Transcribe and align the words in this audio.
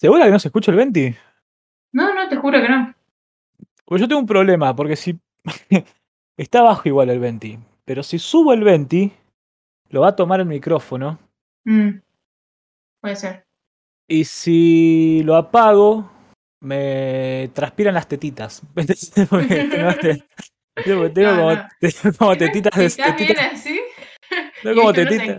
¿Segura 0.00 0.24
que 0.24 0.30
no 0.30 0.38
se 0.38 0.48
escucha 0.48 0.70
el 0.70 0.76
venti? 0.78 1.14
No, 1.92 2.14
no, 2.14 2.28
te 2.28 2.36
juro 2.36 2.60
que 2.60 2.68
no. 2.68 2.94
Pues 3.84 4.00
yo 4.00 4.08
tengo 4.08 4.20
un 4.20 4.26
problema, 4.26 4.74
porque 4.74 4.96
si. 4.96 5.18
Está 6.38 6.62
bajo 6.62 6.88
igual 6.88 7.10
el 7.10 7.18
venti. 7.20 7.58
Pero 7.84 8.02
si 8.02 8.18
subo 8.18 8.54
el 8.54 8.62
venti, 8.64 9.12
lo 9.90 10.00
va 10.02 10.08
a 10.08 10.16
tomar 10.16 10.40
el 10.40 10.46
micrófono. 10.46 11.18
Mm, 11.66 11.98
Puede 13.02 13.16
ser. 13.16 13.44
Y 14.08 14.24
si 14.24 15.22
lo 15.24 15.36
apago, 15.36 16.10
me 16.62 17.50
transpiran 17.52 17.94
las 17.94 18.08
tetitas. 18.08 18.62
Tengo, 19.14 19.38
te- 19.46 19.68
tengo- 20.84 21.08
No, 21.08 21.36
como, 21.36 21.52
no. 21.52 21.68
como 22.18 22.36
tetitas 22.38 22.78
de. 22.78 22.86
¿Estás 22.86 23.16
bien 23.16 23.28
tetitas- 23.28 23.52
así? 23.52 23.80
tengo 24.62 24.72
Y 24.72 24.76
como 24.76 24.88
no 24.88 24.92
tetitas. 24.94 25.38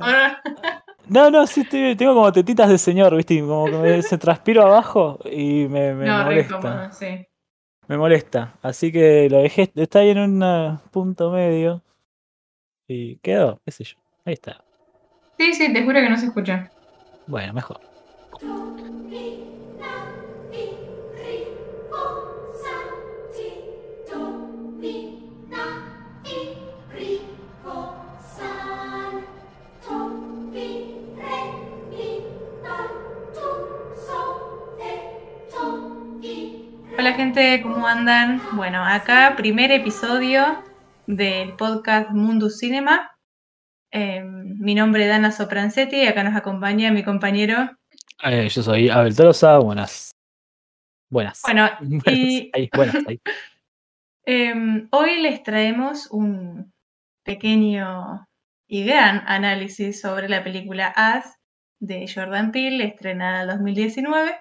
No, 1.12 1.30
no, 1.30 1.46
sí, 1.46 1.62
estoy- 1.62 1.96
tengo 1.98 2.14
como 2.14 2.32
tetitas 2.32 2.70
de 2.70 2.78
señor, 2.78 3.16
¿viste? 3.16 3.39
Como 3.41 3.70
que 3.70 3.75
me, 3.78 4.02
se 4.02 4.18
transpiro 4.18 4.64
abajo 4.64 5.20
y 5.25 5.68
me, 5.68 5.93
me 5.93 6.07
No, 6.07 6.24
molesta. 6.24 6.89
sí. 6.93 7.28
Me 7.88 7.97
molesta. 7.97 8.54
Así 8.61 8.92
que 8.93 9.29
lo 9.29 9.39
dejé, 9.39 9.69
está 9.75 10.00
ahí 10.00 10.11
en 10.11 10.19
un 10.19 10.42
uh, 10.43 10.78
punto 10.92 11.29
medio. 11.32 11.82
Y 12.88 13.18
quedó, 13.18 13.60
qué 13.66 13.71
sé 13.71 13.83
yo. 13.83 13.97
Ahí 14.24 14.33
está. 14.33 14.64
Sí, 15.38 15.54
sí, 15.54 15.74
te 15.74 15.83
juro 15.83 16.00
que 16.00 16.10
no 16.10 16.18
se 16.18 16.28
escucha. 16.28 16.71
Bueno, 17.28 17.54
mejor. 17.54 17.90
Hola 37.02 37.14
gente, 37.14 37.63
¿cómo 37.63 37.88
andan? 37.88 38.39
Bueno, 38.52 38.85
acá 38.85 39.33
primer 39.35 39.71
episodio 39.71 40.63
del 41.07 41.55
podcast 41.55 42.11
Mundus 42.11 42.59
Cinema. 42.59 43.17
Eh, 43.91 44.21
mi 44.23 44.75
nombre 44.75 45.05
es 45.05 45.09
Dana 45.09 45.31
Sopranzetti 45.31 45.95
y 45.95 46.05
acá 46.05 46.23
nos 46.23 46.35
acompaña 46.35 46.91
mi 46.91 47.03
compañero. 47.03 47.72
Eh, 48.23 48.47
yo 48.47 48.61
soy 48.61 48.89
Abel 48.89 49.16
Tolosa, 49.16 49.57
buenas. 49.57 50.11
Buenas. 51.09 51.41
Bueno, 51.44 51.72
buenas, 51.81 52.03
y 52.05 52.52
ahí, 52.53 52.69
buenas, 52.72 52.95
ahí. 53.07 53.19
eh, 54.27 54.88
hoy 54.91 55.22
les 55.23 55.41
traemos 55.41 56.05
un 56.11 56.72
pequeño 57.23 58.27
y 58.67 58.85
gran 58.85 59.23
análisis 59.25 59.99
sobre 59.99 60.29
la 60.29 60.44
película 60.44 60.94
As 60.95 61.39
de 61.79 62.07
Jordan 62.07 62.52
Peele, 62.52 62.83
estrenada 62.83 63.41
en 63.41 63.47
2019. 63.47 64.39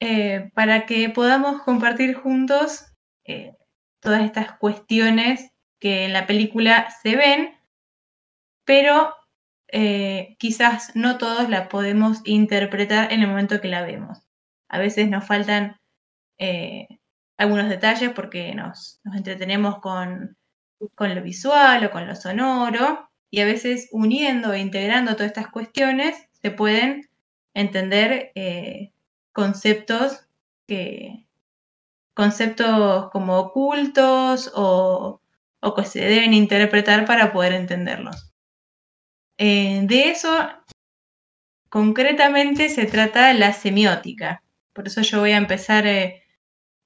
Eh, 0.00 0.50
para 0.54 0.84
que 0.84 1.08
podamos 1.08 1.62
compartir 1.62 2.14
juntos 2.14 2.86
eh, 3.24 3.54
todas 4.00 4.22
estas 4.22 4.52
cuestiones 4.58 5.50
que 5.80 6.04
en 6.04 6.12
la 6.12 6.26
película 6.26 6.90
se 7.02 7.16
ven, 7.16 7.56
pero 8.64 9.14
eh, 9.68 10.36
quizás 10.38 10.94
no 10.94 11.18
todos 11.18 11.48
la 11.48 11.68
podemos 11.68 12.20
interpretar 12.24 13.12
en 13.12 13.20
el 13.20 13.28
momento 13.28 13.60
que 13.60 13.68
la 13.68 13.82
vemos. 13.82 14.18
A 14.68 14.78
veces 14.78 15.08
nos 15.08 15.26
faltan 15.26 15.80
algunos 17.38 17.68
detalles 17.70 18.10
porque 18.10 18.54
nos, 18.54 19.00
nos 19.04 19.16
entretenemos 19.16 19.78
con, 19.80 20.36
con 20.94 21.14
lo 21.14 21.22
visual 21.22 21.84
o 21.84 21.90
con 21.90 22.06
lo 22.06 22.14
sonoro, 22.14 23.08
y 23.30 23.40
a 23.40 23.46
veces 23.46 23.88
uniendo 23.92 24.52
e 24.52 24.60
integrando 24.60 25.14
todas 25.14 25.28
estas 25.28 25.48
cuestiones 25.48 26.28
se 26.32 26.50
pueden 26.50 27.08
entender 27.54 28.32
conceptos 29.36 30.26
que 30.66 31.26
conceptos 32.14 33.10
como 33.10 33.38
ocultos 33.38 34.50
o, 34.54 35.20
o 35.60 35.74
que 35.74 35.84
se 35.84 36.00
deben 36.00 36.32
interpretar 36.32 37.04
para 37.04 37.34
poder 37.34 37.52
entenderlos. 37.52 38.32
Eh, 39.36 39.82
de 39.82 40.08
eso 40.08 40.30
concretamente 41.68 42.70
se 42.70 42.86
trata 42.86 43.34
la 43.34 43.52
semiótica. 43.52 44.42
Por 44.72 44.86
eso 44.86 45.02
yo 45.02 45.20
voy 45.20 45.32
a 45.32 45.36
empezar 45.36 45.86
eh, 45.86 46.22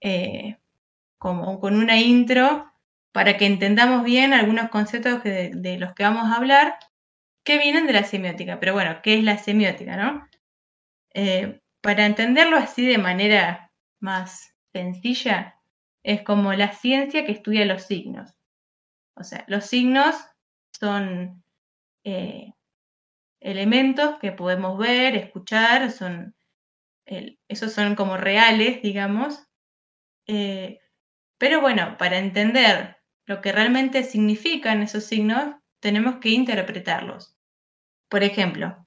eh, 0.01 0.59
como 1.19 1.61
con 1.61 1.77
una 1.77 2.01
intro 2.01 2.67
para 3.13 3.37
que 3.37 3.47
entendamos 3.47 4.03
bien 4.03 4.33
algunos 4.33 4.71
conceptos 4.71 5.23
de, 5.23 5.77
los 5.79 5.95
que 5.95 6.03
vamos 6.03 6.25
a 6.25 6.35
hablar 6.35 6.79
que 7.45 7.59
vienen 7.59 7.87
de 7.87 7.93
la 7.93 8.03
semiótica. 8.03 8.59
Pero 8.59 8.73
bueno, 8.73 8.99
¿qué 9.05 9.19
es 9.19 9.23
la 9.23 9.39
semiótica, 9.39 9.97
no? 9.97 10.29
Para 11.81 12.07
entenderlo 12.07 12.57
así 12.57 12.87
de 12.87 12.99
manera 12.99 13.71
más 14.01 14.55
sencilla, 14.73 15.61
es 16.03 16.23
como 16.23 16.53
la 16.55 16.73
ciencia 16.73 17.25
que 17.25 17.33
estudia 17.33 17.65
los 17.67 17.83
signos. 17.83 18.35
O 19.15 19.25
sea, 19.25 19.45
los 19.49 19.67
signos 19.67 20.17
son 20.73 21.43
eh, 22.05 22.53
elementos 23.41 24.19
que 24.19 24.33
podemos 24.33 24.79
ver, 24.79 25.17
escuchar, 25.17 25.91
son, 25.91 26.35
esos 27.05 27.73
son 27.73 27.97
como 27.97 28.17
reales, 28.17 28.83
digamos. 28.83 29.47
Eh, 30.27 30.79
pero 31.39 31.61
bueno, 31.61 31.97
para 31.99 32.19
entender 32.19 32.97
lo 33.27 33.41
que 33.41 33.53
realmente 33.53 34.03
significan 34.05 34.83
esos 34.83 35.05
signos, 35.05 35.55
tenemos 35.81 36.17
que 36.17 36.31
interpretarlos. 36.31 37.37
Por 38.09 38.23
ejemplo, 38.23 38.87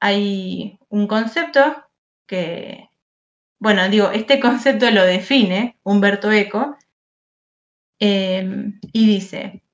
hay 0.00 0.78
un 0.88 1.06
concepto 1.06 1.87
que, 2.28 2.90
bueno, 3.58 3.88
digo, 3.88 4.10
este 4.12 4.38
concepto 4.40 4.88
lo 4.92 5.02
define 5.04 5.76
Humberto 5.82 6.30
Eco 6.30 6.76
eh, 7.98 8.72
y 8.92 9.06
dice, 9.06 9.64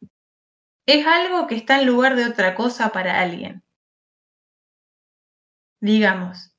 es 0.87 1.07
algo 1.07 1.47
que 1.47 1.57
está 1.57 1.81
en 1.81 1.87
lugar 1.87 2.17
de 2.17 2.25
otra 2.25 2.55
cosa 2.55 2.91
para 2.93 3.21
alguien. 3.21 3.63
Digamos, 5.81 6.55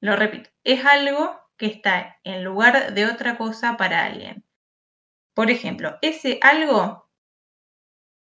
lo 0.00 0.14
repito, 0.14 0.50
es 0.62 0.84
algo 0.84 1.40
que 1.56 1.66
está 1.66 2.20
en 2.22 2.44
lugar 2.44 2.94
de 2.94 3.06
otra 3.06 3.36
cosa 3.36 3.76
para 3.76 4.04
alguien. 4.04 4.44
Por 5.34 5.50
ejemplo, 5.50 5.98
ese 6.02 6.38
algo 6.42 7.08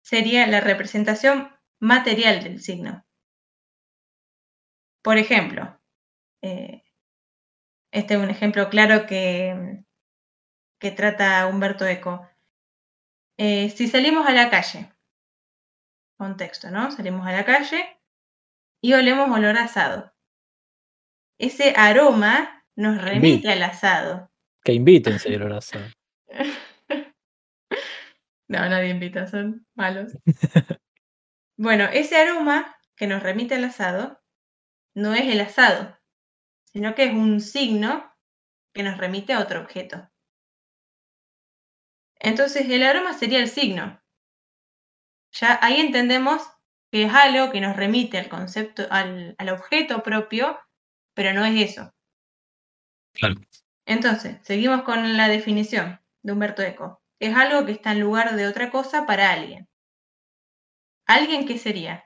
sería 0.01 0.47
la 0.47 0.61
representación 0.61 1.51
material 1.79 2.43
del 2.43 2.61
signo. 2.61 3.05
Por 5.03 5.17
ejemplo, 5.17 5.79
eh, 6.41 6.83
este 7.91 8.13
es 8.15 8.19
un 8.19 8.29
ejemplo 8.29 8.69
claro 8.69 9.05
que, 9.05 9.83
que 10.79 10.91
trata 10.91 11.47
Humberto 11.47 11.85
Eco. 11.85 12.27
Eh, 13.37 13.69
si 13.69 13.87
salimos 13.87 14.27
a 14.27 14.33
la 14.33 14.49
calle, 14.49 14.91
contexto, 16.17 16.71
¿no? 16.71 16.91
Salimos 16.91 17.25
a 17.27 17.31
la 17.31 17.45
calle 17.45 17.99
y 18.81 18.93
olemos 18.93 19.29
olor 19.29 19.57
a 19.57 19.65
asado. 19.65 20.13
Ese 21.39 21.73
aroma 21.75 22.65
nos 22.75 23.01
remite 23.01 23.51
al 23.51 23.63
asado. 23.63 24.31
Que 24.63 24.73
inviten, 24.73 25.19
señor 25.19 25.43
Horacio. 25.43 25.79
No, 28.49 28.59
nadie 28.59 28.91
invita, 28.91 29.27
son 29.27 29.67
malos. 29.75 30.13
Bueno, 31.59 31.85
ese 31.85 32.15
aroma 32.15 32.77
que 32.95 33.07
nos 33.07 33.23
remite 33.23 33.55
al 33.55 33.63
asado 33.63 34.21
no 34.93 35.15
es 35.15 35.27
el 35.27 35.41
asado, 35.41 35.96
sino 36.77 36.93
que 36.93 37.05
es 37.05 37.11
un 37.11 37.41
signo 37.41 38.07
que 38.71 38.83
nos 38.83 38.99
remite 38.99 39.33
a 39.33 39.39
otro 39.39 39.61
objeto. 39.61 40.11
Entonces, 42.19 42.69
el 42.69 42.83
aroma 42.83 43.15
sería 43.15 43.39
el 43.39 43.47
signo. 43.47 43.99
Ya 45.31 45.57
ahí 45.63 45.79
entendemos 45.79 46.43
que 46.91 47.05
es 47.05 47.11
algo 47.11 47.51
que 47.51 47.61
nos 47.61 47.75
remite 47.75 48.19
al 48.19 48.29
concepto, 48.29 48.83
al, 48.91 49.33
al 49.39 49.49
objeto 49.49 50.03
propio, 50.03 50.59
pero 51.15 51.33
no 51.33 51.45
es 51.45 51.71
eso. 51.71 51.95
Claro. 53.13 53.41
Entonces, 53.87 54.37
seguimos 54.43 54.83
con 54.83 55.17
la 55.17 55.29
definición 55.29 55.99
de 56.21 56.33
Humberto 56.33 56.61
Eco. 56.61 57.01
Es 57.19 57.35
algo 57.35 57.65
que 57.65 57.71
está 57.71 57.93
en 57.93 58.01
lugar 58.01 58.35
de 58.35 58.45
otra 58.45 58.69
cosa 58.69 59.07
para 59.07 59.31
alguien. 59.31 59.67
¿Alguien 61.07 61.47
qué 61.47 61.57
sería? 61.57 62.03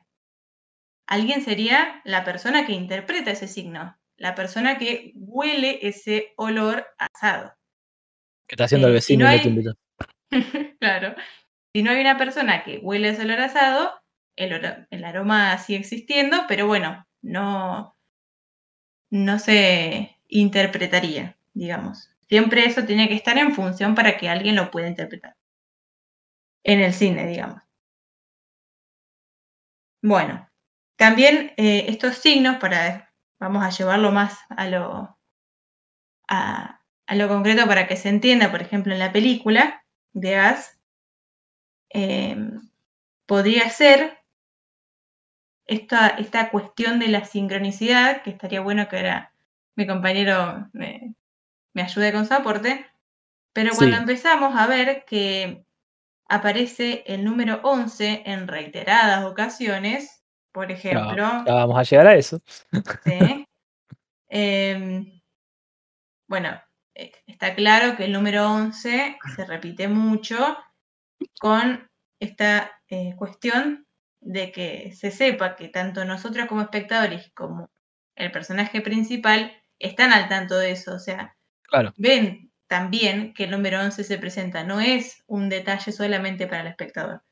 Alguien 1.07 1.43
sería 1.43 1.99
la 2.05 2.23
persona 2.23 2.65
que 2.65 2.71
interpreta 2.71 3.31
ese 3.31 3.49
signo, 3.49 3.97
la 4.21 4.35
persona 4.35 4.77
que 4.77 5.11
huele 5.15 5.79
ese 5.81 6.33
olor 6.37 6.85
asado. 6.97 7.53
Que 8.47 8.53
está 8.55 8.65
haciendo 8.65 8.87
el 8.87 8.95
Eh, 8.95 9.01
si 9.01 9.17
vecino 9.17 9.25
no 9.25 9.31
y 9.31 9.35
no 9.35 9.37
hay- 9.37 9.41
te 9.43 9.49
invitó. 9.49 9.73
claro. 10.79 11.15
Si 11.73 11.83
no 11.83 11.91
hay 11.91 12.01
una 12.01 12.17
persona 12.17 12.63
que 12.63 12.77
huele 12.79 13.09
ese 13.09 13.23
olor 13.23 13.39
asado, 13.41 13.93
el 14.35 15.03
aroma 15.03 15.57
sigue 15.57 15.79
existiendo, 15.79 16.45
pero 16.47 16.67
bueno, 16.67 17.05
no, 17.21 17.95
no 19.11 19.39
se 19.39 20.17
interpretaría, 20.27 21.37
digamos. 21.53 22.09
Siempre 22.27 22.65
eso 22.65 22.85
tiene 22.85 23.07
que 23.07 23.15
estar 23.15 23.37
en 23.37 23.53
función 23.53 23.93
para 23.95 24.17
que 24.17 24.29
alguien 24.29 24.55
lo 24.55 24.71
pueda 24.71 24.87
interpretar. 24.87 25.35
En 26.63 26.79
el 26.79 26.93
cine, 26.93 27.25
digamos. 27.27 27.61
Bueno, 30.03 30.49
también 30.97 31.53
eh, 31.57 31.85
estos 31.87 32.17
signos, 32.17 32.57
para 32.57 33.10
vamos 33.41 33.63
a 33.63 33.71
llevarlo 33.71 34.11
más 34.11 34.37
a 34.49 34.67
lo, 34.67 35.17
a, 36.29 36.79
lo 37.09 37.27
concreto 37.27 37.67
para 37.67 37.87
que 37.87 37.97
se 37.97 38.07
entienda, 38.07 38.51
por 38.51 38.61
ejemplo, 38.61 38.93
en 38.93 38.99
la 38.99 39.11
película 39.11 39.83
de 40.13 40.31
Gas, 40.31 40.79
em, 41.89 42.61
podría 43.25 43.67
ser 43.69 44.19
esta, 45.65 46.07
esta 46.07 46.51
cuestión 46.51 46.99
de 46.99 47.07
la 47.07 47.25
sincronicidad, 47.25 48.21
que 48.21 48.29
estaría 48.29 48.61
bueno 48.61 48.87
que 48.87 48.97
ahora 48.97 49.33
mi 49.75 49.87
compañero 49.87 50.69
me, 50.73 51.15
ayude 51.75 52.13
con 52.13 52.27
su 52.27 52.35
aporte, 52.35 52.85
pero 53.53 53.71
cuando 53.75 53.97
empezamos 53.97 54.55
a 54.55 54.67
ver 54.67 55.03
que 55.05 55.65
aparece 56.29 57.03
el 57.07 57.23
número 57.23 57.59
11 57.63 58.23
en 58.25 58.47
reiteradas 58.47 59.25
ocasiones, 59.25 60.20
por 60.51 60.71
ejemplo. 60.71 61.43
vamos 61.45 61.77
a 61.77 61.83
llegar 61.83 62.07
a 62.07 62.15
eso. 62.15 62.39
Sí. 63.03 63.47
Em, 64.33 65.21
bueno, 66.25 66.57
eh, 66.95 67.11
está 67.27 67.53
claro 67.53 67.97
que 67.97 68.05
el 68.05 68.13
número 68.13 68.49
11 68.49 69.17
se 69.35 69.45
repite 69.45 69.89
mucho 69.89 70.57
con 71.41 71.89
esta 72.17 72.71
eh, 72.87 73.13
cuestión 73.17 73.85
de 74.21 74.53
que 74.53 74.93
se 74.93 75.11
sepa 75.11 75.57
que 75.57 75.67
tanto 75.67 76.05
nosotros 76.05 76.47
como 76.47 76.61
espectadores 76.61 77.29
como 77.33 77.69
el 78.15 78.31
personaje 78.31 78.79
principal 78.79 79.51
están 79.79 80.13
al 80.13 80.29
tanto 80.29 80.57
de 80.57 80.71
eso. 80.71 80.93
O 80.95 80.99
sea, 80.99 81.35
ven 81.97 82.51
también 82.67 83.33
que 83.33 83.45
el 83.45 83.51
número 83.51 83.81
11 83.81 84.03
se 84.03 84.17
presenta. 84.17 84.63
No 84.63 84.79
es 84.79 85.23
un 85.27 85.49
detalle 85.49 85.91
solamente 85.91 86.47
para 86.47 86.61
el 86.61 86.67
espectador. 86.67 87.23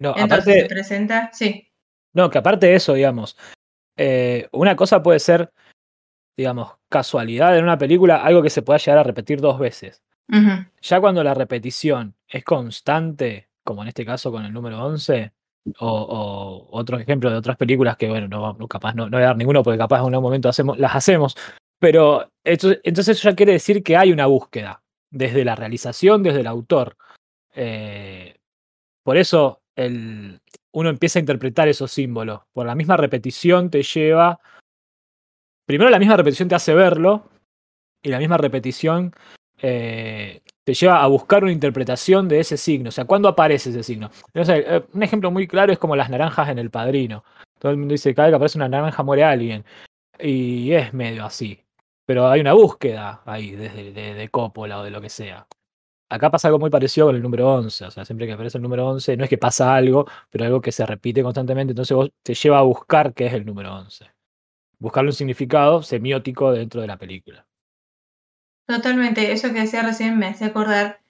No, 0.00 0.14
Entonces 0.16 0.62
se 0.62 0.66
presenta, 0.66 1.30
sí. 1.32 1.70
No, 2.14 2.30
que 2.30 2.38
aparte 2.38 2.66
de 2.66 2.76
eso, 2.76 2.94
digamos, 2.94 3.36
eh, 3.96 4.48
una 4.52 4.76
cosa 4.76 5.02
puede 5.02 5.18
ser, 5.18 5.52
digamos, 6.36 6.72
casualidad 6.88 7.56
en 7.58 7.64
una 7.64 7.78
película, 7.78 8.24
algo 8.24 8.42
que 8.42 8.50
se 8.50 8.62
pueda 8.62 8.78
llegar 8.78 8.98
a 8.98 9.02
repetir 9.02 9.40
dos 9.40 9.58
veces. 9.58 10.02
Ya 10.80 11.00
cuando 11.00 11.22
la 11.22 11.34
repetición 11.34 12.14
es 12.26 12.44
constante, 12.44 13.50
como 13.62 13.82
en 13.82 13.88
este 13.88 14.06
caso 14.06 14.32
con 14.32 14.44
el 14.44 14.52
número 14.52 14.82
11, 14.82 15.32
o, 15.80 16.68
otros 16.70 17.00
ejemplos 17.00 17.32
de 17.32 17.38
otras 17.38 17.56
películas 17.56 17.96
que, 17.96 18.08
bueno, 18.08 18.28
no, 18.28 18.68
capaz 18.68 18.94
no, 18.94 19.04
no 19.04 19.16
voy 19.16 19.22
a 19.22 19.28
dar 19.28 19.36
ninguno 19.36 19.62
porque 19.62 19.78
capaz 19.78 20.00
en 20.00 20.14
un 20.14 20.22
momento 20.22 20.48
hacemos, 20.48 20.78
las 20.78 20.94
hacemos, 20.94 21.36
pero 21.78 22.30
entonces 22.42 23.08
eso 23.08 23.28
ya 23.28 23.36
quiere 23.36 23.52
decir 23.52 23.82
que 23.82 23.96
hay 23.96 24.12
una 24.12 24.26
búsqueda, 24.26 24.82
desde 25.10 25.44
la 25.44 25.54
realización, 25.54 26.22
desde 26.22 26.40
el 26.40 26.46
autor. 26.46 26.96
Eh, 27.54 28.36
por 29.02 29.16
eso 29.16 29.62
el, 29.76 30.40
uno 30.72 30.88
empieza 30.88 31.18
a 31.18 31.20
interpretar 31.20 31.68
esos 31.68 31.90
símbolos. 31.92 32.42
Por 32.52 32.66
la 32.66 32.74
misma 32.74 32.96
repetición 32.96 33.70
te 33.70 33.82
lleva. 33.82 34.40
Primero, 35.66 35.90
la 35.90 35.98
misma 35.98 36.16
repetición 36.16 36.48
te 36.48 36.54
hace 36.54 36.74
verlo, 36.74 37.30
y 38.02 38.10
la 38.10 38.18
misma 38.18 38.36
repetición 38.36 39.12
eh, 39.62 40.42
te 40.62 40.74
lleva 40.74 41.02
a 41.02 41.06
buscar 41.06 41.42
una 41.42 41.52
interpretación 41.52 42.28
de 42.28 42.40
ese 42.40 42.56
signo. 42.56 42.90
O 42.90 42.92
sea, 42.92 43.06
¿cuándo 43.06 43.28
aparece 43.28 43.70
ese 43.70 43.82
signo? 43.82 44.10
Eh, 44.34 44.82
un 44.92 45.02
ejemplo 45.02 45.30
muy 45.30 45.46
claro 45.46 45.72
es 45.72 45.78
como 45.78 45.96
las 45.96 46.10
naranjas 46.10 46.50
en 46.50 46.58
el 46.58 46.70
padrino. 46.70 47.24
Todo 47.58 47.72
el 47.72 47.78
mundo 47.78 47.92
dice, 47.92 48.14
cada 48.14 48.28
vez 48.28 48.32
que 48.32 48.36
aparece 48.36 48.58
una 48.58 48.68
naranja 48.68 49.02
muere 49.02 49.24
alguien. 49.24 49.64
Y 50.18 50.72
es 50.72 50.92
medio 50.92 51.24
así 51.24 51.64
pero 52.06 52.28
hay 52.28 52.40
una 52.40 52.52
búsqueda 52.52 53.22
ahí 53.24 53.52
desde 53.52 53.92
de, 53.92 54.14
de 54.14 54.28
Coppola 54.28 54.80
o 54.80 54.84
de 54.84 54.90
lo 54.90 55.00
que 55.00 55.08
sea. 55.08 55.46
Acá 56.08 56.30
pasa 56.30 56.48
algo 56.48 56.58
muy 56.58 56.70
parecido 56.70 57.06
con 57.06 57.16
el 57.16 57.22
número 57.22 57.52
11, 57.54 57.86
o 57.86 57.90
sea, 57.90 58.04
siempre 58.04 58.26
que 58.26 58.34
aparece 58.34 58.58
el 58.58 58.62
número 58.62 58.86
11, 58.86 59.16
no 59.16 59.24
es 59.24 59.30
que 59.30 59.38
pasa 59.38 59.74
algo, 59.74 60.06
pero 60.30 60.44
algo 60.44 60.60
que 60.60 60.70
se 60.70 60.84
repite 60.86 61.22
constantemente, 61.22 61.72
entonces 61.72 61.96
vos 61.96 62.10
te 62.22 62.34
lleva 62.34 62.58
a 62.58 62.62
buscar 62.62 63.14
qué 63.14 63.26
es 63.26 63.32
el 63.32 63.46
número 63.46 63.74
11. 63.74 64.06
Buscarle 64.78 65.10
un 65.10 65.14
significado 65.14 65.82
semiótico 65.82 66.52
dentro 66.52 66.80
de 66.82 66.86
la 66.86 66.98
película. 66.98 67.46
Totalmente, 68.66 69.32
eso 69.32 69.52
que 69.52 69.60
decía 69.60 69.82
recién 69.82 70.18
me 70.18 70.26
hace 70.26 70.44
acordar 70.44 71.00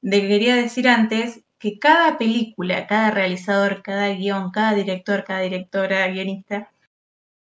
de 0.00 0.20
que 0.20 0.28
quería 0.28 0.56
decir 0.56 0.88
antes 0.88 1.44
que 1.58 1.78
cada 1.78 2.18
película, 2.18 2.86
cada 2.86 3.10
realizador, 3.10 3.82
cada 3.82 4.08
guion, 4.10 4.50
cada 4.50 4.74
director, 4.74 5.24
cada 5.24 5.40
directora, 5.40 6.06
guionista, 6.08 6.70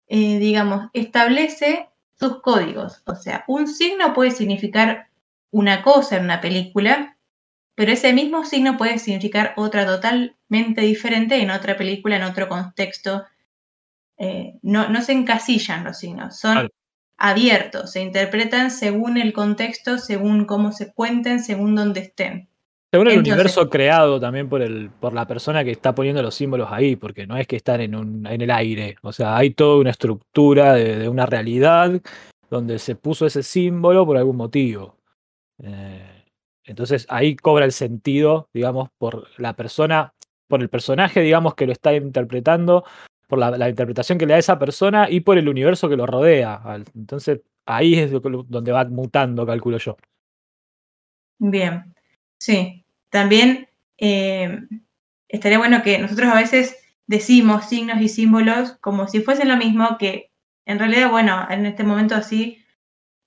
eh, 0.08 0.40
digamos, 0.40 0.90
establece 0.94 1.90
sus 2.20 2.42
códigos. 2.42 3.02
O 3.06 3.16
sea, 3.16 3.46
un 3.48 3.68
signo 3.68 4.14
puede 4.14 4.32
significar 4.32 5.08
una 5.52 5.84
cosa 5.84 6.18
en 6.18 6.24
una 6.24 6.42
película, 6.42 7.18
pero 7.76 7.92
ese 7.92 8.14
mismo 8.14 8.46
signo 8.46 8.78
puede 8.78 9.00
significar 9.00 9.54
otra 9.58 9.86
totalmente 9.86 10.82
diferente 10.82 11.42
en 11.42 11.52
otra 11.52 11.78
película, 11.78 12.16
en 12.16 12.24
otro 12.24 12.48
contexto. 12.50 13.26
Eh, 14.18 14.60
no, 14.62 14.90
no, 14.90 15.02
se 15.02 15.14
encasillan 15.14 15.84
los 15.84 15.98
signos, 15.98 16.40
son 16.40 16.70
abiertos, 17.18 17.92
se 17.92 18.02
interpretan 18.02 18.72
según 18.72 19.18
el 19.18 19.34
contexto, 19.34 19.98
según 19.98 20.46
cómo 20.46 20.72
se 20.72 20.94
cuenten, 20.94 21.44
según 21.44 21.76
dónde 21.76 22.02
estén. 22.02 22.50
Según 22.92 23.08
el 23.08 23.20
universo 23.20 23.70
creado 23.70 24.20
también 24.20 24.50
por, 24.50 24.62
el, 24.62 24.90
por 24.90 25.14
la 25.14 25.26
persona 25.26 25.64
que 25.64 25.72
está 25.72 25.96
poniendo 25.96 26.22
los 26.22 26.36
símbolos 26.36 26.68
ahí, 26.72 26.98
porque 26.98 27.26
no 27.26 27.38
es 27.38 27.48
que 27.48 27.56
están 27.56 27.80
en, 27.80 27.96
un, 27.96 28.28
en 28.28 28.42
el 28.42 28.52
aire. 28.52 28.98
O 29.02 29.14
sea, 29.14 29.38
hay 29.38 29.52
toda 29.52 29.80
una 29.80 29.92
estructura 29.92 30.74
de, 30.74 31.08
una 31.08 31.26
realidad 31.26 32.02
donde 32.50 32.80
se 32.80 32.96
puso 32.96 33.26
ese 33.26 33.44
símbolo 33.44 34.06
por 34.06 34.18
algún 34.18 34.36
motivo. 34.36 34.98
Eh, 35.64 36.26
entonces 36.64 37.06
ahí 37.10 37.36
cobra 37.36 37.66
el 37.66 37.72
sentido, 37.72 38.50
digamos, 38.54 38.90
por 38.98 39.28
la 39.38 39.56
persona, 39.56 40.14
por 40.48 40.62
el 40.62 40.70
personaje, 40.70 41.22
digamos, 41.22 41.56
que 41.56 41.66
lo 41.66 41.72
está 41.72 41.94
interpretando, 41.94 42.86
por 43.28 43.40
la, 43.40 43.70
interpretación 43.70 44.18
que 44.18 44.26
le 44.26 44.34
da 44.34 44.40
esa 44.40 44.60
persona 44.60 45.10
y 45.10 45.22
por 45.22 45.38
el 45.38 45.48
universo 45.48 45.88
que 45.88 45.96
lo 45.96 46.06
rodea. 46.06 46.62
Entonces 46.96 47.42
ahí 47.66 47.96
es 47.96 48.12
donde 48.12 48.72
va 48.72 48.86
mutando, 48.86 49.46
calculo 49.46 49.78
yo. 49.78 49.98
Bien, 51.40 51.96
sí. 52.38 52.86
También 53.10 53.70
eh, 53.98 54.60
estaría 55.28 55.58
bueno 55.58 55.82
que 55.82 55.98
nosotros 55.98 56.30
a 56.30 56.36
veces 56.36 56.78
decimos 57.08 57.66
signos 57.66 58.02
y 58.02 58.10
símbolos 58.10 58.74
como 58.82 59.08
si 59.08 59.22
fuesen 59.22 59.50
lo 59.50 59.58
mismo, 59.58 59.98
que 59.98 60.32
en 60.66 60.80
realidad, 60.80 61.10
bueno, 61.10 61.48
en 61.50 61.66
este 61.66 61.84
momento 61.84 62.16
así 62.16 62.64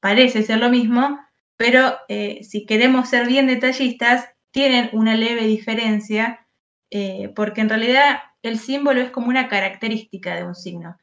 parece 0.00 0.42
ser 0.42 0.58
lo 0.58 0.70
mismo, 0.70 1.18
pero 1.56 1.96
eh, 2.08 2.42
si 2.44 2.66
queremos 2.66 3.08
ser 3.08 3.26
bien 3.26 3.46
detallistas, 3.46 4.28
tienen 4.50 4.90
una 4.92 5.16
leve 5.16 5.46
diferencia, 5.46 6.46
eh, 6.90 7.32
porque 7.34 7.60
en 7.60 7.68
realidad 7.68 8.18
el 8.42 8.58
símbolo 8.58 9.00
es 9.00 9.10
como 9.10 9.28
una 9.28 9.48
característica 9.48 10.34
de 10.34 10.44
un 10.44 10.54
signo. 10.54 10.96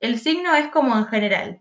El 0.00 0.18
signo 0.18 0.54
es 0.54 0.68
como 0.68 0.96
en 0.96 1.06
general, 1.06 1.60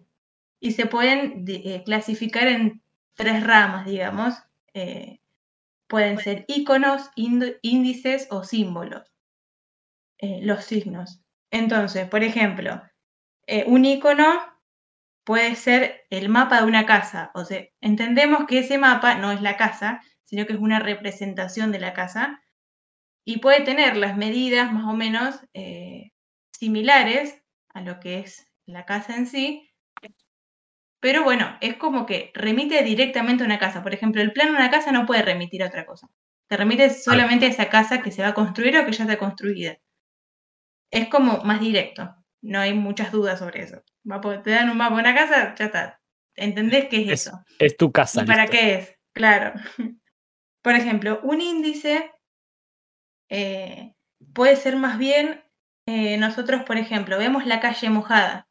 y 0.60 0.72
se 0.72 0.86
pueden 0.86 1.45
clasificar 1.86 2.48
en 2.48 2.81
tres 3.16 3.44
ramas, 3.44 3.85
digamos. 3.85 4.35
Pueden 5.88 6.18
ser 6.19 6.45
iconos, 6.47 7.09
índices 7.16 8.28
o 8.31 8.44
símbolos. 8.44 9.11
Eh, 10.19 10.40
los 10.42 10.64
signos. 10.66 11.21
Entonces, 11.52 12.07
por 12.09 12.23
ejemplo, 12.23 12.81
eh, 13.45 13.66
un 13.68 13.85
icono 13.85 14.40
puede 15.28 15.57
ser 15.57 16.06
el 16.10 16.30
mapa 16.30 16.62
de 16.62 16.68
una 16.68 16.86
casa. 16.86 17.31
O 17.34 17.44
sea, 17.44 17.62
entendemos 17.81 18.46
que 18.48 18.60
ese 18.60 18.78
mapa 18.78 19.16
no 19.16 19.34
es 19.34 19.42
la 19.42 19.57
casa, 19.57 20.02
sino 20.24 20.46
que 20.46 20.54
es 20.54 20.60
una 20.60 20.80
representación 20.80 21.74
de 21.74 21.80
la 21.80 21.92
casa. 21.94 22.42
Y 23.26 23.40
puede 23.40 23.60
tener 23.66 23.98
las 23.98 24.16
medidas 24.16 24.72
más 24.72 24.86
o 24.86 24.94
menos 24.94 25.36
eh, 25.54 26.14
similares 26.54 27.44
a 27.74 27.81
lo 27.81 28.00
que 28.00 28.19
es 28.19 28.48
la 28.66 28.86
casa 28.86 29.18
en 29.18 29.28
sí, 29.28 29.69
pero 31.02 31.26
bueno, 31.26 31.57
es 31.60 31.76
como 31.76 32.06
que 32.06 32.31
remite 32.34 32.81
directamente 32.84 33.44
a 33.44 33.48
una 33.48 33.60
casa. 33.60 33.84
Por 33.84 33.94
ejemplo, 33.94 34.22
el 34.22 34.31
plano 34.31 34.52
de 34.54 34.60
una 34.60 34.72
casa 34.72 34.94
no 34.94 35.06
puede 35.06 35.24
remitir 35.24 35.62
a 35.62 35.68
otra 35.68 35.86
cosa. 35.86 36.07
Te 36.48 36.56
remite 36.56 36.90
solamente 36.90 37.48
a 37.48 37.50
esa 37.50 37.69
casa 37.69 38.02
que 38.02 38.12
se 38.12 38.22
va 38.22 38.30
a 38.30 38.34
construir 38.34 38.78
o 38.78 38.86
que 38.86 38.94
ya 38.94 39.04
está 39.04 39.18
construida. 39.18 39.78
Es 40.92 41.07
como 41.10 41.44
más 41.44 41.60
directo. 41.60 42.16
No 42.42 42.60
hay 42.60 42.74
muchas 42.74 43.12
dudas 43.12 43.40
sobre 43.40 43.64
eso. 43.64 43.84
Te 44.44 44.52
dan 44.52 44.69
un 44.69 44.78
mapa 44.78 44.95
de 44.95 45.02
una 45.02 45.16
casa, 45.16 45.56
ya 45.56 45.66
está. 45.66 46.02
¿Entendés 46.35 46.87
qué 46.90 47.02
es, 47.02 47.28
eso? 47.28 47.44
Es 47.59 47.76
tu 47.78 47.92
casa. 47.92 48.23
¿Y 48.23 48.26
para 48.26 48.47
qué 48.47 48.76
es? 48.76 48.99
Claro. 49.14 49.54
Por 50.61 50.76
ejemplo, 50.76 51.19
un 51.23 51.42
índice 51.42 52.11
eh, 53.30 53.94
puede 54.33 54.56
ser 54.56 54.76
más 54.76 54.97
bien, 54.97 55.44
eh, 55.85 56.18
nosotros, 56.18 56.64
por 56.64 56.78
ejemplo, 56.78 57.18
vemos 57.18 57.45
la 57.45 57.59
calle 57.61 57.90
mojada. 57.90 58.47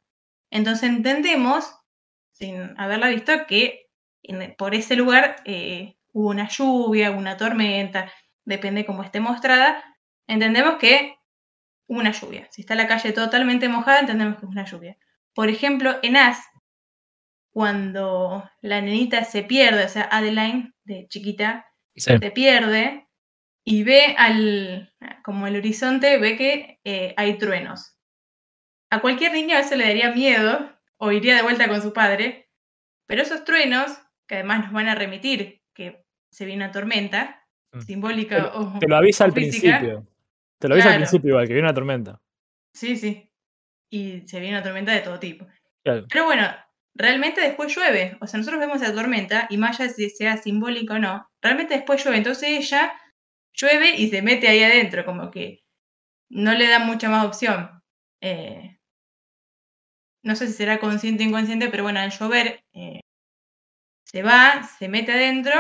Entonces 0.50 0.88
entendemos 0.88 1.76
sin 2.36 2.78
haberla 2.78 3.08
visto, 3.08 3.32
que 3.46 3.88
por 4.58 4.74
ese 4.74 4.96
lugar 4.96 5.36
eh, 5.44 5.96
hubo 6.12 6.30
una 6.30 6.48
lluvia, 6.48 7.10
una 7.10 7.36
tormenta, 7.36 8.10
depende 8.44 8.84
cómo 8.84 9.02
esté 9.02 9.20
mostrada, 9.20 9.82
entendemos 10.26 10.76
que 10.76 11.16
hubo 11.86 12.00
una 12.00 12.12
lluvia. 12.12 12.48
Si 12.50 12.62
está 12.62 12.74
la 12.74 12.86
calle 12.86 13.12
totalmente 13.12 13.68
mojada, 13.68 14.00
entendemos 14.00 14.38
que 14.38 14.46
es 14.46 14.52
una 14.52 14.64
lluvia. 14.64 14.98
Por 15.36 15.50
ejemplo, 15.50 15.96
en 16.02 16.16
As, 16.16 16.42
cuando 17.52 18.50
la 18.62 18.80
nenita 18.80 19.22
se 19.24 19.42
pierde, 19.42 19.84
o 19.84 19.88
sea, 19.88 20.08
Adeline, 20.10 20.72
de 20.84 21.06
chiquita, 21.08 21.66
se 21.94 22.18
pierde 22.30 23.06
y 23.62 23.82
ve 23.82 24.14
al, 24.16 24.94
como 25.22 25.46
el 25.46 25.56
horizonte, 25.56 26.16
ve 26.16 26.38
que 26.38 26.80
eh, 26.84 27.12
hay 27.18 27.36
truenos. 27.36 27.98
A 28.90 29.02
cualquier 29.02 29.32
niño 29.32 29.58
eso 29.58 29.76
le 29.76 29.84
daría 29.84 30.10
miedo, 30.12 30.72
o 30.96 31.12
iría 31.12 31.36
de 31.36 31.42
vuelta 31.42 31.68
con 31.68 31.82
su 31.82 31.92
padre. 31.92 32.48
Pero 33.06 33.20
esos 33.20 33.44
truenos, 33.44 33.92
que 34.26 34.36
además 34.36 34.64
nos 34.64 34.72
van 34.72 34.88
a 34.88 34.94
remitir 34.94 35.62
que 35.74 36.02
se 36.30 36.46
viene 36.46 36.64
una 36.64 36.72
tormenta, 36.72 37.46
mm. 37.72 37.80
simbólica 37.80 38.52
o 38.54 38.78
Te 38.78 38.88
lo 38.88 38.96
avisa 38.96 39.24
al 39.24 39.34
principio. 39.34 40.06
Te 40.58 40.68
lo 40.68 40.74
avisa 40.76 40.92
al 40.92 40.96
principio 40.96 41.28
igual, 41.28 41.46
que 41.46 41.52
viene 41.52 41.68
una 41.68 41.74
tormenta. 41.74 42.22
Sí, 42.72 42.96
sí. 42.96 43.30
Y 43.90 44.22
se 44.26 44.40
viene 44.40 44.56
una 44.56 44.64
tormenta 44.64 44.92
de 44.92 45.00
todo 45.00 45.18
tipo. 45.18 45.46
Pero 45.82 46.24
bueno, 46.24 46.48
realmente 46.94 47.40
después 47.40 47.74
llueve. 47.74 48.16
O 48.20 48.26
sea, 48.26 48.38
nosotros 48.38 48.60
vemos 48.60 48.80
la 48.80 48.92
tormenta 48.92 49.46
y 49.50 49.56
más 49.56 49.78
allá 49.78 49.92
si 49.92 50.10
sea 50.10 50.36
simbólico 50.36 50.94
o 50.94 50.98
no, 50.98 51.28
realmente 51.40 51.74
después 51.74 52.02
llueve. 52.02 52.18
Entonces 52.18 52.48
ella 52.48 52.92
llueve 53.52 53.96
y 53.96 54.08
se 54.10 54.22
mete 54.22 54.48
ahí 54.48 54.62
adentro, 54.62 55.04
como 55.04 55.30
que 55.30 55.62
no 56.28 56.52
le 56.54 56.68
da 56.68 56.78
mucha 56.80 57.08
más 57.08 57.24
opción. 57.24 57.82
Eh, 58.20 58.78
no 60.22 60.34
sé 60.34 60.48
si 60.48 60.54
será 60.54 60.80
consciente 60.80 61.24
o 61.24 61.26
inconsciente, 61.26 61.68
pero 61.68 61.84
bueno, 61.84 62.00
al 62.00 62.10
llover 62.10 62.64
eh, 62.72 63.00
se 64.04 64.22
va, 64.22 64.62
se 64.78 64.88
mete 64.88 65.12
adentro 65.12 65.54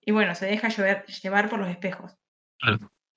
y 0.00 0.12
bueno, 0.12 0.34
se 0.34 0.46
deja 0.46 0.68
llevar 0.68 1.48
por 1.48 1.60
los 1.60 1.70
espejos. 1.70 2.16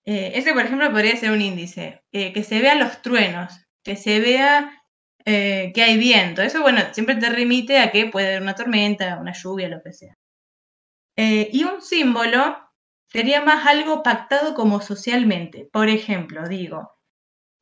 Eh, 0.05 0.33
ese, 0.35 0.53
por 0.53 0.63
ejemplo, 0.63 0.91
podría 0.91 1.15
ser 1.15 1.31
un 1.31 1.41
índice. 1.41 2.03
que 2.11 2.43
se 2.43 2.61
vean 2.61 2.79
los 2.79 3.01
truenos, 3.01 3.66
que 3.87 3.95
se 3.95 4.19
vea 4.19 4.83
que 5.25 5.83
hay 5.83 5.97
viento. 5.97 6.41
Eso, 6.41 6.61
bueno, 6.61 6.79
siempre 6.93 7.15
te 7.15 7.29
remite 7.29 7.79
a 7.79 7.91
que 7.91 8.05
puede 8.05 8.27
haber 8.27 8.41
una 8.41 8.55
tormenta, 8.55 9.17
una 9.19 9.33
lluvia, 9.33 9.67
lo 9.67 9.81
que 9.81 9.91
sea. 9.91 10.13
y 11.17 11.63
un 11.65 11.81
símbolo 11.81 12.57
sería 13.07 13.41
más 13.41 13.65
algo 13.65 14.03
pactado 14.03 14.53
como 14.53 14.79
socialmente. 14.81 15.67
Por 15.71 15.89
ejemplo, 15.89 16.47
digo, 16.47 16.97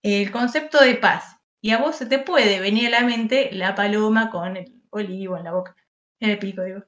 el 0.03 0.31
concepto 0.31 0.81
de 0.81 0.95
paz. 0.95 1.37
Y 1.61 1.71
a 1.71 1.79
vos 1.79 1.95
se 1.95 2.05
te 2.05 2.19
puede 2.19 2.59
venir 2.59 2.87
a 2.87 3.01
la 3.01 3.07
mente 3.07 3.49
la 3.51 3.73
paloma 3.73 4.29
con 4.29 4.55
el 4.55 4.83
olivo 4.91 5.35
en 5.35 5.45
la 5.45 5.51
boca, 5.51 5.75
en 6.19 6.29
el 6.29 6.37
pico, 6.37 6.63
digo. 6.63 6.83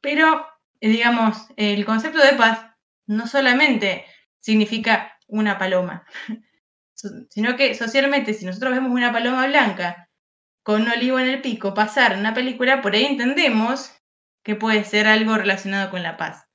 Pero, 0.00 0.44
eh, 0.80 0.88
digamos, 0.88 1.46
el 1.56 1.84
concepto 1.84 2.18
de 2.18 2.32
paz 2.32 2.66
no 3.06 3.28
solamente 3.28 4.04
significa 4.40 5.16
una 5.28 5.58
paloma, 5.58 6.04
sino 6.96 7.56
que 7.56 7.74
socialmente, 7.74 8.34
si 8.34 8.46
nosotros 8.46 8.72
vemos 8.72 8.90
una 8.90 9.12
paloma 9.12 9.46
blanca 9.46 10.08
con 10.62 10.82
un 10.82 10.88
olivo 10.88 11.18
en 11.18 11.28
el 11.28 11.42
pico 11.42 11.74
pasar 11.74 12.12
en 12.12 12.20
una 12.20 12.34
película, 12.34 12.82
por 12.82 12.94
ahí 12.94 13.04
entendemos 13.04 13.92
que 14.42 14.56
puede 14.56 14.84
ser 14.84 15.06
algo 15.06 15.36
relacionado 15.36 15.90
con 15.90 16.02
la 16.02 16.16
paz. 16.16 16.46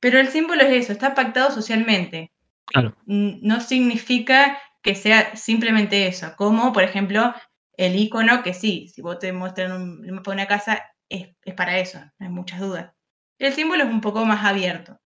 Pero 0.00 0.18
el 0.18 0.28
símbolo 0.28 0.62
es 0.62 0.84
eso, 0.84 0.92
está 0.92 1.14
pactado 1.14 1.50
socialmente. 1.50 2.32
Claro. 2.66 2.94
No 3.06 3.60
significa 3.60 4.58
que 4.82 4.94
sea 4.94 5.34
simplemente 5.36 6.06
eso, 6.06 6.34
como 6.36 6.72
por 6.72 6.82
ejemplo 6.82 7.34
el 7.76 7.96
icono 7.96 8.42
que 8.42 8.54
sí, 8.54 8.88
si 8.88 9.02
vos 9.02 9.18
te 9.18 9.32
muestran 9.32 9.72
un 9.72 10.10
mapa 10.10 10.30
de 10.30 10.34
una 10.34 10.46
casa, 10.46 10.82
es, 11.08 11.28
para 11.56 11.78
eso, 11.78 11.98
no 12.18 12.26
hay 12.26 12.32
muchas 12.32 12.60
dudas. 12.60 12.92
El 13.38 13.52
símbolo 13.52 13.84
es 13.84 13.90
un 13.90 14.00
poco 14.00 14.24
más 14.24 14.44
abierto. 14.44 14.98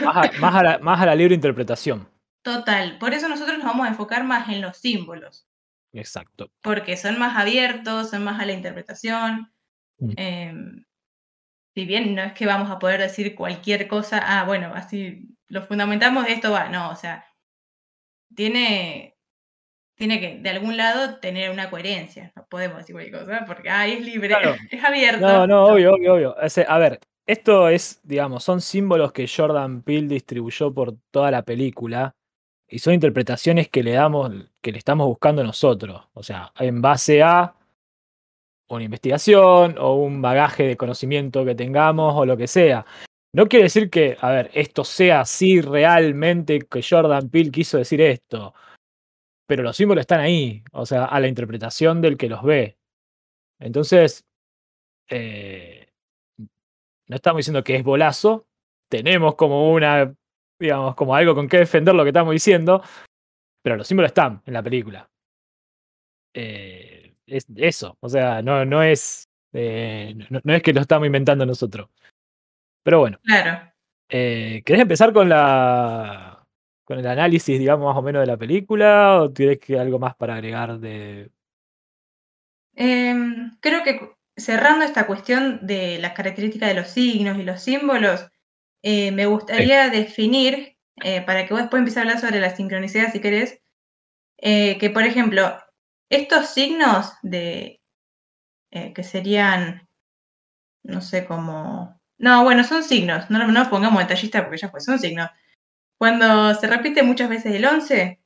Más 0.00 0.54
a, 0.54 0.62
la, 0.62 0.78
más 0.78 1.00
a 1.00 1.06
la 1.06 1.14
libre 1.14 1.34
interpretación. 1.34 2.11
Total, 2.42 2.98
por 2.98 3.14
eso 3.14 3.28
nosotros 3.28 3.58
nos 3.58 3.66
vamos 3.66 3.86
a 3.86 3.90
enfocar 3.90 4.24
más 4.24 4.48
en 4.48 4.60
los 4.60 4.76
símbolos. 4.76 5.46
Exacto. 5.92 6.50
Porque 6.62 6.96
son 6.96 7.18
más 7.18 7.36
abiertos, 7.36 8.10
son 8.10 8.24
más 8.24 8.40
a 8.40 8.46
la 8.46 8.52
interpretación. 8.52 9.52
Mm. 9.98 10.12
Em, 10.16 10.84
si 11.74 11.84
bien 11.86 12.14
no 12.14 12.22
es 12.22 12.32
que 12.32 12.46
vamos 12.46 12.70
a 12.70 12.78
poder 12.78 13.00
decir 13.00 13.34
cualquier 13.34 13.86
cosa, 13.88 14.20
ah, 14.24 14.44
bueno, 14.44 14.72
así 14.74 15.28
lo 15.48 15.62
fundamentamos 15.62 16.24
de 16.24 16.32
esto 16.32 16.50
va, 16.50 16.68
no, 16.68 16.90
o 16.90 16.96
sea, 16.96 17.24
tiene, 18.34 19.16
tiene 19.96 20.18
que 20.20 20.38
de 20.38 20.50
algún 20.50 20.76
lado 20.76 21.18
tener 21.20 21.50
una 21.50 21.70
coherencia, 21.70 22.32
no 22.34 22.46
podemos 22.48 22.78
decir 22.78 22.94
cualquier 22.94 23.20
cosa, 23.20 23.44
porque 23.46 23.70
ah, 23.70 23.86
es 23.86 24.00
libre, 24.00 24.34
es 24.70 24.84
abierto. 24.84 25.26
No, 25.26 25.46
no, 25.46 25.64
obvio, 25.64 25.94
obvio, 25.94 26.14
obvio. 26.14 26.36
a 26.68 26.78
ver, 26.78 27.00
esto 27.26 27.68
es, 27.68 28.00
digamos, 28.02 28.42
son 28.44 28.60
símbolos 28.60 29.12
que 29.12 29.28
Jordan 29.28 29.82
Peele 29.82 30.08
distribuyó 30.08 30.74
por 30.74 30.96
toda 31.10 31.30
la 31.30 31.42
película 31.42 32.16
y 32.72 32.78
son 32.78 32.94
interpretaciones 32.94 33.68
que 33.68 33.82
le 33.82 33.92
damos, 33.92 34.32
que 34.62 34.72
le 34.72 34.78
estamos 34.78 35.06
buscando 35.06 35.44
nosotros, 35.44 36.08
o 36.14 36.22
sea, 36.22 36.54
en 36.58 36.80
base 36.80 37.22
a 37.22 37.54
una 38.70 38.84
investigación 38.84 39.76
o 39.78 39.96
un 39.96 40.22
bagaje 40.22 40.62
de 40.62 40.78
conocimiento 40.78 41.44
que 41.44 41.54
tengamos 41.54 42.14
o 42.16 42.24
lo 42.24 42.34
que 42.34 42.46
sea. 42.46 42.86
No 43.34 43.46
quiere 43.46 43.64
decir 43.64 43.90
que, 43.90 44.16
a 44.18 44.30
ver, 44.30 44.50
esto 44.54 44.84
sea 44.84 45.20
así 45.20 45.60
realmente 45.60 46.60
que 46.60 46.82
Jordan 46.82 47.28
Peele 47.28 47.50
quiso 47.50 47.76
decir 47.76 48.00
esto, 48.00 48.54
pero 49.46 49.62
los 49.62 49.76
símbolos 49.76 50.00
están 50.00 50.20
ahí, 50.20 50.64
o 50.72 50.86
sea, 50.86 51.04
a 51.04 51.20
la 51.20 51.28
interpretación 51.28 52.00
del 52.00 52.16
que 52.16 52.30
los 52.30 52.42
ve. 52.42 52.78
Entonces, 53.60 54.24
eh, 55.10 55.88
no 57.06 57.16
estamos 57.16 57.40
diciendo 57.40 57.62
que 57.62 57.76
es 57.76 57.84
bolazo, 57.84 58.46
tenemos 58.88 59.34
como 59.34 59.70
una, 59.70 60.14
digamos, 60.62 60.94
como 60.94 61.14
algo 61.14 61.34
con 61.34 61.48
que 61.48 61.58
defender 61.58 61.94
lo 61.94 62.04
que 62.04 62.10
estamos 62.10 62.32
diciendo, 62.32 62.82
pero 63.62 63.76
los 63.76 63.86
símbolos 63.86 64.10
están 64.10 64.42
en 64.46 64.54
la 64.54 64.62
película. 64.62 65.08
Eh, 66.34 67.14
es 67.26 67.46
eso. 67.56 67.96
O 68.00 68.08
sea, 68.08 68.42
no, 68.42 68.64
no 68.64 68.82
es. 68.82 69.28
Eh, 69.52 70.14
no, 70.30 70.54
es 70.54 70.62
que 70.62 70.72
lo 70.72 70.80
estamos 70.80 71.06
inventando 71.06 71.44
nosotros. 71.44 71.88
Pero 72.82 73.00
bueno. 73.00 73.18
Claro. 73.22 73.70
Eh, 74.08 74.62
¿Querés 74.64 74.82
empezar 74.82 75.12
con 75.12 75.28
la. 75.28 76.46
con 76.84 76.98
el 76.98 77.06
análisis, 77.06 77.58
digamos, 77.58 77.86
más 77.86 77.96
o 77.96 78.02
menos 78.02 78.20
de 78.20 78.26
la 78.26 78.36
película? 78.36 79.20
¿O 79.22 79.30
tienes 79.30 79.58
que 79.58 79.78
algo 79.78 79.98
más 79.98 80.14
para 80.14 80.34
agregar 80.34 80.78
de. 80.78 81.30
Em, 82.74 83.56
creo 83.60 83.82
que 83.84 84.12
cerrando 84.36 84.84
esta 84.84 85.06
cuestión 85.06 85.66
de 85.66 85.98
las 85.98 86.12
características 86.12 86.70
de 86.70 86.74
los 86.74 86.88
signos 86.88 87.38
y 87.38 87.42
los 87.42 87.60
símbolos, 87.60 88.31
eh, 88.82 89.12
me 89.12 89.26
gustaría 89.26 89.88
definir, 89.90 90.76
para 91.26 91.46
que 91.46 91.54
vos 91.54 91.62
después 91.62 91.80
empieces 91.80 91.98
a 91.98 92.00
hablar 92.02 92.20
sobre 92.20 92.38
la 92.38 92.54
sincronicidad 92.54 93.10
si 93.10 93.20
querés, 93.20 93.60
que 94.38 94.90
por 94.92 95.02
ejemplo, 95.02 95.58
estos 96.10 96.50
signos 96.50 97.14
de 97.22 97.82
eh, 98.74 98.94
que 98.94 99.02
serían, 99.02 99.86
no 100.82 101.02
sé 101.02 101.26
cómo. 101.26 102.00
No, 102.18 102.42
bueno, 102.42 102.64
son 102.64 102.82
signos. 102.82 103.28
No 103.30 103.46
nos 103.46 103.68
pongamos 103.68 104.00
detallista 104.00 104.42
porque 104.42 104.56
ya 104.56 104.70
fue, 104.70 104.80
son 104.80 104.98
signos. 104.98 105.30
Cuando 105.98 106.54
se 106.54 106.66
repite 106.66 107.02
muchas 107.02 107.28
veces 107.28 107.54
el 107.54 107.66
11, 107.66 108.20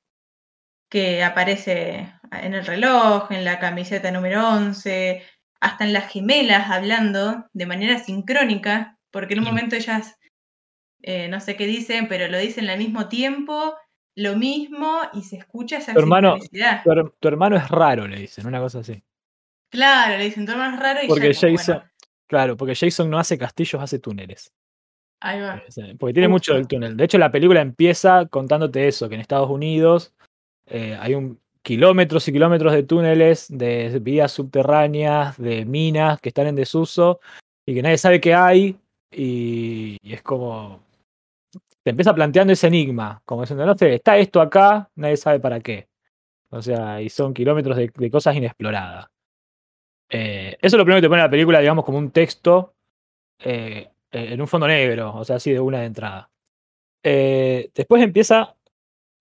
que 0.88 1.24
aparece 1.24 2.12
en 2.30 2.54
el 2.54 2.64
reloj, 2.64 3.30
en 3.32 3.44
la 3.44 3.58
camiseta 3.58 4.12
número 4.12 4.48
11, 4.48 5.22
hasta 5.60 5.84
en 5.84 5.92
las 5.92 6.12
gemelas 6.12 6.70
hablando 6.70 7.46
de 7.52 7.66
manera 7.66 7.98
sincrónica, 7.98 8.98
porque 9.10 9.34
en 9.34 9.40
un 9.40 9.46
momento 9.46 9.74
ellas, 9.74 10.16
eh, 11.06 11.28
no 11.28 11.40
sé 11.40 11.56
qué 11.56 11.66
dicen, 11.66 12.08
pero 12.08 12.28
lo 12.28 12.36
dicen 12.36 12.68
al 12.68 12.78
mismo 12.78 13.08
tiempo 13.08 13.74
lo 14.16 14.34
mismo 14.34 15.00
y 15.12 15.22
se 15.22 15.36
escucha 15.36 15.78
esa 15.78 15.92
tu 15.92 16.00
hermano, 16.00 16.36
tu, 17.20 17.28
hermano 17.28 17.56
es 17.56 17.68
raro, 17.68 18.08
le 18.08 18.18
dicen, 18.18 18.46
una 18.46 18.60
cosa 18.60 18.80
así. 18.80 19.02
Claro, 19.70 20.16
le 20.16 20.24
dicen, 20.24 20.46
tu 20.46 20.52
hermano 20.52 20.74
es 20.74 20.80
raro 20.82 21.00
y 21.04 21.06
porque 21.06 21.34
Jason, 21.34 21.82
Claro, 22.26 22.56
porque 22.56 22.74
Jason 22.74 23.08
no 23.08 23.18
hace 23.18 23.38
castillos, 23.38 23.80
hace 23.80 23.98
túneles. 23.98 24.52
Ahí 25.20 25.40
va. 25.40 25.62
Porque 25.98 26.14
tiene 26.14 26.28
mucho 26.28 26.54
del 26.54 26.66
túnel. 26.66 26.96
De 26.96 27.04
hecho, 27.04 27.18
la 27.18 27.30
película 27.30 27.60
empieza 27.60 28.26
contándote 28.26 28.88
eso, 28.88 29.08
que 29.08 29.14
en 29.14 29.20
Estados 29.20 29.50
Unidos 29.50 30.14
eh, 30.66 30.96
hay 30.98 31.14
un 31.14 31.38
kilómetros 31.62 32.26
y 32.28 32.32
kilómetros 32.32 32.72
de 32.72 32.84
túneles, 32.84 33.46
de 33.48 33.98
vías 34.00 34.32
subterráneas, 34.32 35.36
de 35.36 35.64
minas 35.64 36.20
que 36.20 36.30
están 36.30 36.46
en 36.46 36.56
desuso 36.56 37.20
y 37.66 37.74
que 37.74 37.82
nadie 37.82 37.98
sabe 37.98 38.20
qué 38.20 38.34
hay. 38.34 38.78
y 39.10 39.98
es 40.02 40.22
como, 40.22 40.85
te 41.86 41.90
empieza 41.90 42.12
planteando 42.16 42.52
ese 42.52 42.66
enigma, 42.66 43.22
como 43.24 43.42
diciendo, 43.42 43.64
no 43.64 43.76
sé, 43.76 43.94
está 43.94 44.18
esto 44.18 44.40
acá, 44.40 44.90
nadie 44.96 45.16
sabe 45.16 45.38
para 45.38 45.60
qué. 45.60 45.86
O 46.50 46.60
sea, 46.60 47.00
y 47.00 47.08
son 47.08 47.32
kilómetros 47.32 47.76
de, 47.76 48.10
cosas 48.10 48.34
inexploradas. 48.34 49.06
Eh, 50.10 50.56
eso 50.60 50.74
es 50.74 50.78
lo 50.78 50.84
primero 50.84 50.96
que 50.96 51.02
te 51.02 51.08
pone 51.08 51.22
la 51.22 51.30
película, 51.30 51.60
digamos, 51.60 51.84
como 51.84 51.98
un 51.98 52.10
texto 52.10 52.74
eh, 53.38 53.88
en 54.10 54.40
un 54.40 54.48
fondo 54.48 54.66
negro, 54.66 55.14
o 55.14 55.24
sea, 55.24 55.36
así 55.36 55.52
de 55.52 55.60
una 55.60 55.78
de 55.78 55.86
entrada. 55.86 56.28
Eh, 57.04 57.70
después 57.72 58.02
empieza 58.02 58.56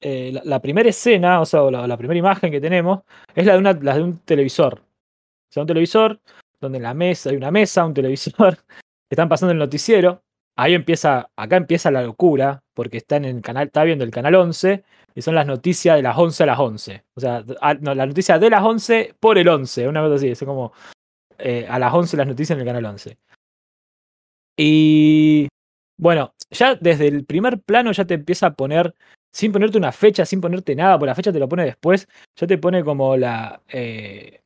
la, 0.01 0.59
primera 0.59 0.89
escena, 0.89 1.41
o 1.41 1.45
sea, 1.45 1.61
la, 1.69 1.97
primera 1.97 2.17
imagen 2.17 2.49
que 2.49 2.59
tenemos, 2.59 3.01
es 3.35 3.45
la 3.45 3.53
de, 3.53 3.59
una, 3.59 3.75
de 3.75 4.01
un 4.01 4.17
televisor. 4.25 4.79
O 4.79 5.51
sea, 5.51 5.61
un 5.61 5.67
televisor 5.67 6.19
donde 6.59 6.79
en 6.79 6.83
la 6.83 6.95
mesa 6.95 7.29
hay 7.29 7.35
una 7.35 7.51
mesa, 7.51 7.85
un 7.85 7.93
televisor, 7.93 8.57
están 9.11 9.29
pasando 9.29 9.51
el 9.51 9.59
noticiero, 9.59 10.23
ahí 10.55 10.73
empieza, 10.73 11.29
acá 11.35 11.57
empieza 11.57 11.91
la 11.91 12.03
locura, 12.03 12.63
porque 12.73 12.97
está 12.97 13.17
en 13.17 13.25
el 13.25 13.41
canal, 13.41 13.67
está 13.67 13.83
viendo 13.83 14.03
el 14.03 14.11
canal 14.11 14.35
11, 14.35 14.83
y 15.13 15.21
son 15.21 15.35
las 15.35 15.47
noticias 15.47 15.95
de 15.95 16.01
las 16.01 16.17
11 16.17 16.43
a 16.43 16.45
las 16.45 16.59
11. 16.59 17.03
O 17.15 17.19
sea, 17.19 17.43
no, 17.79 17.95
la 17.95 18.05
noticia 18.05 18.39
de 18.39 18.49
las 18.49 18.63
11 18.63 19.15
por 19.19 19.37
el 19.37 19.47
11, 19.47 19.87
una 19.87 20.01
cosa 20.01 20.15
así, 20.15 20.29
es 20.29 20.43
como 20.43 20.73
eh, 21.37 21.65
a 21.69 21.79
las 21.79 21.93
11 21.93 22.17
las 22.17 22.27
noticias 22.27 22.55
en 22.55 22.61
el 22.61 22.67
canal 22.67 22.85
11. 22.85 23.17
Y 24.57 25.47
bueno, 25.97 26.33
ya 26.49 26.75
desde 26.75 27.07
el 27.07 27.25
primer 27.25 27.59
plano 27.61 27.91
ya 27.91 28.05
te 28.05 28.13
empieza 28.13 28.47
a 28.47 28.53
poner, 28.53 28.93
sin 29.33 29.51
ponerte 29.51 29.77
una 29.77 29.91
fecha, 29.91 30.25
sin 30.25 30.41
ponerte 30.41 30.75
nada, 30.75 30.97
porque 30.97 31.09
la 31.09 31.15
fecha 31.15 31.31
te 31.33 31.39
lo 31.39 31.49
pone 31.49 31.65
después, 31.65 32.07
ya 32.35 32.47
te 32.47 32.57
pone 32.57 32.83
como 32.83 33.17
la... 33.17 33.61
Eh, 33.67 34.41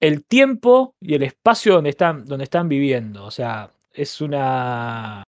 el 0.00 0.24
tiempo 0.24 0.94
y 1.00 1.14
el 1.14 1.22
espacio 1.22 1.74
donde 1.74 1.90
están, 1.90 2.24
donde 2.24 2.44
están 2.44 2.68
viviendo. 2.68 3.24
O 3.24 3.30
sea, 3.30 3.70
es 3.98 4.20
una. 4.20 5.24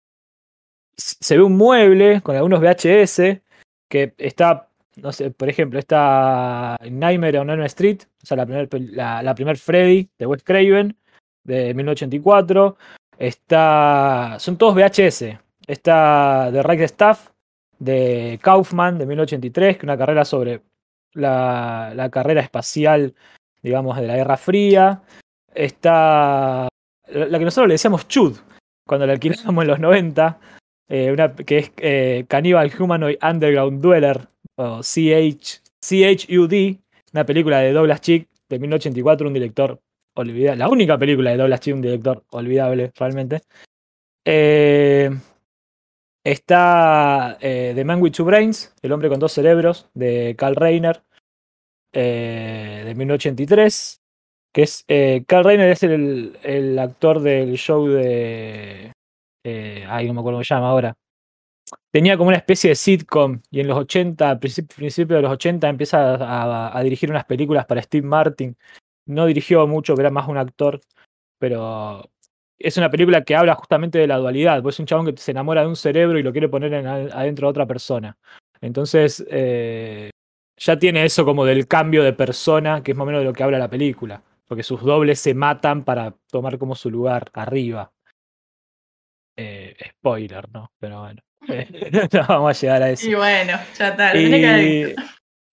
Se 0.96 1.38
ve 1.38 1.44
un 1.44 1.58
mueble 1.58 2.22
con 2.22 2.36
algunos 2.36 2.60
VHS 2.60 3.42
que 3.90 4.14
está, 4.18 4.70
no 4.98 5.12
sé, 5.12 5.32
por 5.32 5.50
ejemplo, 5.50 5.80
está 5.80 6.78
Nightmare 6.90 7.40
on 7.40 7.50
Elm 7.50 7.64
Street, 7.64 8.02
o 8.22 8.26
sea, 8.26 8.38
la 8.38 8.46
primera 8.46 9.24
la, 9.24 9.36
primer 9.36 9.58
Freddy 9.58 10.10
de 10.18 10.26
Wes 10.26 10.44
Craven 10.44 10.96
de 11.44 11.74
1984. 11.74 12.78
Está. 13.18 14.38
Son 14.40 14.58
todos 14.58 14.76
VHS. 14.76 15.38
Está 15.66 16.50
The 16.52 16.64
Right 16.64 16.88
Stuff 16.90 17.30
de 17.80 18.40
Kaufman 18.42 18.98
de 18.98 19.06
1983, 19.06 19.76
que 19.76 19.80
es 19.80 19.84
una 19.84 19.98
carrera 19.98 20.26
sobre 20.26 20.62
la, 21.14 21.94
la 21.96 22.10
carrera 22.10 22.42
espacial 22.42 23.16
digamos, 23.62 23.98
de 23.98 24.08
la 24.08 24.16
Guerra 24.16 24.38
Fría. 24.38 25.02
Está 25.54 26.68
la 27.12 27.40
que 27.40 27.46
nosotros 27.46 27.68
le 27.68 27.74
decíamos 27.74 28.08
Chud, 28.08 28.38
cuando 28.90 29.06
la 29.06 29.14
alquilamos 29.14 29.64
en 29.64 29.68
los 29.68 29.80
90, 29.80 30.40
eh, 30.90 31.12
una, 31.12 31.36
que 31.36 31.60
es 31.60 31.72
eh, 31.78 32.26
Cannibal 32.28 32.72
Humanoid 32.78 33.18
Underground 33.22 33.84
Dweller, 33.84 34.28
o 34.56 34.82
CH, 34.82 35.62
CHUD, 35.80 36.78
una 37.14 37.24
película 37.24 37.60
de 37.60 37.72
Douglas 37.72 38.02
Chick 38.02 38.28
de 38.50 38.58
1984, 38.58 39.28
un 39.28 39.34
director 39.36 39.80
olvidable, 40.16 40.58
la 40.58 40.70
única 40.70 40.98
película 40.98 41.30
de 41.30 41.38
Douglas 41.38 41.60
Chick, 41.60 41.76
un 41.76 41.84
director 41.84 42.24
olvidable 42.32 42.92
realmente. 42.96 43.44
Eh, 44.26 45.12
está 46.24 47.38
The 47.40 47.84
Man 47.86 48.02
with 48.02 48.14
Two 48.14 48.26
Brains, 48.26 48.74
El 48.82 48.92
hombre 48.92 49.10
con 49.10 49.20
dos 49.20 49.34
cerebros, 49.34 49.88
de 49.94 50.36
Carl 50.36 50.56
Reiner, 50.56 51.04
de 51.94 52.94
1983, 52.98 54.02
que 54.54 54.64
es 54.64 54.84
eh, 54.88 55.24
Carl 55.28 55.46
Reiner 55.46 55.70
es 55.70 55.84
el, 55.84 56.38
el, 56.44 56.80
actor 56.80 57.22
del 57.22 57.56
show 57.58 57.88
de... 57.88 58.92
Eh, 59.44 59.86
ay, 59.88 60.08
no 60.08 60.14
me 60.14 60.20
acuerdo 60.20 60.38
cómo 60.38 60.44
se 60.44 60.54
llama 60.54 60.70
ahora. 60.70 60.96
Tenía 61.92 62.18
como 62.18 62.30
una 62.30 62.38
especie 62.38 62.70
de 62.70 62.76
sitcom 62.76 63.42
y 63.52 63.60
en 63.60 63.68
los 63.68 63.78
80, 63.78 64.40
principio, 64.40 65.16
de 65.16 65.22
los 65.22 65.32
80 65.32 65.70
empieza 65.70 66.16
a, 66.16 66.78
a, 66.78 66.84
dirigir 66.84 67.10
unas 67.12 67.26
películas 67.26 67.66
para 67.66 67.82
Steve 67.82 68.06
Martin. 68.06 68.58
No 69.06 69.26
dirigió 69.26 69.66
mucho, 69.68 69.94
era 70.00 70.10
más 70.10 70.28
un 70.28 70.38
actor, 70.38 70.82
pero 71.40 72.10
es 72.60 72.78
una 72.78 72.92
película 72.92 73.24
que 73.24 73.36
habla 73.36 73.56
justamente 73.56 73.98
de 74.00 74.08
la 74.08 74.18
dualidad, 74.18 74.62
pues 74.62 74.76
es 74.76 74.80
un 74.80 74.86
chabón 74.86 75.06
que 75.06 75.18
se 75.18 75.32
enamora 75.32 75.62
de 75.62 75.68
un 75.68 75.76
cerebro 75.76 76.20
y 76.20 76.24
lo 76.24 76.32
quiere 76.32 76.50
poner 76.50 76.74
en, 76.74 76.88
adentro 76.88 77.48
de 77.48 77.52
otra 77.52 77.66
persona. 77.66 78.18
Entonces, 78.62 79.26
eh, 79.30 80.10
ya 80.58 80.78
tiene 80.78 81.06
eso 81.06 81.24
como 81.24 81.46
del 81.46 81.68
cambio 81.68 82.04
de 82.04 82.14
persona, 82.14 82.84
que 82.84 82.92
es 82.92 82.98
más 82.98 83.04
o 83.04 83.06
menos 83.06 83.22
de 83.22 83.26
lo 83.26 83.34
que 83.34 83.44
habla 83.44 83.58
la 83.58 83.70
película. 83.70 84.22
Porque 84.50 84.64
sus 84.64 84.82
dobles 84.82 85.20
se 85.20 85.36
matan 85.36 85.84
para 85.84 86.16
tomar 86.32 86.58
como 86.58 86.74
su 86.76 86.90
lugar 86.90 87.30
arriba. 87.34 87.94
Eh, 89.38 89.76
spoiler, 89.92 90.50
¿no? 90.52 90.72
Pero 90.80 91.02
bueno. 91.02 91.22
no 92.12 92.26
vamos 92.28 92.58
a 92.58 92.60
llegar 92.60 92.84
a 92.84 92.90
eso. 92.90 93.08
Y 93.08 93.14
bueno, 93.14 93.54
ya 93.78 93.90
está. 93.90 94.18
Y, 94.18 94.96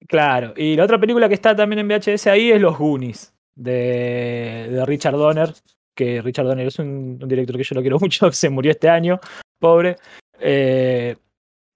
claro. 0.08 0.54
Y 0.56 0.76
la 0.76 0.84
otra 0.84 0.98
película 0.98 1.28
que 1.28 1.34
está 1.34 1.54
también 1.54 1.80
en 1.80 1.88
VHS 1.88 2.26
ahí 2.28 2.50
es 2.50 2.60
Los 2.60 2.78
Goonies, 2.78 3.34
de, 3.54 4.68
de 4.70 4.86
Richard 4.86 5.16
Donner. 5.16 5.52
Que 5.94 6.22
Richard 6.22 6.46
Donner 6.46 6.66
es 6.66 6.78
un, 6.78 7.18
un, 7.22 7.28
director 7.28 7.56
que 7.56 7.64
yo 7.64 7.74
lo 7.74 7.82
quiero 7.82 7.98
mucho, 8.00 8.30
que 8.30 8.36
se 8.36 8.48
murió 8.48 8.72
este 8.72 8.88
año, 8.88 9.20
pobre. 9.60 9.96
Eh, 10.40 11.16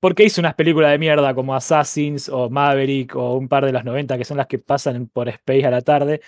porque 0.00 0.24
hizo 0.24 0.40
unas 0.40 0.54
películas 0.54 0.90
de 0.90 0.98
mierda 0.98 1.34
como 1.34 1.54
Assassins 1.54 2.30
o 2.30 2.48
Maverick 2.48 3.14
o 3.14 3.34
un 3.34 3.48
par 3.48 3.66
de 3.66 3.72
las 3.72 3.84
90 3.84 4.16
que 4.16 4.24
son 4.24 4.38
las 4.38 4.46
que 4.46 4.58
pasan 4.58 5.06
por 5.06 5.28
Space 5.28 5.66
a 5.66 5.70
la 5.70 5.82
tarde. 5.82 6.22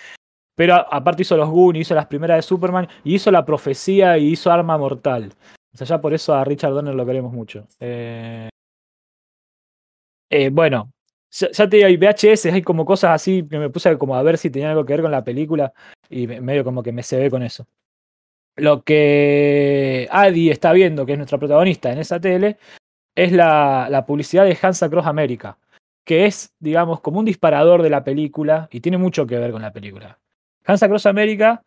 Pero 0.54 0.74
aparte 0.74 1.22
hizo 1.22 1.36
los 1.36 1.48
Goonies, 1.48 1.86
hizo 1.86 1.94
las 1.94 2.06
primeras 2.06 2.38
de 2.38 2.42
Superman 2.42 2.88
y 3.04 3.14
hizo 3.14 3.30
La 3.30 3.44
Profecía 3.44 4.18
y 4.18 4.32
hizo 4.32 4.50
Arma 4.50 4.76
Mortal. 4.76 5.32
O 5.72 5.76
sea, 5.76 5.86
ya 5.86 6.00
por 6.00 6.12
eso 6.12 6.34
a 6.34 6.44
Richard 6.44 6.72
Donner 6.72 6.94
lo 6.94 7.06
queremos 7.06 7.32
mucho. 7.32 7.66
Eh, 7.80 8.50
eh, 10.30 10.50
bueno, 10.50 10.92
ya, 11.30 11.68
te 11.68 11.76
digo, 11.76 11.86
hay 11.86 11.96
VHS, 11.96 12.46
hay 12.46 12.62
como 12.62 12.84
cosas 12.84 13.12
así 13.12 13.46
que 13.48 13.58
me 13.58 13.70
puse 13.70 13.96
como 13.98 14.16
a 14.16 14.22
ver 14.22 14.36
si 14.38 14.50
tenía 14.50 14.70
algo 14.70 14.84
que 14.84 14.92
ver 14.92 15.02
con 15.02 15.10
la 15.10 15.24
película 15.24 15.72
y 16.10 16.26
medio 16.26 16.64
como 16.64 16.82
que 16.82 16.92
me 16.92 17.02
se 17.02 17.18
ve 17.18 17.30
con 17.30 17.42
eso. 17.42 17.66
Lo 18.56 18.82
que 18.82 20.08
Adi 20.10 20.50
está 20.50 20.72
viendo, 20.72 21.06
que 21.06 21.12
es 21.12 21.18
nuestra 21.18 21.38
protagonista 21.38 21.90
en 21.90 21.98
esa 21.98 22.20
tele, 22.20 22.58
es 23.14 23.32
la, 23.32 23.88
la 23.90 24.04
publicidad 24.06 24.44
de 24.44 24.58
Hansa 24.60 24.90
Cross 24.90 25.06
America, 25.06 25.58
que 26.04 26.26
es, 26.26 26.54
digamos, 26.60 27.00
como 27.00 27.18
un 27.20 27.24
disparador 27.24 27.82
de 27.82 27.90
la 27.90 28.04
película 28.04 28.68
y 28.70 28.80
tiene 28.80 28.98
mucho 28.98 29.26
que 29.26 29.38
ver 29.38 29.52
con 29.52 29.62
la 29.62 29.72
película. 29.72 30.18
Hansa 30.64 30.88
Cross 30.88 31.06
America 31.06 31.62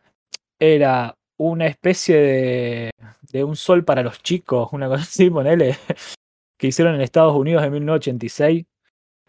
era 0.59 1.15
una 1.37 1.67
especie 1.67 2.91
de, 3.31 3.43
un 3.43 3.55
sol 3.55 3.83
para 3.83 4.01
los 4.03 4.21
chicos, 4.21 4.69
una 4.71 4.87
cosa 4.87 5.03
así, 5.03 5.29
ponele, 5.29 5.77
que 6.57 6.67
hicieron 6.67 6.95
en 6.95 7.01
Estados 7.01 7.35
Unidos 7.35 7.63
en 7.63 7.71
1986. 7.73 8.65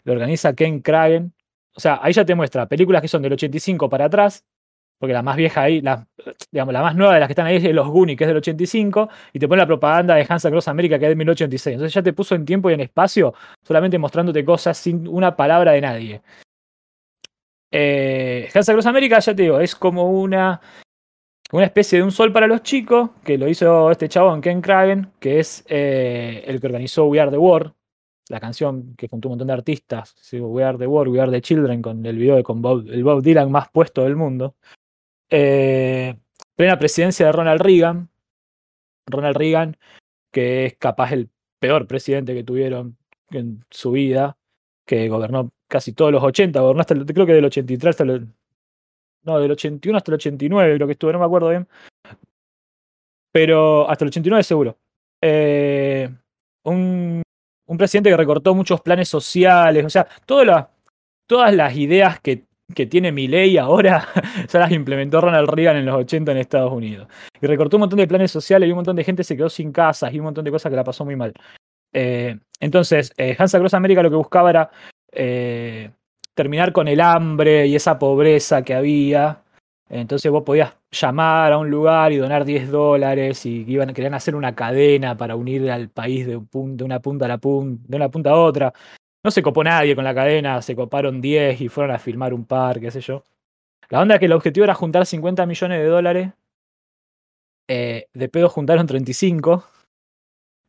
Lo 0.03 0.13
organiza 0.13 0.53
Ken 0.53 0.79
Kragen. 0.81 1.33
O 1.75 1.79
sea, 1.79 1.99
ahí 2.01 2.13
ya 2.13 2.25
te 2.25 2.33
muestra 2.33 2.67
películas 2.67 3.01
que 3.01 3.07
son 3.07 3.21
del 3.21 3.33
85 3.33 3.89
para 3.89 4.05
atrás 4.05 4.45
porque 4.97 5.13
la 5.13 5.21
más 5.21 5.35
vieja 5.35 5.61
ahí, 5.61 5.81
la, 5.81 6.07
digamos, 6.51 6.73
la 6.73 6.81
más 6.81 6.95
nueva 6.95 7.13
de 7.13 7.19
las 7.19 7.27
que 7.27 7.33
están 7.33 7.45
ahí 7.45 7.57
es 7.57 7.63
Los 7.73 7.87
Goonies, 7.87 8.17
que 8.17 8.23
es 8.23 8.27
del 8.27 8.37
85, 8.37 9.09
y 9.33 9.39
te 9.39 9.47
pone 9.47 9.61
la 9.61 9.67
propaganda 9.67 10.15
de 10.15 10.25
Hansa 10.27 10.49
Cross 10.49 10.67
America, 10.67 10.97
que 10.97 11.05
es 11.05 11.09
de 11.09 11.15
1986. 11.15 11.73
Entonces 11.75 11.93
ya 11.93 12.01
te 12.01 12.13
puso 12.13 12.35
en 12.35 12.45
tiempo 12.45 12.69
y 12.69 12.73
en 12.73 12.81
espacio, 12.81 13.33
solamente 13.63 13.97
mostrándote 13.97 14.43
cosas 14.43 14.77
sin 14.77 15.07
una 15.07 15.35
palabra 15.35 15.73
de 15.73 15.81
nadie. 15.81 16.21
Eh, 17.71 18.49
Hansa 18.53 18.73
Cross 18.73 18.85
America, 18.85 19.19
ya 19.19 19.35
te 19.35 19.43
digo, 19.43 19.59
es 19.59 19.75
como 19.75 20.11
una, 20.11 20.61
una 21.51 21.65
especie 21.65 21.99
de 21.99 22.03
un 22.03 22.11
sol 22.11 22.31
para 22.31 22.47
los 22.47 22.63
chicos, 22.63 23.11
que 23.23 23.37
lo 23.37 23.47
hizo 23.47 23.91
este 23.91 24.09
chabón, 24.09 24.41
Ken 24.41 24.61
Kragen, 24.61 25.11
que 25.19 25.39
es 25.39 25.65
eh, 25.67 26.43
el 26.47 26.59
que 26.59 26.67
organizó 26.67 27.05
We 27.05 27.19
Are 27.19 27.31
the 27.31 27.37
War, 27.37 27.73
la 28.29 28.39
canción 28.39 28.95
que 28.95 29.07
juntó 29.07 29.29
un 29.29 29.33
montón 29.33 29.47
de 29.47 29.53
artistas, 29.53 30.15
We 30.33 30.63
Are 30.63 30.77
the 30.77 30.87
War, 30.87 31.07
We 31.07 31.19
Are 31.19 31.31
the 31.31 31.41
Children, 31.41 31.81
con 31.81 32.05
el 32.05 32.17
video 32.17 32.35
de 32.35 32.43
con 32.43 32.63
el 32.87 33.03
Bob 33.03 33.21
Dylan 33.21 33.51
más 33.51 33.69
puesto 33.69 34.03
del 34.03 34.15
mundo. 34.15 34.55
Eh, 35.29 36.15
plena 36.55 36.79
presidencia 36.79 37.25
de 37.25 37.31
Ronald 37.31 37.61
Reagan. 37.61 38.09
Ronald 39.05 39.37
Reagan, 39.37 39.77
que 40.31 40.65
es 40.65 40.75
capaz 40.77 41.13
el 41.13 41.29
peor 41.59 41.87
presidente 41.87 42.33
que 42.33 42.43
tuvieron 42.43 42.97
en 43.31 43.59
su 43.69 43.91
vida, 43.91 44.37
que 44.87 45.07
gobernó 45.09 45.51
casi 45.67 45.93
todos 45.93 46.11
los 46.11 46.23
80, 46.23 46.59
gobernó 46.59 46.81
hasta, 46.81 46.95
creo 46.95 47.25
que 47.25 47.33
del 47.33 47.45
83 47.45 47.89
hasta 47.91 48.03
el, 48.03 48.27
no, 49.23 49.39
del 49.39 49.51
81 49.51 49.97
hasta 49.97 50.11
el 50.11 50.15
89 50.15 50.75
creo 50.75 50.87
que 50.87 50.93
estuvo, 50.93 51.11
no 51.11 51.19
me 51.19 51.25
acuerdo 51.25 51.49
bien. 51.49 51.67
Pero 53.31 53.87
hasta 53.89 54.05
el 54.05 54.09
89 54.09 54.43
seguro. 54.43 54.77
Eh, 55.21 56.09
un, 56.63 57.21
un, 57.67 57.77
presidente 57.77 58.09
que 58.09 58.17
recortó 58.17 58.55
muchos 58.55 58.81
planes 58.81 59.09
sociales, 59.09 59.85
o 59.85 59.89
sea, 59.89 60.07
todas 60.25 61.53
las 61.53 61.75
ideas 61.75 62.19
que 62.19 62.47
que 62.73 62.85
tiene 62.85 63.11
mi 63.11 63.27
ley 63.27 63.57
ahora, 63.57 64.07
ya 64.49 64.59
las 64.59 64.71
implementó 64.71 65.21
Ronald 65.21 65.49
Reagan 65.49 65.77
en 65.77 65.85
los 65.85 65.95
80 65.95 66.31
en 66.31 66.37
Estados 66.37 66.71
Unidos. 66.71 67.07
Y 67.41 67.47
recortó 67.47 67.77
un 67.77 67.81
montón 67.81 67.99
de 67.99 68.07
planes 68.07 68.31
sociales 68.31 68.67
y 68.67 68.71
un 68.71 68.77
montón 68.77 68.95
de 68.95 69.03
gente 69.03 69.23
se 69.23 69.37
quedó 69.37 69.49
sin 69.49 69.71
casas 69.71 70.13
y 70.13 70.19
un 70.19 70.25
montón 70.25 70.43
de 70.43 70.51
cosas 70.51 70.69
que 70.69 70.75
la 70.75 70.83
pasó 70.83 71.05
muy 71.05 71.15
mal. 71.15 71.33
Eh, 71.93 72.37
entonces, 72.59 73.13
eh, 73.17 73.35
Hansa 73.37 73.59
Cross 73.59 73.73
América 73.73 74.03
lo 74.03 74.09
que 74.09 74.15
buscaba 74.15 74.49
era 74.49 74.71
eh, 75.11 75.91
terminar 76.33 76.73
con 76.73 76.87
el 76.87 77.01
hambre 77.01 77.67
y 77.67 77.75
esa 77.75 77.99
pobreza 77.99 78.63
que 78.63 78.73
había. 78.73 79.43
Entonces 79.89 80.31
vos 80.31 80.43
podías 80.43 80.73
llamar 80.91 81.53
a 81.53 81.57
un 81.57 81.69
lugar 81.69 82.11
y 82.11 82.17
donar 82.17 82.43
10 82.45 82.69
dólares 82.69 83.45
y 83.45 83.63
iban, 83.67 83.93
querían 83.93 84.13
hacer 84.15 84.35
una 84.35 84.53
cadena 84.53 85.15
para 85.15 85.35
unir 85.35 85.69
al 85.71 85.89
país 85.89 86.27
de, 86.27 86.35
una 86.35 86.99
punta 86.99 87.25
a 87.25 87.27
la 87.27 87.37
punta, 87.37 87.83
de 87.87 87.95
una 87.95 88.09
punta 88.09 88.31
a 88.31 88.35
otra. 88.35 88.73
No 89.23 89.31
se 89.31 89.41
copó 89.41 89.63
nadie 89.63 89.95
con 89.95 90.03
la 90.03 90.13
cadena, 90.13 90.61
se 90.61 90.75
coparon 90.75 91.21
10 91.21 91.61
y 91.61 91.69
fueron 91.69 91.95
a 91.95 91.99
filmar 91.99 92.33
un 92.33 92.45
par, 92.45 92.79
qué 92.79 92.91
sé 92.91 93.01
yo. 93.01 93.23
La 93.89 94.01
onda 94.01 94.15
es 94.15 94.19
que 94.19 94.25
el 94.25 94.33
objetivo 94.33 94.65
era 94.65 94.73
juntar 94.73 95.05
50 95.05 95.45
millones 95.45 95.79
de 95.79 95.85
dólares. 95.85 96.31
Eh, 97.69 98.07
de 98.13 98.29
pedo 98.29 98.49
juntaron 98.49 98.87
35 98.87 99.65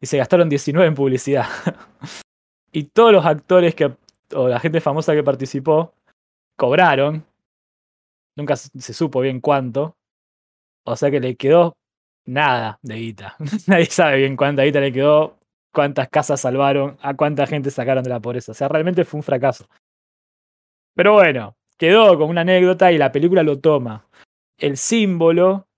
y 0.01 0.07
se 0.07 0.19
gastaron 0.19 0.49
19 0.49 0.89
en 0.89 0.95
publicidad. 0.95 1.47
y 2.73 2.85
todos 2.85 3.13
los 3.13 3.25
actores 3.25 3.75
que, 3.75 3.97
o 4.35 4.49
la 4.49 4.61
gente 4.61 4.81
famosa 4.81 5.15
que 5.15 5.23
participó 5.23 5.95
cobraron. 6.57 7.25
Nunca 8.37 8.57
se 8.57 8.93
supo 8.93 9.21
bien 9.21 9.41
cuánto. 9.41 9.97
O 10.85 10.97
sea 10.97 11.11
que 11.11 11.21
le 11.21 11.37
quedó 11.37 11.77
nada 12.25 12.79
de 12.83 12.95
guita. 12.97 13.37
Nadie 13.67 13.87
sabe 13.87 14.19
bien 14.19 14.37
cuánta 14.37 14.63
guita 14.63 14.81
le 14.81 14.93
quedó 14.93 15.39
cuántas 15.73 16.09
casas 16.09 16.41
salvaron, 16.41 16.97
a 17.03 17.15
cuánta 17.15 17.47
gente 17.47 17.71
sacaron 17.71 18.03
de 18.03 18.11
la 18.11 18.21
pobreza. 18.21 18.53
O 18.53 18.55
sea, 18.55 18.69
realmente 18.69 19.05
fue 19.05 19.19
un 19.19 19.23
fracaso. 19.23 19.69
Pero 20.95 21.13
bueno, 21.13 21.57
quedó 21.77 22.19
como 22.19 22.31
una 22.31 22.41
anécdota 22.41 22.91
y 22.91 22.99
la 22.99 23.13
película 23.13 23.43
lo 23.43 23.61
toma. 23.61 24.09
El 24.57 24.77
símbolo, 24.77 25.69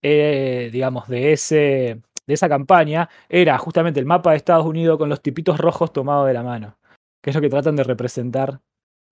eh, 0.00 0.70
digamos, 0.72 1.08
de, 1.08 1.32
ese, 1.32 2.02
de 2.26 2.34
esa 2.34 2.48
campaña 2.48 3.08
era 3.28 3.56
justamente 3.58 4.00
el 4.00 4.06
mapa 4.06 4.30
de 4.30 4.36
Estados 4.36 4.66
Unidos 4.66 4.98
con 4.98 5.08
los 5.08 5.22
tipitos 5.22 5.58
rojos 5.58 5.92
tomados 5.92 6.26
de 6.26 6.34
la 6.34 6.42
mano, 6.42 6.78
que 7.22 7.30
es 7.30 7.36
lo 7.36 7.42
que 7.42 7.50
tratan 7.50 7.76
de 7.76 7.84
representar 7.84 8.60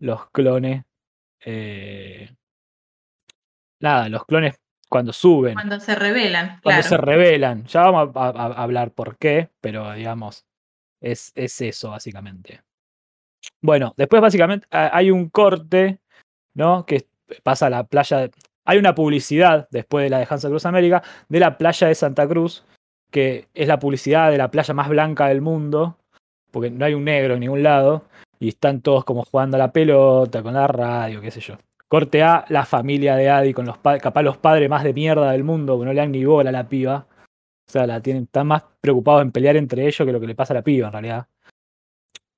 los 0.01 0.29
clones. 0.31 0.85
Eh, 1.45 2.31
nada, 3.81 4.09
los 4.09 4.25
clones 4.25 4.57
cuando 4.89 5.13
suben. 5.13 5.55
Cuando 5.55 5.81
se 5.81 5.95
revelan. 5.95 6.61
Cuando 6.63 6.83
se 6.83 6.97
revelan. 6.97 7.65
Ya 7.67 7.83
vamos 7.83 8.15
a, 8.15 8.63
hablar 8.63 8.93
por 8.93 9.17
qué, 9.17 9.51
pero 9.61 9.93
digamos, 9.93 10.45
es, 11.01 11.33
es 11.35 11.61
eso 11.61 11.91
básicamente. 11.91 12.63
Bueno, 13.61 13.93
después 13.97 14.23
básicamente 14.23 14.67
hay 14.71 15.11
un 15.11 15.29
corte, 15.29 16.01
¿no? 16.55 16.87
Que 16.87 17.07
pasa 17.43 17.67
a 17.67 17.71
la 17.71 17.85
playa. 17.85 18.31
Hay 18.65 18.79
una 18.79 18.95
publicidad 18.95 19.69
después 19.71 20.05
de 20.05 20.11
la 20.11 20.19
de 20.19 20.27
Hansa 20.29 20.49
Cruz 20.49 20.67
América 20.67 21.03
de 21.29 21.41
la 21.41 21.59
playa 21.59 21.89
de 21.89 21.95
Santa 21.95 22.27
Cruz, 22.27 22.65
que 23.15 23.47
es 23.55 23.69
la 23.69 23.79
publicidad 23.79 24.33
de 24.33 24.39
la 24.39 24.51
playa 24.51 24.75
más 24.75 24.89
blanca 24.89 25.29
del 25.29 25.41
mundo, 25.41 25.97
porque 26.51 26.69
no 26.69 26.85
hay 26.85 26.95
un 26.95 27.05
negro 27.05 27.35
en 27.35 27.41
ningún 27.41 27.63
lado, 27.63 28.03
y 28.41 28.49
están 28.49 28.81
todos 28.81 29.05
como 29.05 29.23
jugando 29.23 29.57
a 29.57 29.59
la 29.61 29.73
pelota, 29.73 30.43
con 30.43 30.55
la 30.55 30.67
radio, 30.67 31.21
qué 31.21 31.31
sé 31.31 31.39
yo. 31.39 31.55
Corte 31.87 32.25
A, 32.25 32.45
la 32.49 32.65
familia 32.65 33.15
de 33.15 33.31
Adi 33.31 33.55
con 33.55 33.67
los 33.67 33.79
capaz 33.79 34.23
los 34.23 34.37
padres 34.39 34.69
más 34.69 34.83
de 34.83 34.93
mierda 34.93 35.31
del 35.31 35.45
mundo, 35.45 35.79
que 35.79 35.85
no 35.85 35.93
le 35.93 36.01
dan 36.01 36.11
ni 36.11 36.25
bola 36.25 36.49
a 36.51 36.53
la 36.53 36.69
piba. 36.69 37.07
O 37.69 37.71
sea, 37.71 37.87
la 37.87 38.01
tienen, 38.01 38.25
están 38.25 38.49
más 38.49 38.65
preocupados 38.81 39.23
en 39.23 39.31
pelear 39.31 39.57
entre 39.57 39.87
ellos 39.87 40.05
que 40.05 40.13
lo 40.13 40.19
que 40.19 40.27
le 40.27 40.35
pasa 40.35 40.53
a 40.53 40.57
la 40.57 40.63
piba, 40.63 40.89
en 40.89 40.93
realidad. 40.93 41.29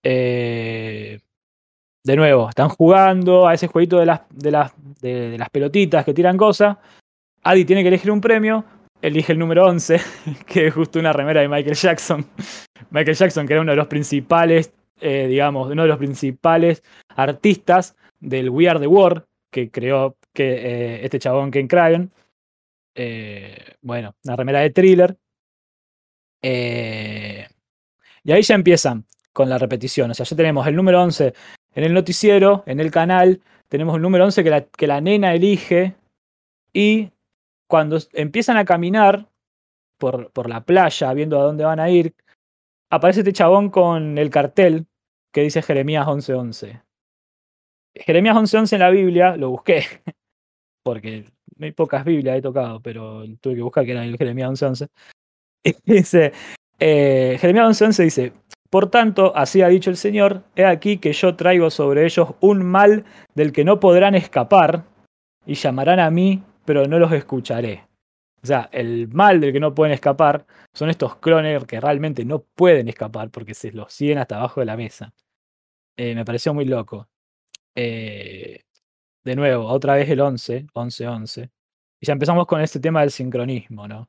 Eh, 0.03 1.21
de 2.05 2.17
nuevo, 2.17 2.51
están 2.51 2.69
jugando 2.69 3.49
a 3.49 3.55
ese 3.55 3.67
jueguito 3.69 3.99
de 3.99 4.05
las, 4.05 4.21
de 4.29 4.51
las, 4.51 4.75
de, 5.01 5.39
las 5.39 5.49
pelotitas 5.49 6.05
que 6.05 6.13
tiran 6.13 6.37
cosas. 6.37 6.77
Adi 7.43 7.65
tiene 7.65 7.81
que 7.81 7.89
elegir 7.89 8.11
un 8.11 8.21
premio. 8.21 8.63
Elige 9.07 9.33
el 9.33 9.39
número 9.39 9.65
11, 9.67 10.01
que 10.49 10.67
es 10.67 10.75
justo 10.75 10.99
una 10.99 11.13
remera 11.13 11.41
de 11.41 11.49
Michael 11.49 11.77
Jackson. 11.77 12.27
Michael 12.91 13.17
Jackson, 13.17 13.47
que 13.47 13.53
era 13.53 13.63
uno 13.63 13.71
de 13.71 13.77
los 13.77 13.87
principales, 13.87 14.73
eh, 15.01 15.29
digamos, 15.29 15.71
uno 15.71 15.83
de 15.83 15.89
los 15.89 15.99
principales 15.99 16.83
artistas 17.11 17.95
del 18.19 18.51
We 18.51 18.69
Are 18.69 18.81
the 18.81 18.89
World, 18.89 19.23
que 19.49 19.71
creó 19.71 20.17
que, 20.33 20.55
eh, 20.55 21.05
este 21.05 21.21
chabón 21.21 21.53
Ken 21.53 21.69
Cragen. 21.69 22.11
bueno, 23.81 24.17
una 24.25 24.35
remera 24.35 24.59
de 24.59 24.71
thriller. 24.71 25.17
y 26.43 28.33
ahí 28.33 28.43
ya 28.43 28.57
empiezan 28.57 29.07
con 29.33 29.49
la 29.49 29.59
repetición. 29.59 30.11
O 30.11 30.15
sea, 30.15 30.27
ya 30.27 30.37
tenemos 30.37 30.67
el 30.67 30.75
número 30.75 31.01
11 31.01 31.33
en 31.77 31.85
el 31.85 31.95
noticiero, 31.95 32.65
en 32.67 32.81
el 32.81 32.91
canal, 32.91 33.41
tenemos 33.69 33.95
el 33.95 34.03
número 34.03 34.25
11 34.25 34.43
que 34.43 34.51
la, 34.51 34.63
que 34.63 34.89
la 34.89 35.01
nena 35.01 35.33
elige 35.33 35.95
y 36.73 37.11
cuando 37.69 37.99
empiezan 38.13 38.57
a 38.57 38.65
caminar 38.65 39.29
por, 39.99 40.31
por 40.33 40.49
la 40.49 40.65
playa, 40.65 41.13
viendo 41.13 41.41
a 41.41 41.45
dónde 41.45 41.65
van 41.65 41.81
a 41.81 41.91
ir, 41.91 42.15
aparece 42.91 43.21
este 43.21 43.33
chabón 43.33 43.71
con 43.71 44.19
el 44.19 44.31
cartel 44.31 44.87
que 45.33 45.43
dice 45.43 45.63
Jeremías 45.63 46.07
11:11. 46.07 46.83
Jeremías 47.95 48.37
11:11 48.37 48.73
en 48.75 48.81
la 48.81 48.91
Biblia, 48.91 49.37
lo 49.37 49.51
busqué, 49.51 49.85
porque 50.85 51.25
hay 51.61 51.73
pocas 51.73 52.05
Biblias 52.05 52.39
he 52.39 52.43
tocado, 52.43 52.81
pero 52.81 53.25
tuve 53.41 53.57
que 53.57 53.63
buscar 53.63 53.85
que 53.85 53.93
era 53.93 54.05
el 54.05 54.17
Jeremías 54.17 54.51
11:11. 54.51 54.89
dice, 55.85 56.33
eh, 56.79 57.37
Jeremías 57.41 57.81
11:11 57.81 58.05
dice, 58.05 58.33
por 58.71 58.91
tanto, 58.91 59.35
así 59.37 59.63
ha 59.63 59.69
dicho 59.69 59.91
el 59.91 59.97
Señor, 59.97 60.43
he 60.55 60.65
aquí 60.65 60.99
que 60.99 61.13
yo 61.13 61.37
traigo 61.37 61.71
sobre 61.71 62.05
ellos 62.05 62.35
un 62.41 62.65
mal 62.65 63.05
del 63.35 63.53
que 63.53 63.65
no 63.65 63.81
podrán 63.81 64.15
escapar, 64.15 64.85
y 65.47 65.55
llamarán 65.55 66.01
a 66.01 66.11
mí, 66.11 66.43
pero 66.67 66.87
no 66.87 66.99
los 66.99 67.13
escucharé. 67.13 67.87
O 68.43 68.47
sea, 68.47 68.69
el 68.73 69.09
mal 69.09 69.41
del 69.41 69.53
que 69.53 69.61
no 69.61 69.75
pueden 69.75 69.95
escapar 69.95 70.47
son 70.73 70.91
estos 70.91 71.17
clones 71.17 71.65
que 71.65 71.81
realmente 71.81 72.25
no 72.25 72.43
pueden 72.43 72.89
escapar 72.89 73.31
porque 73.31 73.55
se 73.55 73.73
los 73.73 73.93
siguen 73.93 74.19
hasta 74.19 74.37
abajo 74.37 74.61
de 74.61 74.67
la 74.67 74.77
mesa. 74.77 75.15
Eh, 75.97 76.15
me 76.15 76.25
pareció 76.25 76.53
muy 76.53 76.67
loco. 76.67 77.09
Eh, 77.75 78.61
de 79.25 79.37
nuevo, 79.37 79.67
otra 79.67 79.95
vez 79.95 80.09
el 80.11 80.21
11, 80.21 80.67
11, 80.73 81.09
11. 81.09 81.51
Y 82.01 82.07
ya 82.07 82.13
empezamos 82.13 82.47
con 82.47 82.61
este 82.61 82.79
tema 82.79 83.01
del 83.01 83.11
sincronismo, 83.11 83.89
¿no? 83.89 84.09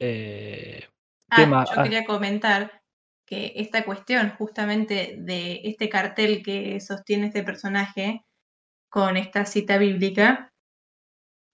Eh, 0.00 0.82
ah, 1.30 1.64
yo 1.76 1.82
quería 1.82 2.04
comentar 2.04 2.82
que 3.26 3.52
esta 3.56 3.84
cuestión 3.84 4.30
justamente 4.30 5.16
de 5.18 5.60
este 5.64 5.88
cartel 5.88 6.42
que 6.42 6.80
sostiene 6.80 7.28
este 7.28 7.42
personaje 7.42 8.24
con 8.90 9.16
esta 9.16 9.44
cita 9.44 9.78
bíblica 9.78 10.52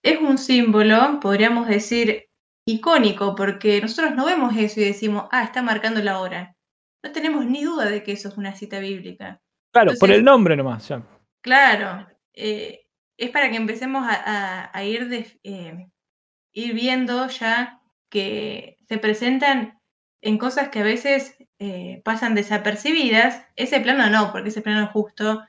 es 0.02 0.18
un 0.20 0.38
símbolo, 0.38 1.20
podríamos 1.20 1.68
decir, 1.68 2.28
icónico, 2.66 3.34
porque 3.34 3.80
nosotros 3.80 4.14
no 4.14 4.26
vemos 4.26 4.56
eso 4.56 4.80
y 4.80 4.84
decimos, 4.84 5.28
ah, 5.30 5.44
está 5.44 5.62
marcando 5.62 6.02
la 6.02 6.20
hora. 6.20 6.56
No 7.02 7.12
tenemos 7.12 7.46
ni 7.46 7.64
duda 7.64 7.86
de 7.86 8.02
que 8.02 8.12
eso 8.12 8.28
es 8.28 8.36
una 8.36 8.54
cita 8.54 8.78
bíblica. 8.78 9.40
Claro, 9.72 9.92
por 9.98 10.10
el 10.10 10.24
nombre 10.24 10.56
nomás. 10.56 10.92
Claro, 11.42 12.06
eh, 12.34 12.86
es 13.16 13.30
para 13.30 13.50
que 13.50 13.56
empecemos 13.56 14.06
a, 14.08 14.84
ir, 14.84 15.38
eh, 15.42 15.86
ir 16.52 16.74
viendo 16.74 17.28
ya 17.28 17.80
que 18.08 18.76
se 18.88 18.98
presentan 18.98 19.78
en 20.22 20.38
cosas 20.38 20.68
que 20.68 20.80
a 20.80 20.84
veces 20.84 21.36
eh, 21.58 22.02
pasan 22.04 22.34
desapercibidas. 22.34 23.44
Ese 23.56 23.80
plano 23.80 24.10
no, 24.10 24.32
porque 24.32 24.48
ese 24.48 24.62
plano 24.62 24.88
justo 24.88 25.42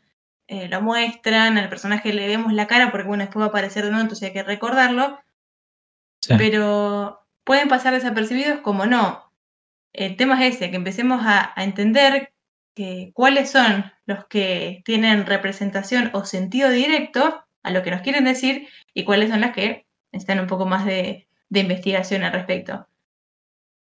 eh, 0.52 0.68
lo 0.68 0.82
muestran, 0.82 1.58
al 1.58 1.70
personaje 1.70 2.12
le 2.12 2.28
vemos 2.28 2.52
la 2.52 2.68
cara, 2.68 2.92
porque 2.92 3.08
bueno, 3.08 3.24
después 3.24 3.40
va 3.42 3.46
a 3.46 3.50
aparecer 3.52 3.86
de 3.86 3.92
nuevo, 3.92 4.02
entonces 4.02 4.28
hay 4.28 4.34
que 4.34 4.44
recordarlo. 4.44 5.18
Pero 6.28 7.26
pueden 7.46 7.70
pasar 7.70 7.94
desapercibidos 7.94 8.60
como 8.60 8.86
no. 8.86 9.32
El 9.94 10.18
tema 10.18 10.46
es 10.46 10.56
ese, 10.56 10.70
que 10.70 10.76
empecemos 10.76 11.22
a, 11.24 11.54
entender 11.56 12.34
que, 12.76 13.12
cuáles 13.14 13.50
son 13.50 13.94
los 14.06 14.26
que 14.26 14.82
tienen 14.84 15.26
representación 15.26 16.10
o 16.12 16.26
sentido 16.26 16.70
directo 16.70 17.46
a 17.64 17.72
lo 17.72 17.82
que 17.82 17.92
nos 17.92 18.02
quieren 18.02 18.26
decir 18.26 18.68
y 18.94 19.06
cuáles 19.06 19.30
son 19.30 19.40
las 19.40 19.54
que 19.54 19.86
necesitan 20.12 20.42
un 20.42 20.48
poco 20.48 20.66
más 20.66 20.86
de 20.86 21.28
investigación 21.50 22.24
al 22.24 22.34
respecto. 22.34 22.88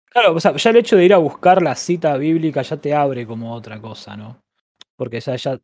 Claro, 0.06 0.34
o 0.34 0.40
sea, 0.40 0.56
ya 0.56 0.70
el 0.70 0.76
hecho 0.76 0.96
de 0.96 1.04
ir 1.04 1.12
a 1.12 1.18
buscar 1.18 1.60
la 1.60 1.74
cita 1.74 2.16
bíblica 2.16 2.62
ya 2.62 2.78
te 2.78 2.94
abre 2.94 3.26
como 3.26 3.52
otra 3.52 3.78
cosa, 3.78 4.16
¿no? 4.16 4.42
Porque 4.96 5.20
ya, 5.20 5.36
ya 5.36 5.58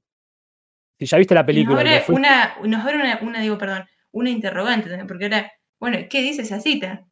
si 1.03 1.11
ya 1.11 1.19
viste 1.19 1.35
la 1.35 1.45
película. 1.45 1.83
Nos 1.83 1.93
abre, 1.93 2.05
una, 2.09 2.55
nos 2.65 2.81
abre 2.83 3.19
una, 3.23 3.41
digo, 3.41 3.59
perdón, 3.59 3.85
una 4.13 4.31
interrogante 4.31 4.89
también, 4.89 5.09
porque 5.09 5.25
ahora, 5.25 5.53
bueno, 5.81 5.99
¿qué 6.09 6.23
dice 6.23 6.43
esa 6.43 6.61
cita? 6.61 7.05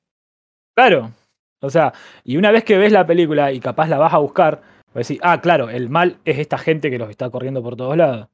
Claro. 0.76 1.12
O 1.60 1.70
sea, 1.70 1.92
y 2.24 2.36
una 2.36 2.52
vez 2.52 2.64
que 2.64 2.78
ves 2.78 2.92
la 2.92 3.06
película 3.06 3.52
y 3.52 3.58
capaz 3.58 3.88
la 3.88 3.98
vas 3.98 4.14
a 4.14 4.18
buscar, 4.18 4.60
vas 4.60 4.94
a 4.94 4.98
decir, 5.00 5.18
ah, 5.22 5.40
claro, 5.40 5.68
el 5.68 5.90
mal 5.90 6.18
es 6.24 6.38
esta 6.38 6.56
gente 6.56 6.88
que 6.88 6.98
los 6.98 7.10
está 7.10 7.30
corriendo 7.30 7.62
por 7.62 7.76
todos 7.76 7.96
lados, 7.96 8.28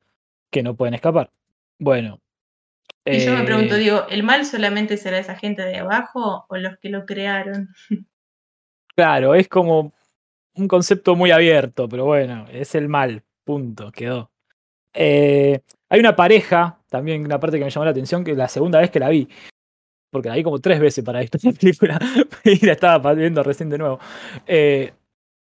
que 0.51 0.63
no 0.63 0.77
pueden 0.77 0.95
escapar. 0.95 1.31
Bueno. 1.79 2.21
Y 3.05 3.25
yo 3.25 3.37
me 3.37 3.45
pregunto, 3.45 3.77
eh, 3.77 3.79
digo, 3.79 4.07
¿el 4.11 4.23
mal 4.23 4.45
solamente 4.45 4.97
será 4.97 5.19
esa 5.19 5.37
gente 5.37 5.63
de 5.63 5.79
abajo 5.79 6.45
o 6.49 6.57
los 6.57 6.77
que 6.79 6.91
lo 6.91 7.07
crearon? 7.07 7.69
Claro, 8.95 9.35
es 9.35 9.47
como 9.49 9.93
un 10.55 10.69
concepto 10.69 11.15
muy 11.15 11.31
abierto, 11.31 11.89
pero 11.89 12.05
bueno, 12.05 12.47
es 12.51 12.75
el 12.75 12.89
mal, 12.89 13.23
punto, 13.45 13.93
quedó. 13.93 14.31
Eh, 14.97 15.61
hay 15.89 16.01
una 16.01 16.17
pareja, 16.17 16.81
también 16.89 17.25
una 17.25 17.39
parte 17.39 17.59
que 17.59 17.65
me 17.65 17.71
llamó 17.71 17.85
la 17.85 17.91
atención, 17.91 18.25
que 18.25 18.35
la 18.35 18.49
segunda 18.49 18.81
vez 18.81 18.91
que 18.91 18.99
la 18.99 19.11
vi, 19.11 19.29
porque 20.11 20.29
la 20.29 20.37
vi 20.37 20.43
como 20.43 20.59
tres 20.59 20.81
veces 20.81 21.05
para 21.05 21.21
esto, 21.23 21.39
película, 21.61 22.01
y 22.45 22.65
la 22.65 22.73
estaba 22.73 23.13
viendo 23.15 23.43
recién 23.43 23.69
de 23.69 23.79
nuevo. 23.79 24.01
Eh, 24.47 24.93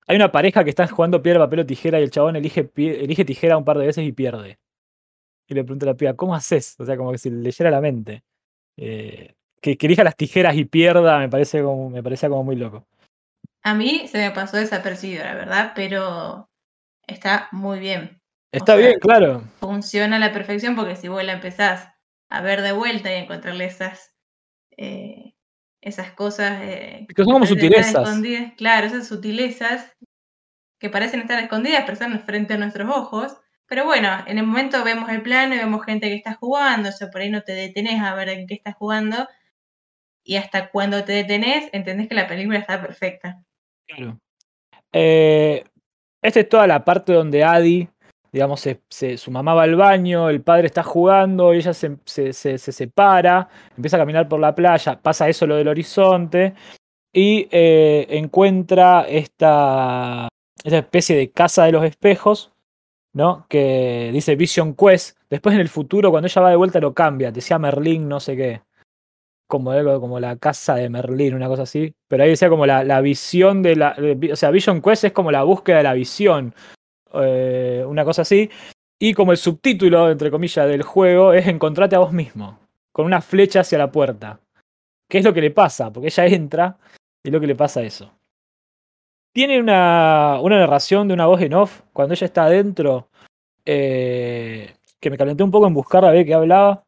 hay 0.08 0.16
una 0.16 0.32
pareja 0.32 0.64
que 0.64 0.70
está 0.70 0.88
jugando 0.88 1.22
piedra, 1.22 1.40
papel 1.40 1.60
o 1.60 1.66
tijera 1.66 2.00
y 2.00 2.04
el 2.04 2.12
chabón 2.12 2.36
elige, 2.36 2.70
elige 2.76 3.26
tijera 3.26 3.58
un 3.58 3.66
par 3.66 3.78
de 3.78 3.88
veces 3.88 4.06
y 4.06 4.12
pierde. 4.12 4.58
Y 5.48 5.56
le 5.56 5.64
pregunta 5.64 5.86
a 5.86 5.90
la 5.90 5.94
piba, 5.96 6.14
¿cómo 6.16 6.36
haces? 6.36 6.76
O 6.80 6.86
sea, 6.86 6.96
como 6.96 7.12
que 7.12 7.18
si 7.18 7.30
le 7.30 7.42
leyera 7.42 7.72
la 7.72 7.82
mente. 7.82 8.24
Eh, 8.78 9.36
que, 9.62 9.78
elija 9.82 10.04
las 10.04 10.16
tijeras 10.16 10.56
y 10.56 10.66
pierda 10.66 11.20
me 11.20 11.30
parece 11.30 11.62
me 11.62 12.04
parecía 12.04 12.30
como 12.30 12.44
muy 12.44 12.56
loco. 12.56 12.88
A 13.64 13.74
mí 13.74 14.08
se 14.08 14.20
me 14.20 14.32
pasó 14.32 14.58
desapercibido, 14.58 15.24
la 15.24 15.34
verdad, 15.34 15.74
pero 15.76 16.50
está 17.06 17.50
muy 17.52 17.80
bien. 17.80 18.19
Está 18.52 18.76
bien, 18.76 19.00
claro. 19.00 19.44
Funciona 19.60 20.16
a 20.16 20.20
la 20.20 20.32
perfección 20.32 20.76
porque 20.76 20.96
si 20.96 21.08
vos 21.08 21.24
la 21.24 21.34
empezás 21.34 21.90
a 22.30 22.42
ver 22.42 22.62
de 22.62 22.72
vuelta 22.72 23.12
y 23.12 23.18
encontrarle 23.18 23.66
esas, 23.66 24.16
eh, 24.78 25.34
esas 25.82 26.12
cosas. 26.14 26.60
Eh, 26.64 27.06
que 27.16 27.24
son 27.24 27.34
como 27.34 27.46
sutilezas. 27.46 28.22
Claro, 28.58 28.88
esas 28.88 29.08
sutilezas 29.08 29.96
que 30.80 30.90
parecen 30.90 31.22
estar 31.22 31.42
escondidas, 31.44 31.82
pero 31.82 31.94
están 31.94 32.20
frente 32.26 32.54
a 32.54 32.58
nuestros 32.58 32.90
ojos. 32.90 33.38
Pero 33.68 33.86
bueno, 33.86 34.10
en 34.26 34.40
el 34.40 34.46
momento 34.46 34.84
vemos 34.84 35.10
el 35.10 35.22
plano 35.22 35.54
y 35.54 35.60
vemos 35.60 35.86
gente 35.86 36.08
que 36.08 36.16
está 36.16 36.34
jugando, 36.34 36.90
o 36.90 36.92
sea, 36.92 37.10
por 37.12 37.22
ahí 37.22 37.30
no 37.30 37.44
te 37.44 37.52
detenés 37.52 38.02
a 38.02 38.16
ver 38.16 38.30
en 38.30 38.48
qué 38.48 38.56
estás 38.56 38.76
jugando. 38.76 39.28
Y 40.24 40.38
hasta 40.38 40.70
cuando 40.72 41.04
te 41.04 41.14
detenés, 41.14 41.70
entendés 41.72 42.08
que 42.08 42.16
la 42.16 42.28
película 42.28 42.58
está 42.58 42.82
perfecta. 42.82 43.44
Claro. 43.88 44.20
Eh, 44.92 45.64
esta 46.22 46.40
es 46.40 46.50
toda 46.50 46.66
la 46.66 46.84
parte 46.84 47.14
donde 47.14 47.44
Adi, 47.44 47.88
digamos, 48.32 48.62
se, 48.62 49.18
su 49.18 49.32
mamá 49.32 49.54
va 49.54 49.64
al 49.64 49.76
baño, 49.76 50.30
el 50.30 50.42
padre 50.42 50.68
está 50.68 50.84
jugando, 50.84 51.54
ella 51.54 51.74
se, 51.74 51.98
separa, 52.58 53.50
empieza 53.76 53.98
a 53.98 54.00
caminar 54.00 54.28
por 54.28 54.40
la 54.40 54.56
playa, 54.56 55.00
pasa 55.02 55.30
eso 55.30 55.48
lo 55.48 55.56
del 55.56 55.68
horizonte 55.68 56.54
y 57.12 57.48
eh, 57.52 58.08
encuentra 58.10 59.06
esta, 59.08 60.28
esta 60.64 60.78
especie 60.78 61.16
de 61.16 61.32
casa 61.32 61.66
de 61.66 61.72
los 61.72 61.84
espejos 61.84 62.52
¿no? 63.14 63.46
Que 63.50 64.12
dice 64.14 64.36
Vision 64.36 64.76
Quest. 64.76 65.18
Después 65.30 65.56
en 65.56 65.62
el 65.62 65.70
futuro, 65.70 66.12
cuando 66.12 66.28
ella 66.28 66.42
va 66.42 66.50
de 66.50 66.56
vuelta, 66.56 66.80
lo 66.80 66.94
cambia. 66.94 67.32
Decía 67.32 67.60
Merlín, 67.60 68.08
no 68.08 68.20
sé 68.20 68.36
qué. 68.36 68.62
Como 69.48 69.72
algo 69.72 70.00
como 70.00 70.20
la 70.20 70.38
casa 70.38 70.76
de 70.76 70.90
Merlín, 70.90 71.34
una 71.34 71.48
cosa 71.48 71.64
así. 71.64 71.94
Pero 72.08 72.24
ahí 72.24 72.30
decía 72.30 72.50
como 72.50 72.66
la, 72.66 72.84
la 72.84 73.02
visión 73.02 73.62
de 73.64 73.76
la. 73.76 73.96
o 74.32 74.36
sea, 74.36 74.52
Vision 74.52 74.82
Quest 74.82 75.06
es 75.06 75.12
como 75.12 75.32
la 75.32 75.44
búsqueda 75.44 75.78
de 75.78 75.84
la 75.84 75.94
visión. 75.94 76.54
Eh, 77.14 77.84
una 77.88 78.06
cosa 78.06 78.24
así. 78.24 78.50
Y 79.00 79.14
como 79.14 79.32
el 79.32 79.38
subtítulo, 79.38 80.12
entre 80.12 80.32
comillas, 80.32 80.68
del 80.68 80.84
juego 80.84 81.34
es 81.34 81.48
encontrate 81.48 81.96
a 81.96 82.00
vos 82.00 82.12
mismo. 82.12 82.60
Con 82.92 83.06
una 83.06 83.22
flecha 83.22 83.62
hacia 83.62 83.78
la 83.78 83.92
puerta. 83.92 84.40
¿Qué 85.10 85.20
es 85.20 85.24
lo 85.24 85.34
que 85.34 85.42
le 85.42 85.52
pasa? 85.52 85.92
Porque 85.92 86.08
ella 86.08 86.26
entra 86.28 86.78
y 87.24 87.32
lo 87.32 87.40
que 87.40 87.48
le 87.48 87.56
pasa 87.56 87.80
a 87.80 87.84
eso. 87.84 88.12
Tiene 89.34 89.60
una, 89.60 90.40
una 90.42 90.60
narración 90.60 91.08
de 91.08 91.14
una 91.14 91.28
voz 91.28 91.42
en 91.42 91.54
off 91.54 91.82
cuando 91.94 92.14
ella 92.14 92.26
está 92.26 92.46
adentro. 92.46 93.10
Eh, 93.66 94.76
que 95.00 95.10
me 95.10 95.18
calenté 95.18 95.44
un 95.44 95.52
poco 95.52 95.68
en 95.68 95.74
buscar 95.74 96.04
a 96.04 96.12
ver 96.12 96.26
qué 96.26 96.34
hablaba. 96.34 96.84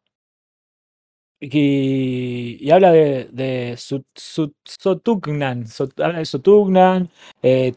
Y, 1.44 2.70
habla 2.70 2.92
de, 2.92 3.74
Sotugnan, 3.76 5.64
habla 5.98 6.18
de 6.18 6.24
Sotugnan, 6.24 7.08
eh, 7.42 7.74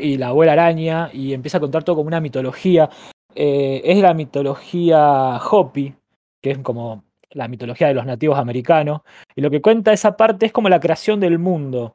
y 0.00 0.16
la 0.18 0.28
abuela 0.28 0.52
araña, 0.52 1.08
y 1.10 1.32
empieza 1.32 1.56
a 1.56 1.62
contar 1.62 1.82
todo 1.82 1.96
como 1.96 2.08
una 2.08 2.20
mitología. 2.20 2.90
Eh, 3.34 3.80
es 3.84 3.98
la 4.02 4.12
mitología 4.12 5.38
Hopi, 5.38 5.94
que 6.42 6.50
es 6.50 6.58
como 6.58 7.04
la 7.30 7.48
mitología 7.48 7.88
de 7.88 7.94
los 7.94 8.04
nativos 8.04 8.38
americanos, 8.38 9.00
y 9.34 9.40
lo 9.40 9.50
que 9.50 9.62
cuenta 9.62 9.94
esa 9.94 10.14
parte 10.18 10.44
es 10.44 10.52
como 10.52 10.68
la 10.68 10.80
creación 10.80 11.20
del 11.20 11.38
mundo. 11.38 11.94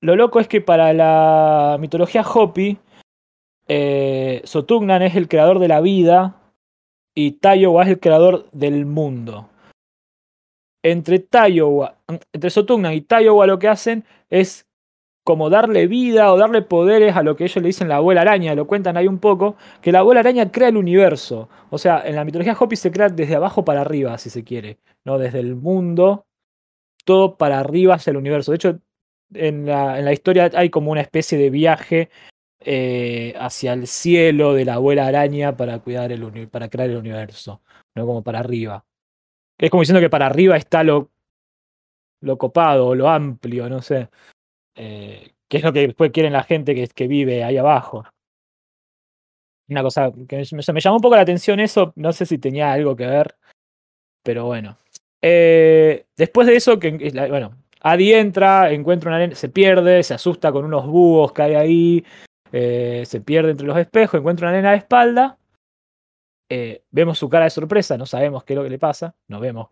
Lo 0.00 0.14
loco 0.14 0.38
es 0.38 0.46
que 0.46 0.60
para 0.60 0.92
la 0.92 1.78
mitología 1.80 2.22
Hopi, 2.22 2.78
eh, 3.66 4.40
Sotugnan 4.44 5.02
es 5.02 5.16
el 5.16 5.26
creador 5.26 5.58
de 5.58 5.68
la 5.68 5.80
vida 5.80 6.36
y 7.12 7.32
Tayowa 7.32 7.82
es 7.82 7.88
el 7.88 7.98
creador 7.98 8.48
del 8.52 8.86
mundo. 8.86 9.48
Entre 10.82 11.18
Tayowa, 11.18 11.98
entre 12.32 12.50
y 12.94 13.00
Tayowa 13.02 13.46
lo 13.46 13.58
que 13.58 13.68
hacen 13.68 14.04
es 14.30 14.68
como 15.24 15.50
darle 15.50 15.86
vida 15.86 16.32
o 16.32 16.38
darle 16.38 16.62
poderes 16.62 17.14
a 17.14 17.22
lo 17.22 17.36
que 17.36 17.44
ellos 17.44 17.56
le 17.56 17.66
dicen 17.66 17.88
la 17.88 17.96
abuela 17.96 18.22
araña, 18.22 18.54
lo 18.54 18.66
cuentan 18.66 18.96
ahí 18.96 19.06
un 19.06 19.18
poco, 19.18 19.56
que 19.82 19.92
la 19.92 19.98
abuela 19.98 20.20
araña 20.20 20.50
crea 20.50 20.68
el 20.68 20.78
universo. 20.78 21.50
O 21.68 21.76
sea, 21.76 22.02
en 22.06 22.16
la 22.16 22.24
mitología 22.24 22.56
Hopi 22.58 22.76
se 22.76 22.90
crea 22.90 23.10
desde 23.10 23.34
abajo 23.34 23.62
para 23.62 23.82
arriba, 23.82 24.16
si 24.16 24.30
se 24.30 24.42
quiere, 24.42 24.78
¿no? 25.04 25.18
Desde 25.18 25.40
el 25.40 25.54
mundo, 25.54 26.24
todo 27.04 27.36
para 27.36 27.58
arriba 27.60 27.96
hacia 27.96 28.12
el 28.12 28.16
universo. 28.16 28.52
De 28.52 28.56
hecho, 28.56 28.80
en 29.34 29.66
la, 29.66 29.98
en 29.98 30.06
la 30.06 30.12
historia 30.14 30.50
hay 30.54 30.70
como 30.70 30.90
una 30.90 31.02
especie 31.02 31.36
de 31.36 31.50
viaje 31.50 32.08
eh, 32.60 33.34
hacia 33.38 33.74
el 33.74 33.86
cielo 33.86 34.54
de 34.54 34.64
la 34.64 34.74
abuela 34.74 35.06
araña 35.06 35.56
para 35.56 35.78
cuidar 35.80 36.10
el 36.10 36.48
para 36.48 36.68
crear 36.68 36.90
el 36.90 36.96
universo, 36.96 37.60
no 37.94 38.06
como 38.06 38.22
para 38.22 38.40
arriba. 38.40 38.84
Es 39.58 39.70
como 39.70 39.82
diciendo 39.82 40.00
que 40.00 40.10
para 40.10 40.26
arriba 40.26 40.56
está 40.56 40.84
lo, 40.84 41.10
lo 42.20 42.38
copado, 42.38 42.94
lo 42.94 43.08
amplio, 43.08 43.68
no 43.68 43.82
sé. 43.82 44.08
Eh, 44.74 45.32
que 45.48 45.56
es 45.56 45.62
lo 45.64 45.72
que 45.72 45.86
después 45.86 46.12
quieren 46.12 46.32
la 46.32 46.44
gente 46.44 46.74
que, 46.74 46.86
que 46.88 47.08
vive 47.08 47.42
ahí 47.42 47.56
abajo. 47.56 48.04
Una 49.68 49.82
cosa 49.82 50.12
que 50.28 50.36
me, 50.36 50.72
me, 50.72 50.80
llamó 50.80 50.96
un 50.96 51.02
poco 51.02 51.16
la 51.16 51.22
atención 51.22 51.60
eso, 51.60 51.92
no 51.96 52.12
sé 52.12 52.24
si 52.24 52.38
tenía 52.38 52.72
algo 52.72 52.96
que 52.96 53.06
ver, 53.06 53.36
pero 54.22 54.46
bueno. 54.46 54.78
Eh, 55.20 56.06
después 56.16 56.46
de 56.46 56.56
eso, 56.56 56.78
que 56.78 56.90
bueno, 57.28 57.56
Adi 57.80 58.14
entra, 58.14 58.70
encuentra 58.72 59.10
una 59.10 59.18
nena, 59.18 59.34
se 59.34 59.48
pierde, 59.48 60.02
se 60.02 60.14
asusta 60.14 60.52
con 60.52 60.64
unos 60.64 60.86
búhos 60.86 61.32
que 61.32 61.42
hay 61.42 61.54
ahí, 61.54 62.04
eh, 62.52 63.02
se 63.04 63.20
pierde 63.20 63.50
entre 63.50 63.66
los 63.66 63.76
espejos, 63.76 64.20
encuentra 64.20 64.48
una 64.48 64.56
nena 64.56 64.70
de 64.70 64.78
espalda, 64.78 65.38
vemos 66.90 67.18
su 67.18 67.28
cara 67.28 67.44
de 67.44 67.50
sorpresa, 67.50 67.98
no 67.98 68.06
sabemos 68.06 68.44
qué 68.44 68.54
es 68.54 68.56
lo 68.56 68.64
que 68.64 68.70
le 68.70 68.78
pasa, 68.78 69.14
no 69.28 69.40
vemos 69.40 69.70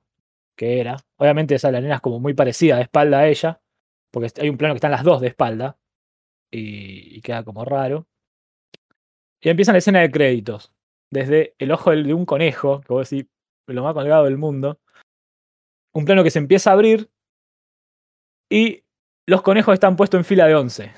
qué 0.57 0.81
era. 0.81 0.97
Obviamente 1.17 1.55
esa 1.55 1.71
la 1.71 1.81
nena 1.81 1.97
es 1.97 2.01
como 2.01 2.19
muy 2.19 2.35
parecida 2.35 2.77
de 2.77 2.83
espalda 2.83 3.21
a 3.21 3.29
ella, 3.29 3.61
porque 4.11 4.33
hay 4.41 4.49
un 4.49 4.57
plano 4.57 4.75
que 4.75 4.79
están 4.79 4.91
las 4.91 5.05
dos 5.05 5.21
de 5.21 5.29
espalda 5.29 5.79
y, 6.51 7.21
queda 7.21 7.45
como 7.45 7.65
raro. 7.65 8.07
Y 9.41 9.51
empieza 9.51 9.73
la 9.73 9.79
escena 9.79 10.01
de 10.01 10.11
créditos, 10.11 10.73
desde 11.11 11.55
el 11.59 11.71
ojo 11.71 11.91
de 11.91 12.15
un 12.15 12.25
conejo, 12.25 12.81
que 12.81 12.93
vos 12.93 13.09
decís, 13.09 13.29
lo 13.67 13.83
más 13.83 13.95
colgado 13.95 14.25
del 14.25 14.39
mundo, 14.39 14.81
un 15.93 16.05
plano 16.05 16.25
que 16.25 16.31
se 16.31 16.39
empieza 16.39 16.71
a 16.71 16.73
abrir 16.75 17.11
y 18.51 18.85
los 19.27 19.43
conejos 19.43 19.75
están 19.75 19.97
puestos 19.97 20.19
en 20.19 20.25
fila 20.25 20.47
de 20.47 20.55
11. 20.55 20.93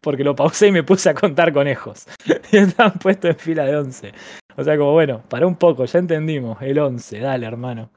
Porque 0.00 0.24
lo 0.24 0.34
pausé 0.34 0.68
y 0.68 0.72
me 0.72 0.82
puse 0.82 1.10
a 1.10 1.14
contar 1.14 1.52
conejos. 1.52 2.06
y 2.52 2.56
están 2.56 2.92
puestos 2.98 3.30
en 3.30 3.36
fila 3.36 3.64
de 3.64 3.76
11. 3.76 4.12
O 4.56 4.64
sea, 4.64 4.76
como 4.78 4.92
bueno, 4.92 5.22
para 5.28 5.46
un 5.46 5.56
poco, 5.56 5.84
ya 5.84 5.98
entendimos. 5.98 6.60
El 6.62 6.78
11, 6.78 7.20
dale, 7.20 7.46
hermano. 7.46 7.90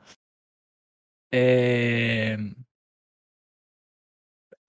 Eh, 1.32 2.38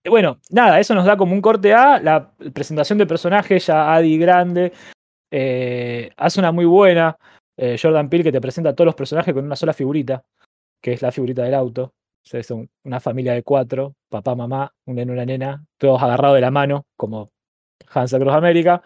bueno, 0.09 0.39
nada, 0.49 0.79
eso 0.79 0.95
nos 0.95 1.05
da 1.05 1.15
como 1.17 1.33
un 1.33 1.41
corte 1.41 1.73
a 1.73 1.99
la 1.99 2.31
presentación 2.53 2.97
de 2.97 3.05
personajes, 3.05 3.67
ya 3.67 3.93
Adi 3.93 4.17
grande, 4.17 4.73
eh, 5.31 6.11
hace 6.17 6.39
una 6.39 6.51
muy 6.51 6.65
buena, 6.65 7.17
eh, 7.57 7.77
Jordan 7.81 8.09
Peele 8.09 8.23
que 8.23 8.31
te 8.31 8.41
presenta 8.41 8.71
a 8.71 8.75
todos 8.75 8.87
los 8.87 8.95
personajes 8.95 9.33
con 9.33 9.45
una 9.45 9.55
sola 9.55 9.73
figurita, 9.73 10.23
que 10.81 10.93
es 10.93 11.01
la 11.01 11.11
figurita 11.11 11.43
del 11.43 11.53
auto. 11.53 11.93
O 12.23 12.27
sea, 12.27 12.41
una 12.83 12.99
familia 12.99 13.33
de 13.33 13.43
cuatro, 13.43 13.95
papá, 14.09 14.35
mamá, 14.35 14.71
un 14.85 14.95
nene, 14.95 15.11
una 15.11 15.25
nena, 15.25 15.65
todos 15.77 16.01
agarrados 16.01 16.35
de 16.35 16.41
la 16.41 16.51
mano, 16.51 16.85
como 16.97 17.31
Hans 17.89 18.13
Across 18.13 18.35
América, 18.35 18.83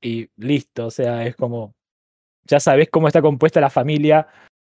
y 0.00 0.28
listo, 0.36 0.86
o 0.86 0.90
sea, 0.90 1.26
es 1.26 1.36
como, 1.36 1.74
ya 2.48 2.60
sabes 2.60 2.88
cómo 2.90 3.06
está 3.06 3.22
compuesta 3.22 3.60
la 3.60 3.70
familia 3.70 4.26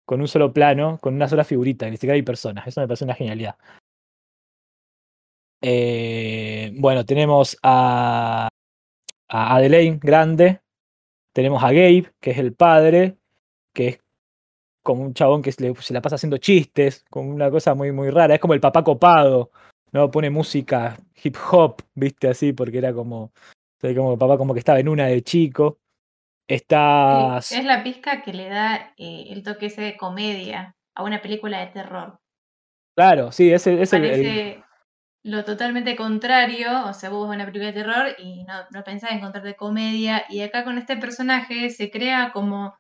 con 0.06 0.22
un 0.22 0.28
solo 0.28 0.52
plano, 0.52 0.98
con 1.02 1.14
una 1.16 1.30
sola 1.30 1.44
figurita, 1.44 1.90
ni 1.90 1.98
siquiera 1.98 2.16
hay 2.16 2.24
personas, 2.24 2.68
eso 2.68 2.82
me 2.82 2.88
parece 2.88 3.06
una 3.06 3.16
genialidad. 3.16 3.56
Eh, 5.62 6.72
bueno, 6.76 7.06
tenemos 7.06 7.58
a, 7.64 8.50
a 9.30 9.56
Adelaine 9.56 10.00
grande, 10.00 10.62
tenemos 11.34 11.64
a 11.64 11.68
Gabe, 11.68 12.12
que 12.20 12.32
es 12.32 12.38
el 12.38 12.54
padre, 12.54 13.18
que 13.74 13.88
es 13.90 14.00
como 14.88 15.04
un 15.04 15.14
chabón 15.14 15.42
que 15.42 15.52
se, 15.52 15.94
la 15.94 16.02
pasa 16.02 16.16
haciendo 16.16 16.38
chistes, 16.38 17.04
con 17.10 17.28
una 17.30 17.52
cosa 17.52 17.76
muy, 17.76 17.92
muy 17.92 18.10
rara. 18.10 18.36
Es 18.36 18.40
como 18.40 18.54
el 18.54 18.62
papá 18.62 18.84
copado, 18.84 19.52
¿no? 19.92 20.10
Pone 20.10 20.30
música 20.30 20.98
hip 21.22 21.36
hop, 21.52 21.84
viste, 21.94 22.30
así, 22.30 22.54
porque 22.54 22.78
era 22.78 22.94
como, 22.94 23.34
como 23.82 24.14
el 24.14 24.18
papá 24.18 24.38
como 24.38 24.54
que 24.54 24.60
estaba 24.60 24.80
en 24.80 24.88
una 24.88 25.08
de 25.08 25.22
chico. 25.24 25.80
Está... 26.48 27.38
es 27.38 27.66
la 27.66 27.84
pizca 27.84 28.22
que 28.22 28.34
le 28.34 28.50
da 28.50 28.94
eh, 28.98 29.26
el 29.30 29.44
toque 29.44 29.66
ese 29.66 29.82
de 29.82 29.98
comedia 29.98 30.76
a 30.96 31.04
una 31.04 31.22
película 31.22 31.60
de 31.60 31.68
terror. 31.68 32.20
Claro, 32.96 33.32
sí, 33.32 33.52
ese, 33.52 33.82
ese 33.82 33.98
el, 33.98 34.64
lo 35.24 35.44
totalmente 35.44 35.96
contrario, 35.96 36.86
o 36.86 36.94
sea, 36.94 37.10
vos 37.10 37.28
ves 37.28 37.36
una 37.36 37.46
película 37.46 37.72
de 37.72 37.84
terror 37.84 38.16
y 38.18 38.44
no, 38.46 38.54
no 38.72 38.84
pensás 38.84 39.12
en 39.12 39.18
encontrarte 39.18 39.56
comedia, 39.56 40.24
y 40.30 40.42
acá 40.42 40.64
con 40.64 40.78
este 40.78 40.96
personaje 40.96 41.70
se 41.70 41.92
crea 41.92 42.32
como 42.32 42.78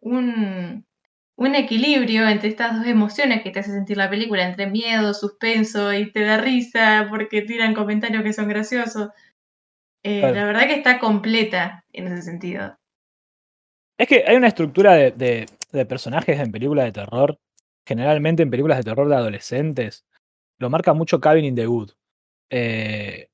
un, 0.00 0.86
un 1.36 1.54
equilibrio 1.54 2.28
entre 2.28 2.50
estas 2.50 2.76
dos 2.76 2.86
emociones 2.86 3.42
que 3.42 3.50
te 3.50 3.60
hace 3.60 3.72
sentir 3.72 3.96
la 3.96 4.10
película, 4.10 4.46
entre 4.46 4.66
miedo, 4.66 5.14
suspenso 5.14 5.92
y 5.92 6.12
te 6.12 6.22
da 6.22 6.36
risa 6.36 7.06
porque 7.08 7.42
tiran 7.42 7.74
comentarios 7.74 8.22
que 8.22 8.32
son 8.32 8.48
graciosos. 8.48 9.08
Eh, 10.02 10.20
la 10.20 10.44
verdad 10.44 10.66
que 10.66 10.74
está 10.74 10.98
completa 10.98 11.84
en 11.92 12.08
ese 12.08 12.22
sentido. 12.22 12.78
Es 13.98 14.08
que 14.08 14.24
hay 14.26 14.36
una 14.36 14.48
estructura 14.48 14.94
de, 14.94 15.46
personajes 15.88 16.38
en 16.38 16.52
películas 16.52 16.86
de 16.86 16.92
terror, 16.92 17.38
generalmente 17.86 18.42
en 18.42 18.50
películas 18.50 18.78
de 18.78 18.84
terror 18.84 19.08
de 19.08 19.14
adolescentes, 19.16 20.04
lo 20.58 20.70
marca 20.70 20.92
mucho 20.92 21.20
Cabin 21.20 21.44
in 21.44 21.54
the 21.54 21.66
Wood. 21.66 21.92
Eh, 22.50 23.28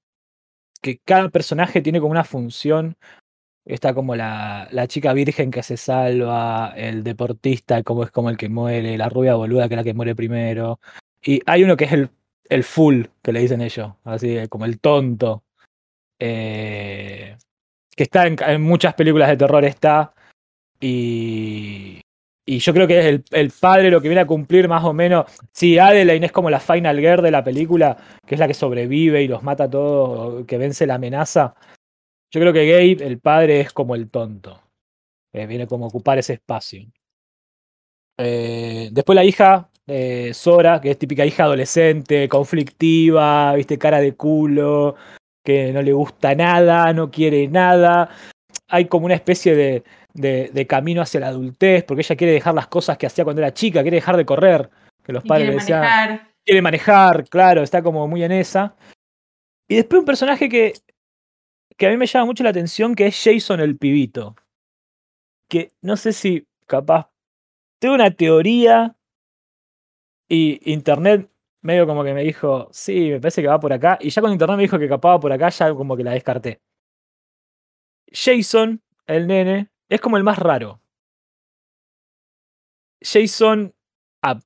que 0.80 0.98
cada 0.98 1.28
personaje 1.30 1.80
tiene 1.80 2.00
como 2.00 2.12
una 2.12 2.24
función. 2.24 2.96
Está 3.64 3.94
como 3.94 4.16
la, 4.16 4.68
chica 4.88 5.12
virgen 5.12 5.50
que 5.52 5.62
se 5.62 5.76
salva, 5.76 6.74
el 6.76 7.04
deportista 7.04 7.82
como 7.84 8.02
es 8.04 8.10
como 8.10 8.30
el 8.30 8.36
que 8.36 8.48
muere, 8.48 8.98
la 8.98 9.08
rubia 9.08 9.36
boluda 9.36 9.68
que 9.68 9.74
es 9.74 9.76
la 9.76 9.84
que 9.84 9.94
muere 9.94 10.16
primero. 10.16 10.80
Y 11.22 11.40
hay 11.46 11.62
uno 11.64 11.76
que 11.76 11.84
es 11.84 11.92
el, 12.50 12.64
full, 12.64 13.04
que 13.22 13.32
le 13.32 13.40
dicen 13.40 13.60
ellos, 13.60 13.92
así 14.04 14.48
como 14.48 14.64
el 14.64 14.80
tonto. 14.80 15.44
Eh, 16.18 17.36
que 17.96 18.02
está 18.04 18.26
en, 18.26 18.36
en, 18.44 18.62
muchas 18.62 18.94
películas 18.94 19.28
de 19.28 19.36
terror 19.36 19.64
está. 19.64 20.14
Y, 20.82 22.00
y 22.44 22.58
yo 22.58 22.74
creo 22.74 22.88
que 22.88 22.98
es 22.98 23.22
el, 23.30 23.50
padre 23.52 23.90
lo 23.90 24.00
que 24.00 24.08
viene 24.08 24.22
a 24.22 24.26
cumplir 24.26 24.68
más 24.68 24.82
o 24.84 24.92
menos. 24.92 25.26
Sí, 25.52 25.78
Adeline 25.78 26.24
es 26.24 26.32
como 26.32 26.50
la 26.50 26.58
final 26.58 26.98
girl 26.98 27.22
de 27.22 27.30
la 27.30 27.44
película, 27.44 27.96
que 28.26 28.34
es 28.34 28.38
la 28.40 28.48
que 28.48 28.54
sobrevive 28.54 29.22
y 29.22 29.28
los 29.28 29.44
mata 29.44 29.64
a 29.64 29.70
todos, 29.70 30.44
que 30.44 30.58
vence 30.58 30.86
la 30.86 30.96
amenaza. 30.96 31.54
Yo 32.32 32.40
creo 32.40 32.52
que 32.52 32.66
Gabe, 32.66 33.06
el 33.06 33.20
padre, 33.20 33.60
es 33.60 33.72
como 33.72 33.94
el 33.94 34.10
tonto. 34.10 34.60
Eh, 35.32 35.46
viene 35.46 35.68
como 35.68 35.84
a 35.84 35.88
ocupar 35.88 36.18
ese 36.18 36.34
espacio. 36.34 36.84
Eh, 38.18 38.88
después 38.90 39.14
la 39.14 39.24
hija, 39.24 39.70
eh, 39.86 40.34
Sora, 40.34 40.80
que 40.80 40.90
es 40.90 40.98
típica 40.98 41.24
hija 41.24 41.44
adolescente, 41.44 42.28
conflictiva, 42.28 43.54
viste, 43.54 43.78
cara 43.78 44.00
de 44.00 44.16
culo, 44.16 44.96
que 45.44 45.72
no 45.72 45.80
le 45.80 45.92
gusta 45.92 46.34
nada, 46.34 46.92
no 46.92 47.10
quiere 47.10 47.46
nada 47.46 48.10
hay 48.72 48.86
como 48.86 49.04
una 49.04 49.14
especie 49.14 49.54
de, 49.54 49.84
de, 50.14 50.66
camino 50.68 51.02
hacia 51.02 51.20
la 51.20 51.28
adultez, 51.28 51.84
porque 51.84 52.02
ella 52.02 52.16
quiere 52.16 52.32
dejar 52.32 52.54
las 52.54 52.66
cosas 52.68 52.98
que 52.98 53.06
hacía 53.06 53.24
cuando 53.24 53.42
era 53.42 53.54
chica, 53.54 53.82
quiere 53.82 53.96
dejar 53.96 54.16
de 54.16 54.26
correr, 54.26 54.70
que 55.02 55.12
los 55.12 55.24
padres 55.24 55.48
le 55.48 55.54
decían. 55.54 55.80
Manejar. 55.80 56.32
Quiere 56.44 56.62
manejar, 56.62 57.28
claro, 57.28 57.62
está 57.62 57.82
como 57.82 58.06
muy 58.08 58.24
en 58.24 58.32
esa. 58.32 58.74
Y 59.68 59.76
después 59.76 60.00
un 60.00 60.06
personaje 60.06 60.48
que, 60.48 60.74
que 61.76 61.86
a 61.86 61.90
mí 61.90 61.96
me 61.96 62.06
llama 62.06 62.26
mucho 62.26 62.42
la 62.44 62.50
atención, 62.50 62.94
que 62.94 63.06
es 63.06 63.22
Jason 63.22 63.60
el 63.60 63.76
pibito. 63.76 64.34
Que 65.48 65.72
no 65.82 65.96
sé 65.96 66.12
si 66.12 66.46
capaz. 66.66 67.10
Tengo 67.78 67.94
una 67.94 68.10
teoría. 68.10 68.96
Y 70.28 70.60
internet 70.72 71.30
medio 71.62 71.86
como 71.86 72.04
que 72.04 72.12
me 72.12 72.22
dijo, 72.22 72.68
sí, 72.72 73.10
me 73.10 73.20
parece 73.20 73.42
que 73.42 73.48
va 73.48 73.60
por 73.60 73.72
acá. 73.72 73.98
Y 74.00 74.10
ya 74.10 74.20
cuando 74.20 74.34
internet 74.34 74.56
me 74.56 74.62
dijo 74.64 74.78
que 74.78 74.88
capaz 74.88 75.18
por 75.20 75.32
acá, 75.32 75.48
ya 75.48 75.72
como 75.74 75.96
que 75.96 76.04
la 76.04 76.12
descarté. 76.12 76.60
Jason, 78.10 78.82
el 79.06 79.26
nene, 79.26 79.71
es 79.94 80.00
como 80.00 80.16
el 80.16 80.24
más 80.24 80.38
raro. 80.38 80.80
Jason, 83.02 83.74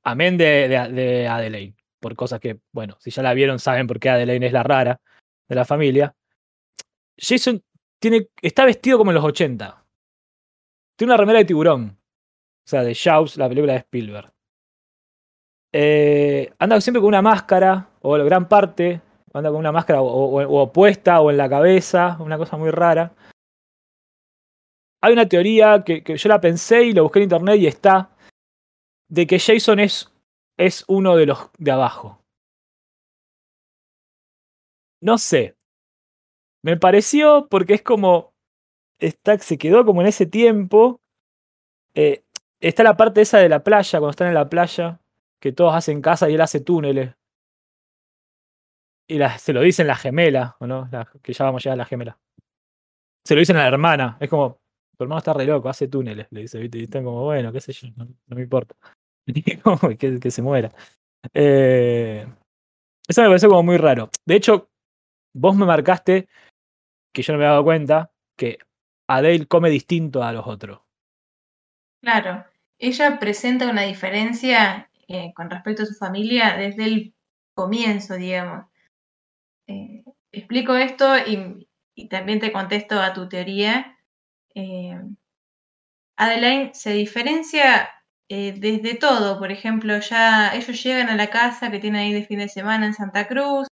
amén 0.03 0.37
de, 0.39 0.69
de, 0.69 1.29
Adelaide, 1.29 1.77
por 2.01 2.17
cosas 2.17 2.41
que, 2.41 2.61
bueno, 2.73 2.97
si 3.01 3.11
ya 3.11 3.23
la 3.23 3.35
vieron 3.35 3.59
saben 3.59 3.87
por 3.87 4.01
qué 4.01 4.11
Adelaide 4.11 4.47
es 4.47 4.53
la 4.53 4.63
rara 4.63 5.01
de 5.49 5.55
la 5.55 5.65
familia. 5.65 6.15
Jason 7.17 7.63
tiene, 8.01 8.29
está 8.43 8.65
vestido 8.65 8.99
como 8.99 9.11
en 9.11 9.17
los 9.17 9.25
80. 9.25 9.85
Tiene 10.97 11.13
una 11.13 11.19
remera 11.19 11.39
de 11.39 11.45
tiburón. 11.45 11.99
O 12.65 12.69
sea, 12.69 12.83
de 12.83 12.95
Jaws, 12.95 13.37
la 13.37 13.49
película 13.49 13.75
de 13.75 13.79
Spielberg. 13.81 14.33
Eh, 15.73 16.53
anda 16.59 16.81
siempre 16.81 17.01
con 17.01 17.09
una 17.09 17.23
máscara, 17.23 17.91
o 18.01 18.13
gran 18.15 18.49
parte, 18.49 19.01
anda 19.33 19.51
con 19.51 19.59
una 19.59 19.73
máscara 19.73 20.01
o, 20.01 20.63
opuesta 20.63 21.21
o 21.21 21.31
en 21.31 21.37
la 21.37 21.49
cabeza, 21.49 22.17
una 22.19 22.39
cosa 22.39 22.57
muy 22.57 22.71
rara. 22.71 23.13
Hay 25.07 25.13
una 25.13 25.29
teoría 25.29 25.85
que, 25.85 26.03
yo 26.05 26.29
la 26.29 26.41
pensé 26.41 26.83
y 26.83 26.93
lo 26.93 27.05
busqué 27.05 27.21
en 27.21 27.25
internet 27.25 27.61
y 27.61 27.69
está, 27.69 28.11
de 29.09 29.25
que 29.25 29.39
Jason 29.39 29.79
es, 29.79 30.13
es 30.57 30.85
uno 30.89 31.15
de 31.15 31.27
los 31.27 31.49
de 31.59 31.71
abajo. 31.71 32.19
No 35.01 35.17
sé. 35.17 35.55
Me 36.65 36.77
pareció 36.77 37.47
porque 37.49 37.75
es 37.75 37.83
como. 37.83 38.35
Está, 38.99 39.39
se 39.39 39.57
quedó 39.59 39.87
como 39.87 40.01
en 40.01 40.09
ese 40.09 40.27
tiempo. 40.27 41.01
Eh, 41.95 42.25
está 42.59 42.83
la 42.83 42.97
parte 42.97 43.21
esa 43.21 43.39
de 43.39 43.49
la 43.49 43.63
playa, 43.63 44.01
cuando 44.01 44.11
están 44.11 44.27
en 44.27 44.35
la 44.35 44.49
playa, 44.49 44.99
que 45.41 45.53
todos 45.53 45.73
hacen 45.73 46.03
casa 46.03 46.29
y 46.29 46.35
él 46.35 46.41
hace 46.41 46.59
túneles. 46.59 47.15
Y 49.07 49.21
se 49.39 49.53
lo 49.53 49.61
dicen 49.61 49.87
la 49.87 49.95
gemela, 49.95 50.57
¿o 50.59 50.67
no? 50.67 50.91
que 51.23 51.33
ya 51.33 51.45
vamos 51.45 51.61
a 51.61 51.63
llegar 51.63 51.75
a 51.75 51.85
la 51.85 51.85
gemela. 51.85 52.19
Se 53.25 53.37
lo 53.37 53.39
dicen 53.39 53.57
a 53.57 53.61
la 53.61 53.69
hermana. 53.69 54.17
Es 54.19 54.29
como, 54.29 54.66
tu 54.97 55.05
hermano 55.05 55.19
está 55.19 55.33
re 55.33 55.45
loco, 55.45 55.69
hace 55.69 55.89
túneles, 55.89 56.27
le 56.31 56.43
dice, 56.43 56.69
Y 56.73 56.83
están 56.85 57.05
como, 57.05 57.25
bueno, 57.25 57.53
qué 57.53 57.61
sé 57.61 57.73
yo, 57.73 57.89
no, 57.97 58.09
me 58.27 58.43
importa. 58.43 58.75
que, 59.99 60.31
se 60.31 60.43
muera. 60.43 60.73
Eh, 61.35 62.27
eso 63.09 63.23
me 63.23 63.29
pareció 63.29 63.49
como 63.49 63.63
muy 63.63 63.77
raro. 63.77 64.11
De 64.25 64.37
hecho, 64.37 64.71
vos 65.35 65.57
me 65.57 65.67
marcaste, 65.67 66.29
que 67.13 67.23
yo 67.23 67.33
no 67.33 67.39
me 67.39 67.45
he 67.45 67.49
dado 67.49 67.65
cuenta, 67.65 68.13
que 68.37 68.59
Adele 69.09 69.47
come 69.47 69.71
distinto 69.71 70.23
a 70.23 70.33
los 70.33 70.47
otros. 70.47 70.81
Claro, 72.03 72.45
ella 72.79 73.19
presenta 73.19 73.69
una 73.71 73.83
diferencia 73.83 74.91
eh, 75.09 75.33
con 75.35 75.51
respecto 75.51 75.83
a 75.83 75.87
su 75.87 75.95
familia 75.95 76.57
desde 76.57 76.85
el 76.85 77.15
comienzo, 77.55 78.15
digamos. 78.15 78.67
Eh, 79.67 80.05
explico 80.33 80.77
esto 80.77 81.17
y, 81.19 81.69
también 82.09 82.41
te 82.41 82.53
contesto 82.53 83.01
a 83.01 83.15
tu 83.15 83.29
teoría. 83.29 83.96
Eh, 84.57 84.99
Adeline 86.17 86.75
se 86.75 86.93
diferencia 86.93 87.91
desde 88.29 88.95
todo, 88.95 89.39
por 89.39 89.53
ejemplo, 89.53 89.99
ya 90.01 90.55
ellos 90.55 90.83
llegan 90.83 91.11
a 91.11 91.17
la 91.17 91.31
casa 91.31 91.71
que 91.71 91.79
tiene 91.79 92.01
ahí 92.01 92.13
de 92.13 92.25
fin 92.25 92.39
de 92.41 92.49
semana 92.49 92.87
en 92.87 92.95
Santa 92.95 93.29
Cruz, 93.29 93.69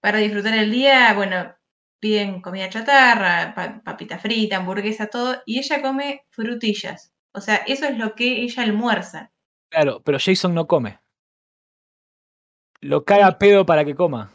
para 0.00 0.18
disfrutar 0.18 0.54
el 0.54 0.70
día, 0.70 1.12
bueno, 1.14 1.54
piden 2.00 2.40
comida 2.40 2.68
chatarra, 2.68 3.82
papita 3.84 4.18
frita, 4.18 4.58
hamburguesa, 4.58 5.08
todo, 5.08 5.42
y 5.44 5.58
ella 5.58 5.82
come 5.82 6.24
frutillas. 6.30 7.12
O 7.32 7.40
sea, 7.40 7.56
eso 7.66 7.86
es 7.86 7.98
lo 7.98 8.14
que 8.14 8.42
ella 8.42 8.62
almuerza. 8.62 9.32
Claro, 9.70 10.02
pero 10.04 10.18
Jason 10.20 10.54
no 10.54 10.66
come. 10.66 11.00
Lo 12.80 13.04
caga 13.04 13.38
pedo 13.38 13.66
para 13.66 13.84
que 13.84 13.94
coma. 13.94 14.30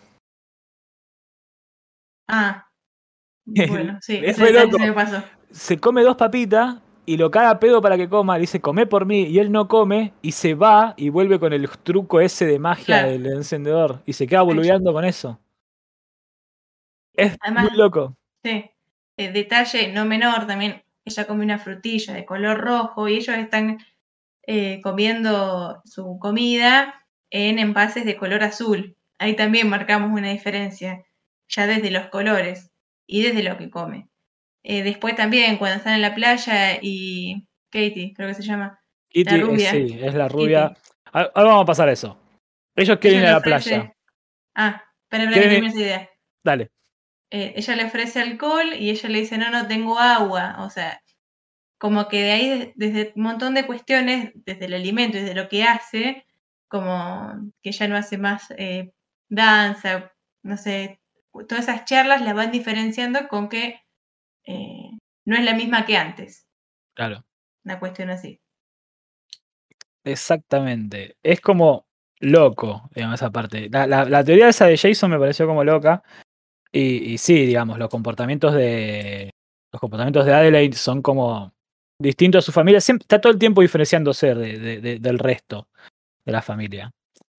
Ah. 2.28 2.69
Bueno, 3.68 3.98
sí, 4.02 4.20
es 4.24 4.38
me 4.38 4.94
pasó. 4.94 5.24
Se 5.52 5.78
come 5.80 6.04
dos 6.04 6.16
papitas 6.16 6.78
y 7.06 7.18
lo 7.18 7.32
caga 7.32 7.60
pedo 7.60 7.82
para 7.82 7.98
que 7.98 8.08
coma. 8.08 8.38
Dice, 8.38 8.62
come 8.62 8.86
por 8.86 9.06
mí. 9.06 9.24
Y 9.24 9.40
él 9.40 9.52
no 9.52 9.68
come 9.68 10.14
y 10.22 10.34
se 10.34 10.54
va 10.54 10.94
y 10.96 11.10
vuelve 11.10 11.40
con 11.40 11.54
el 11.54 11.68
truco 11.70 12.22
ese 12.22 12.46
de 12.46 12.60
magia 12.60 13.04
del 13.04 13.26
encendedor. 13.26 14.04
Y 14.06 14.14
se 14.14 14.28
queda 14.28 14.44
boludeando 14.44 14.94
con 14.94 15.06
eso. 15.06 15.40
Es 17.16 17.36
muy 17.52 17.72
loco. 17.76 18.16
Sí. 18.44 18.70
El 19.18 19.34
detalle 19.34 19.92
no 19.92 20.06
menor 20.06 20.46
también. 20.46 20.84
Ella 21.04 21.26
come 21.26 21.44
una 21.44 21.58
frutilla 21.58 22.14
de 22.14 22.26
color 22.26 22.60
rojo 22.60 23.08
y 23.08 23.16
ellos 23.16 23.36
están 23.38 23.80
eh, 24.46 24.80
comiendo 24.82 25.82
su 25.86 26.20
comida 26.20 27.06
en 27.32 27.60
envases 27.60 28.06
de 28.06 28.18
color 28.18 28.44
azul. 28.44 28.96
Ahí 29.18 29.36
también 29.36 29.68
marcamos 29.68 30.12
una 30.12 30.30
diferencia, 30.30 31.04
ya 31.48 31.68
desde 31.68 31.92
los 31.92 32.08
colores 32.08 32.69
y 33.10 33.24
desde 33.24 33.42
lo 33.42 33.58
que 33.58 33.72
come. 33.72 34.08
Eh, 34.62 34.84
después 34.84 35.16
también, 35.16 35.58
cuando 35.58 35.78
están 35.78 35.96
en 35.96 36.04
la 36.04 36.14
playa 36.14 36.78
y 36.80 37.48
Katie, 37.72 38.14
creo 38.16 38.28
que 38.28 38.36
se 38.36 38.44
llama. 38.44 38.80
Kitty, 39.10 39.38
la 39.38 39.44
rubia. 39.44 39.72
sí, 39.72 40.00
es 40.00 40.14
la 40.14 40.28
rubia. 40.28 40.78
Ahora 41.12 41.32
vamos 41.34 41.64
a 41.64 41.66
pasar 41.66 41.90
eso. 41.90 42.22
Ellos 42.76 43.00
quieren 43.00 43.22
ir 43.22 43.26
a 43.26 43.32
la 43.34 43.42
playa. 43.42 43.92
Ah, 44.54 44.84
espera, 45.04 45.24
espera, 45.24 45.50
que 45.50 45.66
esa 45.66 45.80
idea. 45.80 46.10
Dale. 46.44 46.70
Eh, 47.32 47.54
ella 47.56 47.76
le 47.76 47.86
ofrece 47.86 48.22
alcohol 48.22 48.74
y 48.78 48.92
ella 48.92 49.10
le 49.10 49.20
dice, 49.20 49.40
no, 49.40 49.50
no, 49.50 49.68
tengo 49.68 49.98
agua. 49.98 50.58
O 50.60 50.70
sea, 50.70 51.02
como 51.80 52.08
que 52.08 52.22
de 52.22 52.32
ahí, 52.32 52.74
desde 52.76 53.14
un 53.16 53.24
montón 53.24 53.56
de 53.56 53.66
cuestiones, 53.66 54.32
desde 54.36 54.66
el 54.66 54.76
alimento 54.76 55.18
y 55.18 55.22
desde 55.22 55.36
lo 55.36 55.50
que 55.50 55.64
hace, 55.64 56.28
como 56.68 57.52
que 57.64 57.72
ya 57.72 57.88
no 57.88 57.98
hace 57.98 58.20
más 58.20 58.54
eh, 58.56 58.94
danza, 59.30 60.14
no 60.44 60.58
sé, 60.58 60.99
todas 61.48 61.68
esas 61.68 61.86
charlas 61.86 62.22
las 62.22 62.36
van 62.36 62.52
diferenciando 62.52 63.28
con 63.28 63.50
que 63.50 63.82
eh, 64.46 64.90
no 65.26 65.36
es 65.36 65.44
la 65.44 65.54
misma 65.54 65.86
que 65.86 65.98
antes. 65.98 66.48
Claro. 66.96 67.24
Una 67.64 67.80
cuestión 67.80 68.10
así. 68.10 68.40
Exactamente. 70.04 71.18
Es 71.24 71.42
como 71.42 71.88
loco, 72.20 72.90
digamos, 72.96 73.16
esa 73.16 73.32
parte. 73.32 73.70
La, 73.70 74.24
teoría 74.24 74.50
esa 74.50 74.66
de 74.66 74.78
Jason 74.78 75.12
me 75.12 75.20
pareció 75.20 75.46
como 75.46 75.64
loca. 75.64 76.04
Y, 76.72 77.14
y, 77.14 77.18
sí, 77.18 77.46
digamos, 77.46 77.78
los 77.78 77.90
comportamientos 77.90 78.54
de. 78.54 79.32
Los 79.72 79.80
comportamientos 79.80 80.26
de 80.26 80.34
Adelaide 80.34 80.76
son 80.76 81.02
como 81.02 81.54
distinto 82.00 82.38
a 82.38 82.42
su 82.42 82.52
familia, 82.52 82.82
siempre, 82.82 83.04
está 83.04 83.20
todo 83.20 83.34
el 83.34 83.40
tiempo 83.40 83.62
diferenciándose 83.62 84.34
del 84.34 85.20
resto 85.20 85.68
de 86.26 86.32
la 86.32 86.42
familia. 86.42 86.92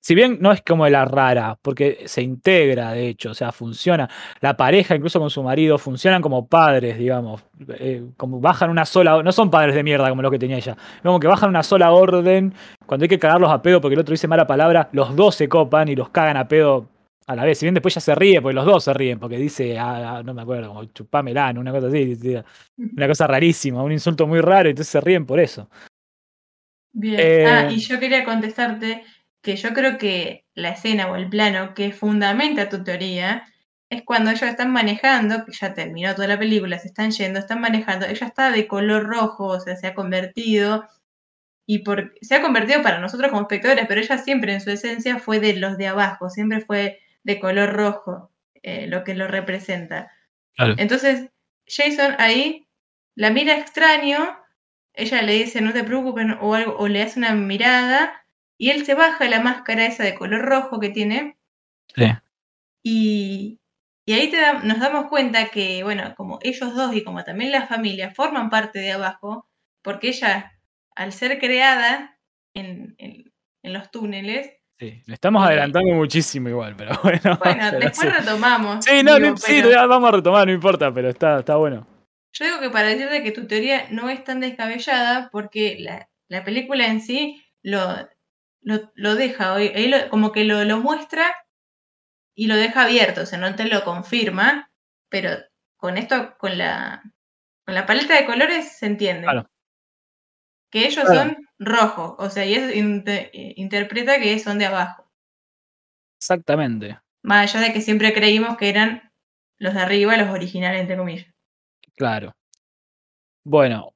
Si 0.03 0.15
bien 0.15 0.39
no 0.41 0.51
es 0.51 0.63
como 0.63 0.89
la 0.89 1.05
rara, 1.05 1.59
porque 1.61 2.05
se 2.07 2.23
integra, 2.23 2.93
de 2.93 3.09
hecho, 3.09 3.31
o 3.31 3.35
sea, 3.35 3.53
funciona. 3.53 4.09
La 4.41 4.57
pareja, 4.57 4.97
incluso 4.97 5.21
con 5.21 5.29
su 5.29 5.43
marido, 5.43 5.77
funcionan 5.77 6.23
como 6.23 6.47
padres, 6.47 6.97
digamos. 6.99 7.43
Eh, 7.69 8.05
como 8.17 8.41
bajan 8.41 8.71
una 8.71 8.87
sola. 8.87 9.23
No 9.23 9.31
son 9.31 9.51
padres 9.51 9.75
de 9.75 9.83
mierda 9.83 10.09
como 10.09 10.23
lo 10.23 10.31
que 10.31 10.39
tenía 10.39 10.57
ella. 10.57 10.77
Como 11.03 11.21
que 11.21 11.27
bajan 11.27 11.51
una 11.51 11.63
sola 11.63 11.93
orden. 11.93 12.55
Cuando 12.87 13.05
hay 13.05 13.09
que 13.09 13.19
cagarlos 13.19 13.51
a 13.51 13.61
pedo 13.61 13.81
porque 13.81 13.95
el 13.95 14.01
otro 14.01 14.13
dice 14.13 14.27
mala 14.27 14.47
palabra, 14.47 14.89
los 14.93 15.15
dos 15.15 15.35
se 15.35 15.49
copan 15.49 15.89
y 15.89 15.97
los 15.97 16.09
cagan 16.09 16.39
a 16.39 16.49
pedo 16.49 16.89
a 17.27 17.37
la 17.37 17.45
vez. 17.45 17.59
Si 17.59 17.67
bien 17.67 17.75
después 17.75 17.95
ya 17.95 18.01
se 18.01 18.15
ríe, 18.15 18.41
porque 18.41 18.55
los 18.55 18.65
dos 18.65 18.83
se 18.83 18.95
ríen, 18.95 19.19
porque 19.19 19.37
dice, 19.37 19.79
ah, 19.79 20.17
ah 20.17 20.23
no 20.23 20.35
me 20.35 20.43
acuerdo, 20.43 20.69
como 20.69 20.85
chupamelano, 20.87 21.61
una 21.61 21.73
cosa 21.73 21.89
así, 21.89 22.17
una 22.77 23.07
cosa 23.07 23.27
rarísima, 23.27 23.83
un 23.83 23.93
insulto 23.93 24.27
muy 24.27 24.41
raro, 24.41 24.69
y 24.69 24.71
entonces 24.71 24.91
se 24.91 25.01
ríen 25.01 25.27
por 25.27 25.39
eso. 25.39 25.69
Bien. 26.93 27.47
ah, 27.47 27.69
eh, 27.69 27.75
y 27.75 27.79
yo 27.79 28.01
quería 28.01 28.25
contestarte 28.25 29.05
que 29.43 29.57
yo 29.57 29.73
creo 29.73 29.99
que 29.99 30.45
la 30.55 30.71
escena 30.71 31.11
o 31.11 31.17
el 31.17 31.29
plano 31.29 31.75
que 31.75 31.93
fundamenta 31.93 32.69
tu 32.69 32.85
teoría 32.85 33.47
es 33.89 34.03
cuando 34.03 34.31
ellos 34.31 34.49
están 34.49 34.71
manejando, 34.73 35.45
que 35.45 35.53
ya 35.53 35.75
terminó 35.75 36.15
toda 36.15 36.29
la 36.29 36.39
película, 36.39 36.79
se 36.79 36.89
están 36.89 37.11
yendo, 37.11 37.41
están 37.41 37.61
manejando, 37.61 38.07
ella 38.07 38.27
está 38.27 38.51
de 38.51 38.69
color 38.69 39.05
rojo, 39.05 39.47
o 39.47 39.61
sea, 39.61 39.77
se 39.77 39.89
ha 39.89 39.95
convertido, 39.95 40.89
y 41.67 41.79
por, 41.79 42.15
se 42.21 42.37
ha 42.37 42.43
convertido 42.43 42.83
para 42.83 43.01
nosotros 43.01 43.31
como 43.31 43.43
espectadores, 43.43 43.87
pero 43.89 44.01
ella 44.01 44.19
siempre 44.19 44.53
en 44.53 44.61
su 44.61 44.71
esencia 44.71 45.19
fue 45.19 45.41
de 45.41 45.57
los 45.57 45.77
de 45.77 45.89
abajo, 45.89 46.31
siempre 46.31 46.61
fue 46.61 47.01
de 47.23 47.41
color 47.41 47.73
rojo, 47.73 48.31
eh, 48.63 48.87
lo 48.87 49.05
que 49.05 49.15
lo 49.15 49.27
representa. 49.27 50.11
Entonces, 50.57 51.31
Jason 51.67 52.17
ahí 52.19 52.67
la 53.15 53.31
mira 53.31 53.57
extraño, 53.57 54.37
ella 54.93 55.23
le 55.23 55.33
dice 55.33 55.61
no 55.61 55.73
te 55.73 55.85
preocupes 55.85 56.27
o, 56.41 56.55
algo, 56.55 56.77
o 56.77 56.89
le 56.89 57.03
hace 57.03 57.19
una 57.19 57.35
mirada 57.35 58.20
y 58.61 58.69
él 58.69 58.85
se 58.85 58.95
baja 58.95 59.27
la 59.27 59.41
máscara 59.41 59.87
esa 59.87 60.05
de 60.05 60.15
color 60.15 60.43
rojo 60.43 60.79
que 60.79 60.91
tiene. 60.91 61.39
Sí. 61.95 62.05
Y, 62.85 63.59
Y 64.05 64.13
ahí 64.13 64.31
nos 64.65 64.79
damos 64.79 65.07
cuenta 65.07 65.49
que, 65.49 65.83
bueno, 65.83 66.15
como 66.15 66.39
ellos 66.43 66.75
dos 66.75 66.95
y 66.95 67.03
como 67.03 67.25
también 67.25 67.53
la 67.53 67.67
familia 67.67 68.11
forman 68.11 68.51
parte 68.51 68.79
de 68.79 68.93
abajo, 68.93 69.49
porque 69.83 70.09
ella, 70.09 70.61
al 70.95 71.15
ser 71.15 71.39
creada 71.39 72.19
en, 72.55 72.97
los 73.63 73.91
túneles, 73.91 74.53
Sí, 74.79 75.03
le 75.07 75.15
estamos 75.15 75.43
adelantando 75.43 75.95
muchísimo 75.95 76.49
igual, 76.49 76.75
pero 76.77 76.93
bueno. 77.03 77.39
Bueno, 77.43 77.71
después 77.73 78.15
retomamos. 78.15 78.85
Sí, 78.85 79.03
no, 79.03 79.37
sí, 79.37 79.63
vamos 79.63 80.09
a 80.09 80.17
retomar, 80.17 80.47
no 80.47 80.53
importa, 80.53 80.93
pero 80.93 81.09
está, 81.09 81.41
está 81.41 81.57
bueno. 81.57 81.87
Yo 82.35 82.45
digo 82.45 82.61
que 82.61 82.71
para 82.71 82.89
decirte 82.89 83.23
que 83.23 83.33
tu 83.33 83.47
teoría 83.47 83.89
no 83.91 84.11
es 84.11 84.23
tan 84.23 84.41
descabellada, 84.41 85.31
porque 85.31 85.77
la, 85.81 86.11
la 86.29 86.45
película 86.45 86.87
en 86.87 87.01
sí 87.01 87.43
lo, 87.63 88.09
lo, 88.63 89.15
deja, 89.15 89.57
como 90.11 90.33
que 90.33 90.45
lo, 90.45 90.65
lo, 90.65 90.79
muestra 90.79 91.35
y 92.35 92.47
lo 92.47 92.57
deja 92.57 92.83
abierto, 92.83 93.23
o 93.23 93.27
sea, 93.27 93.39
no 93.39 93.55
te 93.55 93.65
lo 93.65 93.85
confirma, 93.85 94.71
pero 95.09 95.31
con 95.77 95.97
esto, 95.97 96.37
con 96.39 96.59
la, 96.59 97.03
con 97.65 97.75
la 97.75 97.87
paleta 97.87 98.15
de 98.15 98.27
colores 98.27 98.77
se 98.79 98.87
entiende. 98.87 99.27
Que 100.71 100.87
ellos 100.87 101.07
son 101.07 101.49
rojos, 101.59 102.15
o 102.19 102.31
sea, 102.31 102.47
y 102.47 102.55
eso 102.55 102.71
interpreta 103.33 104.21
que 104.21 104.39
son 104.39 104.59
de 104.59 104.67
abajo. 104.67 105.11
Exactamente. 106.19 107.01
Más 107.23 107.55
allá 107.55 107.67
de 107.67 107.73
que 107.73 107.81
siempre 107.81 108.13
creímos 108.13 108.57
que 108.57 108.69
eran 108.69 109.13
los 109.59 109.75
de 109.75 109.81
arriba, 109.81 110.17
los 110.17 110.29
originales, 110.29 110.81
entre 110.81 110.97
comillas. 110.97 111.27
Claro. 111.97 112.33
Bueno, 113.45 113.95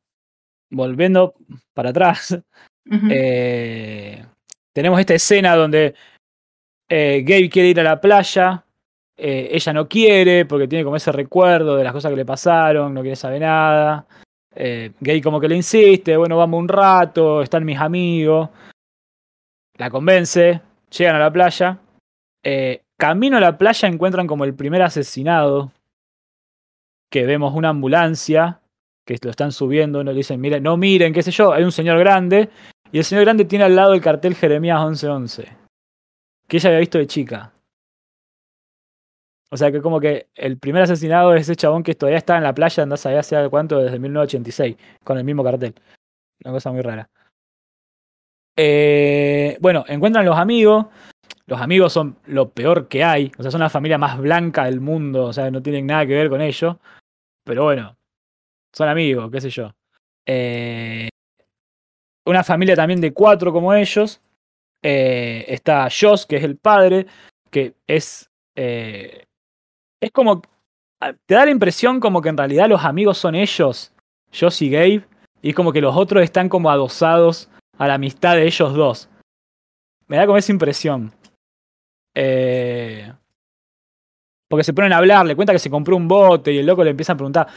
volviendo 0.71 1.35
para 1.75 1.91
atrás, 1.91 2.39
eh, 3.11 4.27
tenemos 4.75 5.01
esta 5.01 5.15
escena 5.15 5.55
donde 5.57 5.95
eh, 6.89 7.23
Gabe 7.25 7.49
quiere 7.49 7.69
ir 7.69 7.81
a 7.81 7.85
la 7.85 8.01
playa, 8.01 8.65
eh, 9.17 9.49
ella 9.53 9.73
no 9.73 9.89
quiere 9.89 10.45
porque 10.45 10.69
tiene 10.69 10.85
como 10.85 10.97
ese 10.97 11.13
recuerdo 11.13 11.77
de 11.77 11.85
las 11.85 11.93
cosas 11.93 12.11
que 12.11 12.17
le 12.17 12.27
pasaron, 12.27 12.93
no 12.93 13.01
quiere 13.01 13.17
saber 13.17 13.41
nada. 13.41 14.07
Eh, 14.55 14.93
Gabe 15.01 15.23
como 15.23 15.41
que 15.41 15.49
le 15.49 15.57
insiste, 15.57 16.17
bueno, 16.17 16.37
vamos 16.37 16.59
un 16.59 16.69
rato, 16.69 17.41
están 17.41 17.65
mis 17.65 17.79
amigos. 17.79 18.51
La 19.77 19.91
convence, 19.91 20.61
llegan 20.91 21.17
a 21.17 21.21
la 21.21 21.33
playa. 21.33 21.79
camino 22.97 23.37
a 23.37 23.41
la 23.41 23.57
playa 23.57 23.89
encuentran 23.89 24.27
como 24.27 24.45
el 24.45 24.55
primer 24.55 24.83
asesinado, 24.83 25.73
que 27.11 27.27
vemos 27.27 27.55
una 27.55 27.69
ambulancia 27.69 28.61
que 29.05 29.19
lo 29.23 29.31
están 29.31 29.53
subiendo, 29.53 30.01
uno 30.01 30.11
le 30.11 30.17
dicen, 30.17 30.41
miren, 30.41 30.63
no 30.63 30.77
miren, 30.77 31.13
qué 31.13 31.23
sé 31.23 31.31
yo, 31.31 31.53
hay 31.53 31.63
un 31.63 31.73
señor 31.73 31.99
grande, 31.99 32.51
y 32.95 32.99
el 32.99 33.05
señor 33.05 33.25
grande 33.25 33.45
tiene 33.45 33.65
al 33.65 33.75
lado 33.75 33.93
el 33.93 34.01
cartel 34.01 34.37
Jeremías 34.37 34.79
1111, 34.79 35.49
que 36.47 36.57
ella 36.57 36.69
había 36.69 36.79
visto 36.79 36.99
de 36.99 37.09
chica. 37.09 37.53
O 39.51 39.57
sea 39.57 39.73
que 39.73 39.83
como 39.83 39.99
que 39.99 40.29
el 40.37 40.59
primer 40.59 40.85
asesinado 40.85 41.35
es 41.35 41.43
ese 41.43 41.57
chabón 41.57 41.83
que 41.83 41.97
todavía 41.97 42.19
está 42.19 42.37
en 42.37 42.45
la 42.45 42.55
playa, 42.55 42.85
andás 42.85 43.05
allá 43.05 43.19
hace 43.19 43.49
cuánto, 43.51 43.81
desde 43.81 43.99
1986, 43.99 44.77
con 45.03 45.19
el 45.19 45.25
mismo 45.25 45.43
cartel. 45.43 45.75
Una 46.45 46.53
cosa 46.53 46.71
muy 46.71 46.83
rara. 46.83 47.11
Eh, 48.57 49.59
bueno, 49.61 49.85
encuentran 49.89 50.25
los 50.25 50.39
amigos. 50.39 50.87
Los 51.47 51.61
amigos 51.61 51.93
son 51.93 52.17
lo 52.27 52.51
peor 52.51 52.87
que 52.87 53.03
hay. 53.03 53.33
O 53.37 53.43
sea, 53.43 53.51
son 53.51 53.61
la 53.61 53.71
familia 53.71 53.99
más 53.99 54.19
blanca 54.19 54.67
del 54.67 54.81
mundo. 54.81 55.25
O 55.25 55.33
sea, 55.33 55.51
no 55.51 55.61
tienen 55.61 55.87
nada 55.87 56.07
que 56.07 56.15
ver 56.15 56.31
con 56.31 56.41
ellos. 56.41 56.77
Pero 57.43 57.65
bueno, 57.65 57.97
son 58.73 58.89
amigos, 58.89 59.33
qué 59.33 59.41
sé 59.41 59.51
yo. 59.51 59.73
Eh, 60.27 61.09
una 62.25 62.45
familia 62.45 62.77
también 62.77 63.01
de 63.01 63.13
cuatro 63.13 63.53
como 63.53 63.73
ellos. 63.75 64.21
Eh, 64.83 65.45
está 65.49 65.89
Joss, 65.91 66.27
que 66.27 66.37
es 66.37 66.45
el 66.45 66.57
padre, 66.57 67.07
que 67.51 67.75
es. 67.87 68.31
Eh, 68.55 69.25
es 70.01 70.11
como. 70.11 70.43
Ah, 71.01 71.13
te 71.27 71.35
da 71.35 71.45
la 71.45 71.51
impresión 71.51 72.01
como 72.01 72.23
que 72.23 72.29
en 72.29 72.37
realidad 72.37 72.69
los 72.69 72.85
amigos 72.85 73.19
son 73.19 73.35
ellos, 73.35 73.93
Joss 74.33 74.63
y 74.63 74.71
Gabe, 74.71 75.05
y 75.43 75.53
como 75.53 75.73
que 75.73 75.81
los 75.81 75.97
otros 75.97 76.23
están 76.23 76.49
como 76.49 76.71
adosados 76.71 77.51
a 77.79 77.89
la 77.89 77.95
amistad 77.95 78.37
de 78.37 78.47
ellos 78.47 78.75
dos. 78.75 79.09
Me 80.07 80.17
da 80.17 80.27
como 80.27 80.39
esa 80.39 80.53
impresión. 80.53 81.13
porque 84.49 84.65
se 84.65 84.73
ponen 84.73 84.93
a 84.93 84.99
hablar, 84.99 85.27
le 85.27 85.35
cuenta 85.35 85.53
que 85.53 85.59
se 85.59 85.71
compró 85.71 85.97
un 85.97 86.07
bote 86.07 86.53
y 86.53 86.59
el 86.59 86.67
loco 86.67 86.85
le 86.85 86.91
empieza 86.91 87.15
a 87.15 87.17
preguntar, 87.17 87.49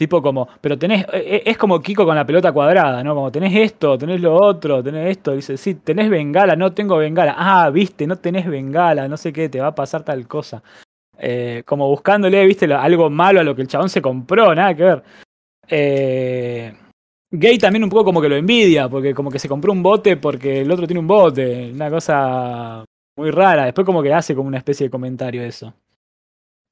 Tipo 0.00 0.22
como, 0.22 0.48
pero 0.62 0.78
tenés, 0.78 1.04
e, 1.12 1.42
e, 1.44 1.50
es 1.50 1.58
como 1.58 1.78
Kiko 1.78 2.06
con 2.06 2.16
la 2.16 2.24
pelota 2.24 2.52
cuadrada, 2.52 3.04
¿no? 3.04 3.14
Como 3.14 3.30
tenés 3.30 3.54
esto, 3.54 3.98
tenés 3.98 4.22
lo 4.22 4.34
otro, 4.34 4.82
tenés 4.82 5.10
esto. 5.10 5.34
Dice, 5.34 5.58
sí, 5.58 5.74
tenés 5.74 6.08
bengala, 6.08 6.56
no 6.56 6.72
tengo 6.72 6.96
bengala. 6.96 7.34
Ah, 7.36 7.68
viste, 7.68 8.06
no 8.06 8.16
tenés 8.16 8.46
bengala, 8.46 9.06
no 9.08 9.18
sé 9.18 9.30
qué, 9.30 9.50
te 9.50 9.60
va 9.60 9.66
a 9.66 9.74
pasar 9.74 10.02
tal 10.02 10.26
cosa. 10.26 10.62
Eh, 11.18 11.64
como 11.66 11.86
buscándole, 11.86 12.46
viste, 12.46 12.64
algo 12.72 13.10
malo 13.10 13.40
a 13.40 13.44
lo 13.44 13.54
que 13.54 13.60
el 13.60 13.68
chabón 13.68 13.90
se 13.90 14.00
compró, 14.00 14.54
nada 14.54 14.74
que 14.74 14.82
ver. 14.84 15.02
Eh, 15.68 16.72
Gay 17.30 17.58
también 17.58 17.84
un 17.84 17.90
poco 17.90 18.06
como 18.06 18.22
que 18.22 18.30
lo 18.30 18.36
envidia, 18.36 18.88
porque 18.88 19.12
como 19.14 19.30
que 19.30 19.38
se 19.38 19.50
compró 19.50 19.70
un 19.70 19.82
bote 19.82 20.16
porque 20.16 20.62
el 20.62 20.70
otro 20.72 20.86
tiene 20.86 21.00
un 21.00 21.08
bote. 21.08 21.72
Una 21.74 21.90
cosa 21.90 22.86
muy 23.18 23.30
rara. 23.30 23.66
Después 23.66 23.84
como 23.84 24.02
que 24.02 24.14
hace 24.14 24.34
como 24.34 24.48
una 24.48 24.58
especie 24.58 24.86
de 24.86 24.90
comentario 24.90 25.42
eso. 25.42 25.74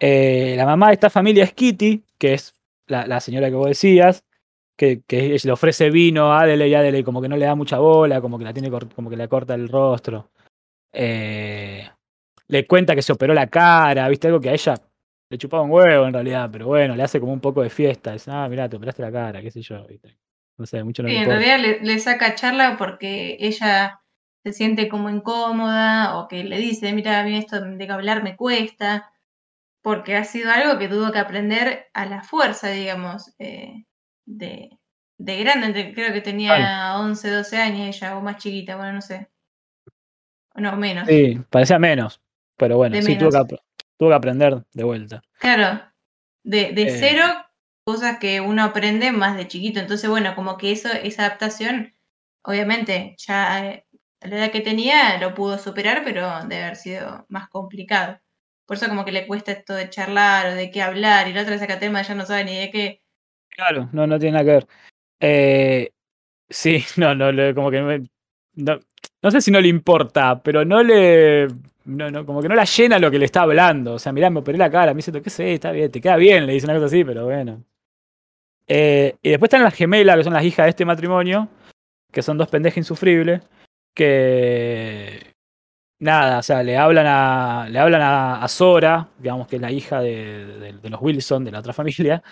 Eh, 0.01 0.55
la 0.57 0.65
mamá 0.65 0.89
de 0.89 0.95
esta 0.95 1.11
familia 1.11 1.45
es 1.45 1.53
Kitty, 1.53 2.05
que 2.17 2.33
es 2.35 2.55
la, 2.89 3.21
señora 3.21 3.49
que 3.49 3.57
vos 3.57 3.69
decías, 3.69 4.25
que, 4.77 5.03
que, 5.07 5.37
le 5.43 5.53
ofrece 5.53 5.91
vino 5.91 6.33
a 6.33 6.43
Adele 6.43 6.69
y 6.69 6.75
Adele 6.75 7.05
como 7.05 7.21
que 7.21 7.29
no 7.29 7.37
le 7.37 7.47
da 7.47 7.55
mucha 7.55 7.79
bola, 7.79 8.21
como 8.21 8.39
que 8.39 8.45
la 8.45 8.53
tiene 8.53 8.71
como 8.71 9.11
que 9.11 9.17
le 9.17 9.29
corta 9.29 9.55
el 9.55 9.69
rostro. 9.69 10.31
Eh, 10.93 11.89
le 12.49 12.67
cuenta 12.67 12.95
que 12.95 13.03
se 13.03 13.13
operó 13.13 13.35
la 13.35 13.49
cara, 13.49 14.09
viste 14.09 14.29
algo 14.29 14.41
que 14.41 14.51
a 14.51 14.55
ella 14.55 14.75
le 15.31 15.39
chupaba 15.39 15.63
un 15.63 15.71
huevo 15.71 16.07
en 16.07 16.15
realidad, 16.15 16.49
pero 16.51 16.67
bueno, 16.67 16.97
le 16.97 17.03
hace 17.03 17.21
como 17.21 17.33
un 17.33 17.41
poco 17.41 17.63
de 17.63 17.71
fiesta. 17.71 18.13
Dice, 18.13 18.31
ah, 18.33 18.49
mira, 18.49 18.69
te 18.69 18.77
operaste 18.77 19.03
la 19.03 19.13
cara, 19.13 19.43
qué 19.43 19.51
sé 19.51 19.61
yo, 19.61 19.87
¿viste? 19.87 20.17
No 20.57 20.67
sé, 20.67 20.83
mucho 20.83 21.03
no 21.03 21.09
sí, 21.09 21.17
en 21.17 21.27
realidad 21.27 21.59
le, 21.61 21.81
le, 21.81 21.99
saca 22.01 22.35
charla 22.35 22.77
porque 22.77 23.37
ella 23.39 24.01
se 24.43 24.53
siente 24.53 24.89
como 24.89 25.09
incómoda 25.11 26.19
o 26.19 26.27
que 26.27 26.43
le 26.43 26.59
dice, 26.59 26.93
mira, 26.93 27.21
a 27.21 27.25
mí 27.25 27.37
esto 27.37 27.61
de 27.61 27.91
hablar 27.91 28.25
me 28.25 28.37
cuesta 28.37 29.13
porque 29.83 30.17
ha 30.17 30.25
sido 30.25 30.51
algo 30.51 30.79
que 30.79 30.89
tuvo 30.89 31.13
que 31.13 31.19
aprender 31.19 31.87
a 31.95 32.07
la 32.07 32.23
fuerza, 32.23 32.71
digamos, 32.71 33.35
eh, 33.39 33.85
de, 34.27 34.71
de, 35.17 35.37
grande. 35.39 35.93
Creo 35.95 36.13
que 36.13 36.21
tenía 36.21 36.97
11, 36.99 37.31
12 37.31 37.57
años 37.57 37.97
ella, 37.97 38.17
o 38.17 38.21
más 38.21 38.39
chiquita, 38.39 38.77
bueno, 38.77 38.95
no 38.95 39.03
sé. 39.03 39.29
No, 40.55 40.77
menos. 40.77 41.07
Sí, 41.07 41.41
parecía 41.51 41.79
menos, 41.79 42.21
pero 42.57 42.77
bueno, 42.77 43.01
sí, 43.01 43.17
Tuvo, 43.17 44.11
que, 44.11 44.15
aprender 44.15 44.65
de 44.73 44.85
vuelta. 44.85 45.23
Claro, 45.39 45.83
de, 46.43 46.73
de 46.73 46.83
eh. 46.83 46.97
cero, 46.99 47.25
cosas 47.85 48.19
que 48.19 48.41
uno 48.41 48.65
aprende 48.65 49.13
más 49.13 49.37
de 49.37 49.49
chiquito. 49.49 49.81
Entonces, 49.81 50.11
bueno, 50.11 50.35
como 50.35 50.57
que 50.57 50.73
eso, 50.73 50.89
esa 50.93 51.27
adaptación, 51.27 51.95
obviamente, 52.43 53.15
ya 53.19 53.67
eh, 53.67 53.87
a 54.21 54.29
la 54.29 54.37
edad 54.37 54.51
que 54.51 54.61
tenía 54.61 55.19
lo 55.19 55.35
pudo 55.35 55.59
superar, 55.59 56.03
pero 56.05 56.43
debe 56.47 56.65
haber 56.65 56.77
sido 56.77 57.27
más 57.29 57.49
complicado. 57.49 58.21
Por 58.69 58.77
eso 58.77 58.87
como 58.87 59.07
que 59.07 59.13
le 59.13 59.27
cuesta 59.27 59.51
esto 59.51 59.73
de 59.73 59.89
charlar 59.89 60.49
o 60.49 60.55
de 60.55 60.71
qué 60.71 60.83
hablar, 60.83 61.27
y 61.27 61.33
la 61.33 61.41
otra 61.41 61.59
saca 61.59 61.79
tema 61.79 62.03
ya 62.03 62.15
no 62.15 62.27
sabe 62.27 62.45
ni 62.45 62.55
de 62.55 62.71
qué. 62.71 63.03
Claro, 63.49 63.89
no, 63.93 64.07
no 64.07 64.19
tiene 64.19 64.33
nada 64.33 64.45
que 64.45 64.51
ver. 64.51 64.67
Eh, 65.21 65.91
sí, 66.51 66.85
no, 66.99 67.15
no, 67.15 67.55
como 67.55 67.71
que 67.71 67.81
no, 68.57 68.79
no, 69.23 69.31
sé 69.31 69.41
si 69.41 69.51
no 69.51 69.59
le 69.59 69.69
importa, 69.69 70.43
pero 70.43 70.67
no 70.67 70.83
le. 70.83 71.49
No, 71.87 72.11
no, 72.11 72.27
como 72.27 72.43
que 72.43 72.49
no 72.51 72.55
la 72.55 72.67
llena 72.67 72.99
lo 72.99 73.11
que 73.11 73.19
le 73.19 73.25
está 73.25 73.41
hablando. 73.41 73.95
O 73.95 73.99
sea, 73.99 74.13
mirá, 74.13 74.29
me 74.29 74.41
operé 74.41 74.59
la 74.59 74.71
cara, 74.71 74.93
me 74.93 74.99
dice, 74.99 75.23
qué 75.23 75.31
sé, 75.31 75.55
está 75.55 75.73
bien, 75.73 75.91
te 75.91 76.03
queda 76.03 76.17
bien, 76.17 76.47
le 76.47 76.53
dice 76.53 76.67
una 76.67 76.75
cosa 76.75 76.87
así, 76.87 77.03
pero 77.05 77.25
bueno. 77.25 77.65
Eh, 78.67 79.17
y 79.23 79.31
después 79.31 79.49
están 79.49 79.63
las 79.63 79.75
gemelas, 79.75 80.19
que 80.19 80.25
son 80.25 80.35
las 80.35 80.45
hijas 80.45 80.67
de 80.67 80.71
este 80.71 80.85
matrimonio, 80.85 81.49
que 82.13 82.21
son 82.21 82.37
dos 82.37 82.49
pendejas 82.49 82.77
insufribles, 82.77 83.41
que, 83.95 85.38
nada, 86.01 86.39
o 86.39 86.43
sea, 86.43 86.63
le 86.63 86.77
hablan 86.77 87.07
a, 87.07 87.69
le 87.71 87.79
hablan 87.79 88.03
a, 88.03 88.49
Sora, 88.49 89.09
digamos 89.19 89.49
que 89.49 89.57
es 89.57 89.63
la 89.63 89.73
hija 89.73 90.01
de, 90.01 90.75
los 90.83 91.01
Wilson, 91.01 91.45
de 91.45 91.53
la 91.53 91.61
otra 91.61 91.73
familia, 91.75 92.23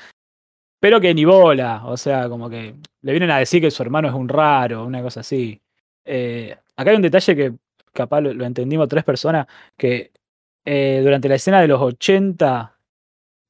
pero 0.80 1.00
que 1.00 1.14
ni 1.14 1.24
bola, 1.24 1.82
o 1.86 1.96
sea, 1.96 2.28
como 2.28 2.48
que 2.50 2.76
le 3.02 3.12
vienen 3.12 3.30
a 3.30 3.38
decir 3.38 3.60
que 3.60 3.70
su 3.70 3.82
hermano 3.82 4.08
es 4.08 4.14
un 4.14 4.28
raro, 4.28 4.84
una 4.84 5.02
cosa 5.02 5.20
así. 5.20 5.60
Eh, 6.04 6.56
acá 6.76 6.90
hay 6.90 6.96
un 6.96 7.02
detalle 7.02 7.36
que 7.36 7.54
capaz 7.92 8.20
lo, 8.20 8.44
entendimos 8.44 8.88
tres 8.88 9.04
personas, 9.04 9.46
que 9.76 10.12
eh, 10.64 11.00
durante 11.02 11.28
la 11.28 11.36
escena 11.36 11.60
de 11.60 11.68
los 11.68 11.80
80 11.80 12.78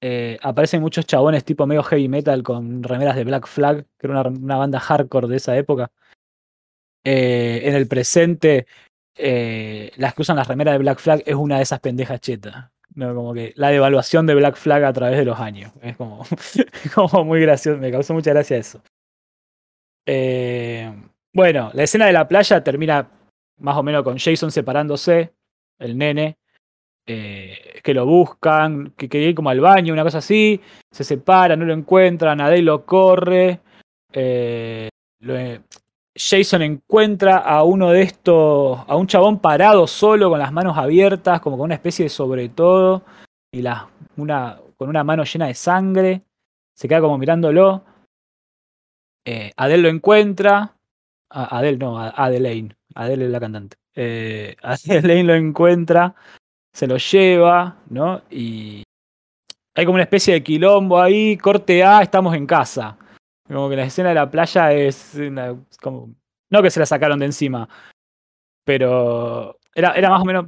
eh, 0.00 0.38
aparecen 0.42 0.82
muchos 0.82 1.06
chabones 1.06 1.44
tipo 1.44 1.66
medio 1.66 1.82
heavy 1.82 2.08
metal 2.08 2.42
con 2.42 2.82
remeras 2.82 3.16
de 3.16 3.24
Black 3.24 3.46
Flag, 3.46 3.86
que 3.98 4.06
era 4.06 4.20
una, 4.20 4.28
una 4.30 4.56
banda 4.56 4.80
hardcore 4.80 5.28
de 5.28 5.36
esa 5.36 5.56
época. 5.56 5.90
en 7.04 7.74
el 7.74 7.86
presente 7.88 8.66
eh, 9.16 9.90
las 9.96 10.14
que 10.14 10.22
usan 10.22 10.36
las 10.36 10.48
remeras 10.48 10.74
de 10.74 10.78
Black 10.78 10.98
Flag 10.98 11.22
es 11.26 11.34
una 11.34 11.56
de 11.56 11.62
esas 11.62 11.80
pendejas 11.80 12.20
chetas. 12.20 12.70
¿no? 12.94 13.14
Como 13.14 13.34
que 13.34 13.52
la 13.56 13.68
devaluación 13.68 14.26
de 14.26 14.34
Black 14.34 14.56
Flag 14.56 14.84
a 14.84 14.92
través 14.92 15.18
de 15.18 15.24
los 15.24 15.38
años. 15.38 15.72
Es 15.82 15.96
como, 15.96 16.24
muy 17.24 17.40
gracioso, 17.40 17.78
me 17.78 17.90
causó 17.90 18.14
mucha 18.14 18.32
gracia 18.32 18.56
eso. 18.56 18.82
Eh, 20.06 20.92
bueno, 21.32 21.70
la 21.74 21.82
escena 21.82 22.06
de 22.06 22.12
la 22.12 22.28
playa 22.28 22.62
termina 22.62 23.10
más 23.58 23.76
o 23.76 23.82
menos 23.82 24.02
con 24.02 24.18
Jason 24.18 24.50
separándose, 24.50 25.32
el 25.78 25.96
nene, 25.96 26.38
eh, 27.06 27.80
que 27.82 27.94
lo 27.94 28.06
buscan, 28.06 28.92
que 28.96 29.08
quería 29.08 29.28
ir 29.28 29.34
como 29.34 29.50
al 29.50 29.60
baño, 29.60 29.92
una 29.92 30.02
cosa 30.02 30.18
así, 30.18 30.60
se 30.90 31.04
separan, 31.04 31.58
no 31.58 31.64
lo 31.64 31.72
encuentran, 31.72 32.40
Adele 32.40 32.62
lo 32.62 32.84
corre, 32.84 33.60
eh, 34.12 34.88
Jason 36.16 36.62
encuentra 36.62 37.38
a 37.38 37.62
uno 37.62 37.90
de 37.90 38.02
estos, 38.02 38.78
a 38.86 38.96
un 38.96 39.06
chabón 39.06 39.38
parado 39.38 39.86
solo 39.86 40.30
con 40.30 40.38
las 40.38 40.52
manos 40.52 40.76
abiertas, 40.78 41.40
como 41.40 41.56
con 41.58 41.66
una 41.66 41.74
especie 41.74 42.06
de 42.06 42.08
sobre 42.08 42.48
todo, 42.48 43.02
y 43.52 43.62
la, 43.62 43.88
una, 44.16 44.58
con 44.76 44.88
una 44.88 45.04
mano 45.04 45.24
llena 45.24 45.46
de 45.46 45.54
sangre, 45.54 46.22
se 46.74 46.88
queda 46.88 47.00
como 47.00 47.18
mirándolo. 47.18 47.84
Eh, 49.24 49.52
Adele 49.56 49.82
lo 49.82 49.88
encuentra, 49.88 50.76
Adele 51.28 51.78
no, 51.78 51.98
Adelaine, 51.98 52.74
Adele 52.94 53.26
es 53.26 53.30
la 53.30 53.40
cantante. 53.40 53.76
Eh, 53.94 54.56
Adelaine 54.62 55.26
lo 55.26 55.34
encuentra, 55.34 56.14
se 56.72 56.86
lo 56.86 56.96
lleva, 56.96 57.76
¿no? 57.90 58.22
Y 58.30 58.82
hay 59.74 59.84
como 59.84 59.96
una 59.96 60.04
especie 60.04 60.34
de 60.34 60.42
quilombo 60.42 60.98
ahí, 60.98 61.36
corte 61.36 61.84
A, 61.84 62.00
estamos 62.02 62.34
en 62.34 62.46
casa. 62.46 62.96
Como 63.48 63.68
que 63.68 63.76
la 63.76 63.84
escena 63.84 64.10
de 64.10 64.14
la 64.16 64.30
playa 64.30 64.72
es 64.72 65.18
como. 65.80 66.14
No 66.50 66.62
que 66.62 66.70
se 66.70 66.80
la 66.80 66.86
sacaron 66.86 67.18
de 67.18 67.26
encima. 67.26 67.68
Pero 68.64 69.58
era, 69.74 69.92
era 69.92 70.10
más 70.10 70.22
o 70.22 70.24
menos. 70.24 70.46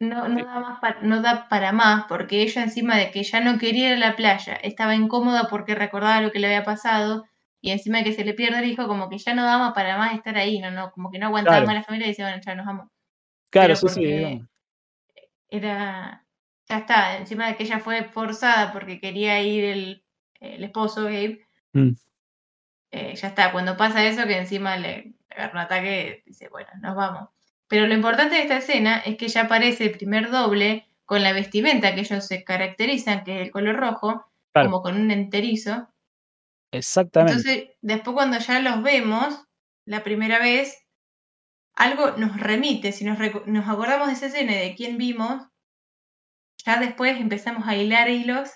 No, 0.00 0.28
no, 0.28 0.44
da 0.44 0.60
más 0.60 0.80
para, 0.80 1.00
no 1.02 1.22
da 1.22 1.48
para 1.48 1.72
más, 1.72 2.04
porque 2.08 2.42
ella 2.42 2.62
encima 2.62 2.96
de 2.96 3.10
que 3.10 3.22
ya 3.22 3.40
no 3.40 3.58
quería 3.58 3.90
ir 3.90 3.94
a 3.94 4.08
la 4.08 4.16
playa, 4.16 4.54
estaba 4.54 4.94
incómoda 4.94 5.46
porque 5.48 5.74
recordaba 5.74 6.20
lo 6.20 6.32
que 6.32 6.40
le 6.40 6.48
había 6.48 6.64
pasado, 6.64 7.24
y 7.60 7.70
encima 7.70 7.98
de 7.98 8.04
que 8.04 8.12
se 8.12 8.24
le 8.24 8.34
pierde 8.34 8.58
el 8.58 8.68
hijo, 8.68 8.88
como 8.88 9.08
que 9.08 9.18
ya 9.18 9.34
no 9.34 9.44
daba 9.44 9.72
para 9.72 9.96
más 9.96 10.14
estar 10.14 10.36
ahí, 10.36 10.58
no, 10.58 10.70
no, 10.70 10.90
como 10.90 11.10
que 11.10 11.18
no 11.18 11.26
aguantaba 11.26 11.64
más 11.64 11.74
la 11.74 11.82
familia 11.82 12.06
y 12.06 12.10
decía, 12.10 12.26
bueno, 12.26 12.42
ya 12.44 12.54
nos 12.54 12.66
vamos. 12.66 12.88
Claro, 13.50 13.76
sí, 13.76 13.88
sí. 13.88 14.44
Era, 15.48 16.26
ya 16.68 16.78
está, 16.78 17.16
encima 17.16 17.46
de 17.46 17.56
que 17.56 17.62
ella 17.62 17.78
fue 17.78 18.04
forzada 18.04 18.72
porque 18.72 19.00
quería 19.00 19.40
ir 19.42 19.64
el, 19.64 20.04
el 20.40 20.64
esposo 20.64 21.04
Gabe, 21.04 21.46
mm. 21.72 21.92
Eh, 22.96 23.16
ya 23.16 23.26
está, 23.26 23.50
cuando 23.50 23.76
pasa 23.76 24.06
eso, 24.06 24.24
que 24.24 24.38
encima 24.38 24.76
le 24.76 25.14
agarra 25.28 25.52
un 25.52 25.58
ataque, 25.58 26.22
dice, 26.26 26.48
bueno, 26.48 26.68
nos 26.80 26.94
vamos. 26.94 27.28
Pero 27.66 27.88
lo 27.88 27.94
importante 27.94 28.36
de 28.36 28.42
esta 28.42 28.58
escena 28.58 28.98
es 28.98 29.16
que 29.16 29.26
ya 29.26 29.42
aparece 29.42 29.86
el 29.86 29.90
primer 29.90 30.30
doble 30.30 30.86
con 31.04 31.24
la 31.24 31.32
vestimenta 31.32 31.92
que 31.92 32.02
ellos 32.02 32.24
se 32.24 32.44
caracterizan, 32.44 33.24
que 33.24 33.34
es 33.34 33.46
el 33.46 33.50
color 33.50 33.74
rojo, 33.74 34.24
como 34.52 34.80
con 34.80 34.96
un 34.96 35.10
enterizo. 35.10 35.88
Exactamente. 36.70 37.32
Entonces, 37.32 37.76
después 37.82 38.14
cuando 38.14 38.38
ya 38.38 38.60
los 38.60 38.80
vemos, 38.84 39.44
la 39.86 40.04
primera 40.04 40.38
vez, 40.38 40.86
algo 41.74 42.12
nos 42.12 42.38
remite, 42.38 42.92
si 42.92 43.04
nos, 43.04 43.18
nos 43.46 43.68
acordamos 43.68 44.06
de 44.06 44.12
esa 44.12 44.26
escena 44.26 44.52
y 44.52 44.68
de 44.68 44.74
quién 44.76 44.98
vimos, 44.98 45.42
ya 46.64 46.78
después 46.78 47.20
empezamos 47.20 47.66
a 47.66 47.74
hilar 47.74 48.08
hilos. 48.08 48.50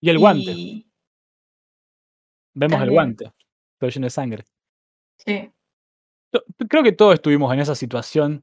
Y 0.00 0.10
el 0.10 0.18
guante. 0.18 0.86
Vemos 2.52 2.82
el 2.82 2.90
guante 2.90 3.32
pero 3.80 3.90
lleno 3.90 4.06
de 4.06 4.10
sangre. 4.10 4.44
Sí. 5.16 5.50
Creo 6.68 6.84
que 6.84 6.92
todos 6.92 7.14
estuvimos 7.14 7.52
en 7.52 7.60
esa 7.60 7.74
situación, 7.74 8.42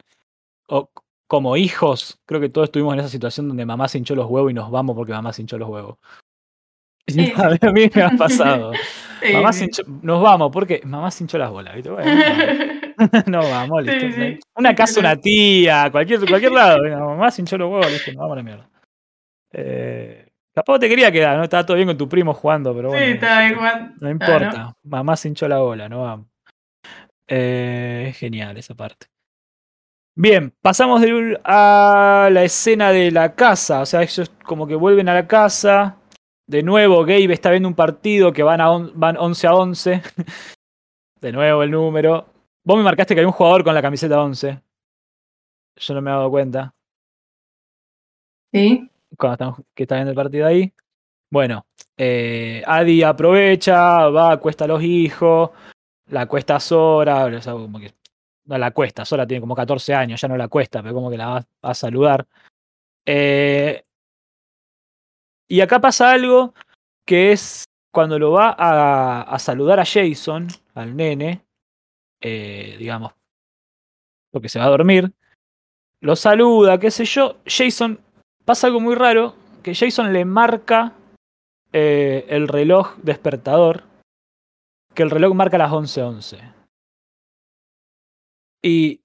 o 0.68 0.90
como 1.28 1.56
hijos, 1.56 2.20
creo 2.26 2.42
que 2.42 2.50
todos 2.50 2.68
estuvimos 2.68 2.94
en 2.94 3.00
esa 3.00 3.10
situación 3.10 3.48
donde 3.48 3.66
mamá 3.66 3.88
se 3.88 4.00
hinchó 4.00 4.16
los 4.16 4.30
huevos 4.30 4.52
y 4.52 4.54
nos 4.54 4.72
vamos 4.72 4.96
porque 4.96 5.14
mamá 5.14 5.32
se 5.32 5.44
hinchó 5.44 5.58
los 5.58 5.70
huevos. 5.70 5.98
A 7.62 7.72
mí 7.72 7.90
me 7.94 8.02
ha 8.02 8.10
pasado. 8.18 8.74
mamá 9.34 9.54
se 9.54 9.66
hinchó, 9.66 9.84
nos 10.02 10.22
vamos 10.22 10.52
porque 10.52 10.82
mamá 10.84 11.12
se 11.12 11.24
hinchó 11.24 11.38
las 11.38 11.52
bolas. 11.52 11.76
¿viste? 11.76 11.90
no, 13.28 13.40
vamos, 13.40 13.84
listo. 13.84 14.46
Una 14.56 14.74
casa, 14.74 15.00
una 15.00 15.16
tía, 15.16 15.90
cualquier, 15.92 16.28
cualquier 16.28 16.52
lado. 16.52 16.84
Mamá 16.84 17.32
se 17.32 17.42
hinchó 17.42 17.58
los 17.58 17.72
huevos, 17.72 17.92
listo, 17.92 18.12
nos 18.12 18.20
vamos 18.20 18.34
a 18.34 18.36
la 18.38 18.44
mierda. 18.44 18.70
Eh, 19.54 20.27
Tampoco 20.58 20.80
te 20.80 20.90
quería 20.90 21.12
quedar, 21.12 21.38
¿no? 21.38 21.44
Estaba 21.44 21.64
todo 21.64 21.78
bien 21.78 21.88
con 21.88 21.98
tu 22.00 22.10
primo 22.10 22.34
jugando, 22.34 22.74
pero 22.74 22.90
bueno. 22.90 23.06
Sí, 23.06 23.12
estaba 23.12 23.42
bien 23.42 23.56
jugando. 23.56 23.94
No 24.02 24.10
importa. 24.10 24.76
Mamá 24.82 25.16
se 25.16 25.28
hinchó 25.28 25.48
la 25.48 25.60
bola, 25.60 25.88
no 25.88 26.02
vamos. 26.02 26.26
Eh, 27.28 28.08
es 28.10 28.18
genial 28.18 28.58
esa 28.58 28.74
parte. 28.74 29.06
Bien, 30.16 30.52
pasamos 30.60 31.04
a 31.44 32.30
la 32.32 32.44
escena 32.44 32.92
de 32.92 33.12
la 33.12 33.36
casa. 33.36 33.82
O 33.82 33.86
sea, 33.86 34.02
ellos 34.02 34.32
como 34.46 34.66
que 34.66 34.74
vuelven 34.74 35.08
a 35.10 35.14
la 35.14 35.28
casa. 35.28 35.98
De 36.48 36.64
nuevo, 36.64 37.02
Gabe 37.02 37.34
está 37.34 37.52
viendo 37.52 37.70
un 37.70 37.76
partido 37.76 38.34
que 38.34 38.42
van, 38.42 38.60
a 38.60 38.70
van 38.96 39.16
11 39.16 39.46
a 39.46 39.54
11. 39.54 40.02
de 41.22 41.32
nuevo 41.34 41.62
el 41.62 41.70
número. 41.70 42.34
Vos 42.64 42.78
me 42.78 42.84
marcaste 42.84 43.14
que 43.14 43.20
hay 43.20 43.28
un 43.28 43.32
jugador 43.32 43.64
con 43.64 43.76
la 43.76 43.82
camiseta 43.84 44.20
11. 44.20 44.60
Yo 45.76 45.94
no 45.94 46.02
me 46.02 46.10
he 46.10 46.14
dado 46.14 46.32
cuenta. 46.32 46.74
Sí 48.52 48.90
cuando 49.18 49.34
estamos, 49.34 49.62
que 49.74 49.84
está 49.84 49.96
viendo 49.96 50.12
el 50.12 50.16
partido 50.16 50.48
ahí. 50.48 50.74
Bueno, 51.30 51.66
eh, 51.98 52.64
Adi 52.66 53.04
aprovecha, 53.04 54.08
va, 54.10 54.32
acuesta 54.34 54.66
a 54.66 54.68
los 54.68 54.82
hijos, 54.84 55.52
la 56.08 56.26
cuesta 56.28 56.60
Sora, 56.60 57.26
o 57.26 57.58
como 57.58 57.80
que 57.80 57.94
no 58.46 58.58
la 58.58 58.72
cuesta, 58.72 59.04
Sora 59.04 59.28
tiene 59.28 59.42
como 59.42 59.56
14 59.56 59.94
años, 59.94 60.22
ya 60.22 60.28
no 60.28 60.38
la 60.38 60.48
cuesta, 60.48 60.82
pero 60.82 60.94
como 60.94 61.10
que 61.10 61.18
la 61.18 61.28
va 61.28 61.46
a 61.62 61.74
saludar. 61.74 62.28
Eh, 63.06 63.84
y 65.50 65.62
acá 65.62 65.80
pasa 65.80 66.12
algo 66.12 66.54
que 67.06 67.32
es 67.32 67.66
cuando 67.92 68.20
lo 68.20 68.32
va 68.32 68.56
a, 68.58 69.40
saludar 69.40 69.80
a 69.80 69.86
Jason, 69.86 70.48
al 70.76 70.96
nene, 70.96 71.46
eh, 72.22 72.76
digamos, 72.78 73.14
porque 74.32 74.50
se 74.50 74.60
va 74.60 74.66
a 74.66 74.70
dormir, 74.70 75.12
lo 76.02 76.16
saluda, 76.16 76.80
qué 76.80 76.92
sé 76.92 77.06
yo, 77.06 77.38
Jason 77.46 78.00
pasa 78.48 78.68
algo 78.68 78.80
muy 78.80 78.96
raro, 78.96 79.36
que 79.62 79.76
Jason 79.76 80.14
le 80.14 80.24
marca 80.24 80.94
eh, 81.74 82.26
el 82.30 82.48
reloj 82.48 82.96
despertador, 83.04 83.84
que 84.96 85.04
el 85.04 85.10
reloj 85.10 85.36
marca 85.36 85.58
las 85.58 85.70
11:11. 85.70 86.40
Y 88.64 89.02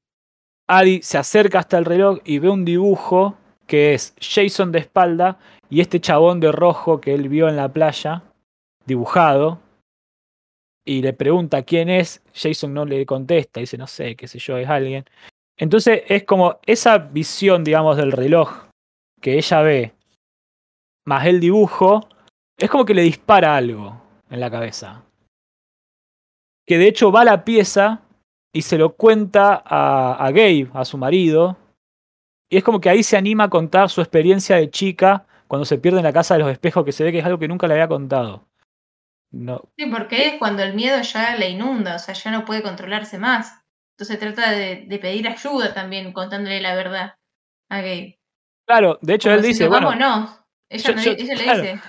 Adi 0.69 1.03
se 1.03 1.19
acerca 1.19 1.59
hasta 1.59 1.77
el 1.77 1.85
reloj 1.85 2.21
y 2.25 2.39
ve 2.39 2.51
un 2.51 2.65
dibujo 2.65 3.37
que 3.67 3.95
es 3.95 4.15
Jason 4.21 4.71
de 4.71 4.79
espalda 4.79 5.41
y 5.69 5.81
este 5.81 6.01
chabón 6.01 6.39
de 6.39 6.53
rojo 6.53 7.01
que 7.01 7.13
él 7.13 7.29
vio 7.29 7.49
en 7.49 7.57
la 7.57 7.69
playa, 7.69 8.23
dibujado, 8.87 9.59
y 10.85 11.03
le 11.03 11.15
pregunta 11.15 11.65
quién 11.65 11.91
es, 11.91 12.23
Jason 12.33 12.73
no 12.73 12.85
le 12.85 13.05
contesta, 13.07 13.59
dice 13.59 13.77
no 13.77 13.89
sé, 13.89 14.15
qué 14.15 14.29
sé 14.29 14.39
yo, 14.39 14.57
es 14.57 14.69
alguien. 14.69 15.05
Entonces 15.57 16.05
es 16.07 16.23
como 16.23 16.61
esa 16.65 16.99
visión, 16.99 17.65
digamos, 17.65 17.97
del 17.97 18.13
reloj 18.13 18.72
que 19.23 19.39
ella 19.39 19.63
ve, 19.63 19.95
más 21.07 21.27
el 21.27 21.41
dibujo, 21.41 22.07
es 22.59 22.69
como 22.69 22.85
que 22.85 22.95
le 22.95 23.03
dispara 23.03 23.57
algo 23.57 24.03
en 24.29 24.41
la 24.41 24.51
cabeza. 24.51 25.05
Que 26.67 26.77
de 26.77 26.89
hecho 26.89 27.11
va 27.11 27.23
a 27.23 27.25
la 27.25 27.45
pieza 27.45 28.03
y 28.53 28.63
se 28.63 28.77
lo 28.77 28.95
cuenta 28.95 29.63
a, 29.65 30.15
a 30.15 30.31
Gabe, 30.31 30.69
a 30.75 30.85
su 30.85 30.99
marido, 30.99 31.57
y 32.51 32.59
es 32.59 32.65
como 32.65 32.81
que 32.81 32.91
ahí 32.91 33.03
se 33.03 33.17
anima 33.17 33.45
a 33.45 33.51
contar 33.51 33.89
su 33.89 34.03
experiencia 34.03 34.57
de 34.57 34.71
chica 34.71 35.27
cuando 35.49 35.65
se 35.65 35.79
pierde 35.79 35.99
en 35.99 36.05
la 36.05 36.13
casa 36.13 36.35
de 36.35 36.41
los 36.41 36.51
espejos, 36.51 36.85
que 36.85 36.93
se 36.93 37.03
ve 37.03 37.13
que 37.13 37.21
es 37.21 37.25
algo 37.25 37.39
que 37.39 37.49
nunca 37.49 37.67
le 37.67 37.75
había 37.75 37.89
contado. 37.89 38.47
No. 39.31 39.63
Sí, 39.79 39.87
porque 39.87 40.27
es 40.27 40.39
cuando 40.39 40.63
el 40.63 40.75
miedo 40.75 41.01
ya 41.01 41.37
le 41.37 41.49
inunda, 41.49 41.97
o 41.97 41.99
sea, 41.99 42.13
ya 42.13 42.31
no 42.31 42.45
puede 42.45 42.63
controlarse 42.63 43.19
más. 43.19 43.63
Entonces 43.97 44.19
trata 44.19 44.51
de, 44.51 44.85
de 44.87 44.99
pedir 44.99 45.29
ayuda 45.29 45.73
también 45.73 46.13
contándole 46.13 46.61
la 46.61 46.75
verdad 46.75 47.15
a 47.71 47.81
Gabe. 47.81 48.22
Claro, 48.73 48.99
de 49.03 49.15
hecho 49.15 49.31
él 49.31 49.43
dice, 49.43 49.69
bueno, 49.69 49.89
vámonos. 49.89 50.31
Ella, 50.71 50.93
ella 50.93 51.35
le 51.35 51.45
dice, 51.45 51.81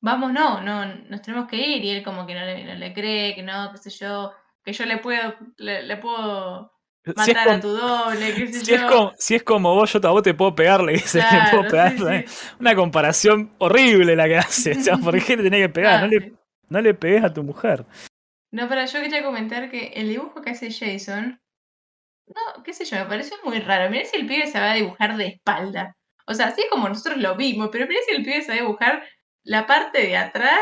vámonos, 0.00 0.64
no, 0.64 0.86
nos 1.08 1.22
tenemos 1.22 1.48
que 1.48 1.56
ir. 1.56 1.84
Y 1.84 1.90
él 1.90 2.02
como 2.02 2.26
que 2.26 2.34
no 2.34 2.40
le, 2.44 2.92
cree, 2.92 3.36
que 3.36 3.44
no, 3.44 3.70
qué 3.70 3.78
sé 3.78 3.90
yo, 3.90 4.32
que 4.64 4.72
yo 4.72 4.84
le 4.86 4.98
puedo, 4.98 5.36
le, 5.56 5.96
puedo 5.98 6.72
matar 7.14 7.48
a 7.48 7.60
tu 7.60 7.68
doble, 7.68 8.34
qué 8.34 8.48
sé 8.48 8.60
si 8.64 8.66
yo. 8.72 8.74
Es 8.74 8.82
como, 8.82 9.12
si 9.18 9.36
es 9.36 9.44
como 9.44 9.72
vos, 9.76 9.92
yo 9.92 10.00
a 10.02 10.10
vos 10.10 10.22
te 10.24 10.34
puedo 10.34 10.52
pegar, 10.52 10.82
le 10.82 10.94
dice, 10.94 11.22
puedo 11.52 11.68
pegar. 11.68 11.94
Una 12.58 12.74
comparación 12.74 13.52
horrible 13.58 14.16
la 14.16 14.26
que 14.26 14.38
hace. 14.38 14.72
O 14.72 14.80
sea, 14.80 14.96
¿por 15.04 15.22
qué 15.22 15.36
le 15.36 15.44
tenés 15.44 15.60
que 15.60 15.68
pegar? 15.68 16.00
no, 16.00 16.08
le, 16.08 16.32
no 16.70 16.80
le 16.80 16.94
pegues 16.94 17.22
a 17.22 17.32
tu 17.32 17.44
mujer. 17.44 17.86
No, 18.50 18.68
pero 18.68 18.84
yo 18.84 19.00
quería 19.00 19.22
comentar 19.22 19.70
que 19.70 19.92
el 19.94 20.08
dibujo 20.08 20.42
que 20.42 20.50
hace 20.50 20.72
Jason 20.72 21.40
no, 22.34 22.62
qué 22.62 22.72
sé 22.72 22.84
yo, 22.84 22.96
me 22.96 23.06
pareció 23.06 23.36
muy 23.44 23.60
raro. 23.60 23.90
Mirá 23.90 24.04
si 24.04 24.16
el 24.16 24.26
pibe 24.26 24.46
se 24.46 24.60
va 24.60 24.72
a 24.72 24.74
dibujar 24.74 25.16
de 25.16 25.26
espalda. 25.26 25.96
O 26.26 26.34
sea, 26.34 26.48
así 26.48 26.62
es 26.62 26.70
como 26.70 26.88
nosotros 26.88 27.18
lo 27.18 27.36
vimos, 27.36 27.70
pero 27.72 27.86
mirá 27.86 28.00
si 28.06 28.14
el 28.14 28.24
pibe 28.24 28.42
se 28.42 28.48
va 28.48 28.54
a 28.54 28.60
dibujar 28.60 29.02
la 29.44 29.66
parte 29.66 30.06
de 30.06 30.16
atrás. 30.16 30.60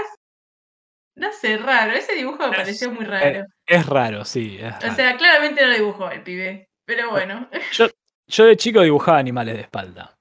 No 1.16 1.32
sé, 1.32 1.56
raro. 1.56 1.92
Ese 1.92 2.14
dibujo 2.14 2.48
me 2.48 2.56
pareció 2.56 2.90
muy 2.90 3.04
raro. 3.04 3.46
Es, 3.66 3.86
raro, 3.86 4.24
sí. 4.24 4.58
O 4.62 4.94
sea, 4.94 5.16
claramente 5.16 5.62
no 5.62 5.68
lo 5.68 5.74
dibujó 5.74 6.10
el 6.10 6.22
pibe. 6.22 6.68
Pero 6.84 7.10
bueno. 7.10 7.48
Yo, 7.72 7.86
yo 8.26 8.44
de 8.44 8.56
chico 8.56 8.82
dibujaba 8.82 9.18
animales 9.18 9.56
de 9.56 9.62
espalda. 9.62 10.16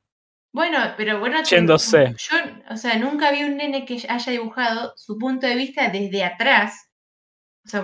Bueno, 0.54 0.93
pero 0.96 1.20
bueno, 1.20 1.43
Yéndose. 1.43 2.16
yo, 2.18 2.38
o 2.70 2.78
sea, 2.78 2.98
nunca 2.98 3.30
vi 3.32 3.43
un 3.43 3.58
nene 3.58 3.84
que 3.84 4.02
haya 4.08 4.32
dibujado 4.32 4.93
su 4.96 5.18
punto 5.18 5.46
de 5.46 5.56
vista 5.56 5.89
desde 5.89 6.24
atrás 6.24 6.89
o 7.66 7.68
sea, 7.68 7.84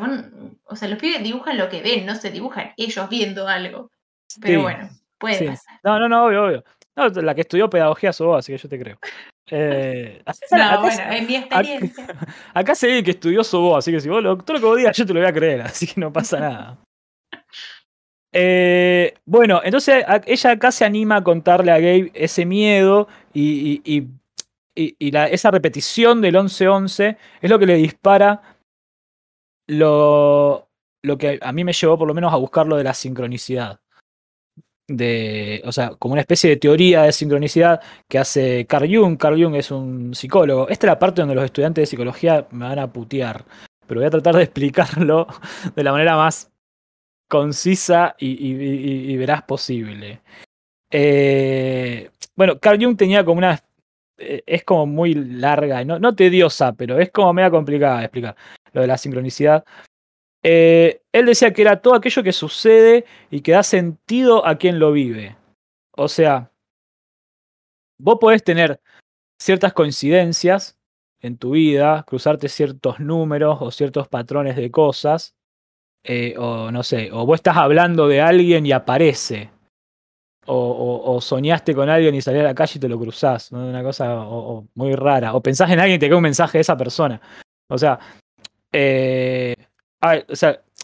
o 0.66 0.76
sea, 0.76 0.88
los 0.88 1.00
pibes 1.00 1.24
dibujan 1.24 1.58
lo 1.58 1.68
que 1.68 1.82
ven, 1.82 2.06
no 2.06 2.16
se 2.16 2.30
dibujan 2.30 2.74
ellos 2.78 3.10
viendo 3.10 3.48
algo. 3.48 3.90
Pero 4.40 4.62
bueno, 4.62 4.90
puede 5.18 5.48
pasar. 5.48 5.80
No, 5.84 6.00
no, 6.00 6.08
no, 6.08 6.26
obvio, 6.26 6.46
obvio. 6.46 6.64
No, 6.96 7.10
la 7.10 7.34
que 7.34 7.42
estudió 7.42 7.70
pedagogía 7.70 8.14
sos 8.14 8.28
vos, 8.28 8.40
así 8.40 8.52
que 8.52 8.58
yo 8.58 8.70
te 8.70 8.80
creo. 8.80 8.98
Eh, 9.54 10.24
no, 10.52 10.82
bueno, 10.82 11.02
en 11.12 11.28
mi 11.28 11.36
experiencia. 11.36 12.08
Acá, 12.54 12.74
se 12.74 12.88
ve 12.88 13.04
que 13.04 13.12
estudió 13.12 13.42
vos, 13.52 13.80
así 13.80 13.92
que 13.92 14.00
si 14.00 14.08
vos 14.08 14.24
lo, 14.24 14.38
todo 14.38 14.54
lo 14.54 14.60
que 14.62 14.66
vos 14.66 14.78
digas 14.78 14.96
yo 14.96 15.06
te 15.06 15.14
lo 15.14 15.20
voy 15.20 15.28
a 15.28 15.34
creer, 15.34 15.62
así 15.62 15.88
que 15.88 16.00
no 16.00 16.14
pasa 16.14 16.40
nada. 16.40 16.78
Eh, 18.32 19.14
bueno, 19.26 19.60
entonces 19.62 20.06
ella 20.26 20.52
acá 20.52 20.72
se 20.72 20.86
anima 20.86 21.18
a 21.18 21.24
contarle 21.24 21.72
a 21.72 21.80
Gabe 21.80 22.12
ese 22.14 22.46
miedo 22.46 23.10
y, 23.34 23.82
y, 23.84 24.08
y, 24.74 25.12
la, 25.12 25.28
esa 25.28 25.52
repetición 25.52 26.22
del 26.22 26.36
11-11 26.36 27.18
es 27.42 27.50
lo 27.50 27.60
que 27.60 27.66
le 27.66 27.76
dispara 27.76 28.51
lo, 29.72 30.70
lo 31.02 31.18
que 31.18 31.40
a 31.42 31.52
mí 31.52 31.64
me 31.64 31.74
llevó 31.74 31.98
por 31.98 32.08
lo 32.08 32.14
menos 32.14 32.34
a 32.34 32.38
buscar 32.38 32.68
lo 32.68 32.76
de 32.76 32.84
la 32.84 32.94
sincronicidad. 32.94 33.80
De, 34.88 35.62
o 35.66 35.72
sea, 35.72 35.92
como 35.92 36.14
una 36.14 36.22
especie 36.22 36.50
de 36.50 36.58
teoría 36.58 37.04
de 37.04 37.14
sincronicidad 37.14 37.80
que 38.10 38.20
hace 38.20 38.66
Carl 38.66 38.94
Jung. 38.94 39.18
Carl 39.18 39.42
Jung 39.42 39.56
es 39.56 39.72
un 39.72 40.14
psicólogo. 40.14 40.68
Esta 40.68 40.88
es 40.88 40.92
la 40.92 41.00
parte 41.00 41.22
donde 41.22 41.36
los 41.36 41.46
estudiantes 41.46 41.84
de 41.84 41.86
psicología 41.86 42.48
me 42.52 42.66
van 42.66 42.80
a 42.80 42.92
putear, 42.92 43.46
pero 43.88 44.02
voy 44.02 44.08
a 44.08 44.12
tratar 44.12 44.36
de 44.36 44.44
explicarlo 44.44 45.28
de 45.74 45.84
la 45.84 45.94
manera 45.94 46.18
más 46.18 46.52
concisa 47.30 48.16
y, 48.20 49.16
veraz 49.16 49.44
posible. 49.44 50.22
Eh, 50.92 52.10
bueno, 52.36 52.60
Carl 52.60 52.84
Jung 52.84 52.98
tenía 52.98 53.24
como 53.24 53.38
una 53.38 53.58
eh, 54.18 54.44
es 54.46 54.66
como 54.66 54.86
muy 54.86 55.14
larga, 55.14 55.86
no, 55.86 55.98
no 55.98 56.14
tediosa, 56.14 56.74
pero 56.74 57.00
es 57.00 57.10
como 57.12 57.32
media 57.32 57.50
complicada 57.50 58.00
de 58.00 58.06
explicar 58.06 58.36
lo 58.74 58.82
de 58.82 58.88
la 58.88 58.98
sincronicidad. 58.98 59.66
Eh, 60.44 61.02
él 61.12 61.26
decía 61.26 61.54
que 61.54 61.62
era 61.62 61.82
todo 61.82 61.96
aquello 61.96 62.24
que 62.24 62.34
sucede 62.34 63.06
y 63.30 63.42
que 63.42 63.52
da 63.52 63.64
sentido 63.64 64.46
a 64.46 64.58
quien 64.58 64.80
lo 64.80 64.92
vive. 64.92 65.36
O 65.92 66.08
sea, 66.08 66.52
vos 68.00 68.18
podés 68.20 68.44
tener 68.44 68.80
ciertas 69.40 69.74
coincidencias 69.74 70.78
en 71.20 71.38
tu 71.38 71.52
vida, 71.52 72.04
cruzarte 72.08 72.50
ciertos 72.50 73.00
números 73.00 73.58
o 73.62 73.72
ciertos 73.72 74.08
patrones 74.08 74.56
de 74.56 74.72
cosas, 74.72 75.36
eh, 76.04 76.36
o 76.38 76.72
no 76.72 76.82
sé, 76.82 77.12
o 77.12 77.26
vos 77.26 77.36
estás 77.36 77.58
hablando 77.58 78.08
de 78.08 78.22
alguien 78.22 78.66
y 78.66 78.72
aparece 78.72 79.52
o, 80.48 81.20
soñaste 81.22 81.76
con 81.76 81.90
alguien 81.90 82.16
y 82.16 82.22
salís 82.22 82.42
a 82.42 82.46
la 82.46 82.56
calle 82.56 82.74
y 82.76 82.80
te 82.80 82.90
lo 82.90 83.00
cruzás, 83.00 83.52
una 83.52 83.84
cosa 83.84 84.26
muy 84.74 84.96
rara, 84.96 85.34
o 85.34 85.42
pensás 85.42 85.70
en 85.70 85.80
alguien 85.80 85.98
y 85.98 86.00
te 86.00 86.08
queda 86.08 86.18
un 86.18 86.24
mensaje 86.24 86.58
de 86.58 86.62
esa 86.64 86.78
persona. 86.78 87.22
O 87.70 87.78
sea, 87.78 88.00
eh, 88.72 89.56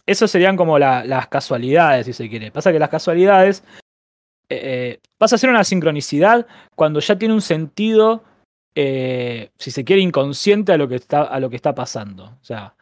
eso 0.05 0.27
serían 0.27 0.55
como 0.55 0.77
las 0.79 1.27
casualidades, 1.27 2.05
si 2.05 2.13
se 2.13 2.29
quiere. 2.29 2.51
Pasa 2.51 2.71
que 2.71 2.79
las 2.79 2.89
casualidades 2.89 3.63
eh, 4.49 4.59
eh, 4.63 4.99
pasa 5.17 5.35
a 5.35 5.39
ser 5.39 5.49
una 5.49 5.63
sincronicidad 5.63 6.47
cuando 6.75 6.99
ya 6.99 7.17
tiene 7.17 7.33
un 7.33 7.41
sentido, 7.41 8.23
si 8.75 9.71
se 9.71 9.83
quiere, 9.83 10.01
inconsciente 10.01 10.71
a 10.71 10.77
lo 10.77 10.87
que 10.87 10.95
está, 10.95 11.23
a 11.23 11.39
lo 11.39 11.49
que 11.49 11.55
está 11.55 11.73
pasando. 11.73 12.25
O 12.25 12.43
sea, 12.43 12.75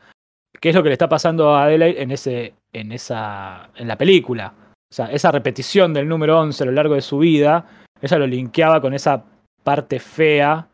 ¿qué 0.59 0.69
es 0.69 0.75
lo 0.75 0.83
que 0.83 0.89
le 0.89 0.93
está 0.93 1.09
pasando 1.09 1.55
a 1.55 1.63
Adelaide 1.63 2.01
en, 2.01 2.11
ese, 2.11 2.53
en, 2.73 2.91
esa, 2.91 3.69
en 3.75 3.87
la 3.87 3.97
película? 3.97 4.53
O 4.91 4.93
sea, 4.93 5.07
esa 5.07 5.31
repetición 5.31 5.93
del 5.93 6.07
número 6.07 6.39
11 6.39 6.63
a 6.63 6.65
lo 6.67 6.71
largo 6.73 6.95
de 6.95 7.01
su 7.01 7.19
vida, 7.19 7.65
ella 8.01 8.17
lo 8.17 8.27
linkeaba 8.27 8.81
con 8.81 8.93
esa 8.93 9.23
parte 9.63 9.99
fea 9.99 10.67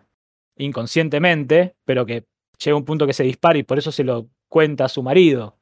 inconscientemente, 0.57 1.75
pero 1.85 2.05
que 2.05 2.23
llega 2.63 2.77
un 2.77 2.85
punto 2.85 3.07
que 3.07 3.13
se 3.13 3.23
dispara 3.23 3.57
y 3.57 3.63
por 3.63 3.77
eso 3.77 3.91
se 3.91 4.03
lo 4.03 4.27
cuenta 4.47 4.85
a 4.85 4.89
su 4.89 5.03
marido. 5.03 5.57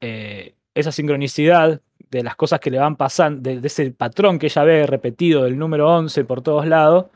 Eh, 0.00 0.54
esa 0.74 0.92
sincronicidad 0.92 1.80
de 2.10 2.22
las 2.22 2.36
cosas 2.36 2.60
que 2.60 2.70
le 2.70 2.78
van 2.78 2.96
pasando, 2.96 3.40
de, 3.40 3.66
ese 3.66 3.90
patrón 3.90 4.38
que 4.38 4.46
ella 4.46 4.64
ve 4.64 4.86
repetido 4.86 5.44
del 5.44 5.58
número 5.58 5.88
11 5.88 6.24
por 6.24 6.42
todos 6.42 6.66
lados, 6.66 7.06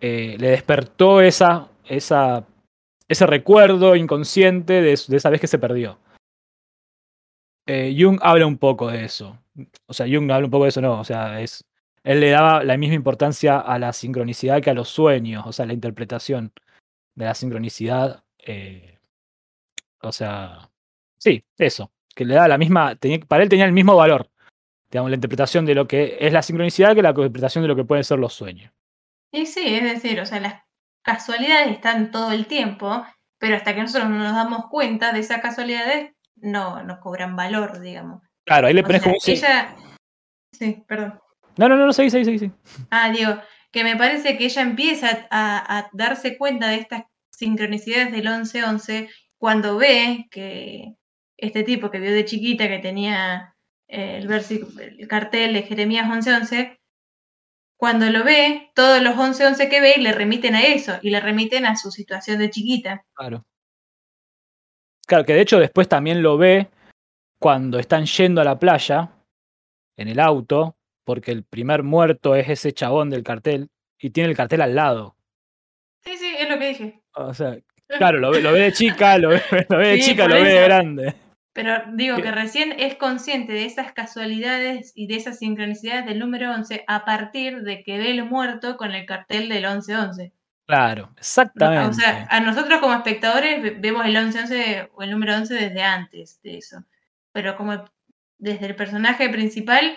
eh, 0.00 0.36
le 0.38 0.48
despertó 0.48 1.20
esa, 1.20 1.68
esa, 1.84 2.46
ese 3.08 3.26
recuerdo 3.26 3.96
inconsciente 3.96 4.80
de, 4.80 4.92
esa 4.92 5.30
vez 5.30 5.40
que 5.40 5.46
se 5.46 5.58
perdió. 5.58 5.98
Eh, 7.66 7.96
Jung 7.98 8.18
habla 8.22 8.46
un 8.46 8.58
poco 8.58 8.88
de 8.88 9.04
eso 9.04 9.38
o 9.86 9.92
sea, 9.92 10.06
Jung 10.06 10.30
habla 10.30 10.46
un 10.46 10.50
poco 10.50 10.64
de 10.64 10.70
eso, 10.70 10.80
no, 10.80 11.00
o 11.00 11.04
sea, 11.04 11.40
es, 11.40 11.64
él 12.02 12.20
le 12.20 12.30
daba 12.30 12.64
la 12.64 12.76
misma 12.76 12.94
importancia 12.94 13.58
a 13.58 13.78
la 13.78 13.92
sincronicidad 13.92 14.62
que 14.62 14.70
a 14.70 14.74
los 14.74 14.88
sueños, 14.88 15.44
o 15.46 15.52
sea, 15.52 15.66
la 15.66 15.72
interpretación 15.72 16.52
de 17.14 17.24
la 17.26 17.34
sincronicidad, 17.34 18.23
eh, 18.46 18.98
o 20.00 20.12
sea, 20.12 20.70
sí, 21.18 21.44
eso, 21.58 21.92
que 22.14 22.24
le 22.24 22.34
da 22.34 22.48
la 22.48 22.58
misma, 22.58 22.98
para 23.28 23.42
él 23.42 23.48
tenía 23.48 23.64
el 23.64 23.72
mismo 23.72 23.96
valor, 23.96 24.30
digamos, 24.90 25.10
la 25.10 25.16
interpretación 25.16 25.66
de 25.66 25.74
lo 25.74 25.88
que 25.88 26.16
es 26.20 26.32
la 26.32 26.42
sincronicidad 26.42 26.94
que 26.94 27.02
la 27.02 27.10
interpretación 27.10 27.62
de 27.62 27.68
lo 27.68 27.76
que 27.76 27.84
pueden 27.84 28.04
ser 28.04 28.18
los 28.18 28.34
sueños. 28.34 28.72
Y 29.32 29.46
sí, 29.46 29.74
es 29.74 29.82
decir, 29.82 30.20
o 30.20 30.26
sea, 30.26 30.40
las 30.40 30.62
casualidades 31.02 31.72
están 31.72 32.10
todo 32.10 32.32
el 32.32 32.46
tiempo, 32.46 33.04
pero 33.38 33.56
hasta 33.56 33.74
que 33.74 33.82
nosotros 33.82 34.08
no 34.08 34.18
nos 34.18 34.34
damos 34.34 34.66
cuenta 34.70 35.12
de 35.12 35.20
esas 35.20 35.40
casualidades, 35.40 36.12
no 36.36 36.82
nos 36.82 36.98
cobran 36.98 37.36
valor, 37.36 37.80
digamos. 37.80 38.22
Claro, 38.44 38.66
ahí 38.66 38.74
le 38.74 38.82
pones 38.82 39.02
como 39.02 39.16
ella... 39.26 39.74
Sí, 40.52 40.84
perdón. 40.86 41.20
No, 41.56 41.68
no, 41.68 41.76
no, 41.76 41.86
no, 41.86 41.92
sí, 41.92 42.10
sí, 42.10 42.24
sí, 42.24 42.38
sí. 42.38 42.52
Ah, 42.90 43.10
digo, 43.10 43.40
que 43.70 43.82
me 43.82 43.96
parece 43.96 44.36
que 44.36 44.44
ella 44.44 44.62
empieza 44.62 45.26
a, 45.30 45.88
darse 45.92 46.38
cuenta 46.38 46.68
de 46.68 46.76
estas 46.76 47.04
sincronicidades 47.36 48.12
del 48.12 48.26
11-11 48.26 49.10
cuando 49.38 49.76
ve 49.76 50.26
que 50.30 50.94
este 51.36 51.62
tipo 51.62 51.90
que 51.90 52.00
vio 52.00 52.12
de 52.12 52.24
chiquita 52.24 52.68
que 52.68 52.78
tenía 52.78 53.54
eh, 53.88 54.18
el, 54.18 54.30
el 54.98 55.08
cartel 55.08 55.52
de 55.52 55.62
Jeremías 55.62 56.08
11-11, 56.08 56.78
cuando 57.76 58.06
lo 58.10 58.24
ve, 58.24 58.70
todos 58.74 59.02
los 59.02 59.14
11-11 59.14 59.68
que 59.68 59.80
ve 59.80 59.94
le 59.98 60.12
remiten 60.12 60.54
a 60.54 60.62
eso 60.62 60.98
y 61.02 61.10
le 61.10 61.20
remiten 61.20 61.66
a 61.66 61.76
su 61.76 61.90
situación 61.90 62.38
de 62.38 62.50
chiquita. 62.50 63.04
Claro. 63.14 63.44
Claro, 65.06 65.24
que 65.24 65.34
de 65.34 65.42
hecho 65.42 65.58
después 65.58 65.88
también 65.88 66.22
lo 66.22 66.38
ve 66.38 66.70
cuando 67.38 67.78
están 67.78 68.06
yendo 68.06 68.40
a 68.40 68.44
la 68.44 68.58
playa 68.58 69.10
en 69.98 70.08
el 70.08 70.18
auto, 70.18 70.76
porque 71.04 71.30
el 71.30 71.44
primer 71.44 71.82
muerto 71.82 72.34
es 72.34 72.48
ese 72.48 72.72
chabón 72.72 73.10
del 73.10 73.22
cartel 73.22 73.68
y 73.98 74.10
tiene 74.10 74.30
el 74.30 74.36
cartel 74.36 74.62
al 74.62 74.74
lado. 74.74 75.16
Sí, 76.02 76.16
sí, 76.16 76.34
es 76.38 76.48
lo 76.48 76.58
que 76.58 76.68
dije. 76.68 77.03
O 77.14 77.34
sea, 77.34 77.56
claro, 77.98 78.18
lo, 78.18 78.30
ve 78.30 78.42
de 78.42 78.72
chica, 78.72 79.18
lo 79.18 79.30
ve, 79.30 79.42
de 79.68 80.00
chica, 80.00 80.28
lo 80.28 80.34
ve 80.34 80.44
de 80.44 80.62
grande. 80.62 81.14
Pero 81.52 81.82
digo 81.92 82.16
que 82.16 82.32
recién 82.32 82.74
es 82.78 82.96
consciente 82.96 83.52
de 83.52 83.64
esas 83.64 83.92
casualidades 83.92 84.92
y 84.96 85.06
de 85.06 85.16
esas 85.16 85.38
sincronicidades 85.38 86.04
del 86.04 86.18
número 86.18 86.52
11 86.52 86.84
a 86.88 87.04
partir 87.04 87.62
de 87.62 87.84
que 87.84 87.98
ve 87.98 88.10
el 88.10 88.24
muerto 88.24 88.76
con 88.76 88.92
el 88.92 89.06
cartel 89.06 89.48
del 89.48 89.62
1111. 89.62 90.32
Claro, 90.66 91.10
exactamente. 91.16 91.90
O 91.90 91.92
sea, 91.92 92.26
a 92.28 92.40
nosotros 92.40 92.80
como 92.80 92.94
espectadores 92.94 93.80
vemos 93.80 94.04
el 94.04 94.14
1111 94.14 94.90
o 94.94 95.02
el 95.02 95.10
número 95.12 95.36
11 95.36 95.54
desde 95.54 95.82
antes 95.82 96.40
de 96.42 96.58
eso 96.58 96.84
pero 97.34 97.56
como 97.56 97.84
desde 98.38 98.66
el 98.66 98.76
personaje 98.76 99.28
principal, 99.28 99.96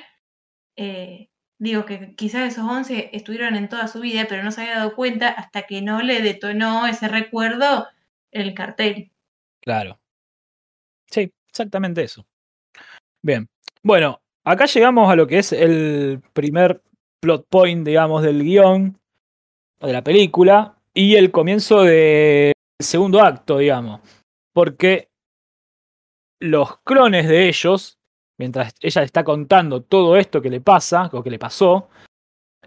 eh, 0.75 1.29
digo 1.59 1.85
que 1.85 2.15
quizás 2.15 2.51
esos 2.51 2.69
11 2.69 3.09
estuvieron 3.13 3.55
en 3.55 3.69
toda 3.69 3.87
su 3.87 3.99
vida, 3.99 4.25
pero 4.29 4.43
no 4.43 4.51
se 4.51 4.61
había 4.61 4.77
dado 4.77 4.95
cuenta 4.95 5.29
hasta 5.29 5.63
que 5.63 5.81
no 5.81 6.01
le 6.01 6.21
detonó 6.21 6.87
ese 6.87 7.07
recuerdo 7.07 7.87
el 8.31 8.53
cartel. 8.53 9.11
Claro. 9.61 9.99
Sí, 11.09 11.31
exactamente 11.49 12.03
eso. 12.03 12.25
Bien. 13.21 13.47
Bueno, 13.83 14.21
acá 14.43 14.65
llegamos 14.65 15.09
a 15.09 15.15
lo 15.15 15.27
que 15.27 15.39
es 15.39 15.51
el 15.53 16.21
primer 16.33 16.81
plot 17.19 17.47
point, 17.49 17.85
digamos, 17.85 18.23
del 18.23 18.43
guion 18.43 18.99
de 19.79 19.93
la 19.93 20.03
película 20.03 20.77
y 20.93 21.15
el 21.15 21.31
comienzo 21.31 21.83
del 21.83 22.53
segundo 22.79 23.21
acto, 23.21 23.57
digamos. 23.57 24.01
Porque 24.53 25.09
los 26.39 26.79
clones 26.79 27.27
de 27.27 27.47
ellos, 27.47 27.97
mientras 28.37 28.73
ella 28.81 29.03
está 29.03 29.23
contando 29.23 29.81
todo 29.81 30.17
esto 30.17 30.41
que 30.41 30.49
le 30.49 30.61
pasa, 30.61 31.09
o 31.11 31.23
que 31.23 31.29
le 31.29 31.39
pasó, 31.39 31.89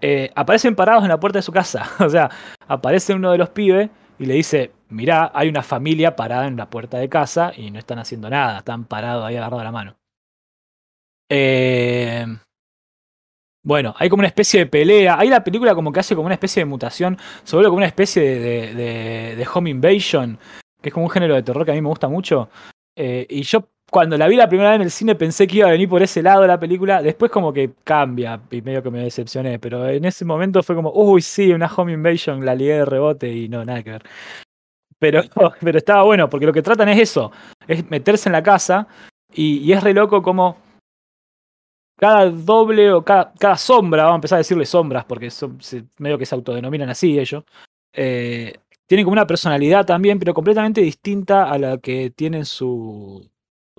eh, 0.00 0.30
aparecen 0.34 0.74
parados 0.74 1.02
en 1.02 1.10
la 1.10 1.20
puerta 1.20 1.38
de 1.38 1.42
su 1.42 1.52
casa. 1.52 1.90
o 2.04 2.08
sea, 2.08 2.30
aparece 2.66 3.14
uno 3.14 3.32
de 3.32 3.38
los 3.38 3.50
pibes 3.50 3.90
y 4.18 4.26
le 4.26 4.34
dice, 4.34 4.72
mirá, 4.88 5.30
hay 5.34 5.48
una 5.48 5.62
familia 5.62 6.16
parada 6.16 6.46
en 6.46 6.56
la 6.56 6.68
puerta 6.68 6.98
de 6.98 7.08
casa 7.08 7.52
y 7.56 7.70
no 7.70 7.78
están 7.78 7.98
haciendo 7.98 8.28
nada, 8.28 8.58
están 8.58 8.84
parados 8.84 9.24
ahí 9.24 9.36
agarrados 9.36 9.64
la 9.64 9.72
mano. 9.72 9.96
Eh, 11.28 12.26
bueno, 13.62 13.94
hay 13.98 14.08
como 14.08 14.20
una 14.20 14.28
especie 14.28 14.60
de 14.60 14.66
pelea. 14.66 15.18
Ahí 15.18 15.28
la 15.28 15.44
película 15.44 15.74
como 15.74 15.92
que 15.92 16.00
hace 16.00 16.14
como 16.14 16.26
una 16.26 16.34
especie 16.34 16.62
de 16.62 16.64
mutación, 16.64 17.18
sobre 17.44 17.66
como 17.66 17.76
una 17.76 17.86
especie 17.86 18.22
de, 18.22 19.48
home 19.52 19.70
invasion, 19.70 20.38
que 20.80 20.88
es 20.88 20.94
como 20.94 21.06
un 21.06 21.10
género 21.10 21.34
de 21.34 21.42
terror 21.42 21.64
que 21.64 21.72
a 21.72 21.74
mí 21.74 21.82
me 21.82 21.88
gusta 21.88 22.08
mucho, 22.08 22.48
eh, 22.96 23.26
y 23.28 23.42
yo 23.42 23.68
cuando 23.90 24.16
la 24.16 24.28
vi 24.28 24.36
la 24.36 24.48
primera 24.48 24.70
vez 24.70 24.76
en 24.76 24.82
el 24.82 24.90
cine 24.90 25.14
pensé 25.16 25.46
que 25.46 25.58
iba 25.58 25.68
a 25.68 25.72
venir 25.72 25.88
por 25.88 26.02
ese 26.02 26.22
lado 26.22 26.46
la 26.46 26.60
película. 26.60 27.02
Después 27.02 27.30
como 27.30 27.52
que 27.52 27.72
cambia 27.82 28.40
y 28.50 28.62
medio 28.62 28.82
que 28.82 28.90
me 28.90 29.02
decepcioné. 29.02 29.58
Pero 29.58 29.88
en 29.88 30.04
ese 30.04 30.24
momento 30.24 30.62
fue 30.62 30.76
como, 30.76 30.92
uy, 30.92 31.20
sí, 31.20 31.52
una 31.52 31.66
home 31.66 31.92
invasion, 31.92 32.44
la 32.44 32.54
ligué 32.54 32.74
de 32.74 32.84
rebote 32.84 33.30
y 33.30 33.48
no, 33.48 33.64
nada 33.64 33.82
que 33.82 33.90
ver. 33.90 34.02
Pero, 34.98 35.22
pero 35.60 35.78
estaba 35.78 36.04
bueno, 36.04 36.30
porque 36.30 36.46
lo 36.46 36.52
que 36.52 36.62
tratan 36.62 36.88
es 36.90 37.00
eso, 37.00 37.32
es 37.66 37.88
meterse 37.90 38.28
en 38.28 38.34
la 38.34 38.42
casa 38.42 38.86
y, 39.32 39.72
es 39.72 39.82
re 39.82 39.94
loco 39.94 40.22
como... 40.22 40.58
cada 41.96 42.30
doble 42.30 42.92
o 42.92 43.02
cada, 43.02 43.32
cada, 43.38 43.56
sombra, 43.56 44.04
vamos 44.04 44.14
a 44.14 44.18
empezar 44.18 44.36
a 44.36 44.38
decirle 44.38 44.66
sombras 44.66 45.04
porque 45.04 45.30
son, 45.30 45.58
medio 45.98 46.18
que 46.18 46.26
se 46.26 46.34
autodenominan 46.34 46.90
así 46.90 47.18
ellos, 47.18 47.44
eh, 47.92 48.54
tienen 48.86 49.04
como 49.04 49.14
una 49.14 49.26
personalidad 49.26 49.86
también, 49.86 50.18
pero 50.18 50.34
completamente 50.34 50.80
distinta 50.80 51.50
a 51.50 51.58
la 51.58 51.78
que 51.78 52.10
tienen 52.10 52.44
su, 52.44 53.30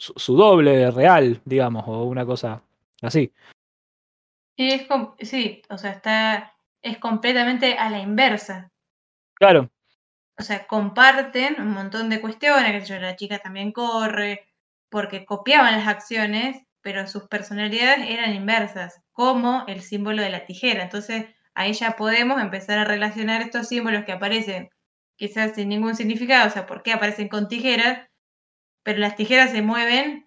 su, 0.01 0.35
doble 0.35 0.89
real, 0.89 1.41
digamos, 1.45 1.83
o 1.87 2.05
una 2.05 2.25
cosa 2.25 2.63
así. 3.01 3.31
Es, 4.57 4.87
sí, 5.21 5.61
o 5.69 5.77
sea, 5.77 5.91
está, 5.91 6.55
es 6.81 6.97
completamente 6.97 7.77
a 7.77 7.89
la 7.89 7.99
inversa. 7.99 8.71
Claro. 9.35 9.69
O 10.37 10.43
sea, 10.43 10.65
comparten 10.65 11.61
un 11.61 11.69
montón 11.69 12.09
de 12.09 12.19
cuestiones, 12.19 12.87
que 12.87 12.99
la 12.99 13.15
chica 13.15 13.39
también 13.39 13.71
corre, 13.71 14.47
porque 14.89 15.25
copiaban 15.25 15.77
las 15.77 15.87
acciones, 15.87 16.63
pero 16.81 17.07
sus 17.07 17.27
personalidades 17.27 18.09
eran 18.09 18.33
inversas, 18.33 19.01
como 19.11 19.65
el 19.67 19.81
símbolo 19.81 20.23
de 20.23 20.31
la 20.31 20.45
tijera. 20.45 20.83
Entonces, 20.83 21.27
ahí 21.53 21.73
ya 21.73 21.95
podemos 21.95 22.41
empezar 22.41 22.79
a 22.79 22.85
relacionar 22.85 23.41
estos 23.41 23.67
símbolos 23.67 24.03
que 24.05 24.13
aparecen 24.13 24.69
quizás 25.15 25.53
sin 25.53 25.69
ningún 25.69 25.95
significado, 25.95 26.47
o 26.47 26.51
sea, 26.51 26.65
por 26.65 26.81
qué 26.81 26.93
aparecen 26.93 27.27
con 27.27 27.47
tijeras, 27.47 28.09
pero 28.83 28.99
las 28.99 29.15
tijeras 29.15 29.51
se 29.51 29.61
mueven 29.61 30.25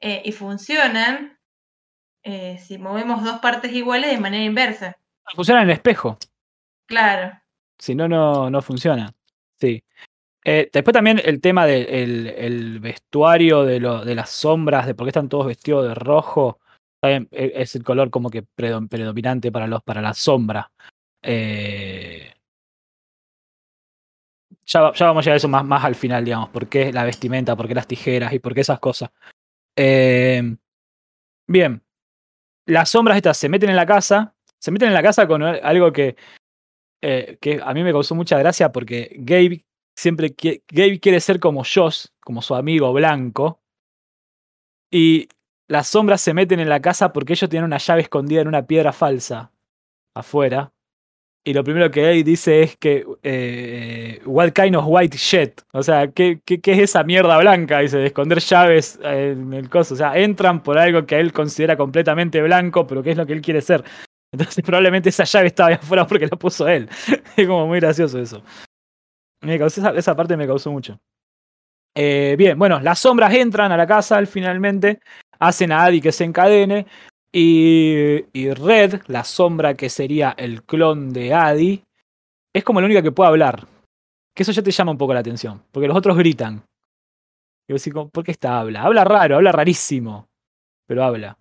eh, 0.00 0.22
y 0.24 0.32
funcionan 0.32 1.38
eh, 2.22 2.58
si 2.58 2.78
movemos 2.78 3.22
dos 3.24 3.38
partes 3.38 3.72
iguales 3.72 4.10
de 4.10 4.18
manera 4.18 4.44
inversa. 4.44 4.96
Funciona 5.34 5.62
en 5.62 5.70
el 5.70 5.74
espejo. 5.74 6.18
Claro. 6.86 7.38
Si 7.78 7.94
no, 7.94 8.08
no, 8.08 8.50
no 8.50 8.62
funciona. 8.62 9.12
Sí. 9.60 9.82
Eh, 10.44 10.70
después 10.72 10.92
también 10.92 11.20
el 11.24 11.40
tema 11.40 11.66
del 11.66 12.78
vestuario 12.80 13.64
de, 13.64 13.80
lo, 13.80 14.04
de 14.04 14.14
las 14.14 14.30
sombras, 14.30 14.86
de 14.86 14.94
por 14.94 15.06
qué 15.06 15.10
están 15.10 15.28
todos 15.28 15.46
vestidos 15.46 15.88
de 15.88 15.94
rojo, 15.94 16.60
e, 17.02 17.26
es 17.32 17.74
el 17.74 17.82
color 17.82 18.10
como 18.10 18.30
que 18.30 18.42
predominante 18.42 19.50
para, 19.50 19.66
los, 19.66 19.82
para 19.82 20.00
la 20.00 20.14
sombra. 20.14 20.70
Eh, 21.22 22.32
ya, 24.66 24.80
vamos 24.80 24.98
a 25.00 25.20
llegar 25.20 25.34
a 25.34 25.36
eso 25.36 25.48
más, 25.48 25.84
al 25.84 25.94
final, 25.94 26.24
digamos, 26.24 26.50
por 26.50 26.68
qué 26.68 26.92
la 26.92 27.04
vestimenta, 27.04 27.56
por 27.56 27.68
qué 27.68 27.74
las 27.74 27.86
tijeras 27.86 28.32
y 28.32 28.38
por 28.38 28.54
qué 28.54 28.60
esas 28.60 28.80
cosas. 28.80 29.10
Eh, 29.76 30.56
bien, 31.46 31.82
las 32.66 32.90
sombras 32.90 33.16
estas 33.16 33.36
se 33.36 33.48
meten 33.48 33.70
en 33.70 33.76
la 33.76 33.86
casa, 33.86 34.34
se 34.58 34.70
meten 34.70 34.88
en 34.88 34.94
la 34.94 35.02
casa 35.02 35.26
con 35.26 35.42
algo 35.42 35.92
que, 35.92 36.16
que 37.00 37.60
a 37.62 37.72
mí 37.74 37.82
me 37.84 37.92
causó 37.92 38.14
mucha 38.14 38.38
gracia 38.38 38.72
porque 38.72 39.14
Gabe 39.18 39.64
siempre 39.96 40.34
Gabe 40.68 41.00
quiere 41.00 41.20
ser 41.20 41.40
como 41.40 41.64
Josh, 41.64 42.06
como 42.20 42.42
su 42.42 42.54
amigo 42.54 42.92
blanco. 42.92 43.62
Y 44.92 45.28
las 45.68 45.88
sombras 45.88 46.20
se 46.20 46.34
meten 46.34 46.60
en 46.60 46.68
la 46.68 46.80
casa 46.80 47.12
porque 47.12 47.32
ellos 47.32 47.50
tienen 47.50 47.64
una 47.64 47.78
llave 47.78 48.02
escondida 48.02 48.40
en 48.42 48.48
una 48.48 48.66
piedra 48.66 48.92
falsa 48.92 49.52
afuera. 50.14 50.72
Y 51.46 51.54
lo 51.54 51.62
primero 51.62 51.90
que 51.92 52.02
Gabe 52.02 52.24
dice 52.24 52.62
es 52.62 52.76
que, 52.76 53.06
eh, 53.22 54.20
what 54.24 54.50
kind 54.50 54.74
of 54.74 54.84
white 54.88 55.16
shit? 55.16 55.60
O 55.72 55.82
sea, 55.82 56.08
¿qué, 56.08 56.40
¿qué, 56.44 56.60
qué, 56.60 56.72
es 56.72 56.78
esa 56.80 57.04
mierda 57.04 57.38
blanca? 57.38 57.78
Dice, 57.78 57.98
de 57.98 58.06
esconder 58.06 58.40
llaves 58.40 58.98
en 59.02 59.52
el 59.52 59.70
coso. 59.70 59.94
O 59.94 59.96
sea, 59.96 60.18
entran 60.18 60.62
por 60.62 60.76
algo 60.76 61.06
que 61.06 61.20
él 61.20 61.32
considera 61.32 61.76
completamente 61.76 62.42
blanco, 62.42 62.86
pero 62.86 63.00
que 63.02 63.12
es 63.12 63.16
lo 63.16 63.24
que 63.24 63.32
él 63.32 63.42
quiere 63.42 63.60
ser. 63.60 63.84
Entonces 64.32 64.64
probablemente 64.64 65.10
esa 65.10 65.22
llave 65.22 65.46
estaba 65.46 65.68
ahí 65.68 65.74
afuera 65.76 66.04
porque 66.04 66.26
la 66.26 66.36
puso 66.36 66.66
él. 66.66 66.88
es 67.36 67.46
como 67.46 67.68
muy 67.68 67.78
gracioso 67.78 68.18
eso 68.18 68.42
esa, 69.54 70.16
parte 70.16 70.36
me 70.36 70.46
causó 70.46 70.70
mucho. 70.70 70.98
Eh, 71.94 72.34
bien, 72.36 72.58
bueno, 72.58 72.80
las 72.80 72.98
sombras 72.98 73.32
entran 73.34 73.72
a 73.72 73.76
la 73.76 73.86
casa 73.86 74.24
finalmente, 74.26 75.00
hacen 75.38 75.72
a 75.72 75.84
Adi 75.84 76.00
que 76.00 76.12
se 76.12 76.24
encadene. 76.24 76.86
Y, 77.38 78.24
y, 78.32 78.50
Red, 78.54 79.02
la 79.08 79.22
sombra 79.22 79.74
que 79.74 79.90
sería 79.90 80.34
el 80.38 80.62
clon 80.62 81.12
de 81.12 81.34
Adi, 81.34 81.84
es 82.54 82.64
como 82.64 82.80
la 82.80 82.86
única 82.86 83.02
que 83.02 83.12
puede 83.12 83.28
hablar. 83.28 83.66
Que 84.34 84.42
eso 84.42 84.52
ya 84.52 84.62
te 84.62 84.70
llama 84.70 84.92
un 84.92 84.98
poco 84.98 85.12
la 85.12 85.20
atención, 85.20 85.62
porque 85.70 85.86
los 85.86 85.96
otros 85.96 86.16
gritan. 86.16 86.64
Y 87.68 87.74
vos 87.74 87.84
decís, 87.84 88.02
¿por 88.10 88.24
qué 88.24 88.30
esta 88.30 88.58
habla? 88.58 88.82
Habla 88.84 89.04
raro, 89.04 89.36
habla 89.36 89.52
rarísimo, 89.52 90.28
pero 90.86 91.04
habla. 91.04 91.36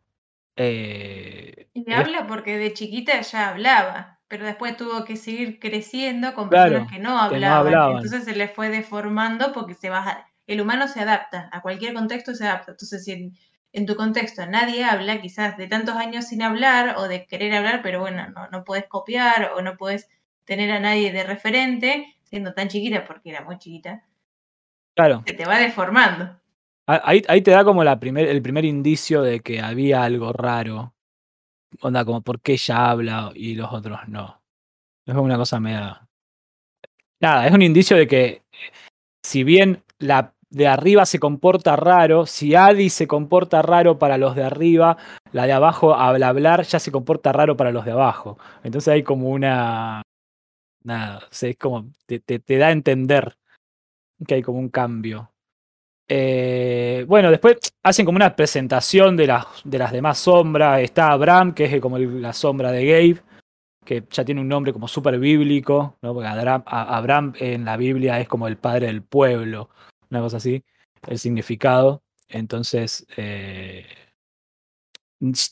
Eh, 0.58 1.68
y 1.74 1.90
habla 1.94 2.28
porque 2.28 2.58
de 2.58 2.74
chiquita 2.74 3.22
ya 3.22 3.50
hablaba 3.50 4.16
pero 4.28 4.46
después 4.46 4.76
tuvo 4.76 5.06
que 5.06 5.18
seguir 5.18 5.60
creciendo 5.60 6.34
con 6.34 6.50
personas 6.50 6.92
que, 6.92 7.00
no 7.00 7.18
hablaban, 7.18 7.98
Entonces 7.98 8.26
se 8.26 8.36
le 8.36 8.48
fue 8.48 8.70
deformando 8.70 9.54
porque 9.54 9.76
se 9.76 9.90
baja. 9.90 10.28
El 10.48 10.62
humano 10.62 10.88
se 10.88 11.00
adapta, 11.00 11.50
a 11.52 11.62
cualquier 11.62 11.94
contexto 11.94 12.34
se 12.34 12.46
adapta. 12.46 12.72
Entonces, 12.72 13.04
si 13.04 13.32
en, 13.76 13.86
tu 13.86 13.96
contexto 13.96 14.46
nadie 14.46 14.84
habla, 14.84 15.22
quizás 15.22 15.58
de 15.58 15.68
tantos 15.68 15.96
años 15.96 16.26
sin 16.28 16.42
hablar 16.42 16.96
o 16.98 17.08
de 17.08 17.26
querer 17.26 17.54
hablar, 17.54 17.82
pero 17.84 18.00
bueno, 18.00 18.30
no, 18.30 18.48
no 18.50 18.64
puedes 18.64 18.88
copiar 18.88 19.52
o 19.56 19.62
no 19.62 19.78
puedes 19.78 20.10
tener 20.46 20.72
a 20.72 20.80
nadie 20.80 21.12
de 21.12 21.24
referente, 21.24 22.16
siendo 22.24 22.54
tan 22.54 22.68
chiquita, 22.68 23.06
porque 23.06 23.30
era 23.30 23.44
muy 23.44 23.58
chiquita. 23.58 24.04
Claro. 24.96 25.24
Se 25.26 25.34
te 25.34 25.46
va 25.46 25.60
deformando. 25.60 26.40
Ahí, 26.88 27.24
ahí 27.28 27.42
te 27.42 27.52
da 27.52 27.64
como 27.64 27.84
la 27.84 28.00
primer, 28.00 28.28
el 28.28 28.42
primer 28.42 28.64
indicio 28.64 29.24
de 29.24 29.40
que 29.40 29.60
había 29.60 30.04
algo 30.04 30.32
raro 30.32 30.96
onda 31.82 32.06
como 32.06 32.22
por 32.22 32.42
qué 32.42 32.54
ella 32.54 32.90
habla 32.90 33.32
y 33.36 33.56
los 33.56 33.72
otros 33.72 34.00
no. 34.08 34.42
Es 35.06 35.16
una 35.16 35.38
cosa 35.38 35.60
media. 35.60 36.08
Nada, 37.20 37.48
es 37.48 37.54
un 37.54 37.62
indicio 37.62 37.98
de 37.98 38.08
que 38.08 38.44
si 39.24 39.44
bien 39.44 39.84
la 40.00 40.34
de 40.50 40.68
arriba 40.68 41.06
se 41.06 41.20
comporta 41.20 41.76
raro, 41.76 42.26
si 42.26 42.56
Adi 42.56 42.90
se 42.90 43.08
comporta 43.08 43.62
raro 43.62 44.00
para 44.00 44.18
los 44.18 44.36
de 44.36 44.44
arriba, 44.44 44.98
la 45.32 45.46
de 45.46 45.54
abajo 45.54 45.96
al 45.96 46.24
hablar 46.24 46.64
ya 46.64 46.80
se 46.80 46.92
comporta 46.92 47.32
raro 47.32 47.58
para 47.58 47.72
los 47.72 47.86
de 47.86 47.92
abajo. 47.92 48.38
Entonces 48.64 48.94
hay 48.94 49.04
como 49.04 49.30
una. 49.30 50.02
Nada, 50.84 51.22
es 51.42 51.58
como. 51.58 51.88
Te, 52.06 52.20
te 52.20 52.58
da 52.58 52.68
a 52.68 52.72
entender 52.72 53.38
que 54.26 54.36
hay 54.36 54.42
como 54.42 54.60
un 54.60 54.70
cambio. 54.70 55.32
Eh, 56.08 57.04
bueno, 57.08 57.32
después 57.32 57.58
hacen 57.84 58.06
como 58.06 58.18
una 58.18 58.36
presentación 58.36 59.18
de 59.18 59.28
las, 59.28 59.46
de 59.64 59.78
las 59.78 59.92
demás 59.92 60.20
sombras. 60.20 60.82
Está 60.82 61.12
Abraham, 61.12 61.54
que 61.54 61.66
es 61.66 61.82
como 61.82 61.98
la 61.98 62.34
sombra 62.34 62.72
de 62.72 62.86
Gabe, 62.86 63.24
que 63.84 64.04
ya 64.10 64.24
tiene 64.24 64.42
un 64.42 64.48
nombre 64.48 64.74
como 64.74 64.88
súper 64.88 65.20
bíblico, 65.20 65.98
¿no? 66.02 66.14
porque 66.14 66.28
Abraham, 66.28 67.34
en 67.40 67.66
la 67.66 67.78
Biblia 67.78 68.20
es 68.20 68.28
como 68.28 68.48
el 68.48 68.58
padre 68.58 68.88
del 68.88 69.02
pueblo, 69.04 69.70
una 70.10 70.22
cosa 70.22 70.38
así, 70.38 70.64
el 71.08 71.20
significado. 71.20 72.04
Entonces, 72.28 73.06
eh, 73.18 73.86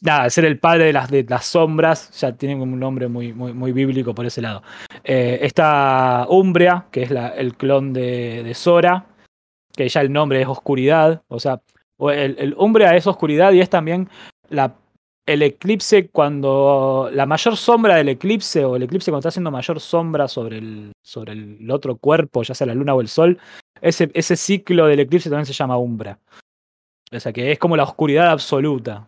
nada, 0.01 0.29
ser 0.29 0.45
el 0.45 0.59
padre 0.59 0.85
de 0.85 0.93
las, 0.93 1.09
de 1.09 1.23
las 1.23 1.45
sombras 1.45 2.11
ya 2.19 2.35
tiene 2.35 2.55
un 2.55 2.79
nombre 2.79 3.07
muy, 3.07 3.33
muy, 3.33 3.53
muy 3.53 3.71
bíblico 3.71 4.15
por 4.15 4.25
ese 4.25 4.41
lado. 4.41 4.63
Eh, 5.03 5.39
está 5.41 6.25
Umbria, 6.29 6.87
que 6.91 7.03
es 7.03 7.11
el 7.11 7.55
clon 7.57 7.93
de, 7.93 8.43
de 8.43 8.53
Sora 8.53 9.07
que 9.75 9.89
ya 9.89 10.01
el 10.01 10.11
nombre 10.11 10.41
es 10.41 10.47
oscuridad, 10.47 11.23
o 11.27 11.39
sea, 11.39 11.61
el, 11.99 12.35
el 12.37 12.55
Umbrea 12.57 12.95
es 12.95 13.07
oscuridad 13.07 13.53
y 13.53 13.61
es 13.61 13.69
también 13.69 14.09
la, 14.49 14.75
el 15.25 15.41
eclipse 15.41 16.09
cuando 16.09 17.09
la 17.11 17.25
mayor 17.25 17.57
sombra 17.57 17.95
del 17.95 18.09
eclipse 18.09 18.65
o 18.65 18.75
el 18.75 18.83
eclipse 18.83 19.09
cuando 19.09 19.19
está 19.19 19.29
haciendo 19.29 19.51
mayor 19.51 19.79
sombra 19.79 20.27
sobre 20.27 20.57
el, 20.59 20.91
sobre 21.01 21.33
el 21.33 21.71
otro 21.71 21.97
cuerpo, 21.97 22.43
ya 22.43 22.53
sea 22.53 22.67
la 22.67 22.75
luna 22.75 22.93
o 22.93 23.01
el 23.01 23.07
sol, 23.07 23.39
ese, 23.83 24.09
ese 24.13 24.35
ciclo 24.35 24.87
del 24.87 25.01
eclipse 25.01 25.29
también 25.29 25.45
se 25.45 25.53
llama 25.53 25.77
Umbra. 25.77 26.19
O 27.11 27.19
sea 27.19 27.31
que 27.31 27.51
es 27.51 27.59
como 27.59 27.77
la 27.77 27.83
oscuridad 27.83 28.31
absoluta. 28.31 29.07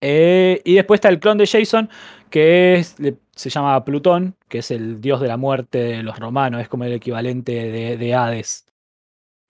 Eh, 0.00 0.60
y 0.64 0.74
después 0.74 0.98
está 0.98 1.08
el 1.10 1.20
clon 1.20 1.38
de 1.38 1.46
Jason, 1.46 1.88
que 2.30 2.74
es, 2.74 2.96
se 3.36 3.50
llama 3.50 3.84
Plutón, 3.84 4.34
que 4.48 4.58
es 4.58 4.70
el 4.70 5.00
dios 5.00 5.20
de 5.20 5.28
la 5.28 5.36
muerte 5.36 5.78
de 5.78 6.02
los 6.02 6.18
romanos, 6.18 6.60
es 6.60 6.68
como 6.68 6.84
el 6.84 6.94
equivalente 6.94 7.52
de, 7.52 7.96
de 7.96 8.14
Hades 8.14 8.66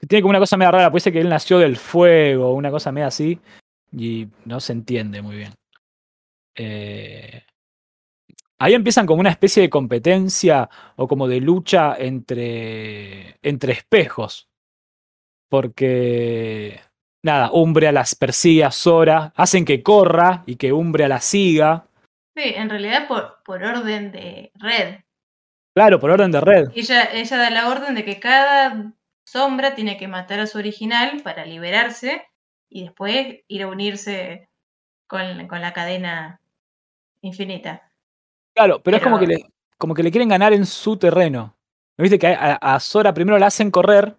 tiene 0.09 0.23
como 0.23 0.31
una 0.31 0.39
cosa 0.39 0.57
media 0.57 0.71
rara, 0.71 0.91
puede 0.91 1.01
ser 1.01 1.13
que 1.13 1.21
él 1.21 1.29
nació 1.29 1.59
del 1.59 1.77
fuego, 1.77 2.55
una 2.55 2.71
cosa 2.71 2.93
media 2.93 3.09
así, 3.09 3.39
y 3.93 4.29
no 4.45 4.61
se 4.61 4.73
entiende 4.73 5.23
muy 5.23 5.37
bien. 5.37 5.53
Eh, 6.55 7.43
ahí 8.63 8.75
empiezan 8.75 9.07
como 9.07 9.19
una 9.19 9.31
especie 9.31 9.61
de 9.61 9.71
competencia 9.71 10.71
o 10.95 11.09
como 11.09 11.27
de 11.27 11.41
lucha 11.41 11.97
entre, 11.99 13.37
entre 13.43 13.73
espejos. 13.73 14.49
Porque, 15.49 16.81
nada, 17.25 17.51
Umbrea 17.51 17.91
las 17.91 18.15
persigue 18.15 18.63
a 18.63 18.71
Sora, 18.71 19.33
hacen 19.35 19.65
que 19.65 19.83
corra 19.83 20.45
y 20.47 20.57
que 20.57 20.73
Umbrea 20.73 21.09
la 21.09 21.21
siga. 21.21 21.87
Sí, 22.37 22.55
en 22.55 22.71
realidad 22.71 23.09
por, 23.09 23.43
por 23.45 23.65
orden 23.65 24.13
de 24.13 24.53
red. 24.55 25.01
Claro, 25.75 25.99
por 25.99 26.11
orden 26.11 26.31
de 26.31 26.41
red. 26.41 26.69
Ella, 26.77 27.09
ella 27.13 27.37
da 27.37 27.51
la 27.51 27.69
orden 27.69 27.97
de 27.97 28.05
que 28.05 28.21
cada 28.21 28.93
Sombra 29.27 29.75
tiene 29.75 29.97
que 29.97 30.07
matar 30.07 30.39
a 30.39 30.47
su 30.47 30.59
original 30.59 31.21
para 31.25 31.47
liberarse 31.47 32.29
y 32.71 32.85
después 32.85 33.41
ir 33.49 33.63
a 33.65 33.69
unirse 33.69 34.49
con, 35.09 35.49
con 35.49 35.61
la 35.61 35.73
cadena 35.73 36.41
infinita. 37.23 37.92
Claro, 38.63 38.81
pero, 38.83 38.97
es 38.97 39.03
como 39.03 39.19
que, 39.19 39.27
le, 39.27 39.47
como 39.77 39.93
que 39.93 40.05
le 40.05 40.13
quieren 40.13 40.29
ganar 40.29 40.53
en 40.53 40.67
su 40.67 40.97
terreno. 40.97 41.57
¿Viste 41.99 42.17
que 42.19 42.29
a, 42.29 42.55
a, 42.55 42.79
Sora 42.79 43.13
primero 43.13 43.39
la 43.39 43.47
hacen 43.47 43.73
correr 43.73 44.17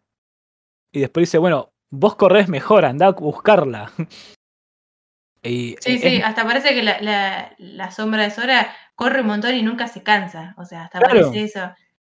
y 0.91 0.99
después 0.99 1.23
dice, 1.23 1.37
bueno, 1.37 1.73
vos 1.89 2.15
corres 2.15 2.49
mejor, 2.49 2.83
andá 2.83 3.07
a 3.07 3.11
buscarla. 3.11 3.91
sí, 5.43 5.77
sí, 5.79 6.21
hasta 6.21 6.43
parece 6.43 6.75
que 6.75 6.83
la, 6.83 7.91
sombra 7.91 8.23
de 8.23 8.31
Sora 8.31 8.75
corre 8.95 9.21
un 9.21 9.27
montón 9.27 9.55
y 9.55 9.61
nunca 9.61 9.87
se 9.87 10.03
cansa. 10.03 10.55
O 10.57 10.65
sea, 10.65 10.83
hasta 10.83 10.99
parece 10.99 11.43
eso. 11.43 11.71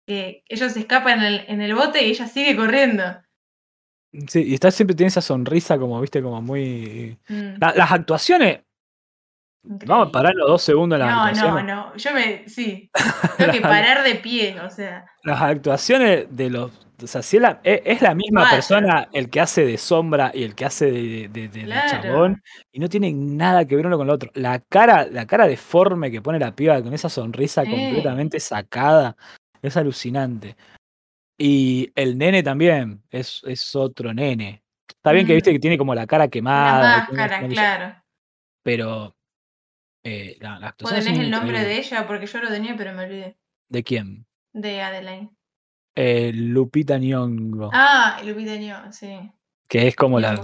Que 0.05 0.43
ellos 0.49 0.75
escapan 0.75 1.19
en 1.19 1.25
el, 1.25 1.45
en 1.47 1.61
el 1.61 1.75
bote 1.75 2.05
y 2.05 2.09
ella 2.09 2.28
sigue 2.28 2.57
corriendo. 2.57 3.03
Sí, 4.28 4.43
y 4.47 4.53
está 4.53 4.69
siempre 4.69 4.95
tiene 4.95 5.09
esa 5.09 5.21
sonrisa 5.21 5.78
como, 5.78 6.01
viste, 6.01 6.21
como 6.21 6.41
muy... 6.41 7.17
Mm. 7.30 7.55
las 7.59 7.91
actuaciones... 7.91 8.66
Vamos 9.64 10.08
a 10.08 10.12
parar 10.12 10.34
los 10.36 10.47
dos 10.47 10.62
segundos 10.62 10.99
en 10.99 11.05
las 11.05 11.38
no, 11.38 11.51
No, 11.51 11.64
no, 11.64 11.95
yo 11.95 12.14
me... 12.14 12.47
Sí, 12.47 12.89
tengo 13.38 13.51
que 13.51 13.62
parar 13.62 14.03
de 14.03 14.16
pie, 14.16 14.60
o 14.62 14.70
sea... 14.70 15.05
Las 15.24 15.41
actuaciones 15.41 16.28
de 16.30 16.49
los... 16.49 16.72
O 17.01 17.05
sea, 17.05 17.22
si 17.22 17.38
e, 17.38 17.84
es, 17.86 18.01
la, 18.01 18.16
misma 18.16 18.49
persona 18.49 19.08
el 19.14 19.30
que 19.30 19.39
hace 19.39 19.66
de 19.66 19.78
sombra 19.78 20.32
y 20.34 20.43
el 20.43 20.55
que 20.55 20.66
hace 20.66 20.89
de, 20.91 21.28
de, 21.28 21.70
chabón, 21.89 22.41
y 22.72 22.80
no 22.80 22.89
tiene 22.89 23.14
nada 23.14 23.66
que 23.66 23.76
ver 23.76 23.86
uno 23.86 23.97
con 23.97 24.08
el 24.08 24.14
otro. 24.14 24.32
La 24.34 24.60
cara, 24.60 25.05
la 25.05 25.28
cara 25.28 25.45
deforme 25.45 26.10
que 26.10 26.24
pone 26.24 26.39
la 26.39 26.55
piba 26.55 26.82
con 26.82 26.95
esa 26.95 27.08
sonrisa 27.08 27.66
completamente 27.66 28.39
sacada, 28.39 29.16
es 29.62 29.78
alucinante. 29.78 30.55
Y 31.38 31.91
el 31.93 32.18
nene 32.18 32.41
también 32.41 33.03
es, 33.12 33.43
es 33.45 33.76
otro 33.76 34.12
nene. 34.12 34.64
Está 34.89 35.12
bien 35.12 35.28
que 35.28 35.36
viste 35.36 35.51
que 35.51 35.60
tiene 35.60 35.78
como 35.78 35.93
la 35.93 36.08
cara 36.08 36.28
quemada. 36.28 36.82
La 36.82 36.97
máscara, 36.97 37.47
claro. 37.47 38.03
Pero 38.64 39.16
eh, 40.08 40.38
la, 40.39 40.58
la 40.58 40.68
actuación. 40.70 41.20
el 41.20 41.30
nombre 41.30 41.60
de 41.66 41.78
ella? 41.78 42.08
Porque 42.08 42.28
yo 42.28 42.39
lo 42.39 42.47
tenía, 42.47 42.76
pero 42.78 42.93
me 42.93 43.03
olvidé. 43.03 43.38
¿De 43.68 43.84
quién? 43.84 44.26
De 44.53 44.82
Adeline. 44.82 45.30
Eh, 45.95 46.32
Lupita 46.34 46.97
Nyong'o. 46.97 47.70
Ah, 47.74 48.22
Lupita 48.24 48.55
Nyong'o, 48.55 48.93
sí. 48.93 49.20
Que 49.68 49.89
es 49.89 49.95
como 49.97 50.22
la. 50.22 50.41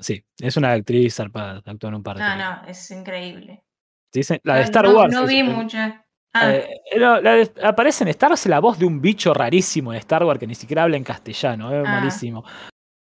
sí, 0.00 0.22
es 0.38 0.56
una 0.58 0.72
actriz 0.72 1.14
zarpada, 1.14 1.62
actúa 1.64 1.88
en 1.88 1.94
un 1.94 2.02
par 2.02 2.18
de. 2.18 2.24
No, 2.24 2.36
no, 2.36 2.68
es 2.68 2.90
increíble. 2.90 3.64
Dicen, 4.12 4.38
la 4.44 4.56
de 4.56 4.62
Star 4.64 4.86
Wars. 4.86 5.14
No 5.14 5.26
vi 5.26 5.42
mucha. 5.42 6.04
Ah. 6.34 6.52
Eh, 6.52 7.50
aparece 7.62 8.04
en 8.04 8.08
Star 8.08 8.28
Wars 8.28 8.44
la 8.44 8.60
voz 8.60 8.78
de 8.78 8.84
un 8.84 9.00
bicho 9.00 9.32
rarísimo 9.32 9.94
en 9.94 9.98
Star 10.00 10.24
Wars 10.24 10.38
que 10.38 10.46
ni 10.46 10.54
siquiera 10.54 10.82
habla 10.82 10.98
en 10.98 11.04
castellano, 11.04 11.72
es 11.72 11.86
ah. 11.86 11.90
malísimo. 11.90 12.44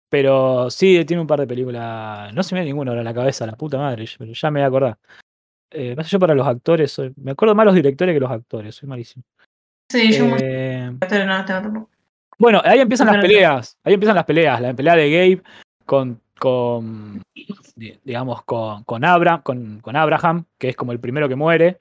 Pero 0.10 0.72
sí, 0.72 1.06
tiene 1.06 1.22
un 1.22 1.28
par 1.28 1.40
de 1.40 1.46
películas. 1.46 2.34
No 2.34 2.42
se 2.42 2.56
me 2.56 2.62
da 2.62 2.66
ninguno 2.66 2.90
ahora 2.90 3.02
en 3.02 3.06
la 3.06 3.14
cabeza, 3.14 3.46
la 3.46 3.56
puta 3.56 3.78
madre, 3.78 4.06
pero 4.18 4.34
ya 4.34 4.50
me 4.50 4.60
voy 4.60 4.64
a 4.64 4.68
acordar. 4.68 4.98
Eh, 5.72 5.96
sé 6.04 6.10
yo 6.10 6.20
para 6.20 6.36
los 6.36 6.48
actores, 6.48 7.00
me 7.18 7.32
acuerdo 7.32 7.56
más 7.56 7.66
los 7.66 7.76
directores 7.76 8.14
que 8.14 8.20
los 8.20 8.32
actores, 8.32 8.76
soy 8.76 8.90
malísimo. 8.90 9.24
Sí, 9.92 10.12
yo 10.12 10.26
eh, 10.40 10.92
no, 10.92 11.88
Bueno, 12.38 12.62
ahí 12.64 12.80
empiezan 12.80 13.08
las 13.08 13.18
peleas. 13.18 13.78
Ahí 13.84 13.94
empiezan 13.94 14.16
las 14.16 14.26
peleas. 14.26 14.62
La 14.62 14.74
pelea 14.74 14.96
de 14.96 15.12
Gabe 15.12 15.44
con, 15.86 16.22
con 16.38 17.22
digamos, 18.04 18.44
con, 18.44 18.84
con, 18.84 19.04
Abraham, 19.04 19.42
con, 19.42 19.80
con 19.80 19.96
Abraham, 19.96 20.46
que 20.58 20.70
es 20.70 20.76
como 20.76 20.92
el 20.92 21.00
primero 21.00 21.28
que 21.28 21.36
muere 21.36 21.80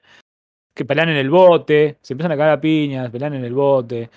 que 0.79 0.85
pelean 0.85 1.09
en 1.09 1.17
el 1.17 1.29
bote, 1.29 1.97
se 2.01 2.13
empiezan 2.13 2.39
a 2.39 2.53
a 2.53 2.61
piñas, 2.61 3.11
pelean 3.11 3.33
en 3.33 3.43
el 3.43 3.53
bote. 3.53 4.09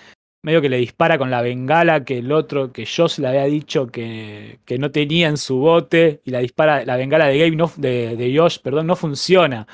Medio 0.42 0.60
que 0.60 0.68
le 0.68 0.78
dispara 0.78 1.18
con 1.18 1.30
la 1.30 1.40
bengala 1.40 2.04
que 2.04 2.18
el 2.18 2.32
otro, 2.32 2.72
que 2.72 2.84
Josh 2.84 3.18
le 3.18 3.28
había 3.28 3.44
dicho 3.44 3.86
que, 3.86 4.58
que 4.64 4.78
no 4.78 4.90
tenía 4.90 5.28
en 5.28 5.36
su 5.36 5.58
bote, 5.58 6.20
y 6.24 6.30
la 6.30 6.40
dispara, 6.40 6.84
la 6.84 6.96
bengala 6.96 7.26
de 7.26 7.38
Gabe, 7.38 8.16
de 8.16 8.36
Josh, 8.36 8.58
perdón, 8.60 8.88
no 8.88 8.96
funciona. 8.96 9.66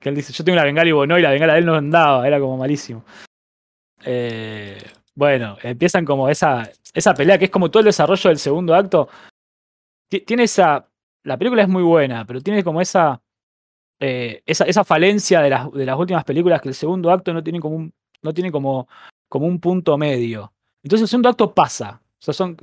Que 0.00 0.08
él 0.08 0.16
dice, 0.16 0.32
yo 0.32 0.44
tengo 0.44 0.56
una 0.56 0.64
bengala 0.64 0.88
y 0.88 0.92
vos 0.92 1.06
no, 1.06 1.18
y 1.18 1.22
la 1.22 1.30
bengala 1.30 1.52
de 1.52 1.60
él 1.60 1.66
no 1.66 1.74
andaba, 1.76 2.26
era 2.26 2.40
como 2.40 2.56
malísimo. 2.56 3.04
Eh, 4.04 4.78
bueno, 5.14 5.56
empiezan 5.62 6.04
como 6.04 6.28
esa, 6.28 6.70
esa 6.92 7.14
pelea, 7.14 7.38
que 7.38 7.46
es 7.46 7.50
como 7.50 7.70
todo 7.70 7.80
el 7.80 7.86
desarrollo 7.86 8.28
del 8.28 8.38
segundo 8.38 8.74
acto. 8.74 9.08
Tiene 10.08 10.44
esa. 10.44 10.88
La 11.24 11.36
película 11.36 11.62
es 11.62 11.68
muy 11.68 11.82
buena, 11.82 12.24
pero 12.24 12.40
tiene 12.40 12.62
como 12.62 12.80
esa 12.80 13.20
eh, 13.98 14.42
esa, 14.44 14.64
esa, 14.64 14.84
falencia 14.84 15.40
de 15.40 15.48
las, 15.48 15.72
de 15.72 15.86
las, 15.86 15.98
últimas 15.98 16.24
películas 16.24 16.60
que 16.60 16.68
el 16.68 16.74
segundo 16.74 17.10
acto 17.10 17.32
no 17.32 17.42
tiene 17.42 17.60
como 17.60 17.76
un, 17.76 17.94
no 18.20 18.34
tiene 18.34 18.52
como, 18.52 18.88
como 19.28 19.46
un 19.46 19.60
punto 19.60 19.96
medio. 19.98 20.52
Entonces 20.82 21.02
el 21.02 21.08
segundo 21.08 21.28
acto 21.28 21.52
pasa. 21.52 22.00
O 22.18 22.22
sea, 22.22 22.34
son, 22.34 22.56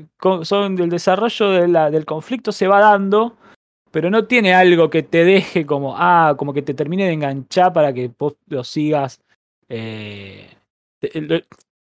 son 0.43 0.79
el 0.79 0.89
desarrollo 0.89 1.49
del 1.49 2.05
conflicto 2.05 2.51
se 2.51 2.67
va 2.67 2.79
dando, 2.79 3.37
pero 3.91 4.09
no 4.09 4.25
tiene 4.25 4.53
algo 4.53 4.89
que 4.89 5.03
te 5.03 5.23
deje 5.23 5.65
como, 5.65 5.95
ah, 5.97 6.35
como 6.37 6.53
que 6.53 6.61
te 6.61 6.73
termine 6.73 7.05
de 7.05 7.13
enganchar 7.13 7.71
para 7.71 7.93
que 7.93 8.11
vos 8.17 8.35
lo 8.47 8.63
sigas. 8.63 9.21
Eh, 9.69 10.49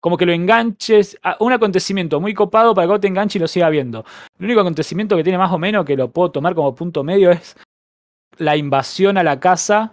como 0.00 0.16
que 0.16 0.26
lo 0.26 0.32
enganches 0.32 1.16
un 1.38 1.52
acontecimiento 1.52 2.20
muy 2.20 2.34
copado 2.34 2.74
para 2.74 2.86
que 2.86 2.90
vos 2.90 3.00
te 3.00 3.06
enganches 3.06 3.36
y 3.36 3.38
lo 3.38 3.48
sigas 3.48 3.70
viendo. 3.70 4.04
El 4.38 4.46
único 4.46 4.60
acontecimiento 4.60 5.16
que 5.16 5.22
tiene 5.22 5.38
más 5.38 5.52
o 5.52 5.58
menos 5.58 5.84
que 5.84 5.96
lo 5.96 6.10
puedo 6.10 6.32
tomar 6.32 6.54
como 6.54 6.74
punto 6.74 7.04
medio 7.04 7.30
es 7.30 7.56
la 8.36 8.56
invasión 8.56 9.16
a 9.16 9.22
la 9.22 9.38
casa 9.38 9.92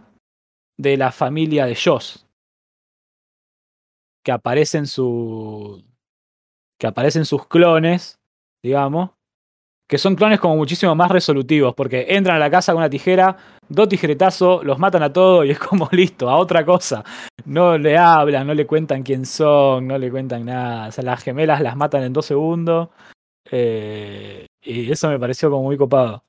de 0.77 0.97
la 0.97 1.11
familia 1.11 1.65
de 1.65 1.75
Joss. 1.75 2.25
Que 4.23 4.31
aparecen 4.31 4.87
su. 4.87 5.83
que 6.79 6.87
aparecen 6.87 7.25
sus 7.25 7.47
clones, 7.47 8.19
digamos. 8.63 9.11
Que 9.87 9.97
son 9.97 10.15
clones 10.15 10.39
como 10.39 10.55
muchísimo 10.55 10.93
más 10.93 11.09
resolutivos, 11.09 11.73
porque 11.73 12.05
entran 12.09 12.35
a 12.35 12.39
la 12.39 12.51
casa 12.51 12.73
con 12.73 12.81
una 12.81 12.89
tijera, 12.89 13.37
dos 13.69 13.89
tijeretazos, 13.89 14.63
los 14.63 14.77
matan 14.77 15.01
a 15.01 15.11
todos 15.11 15.45
y 15.47 15.49
es 15.51 15.59
como 15.59 15.89
listo, 15.91 16.29
a 16.29 16.37
otra 16.37 16.63
cosa. 16.63 17.03
No 17.45 17.77
le 17.77 17.97
hablan, 17.97 18.45
no 18.45 18.53
le 18.53 18.67
cuentan 18.67 19.01
quién 19.01 19.25
son, 19.25 19.87
no 19.87 19.97
le 19.97 20.11
cuentan 20.11 20.45
nada. 20.45 20.89
O 20.89 20.91
sea, 20.91 21.03
las 21.03 21.23
gemelas 21.23 21.61
las 21.61 21.75
matan 21.75 22.03
en 22.03 22.13
dos 22.13 22.25
segundos. 22.25 22.89
Eh, 23.51 24.45
y 24.61 24.91
eso 24.91 25.09
me 25.09 25.19
pareció 25.19 25.49
como 25.49 25.63
muy 25.63 25.77
copado 25.77 26.23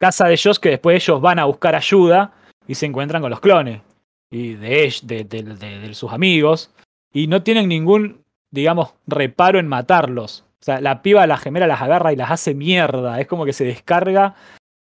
casa 0.00 0.26
de 0.26 0.32
ellos 0.32 0.58
que 0.58 0.70
después 0.70 0.96
ellos 0.96 1.20
van 1.20 1.38
a 1.38 1.44
buscar 1.44 1.74
ayuda 1.74 2.32
y 2.66 2.74
se 2.74 2.86
encuentran 2.86 3.20
con 3.20 3.30
los 3.30 3.40
clones 3.40 3.82
y 4.30 4.54
de, 4.54 4.94
de, 5.02 5.24
de, 5.24 5.94
sus 5.94 6.12
amigos 6.12 6.72
y 7.12 7.26
no 7.26 7.42
tienen 7.42 7.68
ningún, 7.68 8.24
digamos, 8.50 8.94
reparo 9.06 9.58
en 9.58 9.66
matarlos. 9.66 10.44
O 10.60 10.64
sea, 10.64 10.80
la 10.80 11.02
piba, 11.02 11.26
la 11.26 11.36
gemela 11.36 11.66
las 11.66 11.82
agarra 11.82 12.12
y 12.12 12.16
las 12.16 12.30
hace 12.30 12.54
mierda. 12.54 13.20
Es 13.20 13.26
como 13.26 13.44
que 13.44 13.52
se 13.52 13.64
descarga 13.64 14.36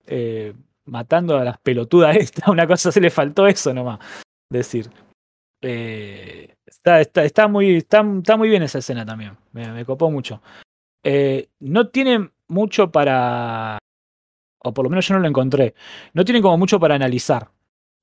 eh, 0.08 0.54
matando 0.86 1.38
a 1.38 1.44
las 1.44 1.58
pelotudas 1.60 2.16
esta. 2.18 2.50
Una 2.50 2.68
cosa 2.68 2.92
se 2.92 3.02
le 3.02 3.10
faltó 3.10 3.48
eso 3.48 3.74
nomás. 3.74 4.00
Decir. 4.50 4.90
Eh, 5.62 6.56
está, 6.66 7.02
está, 7.02 7.24
está, 7.24 7.48
muy, 7.48 7.78
está, 7.78 8.06
está, 8.18 8.38
muy 8.38 8.50
bien 8.50 8.64
esa 8.64 8.80
escena 8.80 9.06
también. 9.06 9.38
Me, 9.52 9.86
copó 9.86 10.10
mucho. 10.10 10.42
Eh, 11.04 11.50
no 11.60 11.90
tiene 11.90 12.30
mucho 12.48 12.92
para, 12.92 13.78
o 14.64 14.74
por 14.74 14.84
lo 14.84 14.90
menos 14.90 15.08
yo 15.08 15.16
no 15.16 15.22
lo 15.22 15.28
encontré, 15.28 15.74
no 16.14 16.26
tienen 16.26 16.42
como 16.42 16.58
mucho 16.58 16.80
para 16.80 16.96
analizar. 16.96 17.50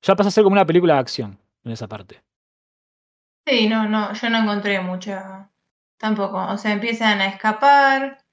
Ya 0.03 0.15
pasa 0.15 0.27
a 0.27 0.31
ser 0.31 0.43
como 0.43 0.53
una 0.53 0.65
película 0.65 0.95
de 0.95 0.99
acción 0.99 1.39
en 1.63 1.71
esa 1.71 1.87
parte. 1.87 2.21
Sí, 3.47 3.67
no, 3.67 3.87
no, 3.87 4.13
yo 4.13 4.29
no 4.29 4.39
encontré 4.39 4.81
mucha 4.81 5.49
tampoco. 5.97 6.37
O 6.37 6.57
sea, 6.57 6.73
empiezan 6.73 7.21
a 7.21 7.27
escapar, 7.27 8.25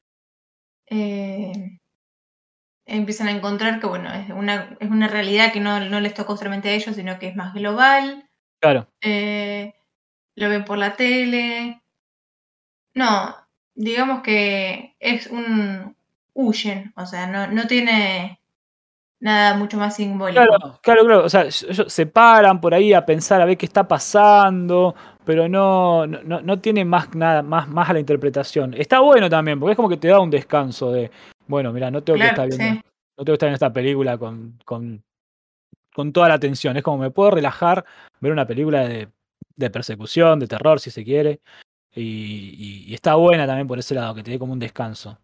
eh, 0.86 1.78
empiezan 2.86 3.28
a 3.28 3.32
encontrar 3.32 3.78
que, 3.78 3.86
bueno, 3.86 4.12
es 4.12 4.30
una, 4.30 4.76
es 4.80 4.90
una 4.90 5.06
realidad 5.06 5.52
que 5.52 5.60
no, 5.60 5.78
no 5.80 6.00
les 6.00 6.14
tocó 6.14 6.36
solamente 6.36 6.68
a 6.68 6.72
ellos, 6.72 6.96
sino 6.96 7.18
que 7.20 7.28
es 7.28 7.36
más 7.36 7.54
global. 7.54 8.28
Claro. 8.60 8.88
Eh, 9.00 9.72
lo 10.34 10.48
ven 10.48 10.64
por 10.64 10.78
la 10.78 10.96
tele. 10.96 11.80
No, 12.94 13.36
digamos 13.76 14.22
que 14.22 14.96
es 14.98 15.28
un, 15.28 15.96
huyen, 16.34 16.92
o 16.96 17.06
sea, 17.06 17.28
no, 17.28 17.46
no 17.46 17.68
tiene 17.68 18.39
nada 19.20 19.56
mucho 19.56 19.76
más 19.76 19.96
simbólico. 19.96 20.42
Claro, 20.42 20.78
claro, 20.82 21.04
claro. 21.04 21.24
O 21.24 21.28
sea, 21.28 21.42
ellos 21.42 21.84
se 21.86 22.06
paran 22.06 22.60
por 22.60 22.74
ahí 22.74 22.92
a 22.92 23.04
pensar 23.04 23.40
a 23.40 23.44
ver 23.44 23.56
qué 23.56 23.66
está 23.66 23.86
pasando, 23.86 24.94
pero 25.24 25.48
no, 25.48 26.06
no, 26.06 26.40
no 26.40 26.58
tiene 26.60 26.84
más 26.84 27.14
nada, 27.14 27.42
más, 27.42 27.68
más 27.68 27.88
a 27.90 27.92
la 27.92 28.00
interpretación. 28.00 28.74
Está 28.74 29.00
bueno 29.00 29.28
también, 29.28 29.60
porque 29.60 29.72
es 29.72 29.76
como 29.76 29.88
que 29.88 29.98
te 29.98 30.08
da 30.08 30.20
un 30.20 30.30
descanso 30.30 30.90
de, 30.90 31.10
bueno, 31.46 31.72
mira, 31.72 31.90
no 31.90 32.02
tengo 32.02 32.18
que 32.18 32.26
estar 32.26 32.48
viendo, 32.48 32.80
no 33.16 33.24
tengo 33.24 33.32
que 33.32 33.32
estar 33.34 33.48
en 33.48 33.54
esta 33.54 33.72
película 33.72 34.18
con, 34.18 34.58
con, 34.64 35.04
con 35.94 36.12
toda 36.12 36.28
la 36.28 36.34
atención. 36.34 36.76
Es 36.76 36.82
como 36.82 36.98
me 36.98 37.10
puedo 37.10 37.30
relajar, 37.30 37.84
ver 38.20 38.32
una 38.32 38.46
película 38.46 38.88
de, 38.88 39.08
de 39.56 39.70
persecución, 39.70 40.40
de 40.40 40.48
terror, 40.48 40.80
si 40.80 40.90
se 40.90 41.04
quiere. 41.04 41.40
Y, 41.94 42.86
y, 42.88 42.94
está 42.94 43.16
buena 43.16 43.46
también 43.46 43.66
por 43.66 43.78
ese 43.78 43.96
lado, 43.96 44.14
que 44.14 44.22
te 44.22 44.30
dé 44.30 44.38
como 44.38 44.52
un 44.52 44.60
descanso. 44.60 45.18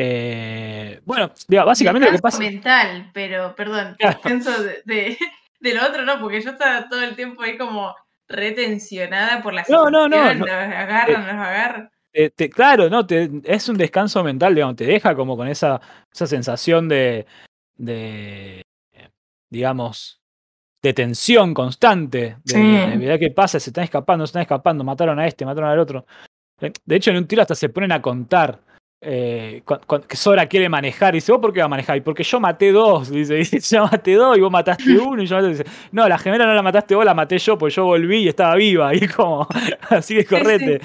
Eh, 0.00 1.00
bueno, 1.04 1.32
básicamente 1.48 2.06
lo 2.06 2.14
que 2.14 2.22
pasa. 2.22 2.38
mental, 2.38 3.10
pero 3.12 3.56
perdón, 3.56 3.96
pienso 4.22 4.52
de, 4.62 5.18
de, 5.58 5.74
lo 5.74 5.84
otro 5.84 6.04
no, 6.04 6.20
porque 6.20 6.40
yo 6.40 6.50
estaba 6.50 6.88
todo 6.88 7.02
el 7.02 7.16
tiempo 7.16 7.42
ahí 7.42 7.58
como 7.58 7.96
retencionada 8.28 9.42
por 9.42 9.54
la 9.54 9.64
No, 9.68 9.90
no, 9.90 10.08
no. 10.08 10.34
Nos 10.34 10.48
agarran, 10.48 11.22
nos 11.22 11.32
agarran. 11.32 11.90
claro, 12.54 12.88
no, 12.88 13.08
te, 13.08 13.28
es 13.42 13.68
un 13.68 13.76
descanso 13.76 14.22
mental, 14.22 14.54
digamos, 14.54 14.76
te 14.76 14.84
deja 14.84 15.16
como 15.16 15.36
con 15.36 15.48
esa, 15.48 15.80
esa 16.12 16.28
sensación 16.28 16.88
de, 16.88 17.26
de, 17.74 18.62
digamos, 19.50 20.22
de 20.80 20.92
tensión 20.92 21.54
constante, 21.54 22.36
de, 22.44 22.98
de, 22.98 23.18
qué 23.18 23.32
pasa, 23.32 23.58
se 23.58 23.70
están 23.70 23.82
escapando, 23.82 24.24
se 24.24 24.30
están 24.30 24.42
escapando, 24.42 24.84
mataron 24.84 25.18
a 25.18 25.26
este, 25.26 25.44
mataron 25.44 25.70
al 25.70 25.80
otro. 25.80 26.06
De 26.60 26.94
hecho, 26.94 27.10
en 27.10 27.16
un 27.16 27.26
tiro 27.26 27.42
hasta 27.42 27.56
se 27.56 27.68
ponen 27.68 27.90
a 27.90 28.00
contar 28.00 28.60
eh, 29.00 29.62
que 30.08 30.16
Sora 30.16 30.46
quiere 30.46 30.68
manejar, 30.68 31.14
y 31.14 31.18
dice, 31.18 31.30
¿vos 31.30 31.40
por 31.40 31.52
qué 31.52 31.60
vas 31.60 31.66
a 31.66 31.68
manejar? 31.68 31.96
Y 31.96 32.00
porque 32.00 32.24
yo 32.24 32.40
maté 32.40 32.72
dos, 32.72 33.10
dice, 33.10 33.34
dice, 33.52 33.60
yo 33.60 33.84
maté 33.84 34.14
dos 34.14 34.36
y 34.36 34.40
vos 34.40 34.50
mataste 34.50 34.98
uno, 34.98 35.22
y 35.22 35.26
yo 35.26 35.36
maté, 35.36 35.48
dice, 35.48 35.64
no, 35.92 36.08
la 36.08 36.18
gemela 36.18 36.46
no 36.46 36.54
la 36.54 36.62
mataste 36.62 36.94
vos, 36.94 37.04
la 37.04 37.14
maté 37.14 37.38
yo, 37.38 37.56
pues 37.56 37.74
yo 37.74 37.84
volví 37.84 38.24
y 38.24 38.28
estaba 38.28 38.56
viva, 38.56 38.94
y 38.94 39.06
como, 39.08 39.46
así 39.90 40.16
que 40.16 40.24
correte. 40.24 40.80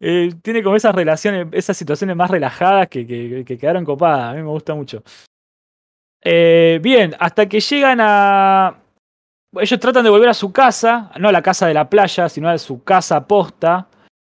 Eh, 0.00 0.32
tiene 0.42 0.62
como 0.62 0.76
esas 0.76 0.94
relaciones, 0.94 1.46
esas 1.52 1.76
situaciones 1.76 2.16
más 2.16 2.30
relajadas 2.30 2.88
que, 2.88 3.06
que, 3.06 3.58
quedaron 3.58 3.84
copadas, 3.84 4.32
a 4.32 4.34
mí 4.34 4.42
me 4.42 4.48
gusta 4.48 4.74
mucho. 4.74 5.02
Eh, 6.22 6.80
bien, 6.82 7.14
hasta 7.18 7.48
que 7.48 7.60
llegan 7.60 7.98
a... 8.00 8.80
Ellos 9.56 9.78
tratan 9.78 10.02
de 10.02 10.10
volver 10.10 10.28
a 10.28 10.34
su 10.34 10.52
casa, 10.52 11.12
no 11.20 11.28
a 11.28 11.32
la 11.32 11.40
casa 11.40 11.68
de 11.68 11.74
la 11.74 11.88
playa, 11.88 12.28
sino 12.28 12.48
a 12.48 12.58
su 12.58 12.82
casa 12.82 13.24
posta. 13.24 13.86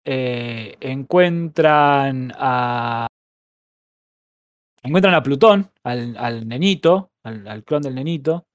encuentran 0.03 2.33
a 2.35 3.05
Encuentran 4.83 5.13
a 5.13 5.21
Plutón, 5.21 5.71
al, 5.83 6.15
al 6.17 6.47
nenito, 6.47 7.11
al, 7.23 7.63
clon 7.63 7.81
del 7.81 7.95
nenito. 7.95 8.47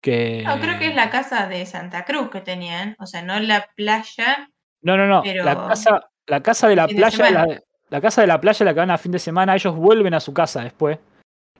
Que... 0.00 0.42
No, 0.44 0.60
creo 0.60 0.78
que 0.78 0.88
es 0.88 0.94
la 0.94 1.10
casa 1.10 1.46
de 1.46 1.64
Santa 1.64 2.04
Cruz 2.04 2.28
que 2.30 2.40
tenían. 2.40 2.96
O 2.98 3.06
sea, 3.06 3.22
no 3.22 3.38
la 3.40 3.68
playa. 3.74 4.50
No, 4.82 4.96
no, 4.96 5.06
no. 5.06 5.22
La, 5.24 5.68
casa, 5.68 6.10
la 6.26 6.42
casa 6.42 6.68
de 6.68 6.76
la 6.76 6.88
playa. 6.88 7.62
la, 7.88 8.00
casa 8.00 8.20
de 8.20 8.26
la 8.26 8.40
playa 8.40 8.66
la 8.66 8.74
que 8.74 8.80
van 8.80 8.90
a 8.90 8.98
fin 8.98 9.12
de 9.12 9.18
semana. 9.18 9.54
Ellos 9.54 9.74
vuelven 9.74 10.12
a 10.14 10.20
su 10.20 10.34
casa 10.34 10.62
después. 10.62 10.98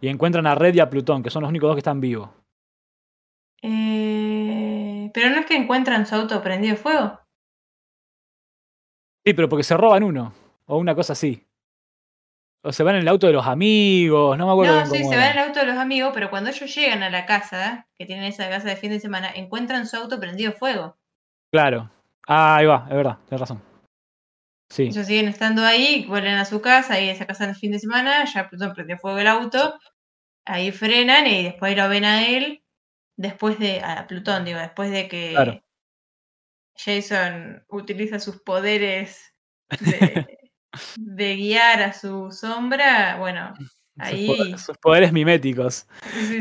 Y 0.00 0.08
encuentran 0.08 0.46
a 0.46 0.54
Red 0.54 0.74
y 0.74 0.80
a 0.80 0.90
Plutón, 0.90 1.22
que 1.22 1.30
son 1.30 1.42
los 1.42 1.48
únicos 1.48 1.68
dos 1.68 1.76
que 1.76 1.80
están 1.80 2.00
vivos. 2.00 2.28
Eh, 3.62 5.10
pero 5.14 5.30
no 5.30 5.40
es 5.40 5.46
que 5.46 5.56
encuentran 5.56 6.04
su 6.04 6.14
auto 6.16 6.42
prendido 6.42 6.76
fuego. 6.76 7.20
Sí, 9.24 9.32
pero 9.32 9.48
porque 9.48 9.62
se 9.62 9.76
roban 9.76 10.02
uno. 10.02 10.34
O 10.66 10.76
una 10.76 10.94
cosa 10.94 11.14
así. 11.14 11.46
O 12.66 12.72
se 12.72 12.82
van 12.82 12.94
en 12.94 13.02
el 13.02 13.08
auto 13.08 13.26
de 13.26 13.34
los 13.34 13.46
amigos, 13.46 14.38
no 14.38 14.46
me 14.46 14.52
acuerdo. 14.52 14.80
No, 14.80 14.86
sí, 14.86 15.04
se 15.04 15.16
van 15.16 15.32
en 15.32 15.38
el 15.38 15.48
auto 15.48 15.60
de 15.60 15.66
los 15.66 15.76
amigos, 15.76 16.12
pero 16.14 16.30
cuando 16.30 16.48
ellos 16.48 16.74
llegan 16.74 17.02
a 17.02 17.10
la 17.10 17.26
casa, 17.26 17.86
que 17.98 18.06
tienen 18.06 18.24
esa 18.24 18.48
casa 18.48 18.68
de 18.68 18.76
fin 18.76 18.90
de 18.90 19.00
semana, 19.00 19.30
encuentran 19.34 19.86
su 19.86 19.98
auto 19.98 20.18
prendido 20.18 20.52
fuego. 20.52 20.96
Claro. 21.52 21.90
Ah, 22.26 22.56
ahí 22.56 22.64
va, 22.64 22.86
es 22.88 22.96
verdad, 22.96 23.18
tienes 23.28 23.40
razón. 23.40 23.62
Sí. 24.70 24.84
Ellos 24.84 25.06
siguen 25.06 25.28
estando 25.28 25.62
ahí, 25.62 26.06
vuelven 26.08 26.36
a 26.36 26.46
su 26.46 26.62
casa, 26.62 26.98
y 26.98 27.10
esa 27.10 27.26
casa 27.26 27.44
el 27.44 27.54
fin 27.54 27.70
de 27.70 27.78
semana, 27.78 28.24
ya 28.24 28.48
Plutón 28.48 28.72
prendió 28.72 28.96
fuego 28.96 29.18
el 29.18 29.26
auto, 29.26 29.78
ahí 30.46 30.72
frenan 30.72 31.26
y 31.26 31.44
después 31.44 31.76
lo 31.76 31.86
ven 31.90 32.06
a 32.06 32.26
él, 32.26 32.64
después 33.18 33.58
de, 33.58 33.82
a 33.82 34.06
Plutón, 34.06 34.46
digo, 34.46 34.58
después 34.58 34.90
de 34.90 35.06
que 35.06 35.62
Jason 36.76 37.62
utiliza 37.68 38.18
sus 38.18 38.40
poderes 38.40 39.34
de, 39.80 40.38
de 40.96 41.36
guiar 41.36 41.82
a 41.82 41.92
su 41.92 42.30
sombra, 42.30 43.16
bueno, 43.18 43.54
ahí... 43.98 44.56
Sus, 44.58 44.76
poderes 44.78 45.12
miméticos. 45.12 45.86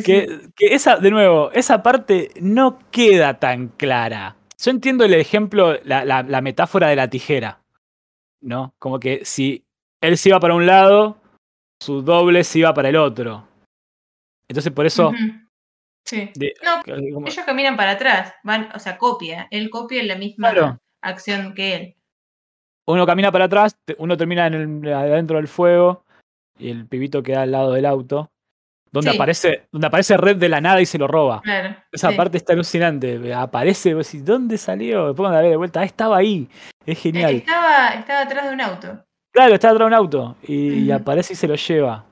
Que, 0.04 0.52
esa, 0.58 0.98
de 0.98 1.12
nuevo, 1.12 1.52
esa 1.52 1.84
parte 1.84 2.32
no 2.40 2.80
queda 2.92 3.40
tan 3.40 3.70
clara. 3.70 4.36
Yo 4.58 4.72
entiendo 4.72 5.04
el 5.06 5.14
ejemplo, 5.14 5.78
la, 5.84 6.42
metáfora 6.42 6.88
de 6.88 6.96
la 6.96 7.10
tijera, 7.10 7.62
¿no? 8.42 8.74
Como 8.80 9.00
que 9.00 9.26
si 9.26 9.66
él 10.02 10.18
se 10.18 10.30
iba 10.30 10.40
para 10.40 10.56
un 10.56 10.66
lado, 10.66 11.18
su 11.82 12.02
doble 12.02 12.44
se 12.44 12.60
iba 12.60 12.74
para 12.74 12.90
el 12.90 12.96
otro. 12.96 13.48
Entonces 14.48 14.72
por 14.72 14.86
eso... 14.86 15.12
Sí. 16.06 16.30
no, 16.62 17.26
ellos 17.26 17.46
caminan 17.46 17.78
para 17.78 17.92
atrás, 17.92 18.34
van, 18.44 18.70
o 18.76 18.80
sea, 18.80 18.98
copia, 18.98 19.48
él 19.52 19.70
copia 19.70 20.04
la 20.04 20.18
misma 20.18 20.78
acción 21.02 21.54
que 21.54 21.76
él 21.76 21.96
uno 22.86 23.06
camina 23.06 23.32
para 23.32 23.46
atrás, 23.46 23.78
uno 23.98 24.18
termina 24.18 24.48
en 24.48 24.86
el, 24.86 24.94
adentro 24.94 25.38
del 25.38 25.48
fuego 25.48 26.04
y 26.58 26.70
el 26.70 26.88
pibito 26.88 27.24
queda 27.24 27.44
al 27.44 27.52
lado 27.52 27.72
del 27.74 27.86
auto. 27.86 28.30
Donde 28.92 29.10
aparece, 29.10 29.68
donde 29.72 29.88
aparece 29.88 30.18
Red 30.18 30.38
de 30.38 30.50
la 30.50 30.62
nada 30.62 30.80
y 30.80 30.86
se 30.86 31.00
lo 31.00 31.08
roba. 31.08 31.42
Esa 31.92 32.12
parte 32.12 32.38
está 32.38 32.54
alucinante. 32.54 33.34
Aparece, 33.34 33.96
¿dónde 34.22 34.60
salió? 34.60 35.08
Después 35.08 35.26
cuando 35.26 35.42
la 35.42 35.50
de 35.50 35.56
vuelta, 35.56 35.80
ah, 35.80 35.84
estaba 35.84 36.18
ahí. 36.18 36.48
Es 36.86 37.00
genial. 37.00 37.38
Estaba, 37.38 37.90
estaba 37.96 38.22
atrás 38.22 38.48
de 38.48 38.54
un 38.54 38.62
auto. 38.62 39.04
Claro, 39.34 39.56
estaba 39.56 39.74
atrás 39.74 39.86
de 39.86 39.88
un 39.88 39.94
auto. 39.96 40.36
Y, 40.44 40.92
aparece 40.92 41.34
y 41.34 41.36
se 41.36 41.48
lo 41.48 41.56
lleva. 41.56 42.06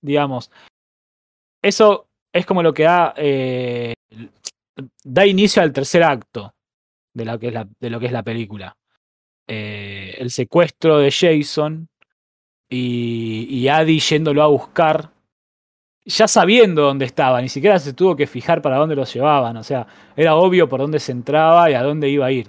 Digamos. 0.00 0.52
Eso 1.60 2.06
es 2.32 2.46
como 2.46 2.62
lo 2.62 2.72
que 2.72 2.84
da. 2.84 3.14
Eh, 3.16 3.94
da 5.02 5.26
inicio 5.26 5.60
al 5.60 5.72
tercer 5.72 6.04
acto 6.04 6.54
de 7.14 7.24
lo 7.24 7.36
que 7.40 7.48
es 7.48 7.52
la, 7.52 7.66
de 7.80 7.90
lo 7.90 7.98
que 7.98 8.06
es 8.06 8.12
la 8.12 8.22
película. 8.22 8.76
Eh, 9.48 10.14
el 10.18 10.30
secuestro 10.30 10.98
de 10.98 11.10
Jason 11.10 11.88
y, 12.70 13.46
y 13.50 13.68
Adi 13.68 13.98
yéndolo 13.98 14.42
a 14.42 14.46
buscar, 14.46 15.10
ya 16.04 16.28
sabiendo 16.28 16.82
dónde 16.82 17.04
estaba, 17.04 17.42
ni 17.42 17.48
siquiera 17.48 17.78
se 17.78 17.92
tuvo 17.92 18.16
que 18.16 18.26
fijar 18.26 18.62
para 18.62 18.76
dónde 18.76 18.96
los 18.96 19.12
llevaban, 19.12 19.56
o 19.56 19.64
sea, 19.64 19.86
era 20.16 20.36
obvio 20.36 20.68
por 20.68 20.80
dónde 20.80 21.00
se 21.00 21.12
entraba 21.12 21.70
y 21.70 21.74
a 21.74 21.82
dónde 21.82 22.08
iba 22.08 22.26
a 22.26 22.32
ir. 22.32 22.48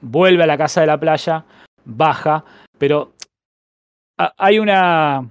Vuelve 0.00 0.42
a 0.42 0.46
la 0.46 0.58
casa 0.58 0.80
de 0.80 0.88
la 0.88 1.00
playa, 1.00 1.44
baja, 1.84 2.44
pero 2.78 3.14
hay 4.16 4.58
una... 4.58 5.30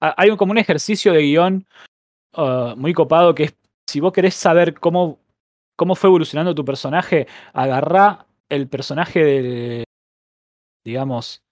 Hay 0.00 0.36
como 0.36 0.52
un 0.52 0.58
ejercicio 0.58 1.14
de 1.14 1.22
guion 1.22 1.66
uh, 2.36 2.76
muy 2.76 2.92
copado 2.92 3.34
que 3.34 3.44
es, 3.44 3.54
si 3.86 4.00
vos 4.00 4.12
querés 4.12 4.34
saber 4.34 4.74
cómo, 4.74 5.18
cómo 5.76 5.94
fue 5.94 6.08
evolucionando 6.08 6.54
tu 6.54 6.62
personaje, 6.62 7.26
agarrá 7.54 8.23
el 8.48 8.68
personaje 8.68 9.24
de, 9.24 9.84
digamos, 10.84 11.42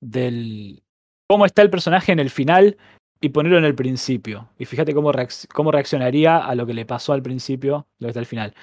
del 0.00 0.82
cómo 1.28 1.46
está 1.46 1.62
el 1.62 1.70
personaje 1.70 2.12
en 2.12 2.20
el 2.20 2.30
final 2.30 2.76
y 3.20 3.30
ponerlo 3.30 3.58
en 3.58 3.64
el 3.64 3.74
principio. 3.74 4.50
Y 4.58 4.64
fíjate 4.64 4.94
cómo, 4.94 5.12
cómo 5.52 5.72
reaccionaría 5.72 6.38
a 6.38 6.54
lo 6.54 6.66
que 6.66 6.74
le 6.74 6.86
pasó 6.86 7.12
al 7.12 7.22
principio, 7.22 7.86
lo 7.98 8.06
que 8.06 8.10
está 8.10 8.20
al 8.20 8.26
final. 8.26 8.54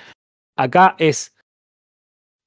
Acá 0.56 0.96
es 1.00 1.36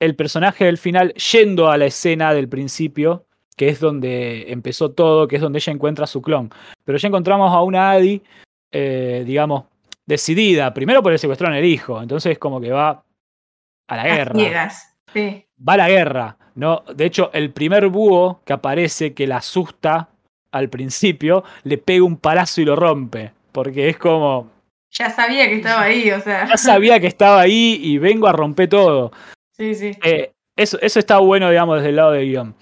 el 0.00 0.14
personaje 0.14 0.64
del 0.64 0.78
final 0.78 1.14
yendo 1.14 1.70
a 1.70 1.76
la 1.76 1.86
escena 1.86 2.32
del 2.32 2.48
principio, 2.48 3.26
que 3.56 3.68
es 3.68 3.80
donde 3.80 4.52
empezó 4.52 4.92
todo, 4.92 5.26
que 5.26 5.36
es 5.36 5.42
donde 5.42 5.58
ella 5.58 5.72
encuentra 5.72 6.06
su 6.06 6.22
clon. 6.22 6.50
Pero 6.84 6.98
ya 6.98 7.08
encontramos 7.08 7.52
a 7.52 7.62
una 7.62 7.90
Adi, 7.90 8.22
eh, 8.70 9.24
digamos, 9.26 9.64
decidida, 10.04 10.72
primero 10.72 11.02
por 11.02 11.12
el 11.12 11.18
secuestro 11.18 11.48
en 11.48 11.54
el 11.54 11.64
hijo, 11.64 12.00
entonces 12.00 12.38
como 12.38 12.60
que 12.60 12.70
va 12.70 13.05
a 13.88 13.96
la 13.96 14.04
guerra. 14.04 14.70
Va 15.68 15.72
a 15.74 15.76
la 15.76 15.88
guerra. 15.88 16.36
¿no? 16.56 16.82
De 16.92 17.04
hecho, 17.04 17.30
el 17.32 17.52
primer 17.52 17.86
búho 17.88 18.40
que 18.44 18.52
aparece, 18.52 19.14
que 19.14 19.26
la 19.26 19.36
asusta 19.36 20.08
al 20.50 20.68
principio, 20.68 21.44
le 21.64 21.78
pega 21.78 22.02
un 22.02 22.16
palazo 22.16 22.62
y 22.62 22.64
lo 22.64 22.74
rompe. 22.74 23.32
Porque 23.52 23.88
es 23.88 23.98
como. 23.98 24.50
Ya 24.90 25.10
sabía 25.10 25.48
que 25.48 25.56
estaba 25.56 25.82
ahí, 25.82 26.10
o 26.10 26.20
sea. 26.20 26.46
Ya 26.46 26.56
sabía 26.56 26.98
que 26.98 27.06
estaba 27.06 27.40
ahí 27.40 27.78
y 27.80 27.98
vengo 27.98 28.26
a 28.26 28.32
romper 28.32 28.68
todo. 28.68 29.12
Sí, 29.52 29.74
sí. 29.74 29.92
Eh, 30.02 30.32
eso, 30.56 30.78
eso 30.80 30.98
está 30.98 31.18
bueno, 31.18 31.50
digamos, 31.50 31.76
desde 31.76 31.90
el 31.90 31.96
lado 31.96 32.12
de 32.12 32.24
guion. 32.24 32.54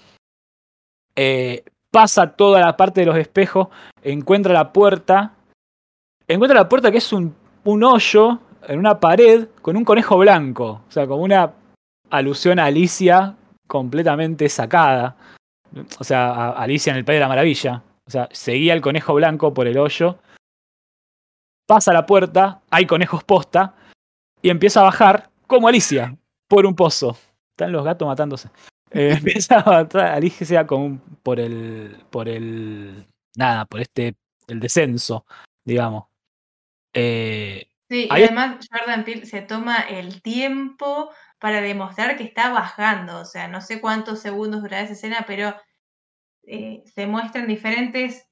Eh, 1.15 1.63
pasa 1.89 2.35
toda 2.35 2.59
la 2.59 2.75
parte 2.75 3.01
de 3.01 3.05
los 3.05 3.17
espejos, 3.17 3.69
encuentra 4.03 4.53
la 4.53 4.73
puerta. 4.73 5.33
Encuentra 6.27 6.59
la 6.59 6.67
puerta 6.67 6.91
que 6.91 6.97
es 6.97 7.13
un, 7.13 7.33
un 7.63 7.83
hoyo 7.83 8.39
en 8.67 8.79
una 8.79 8.99
pared 8.99 9.47
con 9.61 9.77
un 9.77 9.85
conejo 9.85 10.17
blanco. 10.17 10.81
O 10.87 10.91
sea, 10.91 11.07
como 11.07 11.23
una 11.23 11.53
alusión 12.09 12.59
a 12.59 12.65
Alicia 12.65 13.35
completamente 13.67 14.49
sacada. 14.49 15.15
O 15.99 16.03
sea, 16.03 16.51
Alicia 16.51 16.91
en 16.91 16.97
el 16.97 17.05
País 17.05 17.17
de 17.17 17.21
la 17.21 17.27
Maravilla. 17.27 17.83
O 18.07 18.11
sea, 18.11 18.29
seguía 18.31 18.73
el 18.73 18.81
conejo 18.81 19.13
blanco 19.13 19.53
por 19.53 19.67
el 19.67 19.77
hoyo. 19.77 20.19
Pasa 21.67 21.93
la 21.93 22.05
puerta, 22.05 22.61
hay 22.69 22.85
conejos 22.85 23.23
posta. 23.23 23.75
Y 24.41 24.49
empieza 24.49 24.81
a 24.81 24.83
bajar 24.83 25.29
como 25.47 25.67
Alicia, 25.67 26.15
por 26.47 26.65
un 26.65 26.75
pozo. 26.75 27.17
Están 27.51 27.71
los 27.71 27.83
gatos 27.83 28.07
matándose. 28.07 28.49
Eh, 28.91 29.13
empieza 29.17 29.59
a 29.59 29.63
bajar 29.63 29.97
Alicia 29.97 30.65
por 31.23 31.39
el. 31.39 31.97
por 32.09 32.29
el. 32.29 33.07
nada, 33.35 33.65
por 33.65 33.81
este. 33.81 34.15
el 34.47 34.59
descenso, 34.59 35.25
digamos. 35.65 36.05
Eh, 36.93 37.67
sí, 37.89 38.07
y 38.09 38.23
además 38.23 38.67
Jordan 38.71 39.03
Peele 39.03 39.25
se 39.25 39.41
toma 39.41 39.79
el 39.81 40.21
tiempo 40.21 41.11
para 41.39 41.61
demostrar 41.61 42.17
que 42.17 42.23
está 42.23 42.51
bajando. 42.51 43.19
O 43.19 43.25
sea, 43.25 43.47
no 43.47 43.61
sé 43.61 43.81
cuántos 43.81 44.21
segundos 44.21 44.61
dura 44.61 44.81
esa 44.81 44.93
escena, 44.93 45.25
pero 45.27 45.55
eh, 46.43 46.83
se 46.93 47.07
muestran 47.07 47.47
diferentes 47.47 48.27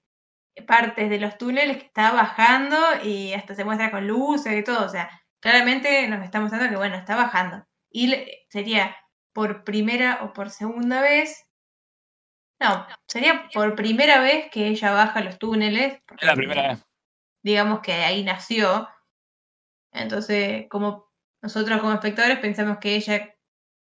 partes 0.67 1.09
de 1.09 1.19
los 1.19 1.37
túneles 1.37 1.77
que 1.77 1.85
está 1.85 2.11
bajando 2.11 2.77
y 3.03 3.33
hasta 3.33 3.55
se 3.55 3.65
muestra 3.65 3.91
con 3.91 4.07
luces 4.07 4.53
y 4.57 4.63
todo. 4.63 4.85
O 4.85 4.89
sea, 4.89 5.09
claramente 5.39 6.07
nos 6.07 6.23
está 6.23 6.39
mostrando 6.39 6.69
que, 6.69 6.77
bueno, 6.77 6.95
está 6.95 7.15
bajando. 7.15 7.65
Y 7.89 8.15
sería 8.49 8.95
por 9.33 9.63
primera 9.63 10.19
o 10.23 10.33
por 10.33 10.49
segunda 10.49 11.01
vez. 11.01 11.45
No, 12.59 12.87
sería 13.07 13.49
por 13.53 13.75
primera 13.75 14.21
vez 14.21 14.49
que 14.51 14.67
ella 14.67 14.91
baja 14.91 15.21
los 15.21 15.37
túneles. 15.37 15.99
Es 16.19 16.27
la 16.27 16.35
primera 16.35 16.69
vez. 16.69 16.85
Digamos 17.43 17.81
que 17.81 17.93
ahí 17.93 18.23
nació. 18.23 18.87
Entonces, 19.93 20.65
como 20.69 21.11
nosotros 21.41 21.79
como 21.79 21.93
espectadores 21.93 22.39
pensamos 22.39 22.77
que 22.79 22.95
ella, 22.95 23.35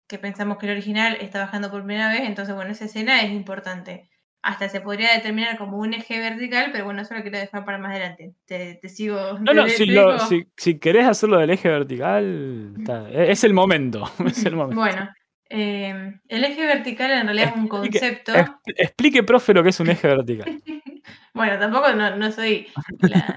que 0.08 0.18
pensamos 0.18 0.58
que 0.58 0.66
el 0.66 0.72
original 0.72 1.16
está 1.20 1.40
bajando 1.40 1.70
por 1.70 1.84
primera 1.84 2.08
vez, 2.10 2.22
entonces 2.22 2.54
bueno, 2.54 2.72
esa 2.72 2.86
escena 2.86 3.22
es 3.22 3.30
importante. 3.30 4.10
hasta 4.42 4.68
se 4.70 4.80
podría 4.80 5.12
determinar 5.12 5.58
como 5.58 5.76
un 5.78 5.92
eje 5.92 6.18
vertical, 6.18 6.70
pero 6.72 6.86
bueno, 6.86 7.02
eso 7.02 7.14
lo 7.14 7.20
quiero 7.20 7.38
dejar 7.38 7.64
para 7.64 7.76
más 7.78 7.90
adelante. 7.90 8.34
Te, 8.46 8.80
sigo. 8.88 9.38
No, 9.40 9.52
no, 9.52 9.68
si, 9.68 10.46
si, 10.56 10.78
querés 10.78 11.06
hacerlo 11.06 11.38
del 11.38 11.50
eje 11.50 11.68
vertical, 11.68 12.74
e, 13.12 13.30
es 13.30 13.44
el 13.44 13.52
momento. 13.52 14.10
Bueno, 14.74 15.10
eh, 15.52 16.14
el 16.28 16.44
eje 16.44 16.64
vertical 16.64 17.10
en 17.10 17.26
realidad 17.26 17.48
es 17.48 17.56
un 17.56 17.68
concepto. 17.68 18.32
explique, 18.64 19.24
profe, 19.24 19.52
lo 19.52 19.62
que 19.62 19.70
es 19.70 19.80
un 19.80 19.90
eje 19.90 20.06
vertical. 20.06 20.62
bueno, 21.34 21.58
tampoco 21.58 21.92
no, 21.92 22.32
soy 22.32 22.68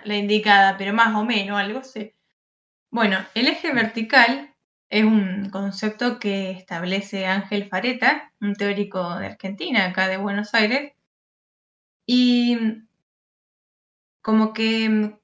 la, 0.05 0.15
indicada, 0.15 0.77
pero 0.77 0.93
más 0.93 1.13
o 1.15 1.25
menos 1.25 1.59
algo 1.59 1.83
sé. 1.83 2.15
Bueno, 2.93 3.17
el 3.33 3.47
eje 3.47 3.73
vertical 3.73 4.53
es 4.87 5.03
un 5.03 5.49
concepto 5.49 6.19
que 6.19 6.51
establece 6.51 7.25
Ángel 7.25 7.67
Fareta, 7.67 8.31
un 8.39 8.53
teórico 8.53 9.17
de 9.17 9.25
Argentina, 9.25 9.85
acá 9.85 10.07
de 10.07 10.17
Buenos 10.17 10.53
Aires, 10.53 10.93
y 12.05 12.83
como 14.21 14.53
que 14.53 15.17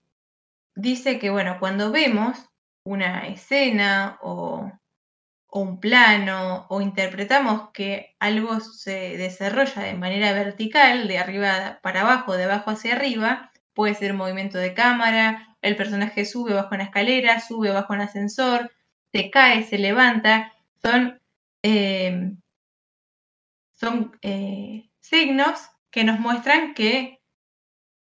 dice 0.74 1.20
que, 1.20 1.30
bueno, 1.30 1.57
cuando 1.59 1.91
vemos 1.91 2.39
una 2.84 3.28
escena 3.28 4.17
o, 4.24 4.72
un 5.51 5.80
plano 5.80 6.65
o 6.70 6.82
interpretamos 6.82 7.70
que 7.72 8.15
algo 8.17 8.61
se 8.61 9.15
desarrolla 9.15 9.84
de 9.84 9.93
manera 9.93 10.34
vertical, 10.34 11.07
de 11.07 11.20
arriba 11.20 11.78
para 11.84 12.01
abajo, 12.01 12.36
de 12.36 12.45
abajo 12.45 12.72
hacia 12.72 12.95
arriba, 12.95 13.51
puede 13.76 13.93
ser 13.93 14.15
movimiento 14.15 14.57
de 14.57 14.74
cámara, 14.74 15.49
el 15.62 15.76
personaje 15.76 16.26
sube 16.26 16.53
bajo 16.53 16.76
una 16.76 16.86
escalera, 16.86 17.39
sube 17.39 17.70
bajo 17.72 17.93
un 17.93 18.01
ascensor, 18.01 18.72
se 19.12 19.30
cae, 19.30 19.64
se 19.64 19.78
levanta, 19.78 20.53
son, 20.82 21.20
eh, 21.64 22.34
son 23.74 24.18
eh, 24.22 24.89
signos 24.99 25.70
que 25.91 26.03
nos 26.03 26.20
muestran 26.20 26.74
que 26.74 27.20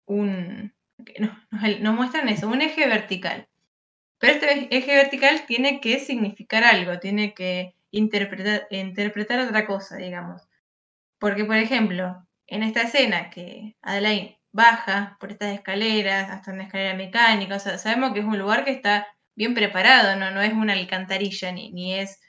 un, 0.06 0.74
nos, 1.18 1.94
muestran 1.94 2.28
eso, 2.28 2.48
un 2.48 2.62
eje 2.62 2.86
vertical. 2.86 3.48
Pero 4.18 4.34
este 4.34 4.76
eje 4.76 4.94
vertical 4.94 5.46
tiene 5.46 5.80
que 5.80 5.98
significar 6.00 6.64
algo, 6.64 6.98
tiene 6.98 7.32
que 7.32 7.74
interpretar, 7.90 8.66
interpretar 8.70 9.40
otra 9.40 9.66
cosa, 9.66 9.96
digamos. 9.96 10.42
Porque, 11.18 11.44
por 11.44 11.56
ejemplo, 11.56 12.26
en 12.46 12.62
esta 12.62 12.82
escena 12.82 13.30
que 13.30 13.76
Adelaide 13.82 14.39
baja 14.52 15.16
por 15.20 15.30
estas 15.32 15.54
escaleras, 15.54 16.30
hasta 16.30 16.52
una 16.52 16.64
escalera 16.64 16.94
mecánica, 16.94 17.56
o 17.56 17.60
sea, 17.60 17.78
sabemos 17.78 18.12
que 18.12 18.20
es 18.20 18.24
un 18.26 18.38
lugar 18.38 18.64
que 18.64 18.72
está 18.72 19.06
bien 19.36 19.54
preparado, 19.54 20.16
no, 20.16 20.30
no 20.30 20.42
es 20.42 20.52
una 20.52 20.72
alcantarilla 20.74 21.52
ni, 21.52 21.72
ni 21.72 21.94
es 21.98 22.20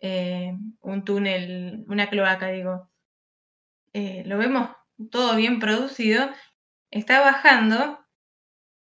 eh, 0.00 0.52
un 0.80 1.04
túnel, 1.04 1.84
una 1.88 2.08
cloaca, 2.08 2.48
digo. 2.48 2.90
Eh, 3.92 4.22
lo 4.26 4.38
vemos 4.38 4.70
todo 5.10 5.36
bien 5.36 5.60
producido, 5.60 6.30
está 6.90 7.20
bajando 7.20 7.98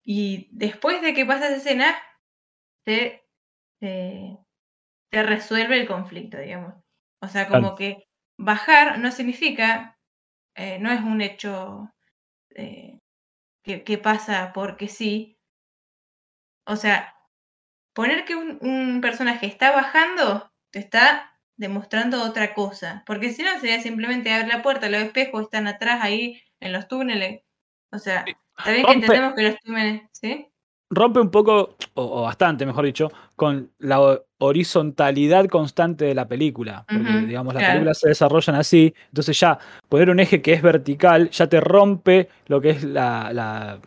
y 0.02 0.48
después 0.52 1.02
de 1.02 1.14
que 1.14 1.26
pasa 1.26 1.48
esa 1.48 1.56
escena, 1.56 1.96
se, 2.84 3.22
resuelve 5.10 5.80
el 5.80 5.86
conflicto, 5.86 6.38
digamos. 6.38 6.74
O 7.20 7.28
sea, 7.28 7.48
como 7.48 7.74
que 7.74 8.08
bajar 8.38 8.98
no 8.98 9.10
significa, 9.12 9.98
eh, 10.54 10.78
no 10.78 10.90
es 10.90 11.00
un 11.00 11.20
hecho 11.20 11.92
que, 12.54 13.84
que, 13.84 13.98
pasa 13.98 14.52
porque 14.52 14.88
sí. 14.88 15.38
O 16.66 16.76
sea, 16.76 17.14
poner 17.94 18.24
que 18.24 18.36
un, 18.36 19.00
personaje 19.00 19.46
está 19.46 19.72
bajando, 19.72 20.50
te 20.70 20.78
está 20.78 21.38
demostrando 21.56 22.22
otra 22.22 22.54
cosa. 22.54 23.02
Porque 23.06 23.30
si 23.30 23.42
no, 23.42 23.58
sería 23.60 23.80
simplemente 23.80 24.32
abrir 24.32 24.52
la 24.52 24.62
puerta, 24.62 24.88
los 24.88 25.02
espejos 25.02 25.42
están 25.42 25.66
atrás 25.66 26.00
ahí 26.02 26.42
en 26.60 26.72
los 26.72 26.88
túneles. 26.88 27.42
O 27.92 27.98
sea, 27.98 28.24
está 28.58 28.72
bien 28.72 28.86
que 28.86 28.92
entendemos 28.92 29.34
que 29.34 29.42
los 29.42 29.58
túneles, 29.60 30.02
¿sí? 30.12 30.49
Rompe 30.90 31.20
un 31.20 31.30
poco, 31.30 31.76
o, 31.94 32.22
bastante, 32.22 32.66
mejor 32.66 32.84
dicho, 32.84 33.12
con 33.36 33.70
la 33.78 34.20
horizontalidad 34.38 35.46
constante 35.46 36.04
de 36.04 36.14
la 36.14 36.26
película. 36.26 36.84
Porque, 36.88 37.26
digamos, 37.26 37.54
las 37.54 37.64
películas 37.64 37.98
se 37.98 38.08
desarrollan 38.08 38.56
así. 38.56 38.92
Entonces 39.06 39.38
ya 39.38 39.58
poner 39.88 40.10
un 40.10 40.18
eje 40.18 40.42
que 40.42 40.52
es 40.52 40.62
vertical 40.62 41.30
ya 41.30 41.46
te 41.46 41.60
rompe 41.60 42.28
lo 42.46 42.60
que 42.60 42.70
es 42.70 42.82
la 42.82 43.80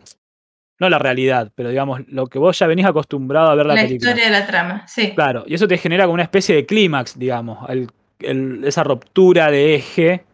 no 0.78 0.88
la 0.88 0.98
realidad, 0.98 1.52
pero 1.54 1.68
digamos, 1.68 2.00
lo 2.08 2.26
que 2.26 2.38
vos 2.38 2.58
ya 2.58 2.66
venís 2.66 2.86
acostumbrado 2.86 3.50
a 3.50 3.54
ver 3.54 3.66
la, 3.66 3.74
película. 3.74 4.10
La 4.10 4.16
historia 4.16 4.24
de 4.24 4.40
la 4.40 4.46
trama, 4.46 4.86
sí. 4.88 5.12
Claro, 5.14 5.44
y 5.46 5.54
eso 5.54 5.68
te 5.68 5.78
genera 5.78 6.04
como 6.04 6.14
una 6.14 6.24
especie 6.24 6.54
de 6.54 6.66
clímax, 6.66 7.18
digamos, 7.18 7.58
esa 8.18 8.82
ruptura 8.82 9.50
de 9.50 9.76
eje, 9.76 10.24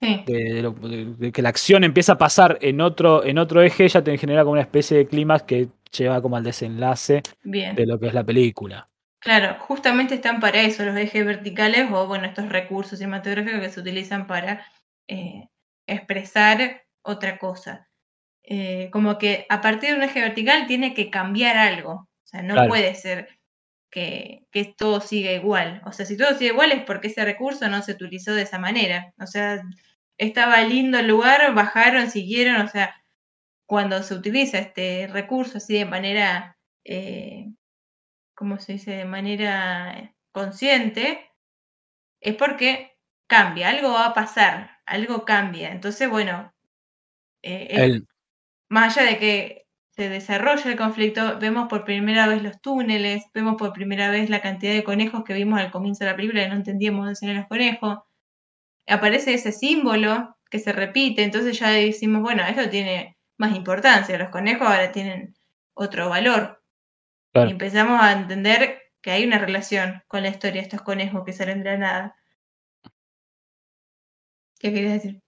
de, 0.00 1.32
que 1.32 1.42
la 1.42 1.48
acción 1.48 1.84
empieza 1.84 2.12
a 2.12 2.18
pasar 2.18 2.58
en 2.60 2.80
otro, 2.80 3.24
en 3.24 3.38
otro 3.38 3.62
eje, 3.62 3.88
ya 3.88 4.02
te 4.02 4.16
genera 4.18 4.42
como 4.42 4.52
una 4.52 4.60
especie 4.60 4.98
de 4.98 5.06
clímax 5.06 5.44
que 5.44 5.68
lleva 6.04 6.22
como 6.22 6.36
al 6.36 6.44
desenlace 6.44 7.22
de 7.42 7.86
lo 7.86 7.98
que 7.98 8.08
es 8.08 8.14
la 8.14 8.24
película. 8.24 8.88
Claro, 9.18 9.56
justamente 9.60 10.14
están 10.14 10.40
para 10.40 10.60
eso 10.60 10.84
los 10.84 10.96
ejes 10.96 11.24
verticales 11.24 11.90
o, 11.90 12.06
bueno, 12.06 12.26
estos 12.26 12.48
recursos 12.48 12.98
cinematográficos 12.98 13.60
que 13.60 13.70
se 13.70 13.80
utilizan 13.80 14.26
para 14.26 14.64
eh, 15.08 15.48
expresar 15.86 16.84
otra 17.02 17.38
cosa. 17.38 17.88
Eh, 18.44 18.88
como 18.92 19.18
que 19.18 19.46
a 19.48 19.60
partir 19.60 19.90
de 19.90 19.96
un 19.96 20.02
eje 20.04 20.20
vertical 20.20 20.66
tiene 20.66 20.94
que 20.94 21.10
cambiar 21.10 21.56
algo. 21.56 21.92
O 21.92 22.26
sea, 22.26 22.42
no 22.42 22.68
puede 22.68 22.94
ser 22.94 23.28
que, 23.90 24.46
todo 24.76 25.00
siga 25.00 25.32
igual. 25.32 25.82
O 25.86 25.92
sea, 25.92 26.06
si 26.06 26.16
todo 26.16 26.36
sigue 26.36 26.52
igual 26.52 26.72
es 26.72 26.82
porque 26.84 27.08
ese 27.08 27.24
recurso 27.24 27.68
no 27.68 27.82
se 27.82 27.92
utilizó 27.92 28.34
de 28.34 28.42
esa 28.42 28.58
manera. 28.58 29.12
O 29.18 29.26
sea, 29.26 29.62
estaba 30.18 30.62
lindo 30.62 30.98
el 30.98 31.08
lugar, 31.08 31.54
bajaron, 31.54 32.10
siguieron. 32.10 32.60
O 32.62 32.68
sea, 32.68 32.94
cuando 33.66 34.02
se 34.02 34.14
utiliza 34.14 34.58
este 34.58 35.08
recurso 35.08 35.58
así 35.58 35.74
de 35.74 35.84
manera, 35.84 36.56
eh, 36.84 37.52
¿cómo 38.34 38.58
se 38.58 38.74
dice? 38.74 38.92
De 38.92 39.04
manera 39.04 40.14
consciente, 40.32 41.30
es 42.20 42.36
porque 42.36 42.96
cambia, 43.26 43.68
algo 43.68 43.92
va 43.92 44.06
a 44.06 44.14
pasar, 44.14 44.78
algo 44.86 45.24
cambia. 45.24 45.70
Entonces, 45.72 46.08
bueno, 46.08 46.52
eh, 47.42 48.00
más 48.68 48.96
allá 48.96 49.10
de 49.10 49.18
que 49.18 49.66
se 49.90 50.08
desarrolla 50.08 50.70
el 50.70 50.76
conflicto, 50.76 51.38
vemos 51.38 51.68
por 51.68 51.84
primera 51.84 52.28
vez 52.28 52.42
los 52.42 52.60
túneles, 52.60 53.24
vemos 53.32 53.56
por 53.56 53.72
primera 53.72 54.10
vez 54.10 54.28
la 54.30 54.42
cantidad 54.42 54.74
de 54.74 54.84
conejos 54.84 55.24
que 55.24 55.34
vimos 55.34 55.58
al 55.58 55.70
comienzo 55.70 56.04
de 56.04 56.10
la 56.10 56.16
película 56.16 56.44
y 56.44 56.48
no 56.48 56.56
entendíamos 56.56 57.00
dónde 57.04 57.16
salían 57.16 57.38
los 57.38 57.48
conejos. 57.48 57.98
Aparece 58.86 59.34
ese 59.34 59.52
símbolo 59.52 60.36
que 60.50 60.58
se 60.58 60.72
repite, 60.72 61.24
entonces 61.24 61.58
ya 61.58 61.70
decimos, 61.70 62.22
bueno, 62.22 62.44
esto 62.46 62.68
tiene 62.68 63.15
más 63.38 63.54
importancia, 63.54 64.18
los 64.18 64.30
conejos 64.30 64.66
ahora 64.66 64.92
tienen 64.92 65.34
otro 65.74 66.08
valor. 66.08 66.62
Y 67.34 67.50
empezamos 67.50 68.00
a 68.02 68.12
entender 68.12 68.80
que 69.02 69.10
hay 69.10 69.26
una 69.26 69.38
relación 69.38 70.02
con 70.08 70.22
la 70.22 70.30
historia 70.30 70.62
de 70.62 70.68
estos 70.68 70.80
conejos 70.80 71.22
que 71.24 71.34
salen 71.34 71.62
de 71.62 71.70
la 71.72 71.76
nada. 71.76 72.16
¿Qué 74.58 74.72
querías 74.72 74.94
decir? 74.94 75.20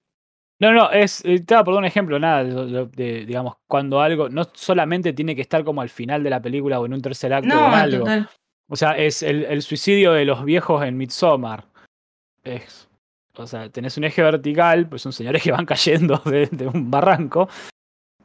No, 0.61 0.73
no, 0.73 0.91
es, 0.91 1.25
eh, 1.25 1.41
te 1.41 1.55
voy 1.55 1.61
a 1.61 1.65
poner 1.65 1.79
un 1.79 1.85
ejemplo, 1.85 2.19
nada, 2.19 2.43
de, 2.43 3.25
digamos, 3.25 3.57
cuando 3.69 4.01
algo 4.01 4.29
no 4.29 4.45
solamente 4.55 5.13
tiene 5.13 5.37
que 5.37 5.43
estar 5.43 5.63
como 5.63 5.83
al 5.83 5.89
final 5.89 6.25
de 6.25 6.31
la 6.31 6.43
película 6.43 6.81
o 6.81 6.87
en 6.87 6.95
un 6.95 7.03
tercer 7.03 7.33
acto 7.33 7.55
o 7.55 7.67
algo. 7.69 8.07
O 8.69 8.77
sea, 8.77 8.97
es 8.99 9.23
el, 9.23 9.63
suicidio 9.63 10.13
de 10.13 10.25
los 10.25 10.45
viejos 10.45 10.85
en 10.85 10.97
Midsommar. 10.97 11.65
Es, 12.43 12.89
o 13.37 13.47
sea, 13.47 13.71
tenés 13.71 13.97
un 13.97 14.05
eje 14.05 14.23
vertical, 14.23 14.89
pues 14.89 15.03
son 15.03 15.13
señores 15.13 15.43
que 15.43 15.53
van 15.53 15.65
cayendo 15.65 16.19
de, 16.25 16.67
un 16.67 16.91
barranco. 16.91 17.49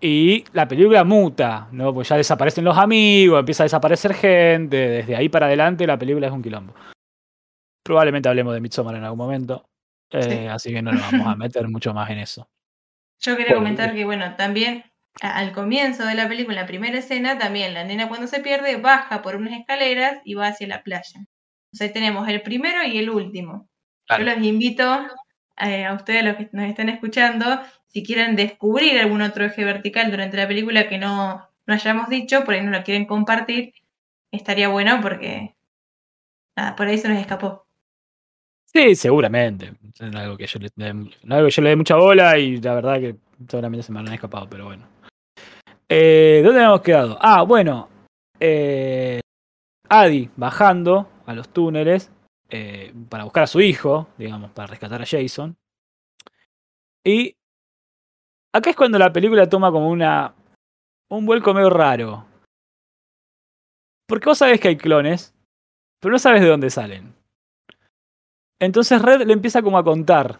Y 0.05 0.43
la 0.51 0.67
película 0.67 1.05
muta, 1.05 1.69
¿no? 1.71 1.93
Pues 1.93 2.09
ya 2.09 2.17
desaparecen 2.17 2.65
los 2.65 2.77
amigos, 2.77 3.39
empieza 3.39 3.63
a 3.63 3.67
desaparecer 3.67 4.13
gente. 4.13 4.75
Desde 4.75 5.15
ahí 5.15 5.30
para 5.30 5.45
adelante 5.45 5.88
la 5.88 5.97
película 5.97 6.27
es 6.27 6.34
un 6.34 6.43
quilombo. 6.43 6.73
Probablemente 7.81 8.27
hablemos 8.27 8.53
de 8.53 8.59
Midsommar 8.59 8.95
en 8.95 9.05
algún 9.05 9.19
momento. 9.19 9.65
Eh, 10.11 10.49
así 10.49 10.73
que 10.73 10.81
no 10.81 10.91
nos 10.91 11.09
vamos 11.09 11.27
a 11.27 11.38
meter 11.38 11.69
mucho 11.69 11.93
más 11.93 12.09
en 12.09 12.17
eso. 12.17 12.49
Yo 13.21 13.38
quería 13.38 13.55
comentar 13.55 13.95
que, 13.95 14.03
bueno, 14.03 14.35
también 14.35 14.84
al 15.21 15.53
comienzo 15.53 16.05
de 16.05 16.15
la 16.15 16.27
película, 16.27 16.57
en 16.57 16.63
la 16.63 16.67
primera 16.67 16.99
escena, 16.99 17.38
también 17.38 17.73
la 17.73 17.85
nena 17.85 18.09
cuando 18.09 18.27
se 18.27 18.41
pierde 18.41 18.75
baja 18.75 19.21
por 19.21 19.38
unas 19.38 19.57
escaleras 19.57 20.17
y 20.25 20.34
va 20.34 20.47
hacia 20.47 20.67
la 20.67 20.84
playa. 20.84 21.21
O 21.71 21.77
sea, 21.77 21.93
tenemos 21.93 22.27
el 22.27 22.41
primero 22.41 22.84
y 22.84 22.97
el 22.97 23.09
último. 23.09 23.69
Yo 24.09 24.25
los 24.25 24.38
invito 24.39 25.07
eh, 25.61 25.85
a 25.85 25.93
ustedes, 25.93 26.25
los 26.25 26.35
que 26.35 26.49
nos 26.51 26.65
están 26.65 26.89
escuchando, 26.89 27.61
si 27.94 28.03
quieren 28.03 28.36
descubrir 28.36 28.99
algún 28.99 29.22
otro 29.22 29.45
eje 29.45 29.64
vertical 29.64 30.10
durante 30.10 30.38
la 30.38 30.48
película 30.48 30.90
que 30.90 30.98
no, 30.98 31.48
no 31.65 31.74
hayamos 31.74 32.10
dicho, 32.10 32.44
por 32.44 32.56
ahí 32.56 32.61
no 32.61 32.72
lo 32.72 32.84
quieren 32.84 33.06
compartir, 33.06 33.74
estaría 34.32 34.68
bueno 34.68 34.99
porque 35.02 35.56
nada, 36.57 36.76
por 36.76 36.88
ahí 36.88 36.98
se 36.98 37.07
nos 37.07 37.20
escapó. 37.20 37.65
Sí, 38.65 38.95
seguramente. 38.95 39.74
Es 39.94 40.15
algo 40.15 40.36
que 40.36 40.48
yo 40.48 40.60
le, 40.60 40.86
algo 40.86 41.45
que 41.45 41.52
yo 41.52 41.61
le 41.61 41.70
dé 41.70 41.76
mucha 41.76 41.95
bola 41.95 42.40
y 42.40 42.60
la 42.60 42.74
verdad 42.74 42.99
que 42.99 43.15
seguramente 43.48 43.84
se 43.84 43.91
me 43.91 43.99
han 43.99 44.11
escapado, 44.11 44.49
pero 44.49 44.65
bueno. 44.65 44.88
Eh, 45.88 46.41
¿Dónde 46.44 46.64
hemos 46.64 46.82
quedado? 46.82 47.18
Ah, 47.22 47.44
bueno. 47.44 47.90
Eh, 48.40 49.20
Adi 49.88 50.32
bajando 50.36 51.07
a 51.28 51.36
los 51.36 51.49
túneles 51.49 52.11
eh, 52.49 52.91
para 53.10 53.26
buscar 53.26 53.44
a 53.44 53.48
su 53.48 53.61
hijo, 53.61 54.07
digamos, 54.18 54.49
para 54.52 54.68
rescatar 54.68 55.03
a 55.03 55.06
Jason. 55.06 55.56
Y 57.06 57.36
acá 58.53 58.69
es 58.69 58.75
cuando 58.75 58.97
la 58.97 59.11
película 59.11 59.49
toma 59.49 59.71
como 59.71 59.89
una. 59.89 60.34
un 61.09 61.25
vuelco 61.25 61.53
medio 61.53 61.69
raro. 61.69 62.25
Porque 64.07 64.30
vos 64.30 64.38
sabés 64.38 64.59
que 64.59 64.67
hay 64.69 64.77
clones, 64.77 65.34
pero 65.99 66.11
no 66.11 66.19
sabes 66.19 66.41
de 66.41 66.49
dónde 66.49 66.69
salen. 66.69 67.13
Entonces 68.59 69.01
Red 69.01 69.23
le 69.23 69.34
empieza 69.34 69.61
como 69.61 69.77
a 69.77 69.84
contar 69.84 70.39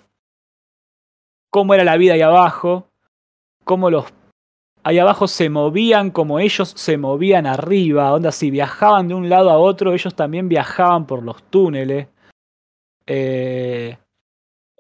cómo 1.50 1.74
era 1.74 1.84
la 1.84 1.98
vida 1.98 2.14
ahí 2.14 2.22
abajo, 2.22 2.88
cómo 3.64 3.90
los 3.90 4.06
ahí 4.84 5.00
abajo 5.00 5.28
se 5.28 5.50
movían 5.50 6.12
como 6.12 6.40
ellos 6.40 6.74
se 6.76 6.98
movían 6.98 7.46
arriba, 7.46 8.14
onda 8.14 8.32
si 8.32 8.52
viajaban 8.52 9.08
de 9.08 9.14
un 9.14 9.30
lado 9.30 9.50
a 9.50 9.58
otro, 9.58 9.94
ellos 9.94 10.16
también 10.16 10.50
viajaban 10.50 11.06
por 11.06 11.24
los 11.24 11.42
túneles. 11.44 12.08
Eh, 13.06 13.98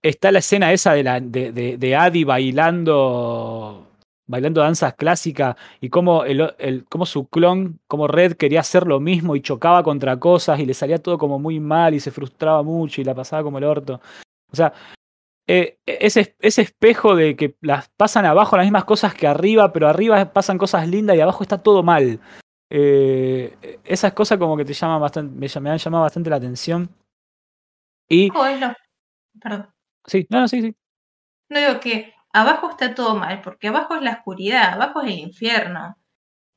está 0.03 0.31
la 0.31 0.39
escena 0.39 0.71
esa 0.71 0.93
de, 0.93 1.03
la, 1.03 1.19
de, 1.19 1.95
Adi 1.95 2.23
bailando 2.23 3.87
bailando 4.25 4.61
danzas 4.61 4.93
clásicas 4.95 5.55
y 5.81 5.89
cómo, 5.89 6.23
el, 6.23 6.53
el, 6.57 6.85
su 7.05 7.27
clon, 7.27 7.79
como 7.87 8.07
Red, 8.07 8.33
quería 8.33 8.61
hacer 8.61 8.87
lo 8.87 8.99
mismo 8.99 9.35
y 9.35 9.41
chocaba 9.41 9.83
contra 9.83 10.17
cosas 10.17 10.59
y 10.59 10.65
le 10.65 10.73
salía 10.73 10.97
todo 10.97 11.17
como 11.17 11.39
muy 11.39 11.59
mal 11.59 11.93
y 11.93 11.99
se 11.99 12.11
frustraba 12.11 12.63
mucho 12.63 13.01
y 13.01 13.03
la 13.03 13.13
pasaba 13.13 13.43
como 13.43 13.57
el 13.57 13.65
orto. 13.65 14.01
O 14.51 14.55
sea, 14.55 14.73
eh, 15.45 15.77
ese, 15.85 16.35
espejo 16.39 17.15
de 17.15 17.35
que 17.35 17.55
las 17.61 17.89
pasan 17.89 18.25
abajo 18.25 18.55
las 18.55 18.65
mismas 18.65 18.85
cosas 18.85 19.13
que 19.13 19.27
arriba, 19.27 19.73
pero 19.73 19.87
arriba 19.87 20.31
pasan 20.31 20.57
cosas 20.57 20.87
lindas 20.87 21.17
y 21.17 21.21
abajo 21.21 21.43
está 21.43 21.61
todo 21.61 21.83
mal. 21.83 22.19
Eh, 22.69 23.79
esas 23.83 24.13
cosas 24.13 24.37
como 24.37 24.55
que 24.57 24.65
te 24.65 24.73
llaman 24.73 25.01
bastante, 25.01 25.35
me, 25.35 25.69
han 25.69 25.77
llamado 25.77 26.03
bastante 26.03 26.29
la 26.29 26.37
atención. 26.37 26.89
Y. 28.09 28.31
Perdón. 29.41 29.72
Sí, 30.05 30.27
no, 30.29 30.47
sí, 30.47 30.61
sí. 30.61 30.75
No 31.49 31.59
digo 31.59 31.79
que 31.79 32.13
abajo 32.31 32.69
está 32.71 32.95
todo 32.95 33.15
mal, 33.15 33.41
porque 33.41 33.67
abajo 33.69 33.95
es 33.95 34.01
la 34.01 34.11
oscuridad, 34.11 34.73
abajo 34.73 35.01
es 35.01 35.07
el 35.07 35.19
infierno. 35.19 35.97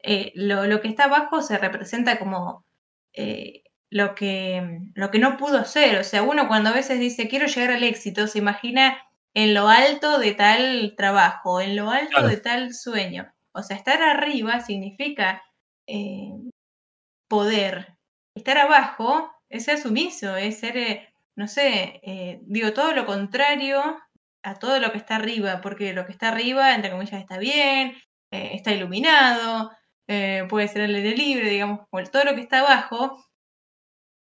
Eh, 0.02 0.32
lo, 0.35 0.66
lo, 0.66 0.81
que 0.81 0.89
está 0.89 1.05
abajo 1.05 1.43
se 1.43 1.59
representa 1.59 2.18
como 2.18 2.64
eh, 3.12 3.64
lo, 3.90 4.14
que, 4.14 4.81
lo 4.94 5.10
que 5.10 5.18
no 5.18 5.36
pudo 5.36 5.64
ser. 5.64 5.98
O 5.98 6.05
sea, 6.05 6.23
uno 6.23 6.48
cuando 6.48 6.70
a 6.70 6.74
veces 6.74 6.98
dice 6.98 7.28
quiero 7.28 7.47
llegar 7.47 7.73
al 7.73 7.82
éxito, 7.85 8.27
se 8.27 8.39
imagina 8.39 8.98
en 9.35 9.55
lo 9.55 9.68
alto 9.68 10.18
de 10.18 10.32
tal 10.32 10.94
trabajo, 10.97 11.60
en 11.60 11.77
lo 11.77 11.90
alto 11.90 12.27
de 12.27 12.39
tal 12.39 12.74
sueño. 12.74 13.32
O 13.52 13.62
sea, 13.62 13.77
estar 13.77 14.02
arriba 14.02 14.60
significa 14.60 15.43
eh, 15.86 16.32
poder. 17.28 17.97
Estar 18.35 18.59
abajo 18.59 19.31
es 19.48 19.64
ser 19.64 19.78
sumiso, 19.78 20.36
es 20.36 20.59
ser 20.60 21.09
no 21.36 21.48
sé, 21.48 22.00
eh, 22.02 22.40
digo 22.42 22.72
todo 22.72 22.92
lo 22.94 23.06
contrario 23.06 23.80
a 24.42 24.54
todo 24.58 24.80
lo 24.80 24.90
que 24.92 24.98
está 24.98 25.16
arriba, 25.16 25.60
porque 25.60 25.92
lo 25.92 26.06
que 26.06 26.12
está 26.12 26.28
arriba, 26.28 26.74
entre 26.74 26.90
comillas, 26.90 27.20
está 27.20 27.38
bien, 27.38 27.96
eh, 28.30 28.50
está 28.54 28.72
iluminado, 28.72 29.70
eh, 30.08 30.46
puede 30.48 30.68
ser 30.68 30.82
el 30.82 30.94
aire 30.94 31.16
libre, 31.16 31.50
digamos, 31.50 31.80
todo 32.10 32.24
lo 32.24 32.34
que 32.34 32.40
está 32.40 32.60
abajo, 32.60 33.22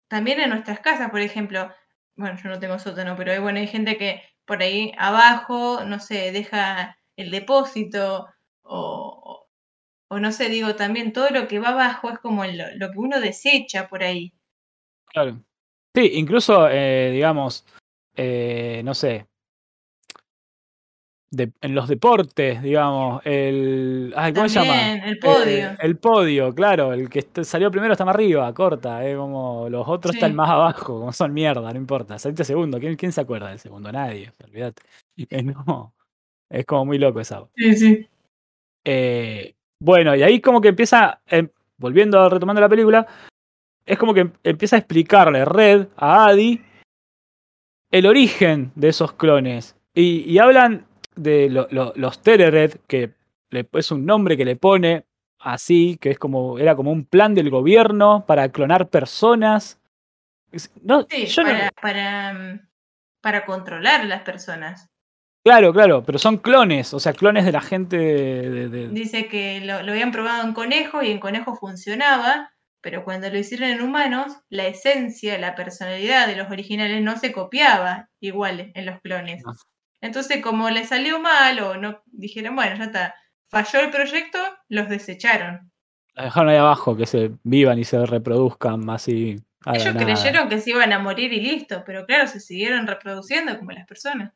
también 0.08 0.40
en 0.40 0.50
nuestras 0.50 0.80
casas, 0.80 1.12
por 1.12 1.22
ejemplo, 1.22 1.72
bueno, 2.16 2.38
yo 2.42 2.50
no 2.50 2.60
tengo 2.60 2.80
sótano, 2.80 3.16
pero 3.16 3.40
bueno, 3.42 3.60
hay 3.60 3.68
gente 3.68 3.98
que 3.98 4.24
por 4.46 4.62
ahí 4.62 4.92
abajo, 4.98 5.84
no 5.86 6.00
sé, 6.00 6.32
deja 6.32 6.98
el 7.16 7.32
depósito 7.32 8.28
o, 8.64 9.48
o 10.10 10.20
no 10.20 10.32
sé, 10.32 10.50
digo, 10.50 10.76
también 10.76 11.14
todo 11.14 11.30
lo 11.30 11.48
que 11.48 11.60
va 11.60 11.70
abajo 11.70 12.10
es 12.10 12.20
como 12.20 12.44
lo 12.46 12.92
que 12.92 12.98
uno 12.98 13.20
desecha 13.20 13.88
por 13.88 14.04
ahí. 14.04 14.34
Claro. 15.08 15.44
Sí, 15.96 16.12
incluso, 16.16 16.68
eh, 16.70 17.12
digamos, 17.14 17.66
eh, 18.16 18.82
no 18.84 18.96
sé, 18.96 19.28
en 21.36 21.76
los 21.76 21.88
deportes, 21.88 22.62
digamos, 22.62 23.22
el. 23.26 24.14
¿Cómo 24.36 24.50
se 24.50 24.60
llama? 24.60 24.96
El 25.06 25.20
podio. 25.20 25.70
Eh, 25.72 25.78
el 25.82 25.98
podio, 25.98 26.54
claro, 26.54 26.94
el 26.94 27.10
que 27.10 27.26
salió 27.44 27.72
primero 27.72 27.94
está 27.94 28.06
más 28.06 28.16
arriba, 28.16 28.52
corta, 28.54 29.08
eh, 29.08 29.16
como 29.16 29.68
los 29.70 29.88
otros 29.88 30.16
están 30.16 30.36
más 30.36 30.50
abajo, 30.50 31.00
como 31.00 31.12
son 31.12 31.34
mierda, 31.34 31.72
no 31.72 31.78
importa. 31.78 32.20
Saliste 32.20 32.44
segundo, 32.44 32.80
¿quién, 32.80 32.96
quién 32.96 33.12
se 33.12 33.22
acuerda 33.22 33.50
del 33.50 33.60
segundo? 33.60 33.92
Nadie, 33.92 34.32
olvídate. 34.44 34.82
es 36.50 36.66
como 36.66 36.86
muy 36.86 36.98
loco 36.98 37.20
esa. 37.20 37.44
Sí, 37.56 37.76
sí. 37.76 38.08
bueno, 39.80 40.16
y 40.16 40.24
ahí 40.24 40.40
como 40.42 40.62
que 40.62 40.70
empieza, 40.70 41.22
volviendo, 41.78 42.30
retomando 42.30 42.62
la 42.62 42.70
película, 42.70 43.08
es 43.86 43.98
como 43.98 44.14
que 44.14 44.32
empieza 44.44 44.76
a 44.76 44.80
explicarle 44.80 45.46
Red 45.46 45.88
a 45.98 46.26
Adi 46.26 46.62
el 47.92 48.06
origen 48.08 48.72
de 48.76 48.90
esos 48.90 49.14
clones. 49.14 49.76
Y, 49.94 50.38
hablan 50.40 50.88
de 51.16 51.50
los 51.50 52.22
Terered, 52.24 52.78
que 52.88 53.14
es 53.52 53.92
un 53.92 54.06
nombre 54.06 54.36
que 54.36 54.46
le 54.46 54.56
pone 54.56 55.06
así, 55.40 55.98
que 56.02 56.10
es 56.12 56.18
como, 56.18 56.58
era 56.58 56.76
como 56.76 56.92
un 56.92 57.06
plan 57.06 57.36
del 57.36 57.52
gobierno 57.52 58.26
para 58.26 58.50
clonar 58.50 58.90
personas. 58.90 59.80
No, 60.82 61.06
sí, 61.10 61.28
para, 61.80 62.34
mm, 62.34 62.68
para, 63.22 63.46
controlar 63.46 64.06
las 64.06 64.22
personas. 64.22 64.90
Claro, 65.44 65.74
claro, 65.74 66.04
pero 66.04 66.18
son 66.18 66.38
clones, 66.38 66.94
o 66.94 67.00
sea, 67.00 67.14
clones 67.14 67.46
de 67.46 67.52
la 67.52 67.62
gente 67.62 67.98
de... 67.98 68.88
Dice 68.90 69.28
que 69.28 69.60
lo, 69.62 69.84
lo 69.84 69.92
habían 69.92 70.12
probado 70.12 70.48
en 70.48 70.54
conejos 70.54 71.04
y 71.04 71.12
en 71.12 71.20
conejos 71.20 71.60
funcionaba, 71.60 72.53
pero 72.84 73.06
cuando 73.06 73.30
lo 73.30 73.40
hicieron 73.40 73.70
en 73.70 73.82
humanos, 73.82 74.34
la 74.50 74.68
esencia, 74.68 75.40
la 75.40 75.56
personalidad 75.56 76.28
de 76.28 76.36
los 76.36 76.52
originales 76.52 77.02
no 77.02 77.18
se 77.18 77.32
copiaba 77.32 78.10
igual 78.20 78.74
en 78.76 78.86
los 78.86 79.00
clones. 79.00 79.42
Entonces, 80.02 80.44
como 80.44 80.70
le 80.70 80.86
salió 80.86 81.18
mal 81.22 81.60
o 81.62 81.78
no 81.78 82.04
dijeron, 82.08 82.58
bueno, 82.58 82.76
ya 82.76 82.84
está, 82.84 83.16
falló 83.50 83.80
el 83.80 83.90
proyecto, 83.90 84.38
los 84.68 84.90
desecharon. 84.90 85.72
La 86.14 86.26
dejaron 86.26 86.50
ahí 86.50 86.58
abajo, 86.58 86.98
que 86.98 87.06
se 87.06 87.32
vivan 87.44 87.80
y 87.80 87.86
se 87.86 88.06
reproduzcan 88.06 88.88
así. 88.90 89.38
Ellos 89.66 89.96
creyeron 89.96 90.50
que 90.50 90.60
se 90.60 90.72
iban 90.72 90.92
a 90.92 91.00
morir 91.00 91.32
y 91.32 91.40
listo, 91.40 91.84
pero 91.86 92.06
claro, 92.06 92.28
se 92.28 92.42
siguieron 92.42 92.86
reproduciendo 92.86 93.58
como 93.58 93.72
las 93.72 93.88
personas. 93.88 94.34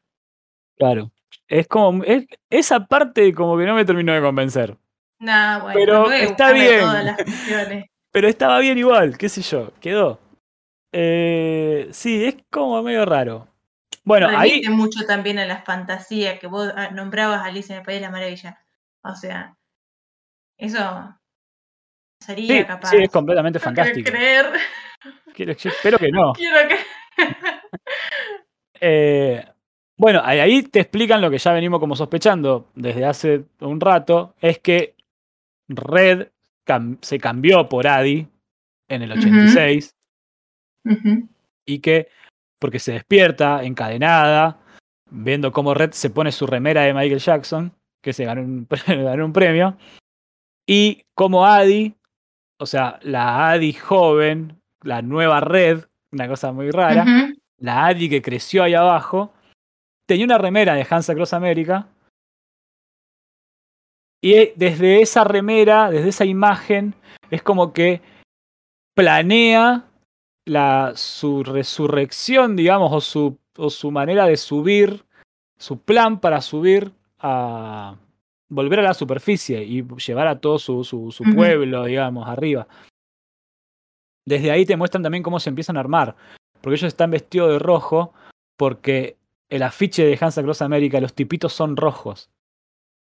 Claro. 0.78 1.12
Es 1.50 1.68
como, 1.68 2.02
esa 2.50 2.86
parte 2.86 3.34
como 3.34 3.58
que 3.58 3.66
no 3.66 3.76
me 3.76 3.84
terminó 3.84 4.14
de 4.14 4.22
convencer. 4.22 4.78
Nah, 5.20 5.60
bueno, 5.60 6.06
pero 6.06 6.12
está 6.12 6.54
bien. 6.54 7.90
Pero 8.18 8.30
estaba 8.30 8.58
bien 8.58 8.80
igual, 8.80 9.16
qué 9.16 9.30
sé 9.30 9.44
yo, 9.44 9.72
quedó. 9.80 10.20
Eh, 10.92 11.88
sí, 11.92 12.26
es 12.26 12.38
como 12.50 12.82
medio 12.82 13.06
raro. 13.06 13.48
Bueno, 14.04 14.28
ahí. 14.36 14.64
mucho 14.70 15.06
también 15.06 15.38
a 15.38 15.46
la 15.46 15.62
fantasía 15.62 16.40
que 16.40 16.48
vos 16.48 16.74
ah, 16.76 16.90
nombrabas 16.90 17.46
Alicia 17.46 17.76
en 17.76 17.82
el 17.82 17.86
País 17.86 18.00
de 18.00 18.08
la 18.08 18.10
Maravilla. 18.10 18.60
O 19.04 19.14
sea, 19.14 19.56
eso 20.58 21.16
sería 22.20 22.66
capaz. 22.66 22.90
Sí, 22.90 22.98
es 23.04 23.10
completamente 23.12 23.60
fantástico. 23.60 24.10
creer. 24.10 24.48
Quiero, 25.36 25.52
espero 25.52 26.00
que 26.00 26.10
no. 26.10 26.34
Quiero 26.38 26.70
que. 26.70 26.78
eh, 28.82 29.46
bueno, 29.96 30.22
ahí 30.24 30.64
te 30.64 30.80
explican 30.80 31.22
lo 31.22 31.30
que 31.30 31.38
ya 31.38 31.54
venimos 31.54 31.80
como 31.80 31.96
sospechando 31.96 32.72
desde 32.74 33.06
hace 33.06 33.46
un 33.60 33.80
rato, 33.80 34.34
es 34.42 34.58
que 34.58 34.96
Red 35.68 36.30
se 37.02 37.20
cambió 37.20 37.70
por 37.70 37.88
Adi 37.88 38.28
en 38.88 39.02
el 39.02 39.12
86 39.12 39.96
y 41.66 41.80
que 41.80 42.08
porque 42.60 42.80
se 42.80 42.94
despierta 42.94 43.64
encadenada 43.64 44.60
viendo 45.10 45.52
cómo 45.52 45.74
Red 45.74 45.92
se 45.92 46.10
pone 46.10 46.32
su 46.32 46.48
remera 46.48 46.84
de 46.84 46.94
Michael 46.94 47.20
Jackson 47.20 47.74
que 48.02 48.14
se 48.14 48.26
ganó 48.26 48.42
un, 48.42 48.68
ganó 48.88 49.26
un 49.26 49.34
premio 49.34 49.78
y 50.66 51.04
como 51.14 51.46
Adi 51.46 51.96
o 52.60 52.66
sea 52.66 53.00
la 53.02 53.52
Adi 53.52 53.74
joven 53.74 54.62
la 54.82 55.02
nueva 55.02 55.42
Red 55.42 55.86
una 56.12 56.28
cosa 56.28 56.52
muy 56.52 56.72
rara 56.72 57.06
la 57.58 57.86
Adi 57.88 58.10
que 58.10 58.22
creció 58.22 58.64
ahí 58.64 58.74
abajo 58.74 59.34
tenía 60.06 60.26
una 60.26 60.38
remera 60.38 60.74
de 60.74 60.88
Hansa 60.90 61.14
Cross 61.14 61.34
America 61.34 61.88
y 64.22 64.52
desde 64.56 65.02
esa 65.02 65.24
remera, 65.24 65.92
desde 65.92 66.10
esa 66.10 66.26
imagen, 66.26 66.96
es 67.30 67.44
como 67.44 67.74
que 67.74 68.02
planea 68.96 69.86
la, 70.46 70.94
su 70.96 71.44
resurrección, 71.44 72.56
digamos, 72.56 72.92
o 72.92 73.02
su, 73.02 73.38
o 73.58 73.70
su 73.70 73.92
manera 73.92 74.26
de 74.26 74.38
subir, 74.38 75.04
su 75.58 75.80
plan 75.80 76.20
para 76.20 76.42
subir 76.42 76.92
a 77.20 77.96
volver 78.50 78.80
a 78.80 78.84
la 78.84 78.94
superficie 78.94 79.64
y 79.64 79.86
llevar 80.06 80.28
a 80.28 80.40
todo 80.40 80.58
su, 80.58 80.84
su, 80.84 81.12
su 81.12 81.24
pueblo, 81.36 81.86
digamos, 81.86 82.28
arriba. 82.28 82.68
Desde 84.26 84.52
ahí 84.52 84.66
te 84.66 84.78
muestran 84.78 85.04
también 85.04 85.24
cómo 85.24 85.40
se 85.40 85.50
empiezan 85.50 85.78
a 85.78 85.82
armar, 85.82 86.16
porque 86.62 86.76
ellos 86.76 86.88
están 86.88 87.12
vestidos 87.12 87.52
de 87.52 87.60
rojo, 87.60 88.14
porque 88.58 89.16
el 89.50 89.64
afiche 89.64 90.06
de 90.06 90.18
Hansa 90.20 90.44
Cross 90.44 90.62
America, 90.62 91.00
los 91.00 91.14
tipitos 91.14 91.54
son 91.54 91.78
rojos. 91.78 92.30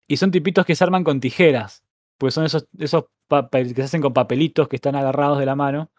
Y 0.10 0.18
son 0.18 0.32
tipitos 0.32 0.66
que 0.66 0.76
se 0.76 0.84
arman 0.84 1.04
con 1.04 1.20
tijeras. 1.20 1.84
Pues 2.18 2.34
son 2.34 2.44
esos, 2.44 2.68
esos 2.78 3.06
que 3.52 3.76
se 3.76 3.84
hacen 3.84 4.02
con 4.02 4.12
papelitos 4.12 4.68
que 4.68 4.76
están 4.76 4.96
agarrados 4.96 5.38
de 5.38 5.46
la 5.46 5.56
mano. 5.56 5.92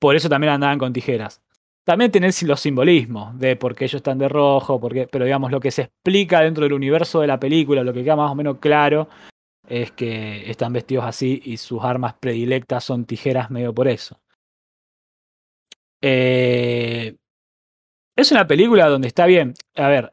Por 0.00 0.16
eso 0.16 0.28
también 0.28 0.54
andaban 0.54 0.78
con 0.78 0.92
tijeras. 0.92 1.42
también 1.84 2.10
tenés 2.10 2.42
los 2.42 2.60
simbolismos 2.60 3.38
de 3.38 3.56
por 3.56 3.74
qué 3.74 3.84
ellos 3.84 3.96
están 3.96 4.18
de 4.18 4.28
rojo, 4.28 4.80
pero 4.80 5.24
digamos 5.24 5.50
lo 5.50 5.60
que 5.60 5.70
se 5.70 5.82
explica 5.82 6.40
dentro 6.40 6.64
del 6.64 6.72
universo 6.72 7.20
de 7.20 7.26
la 7.26 7.40
película, 7.40 7.82
lo 7.82 7.92
que 7.92 8.04
queda 8.04 8.16
más 8.16 8.30
o 8.30 8.34
menos 8.34 8.58
claro, 8.58 9.08
es 9.66 9.92
que 9.92 10.50
están 10.50 10.72
vestidos 10.72 11.04
así 11.04 11.40
y 11.44 11.56
sus 11.58 11.82
armas 11.82 12.14
predilectas 12.20 12.84
son 12.84 13.04
tijeras 13.04 13.50
medio 13.50 13.74
por 13.74 13.88
eso. 13.88 14.20
Eh, 16.00 17.16
es 18.16 18.32
una 18.32 18.46
película 18.46 18.88
donde 18.88 19.08
está 19.08 19.26
bien. 19.26 19.54
A 19.76 19.88
ver, 19.88 20.10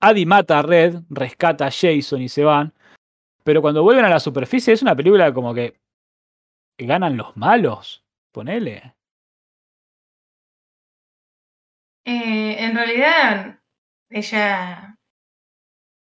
Adi 0.00 0.24
mata 0.24 0.58
a 0.58 0.62
Red, 0.62 1.02
rescata 1.10 1.66
a 1.66 1.70
Jason 1.70 2.22
y 2.22 2.28
se 2.28 2.44
van. 2.44 2.72
Pero 3.44 3.62
cuando 3.62 3.82
vuelven 3.82 4.04
a 4.04 4.10
la 4.10 4.20
superficie 4.20 4.72
es 4.72 4.82
una 4.82 4.96
película 4.96 5.32
como 5.32 5.52
que 5.54 5.78
ganan 6.78 7.16
los 7.16 7.36
malos. 7.36 8.04
Ponele. 8.32 8.94
Eh, 12.04 12.56
en 12.64 12.74
realidad, 12.74 13.60
ella. 14.08 14.96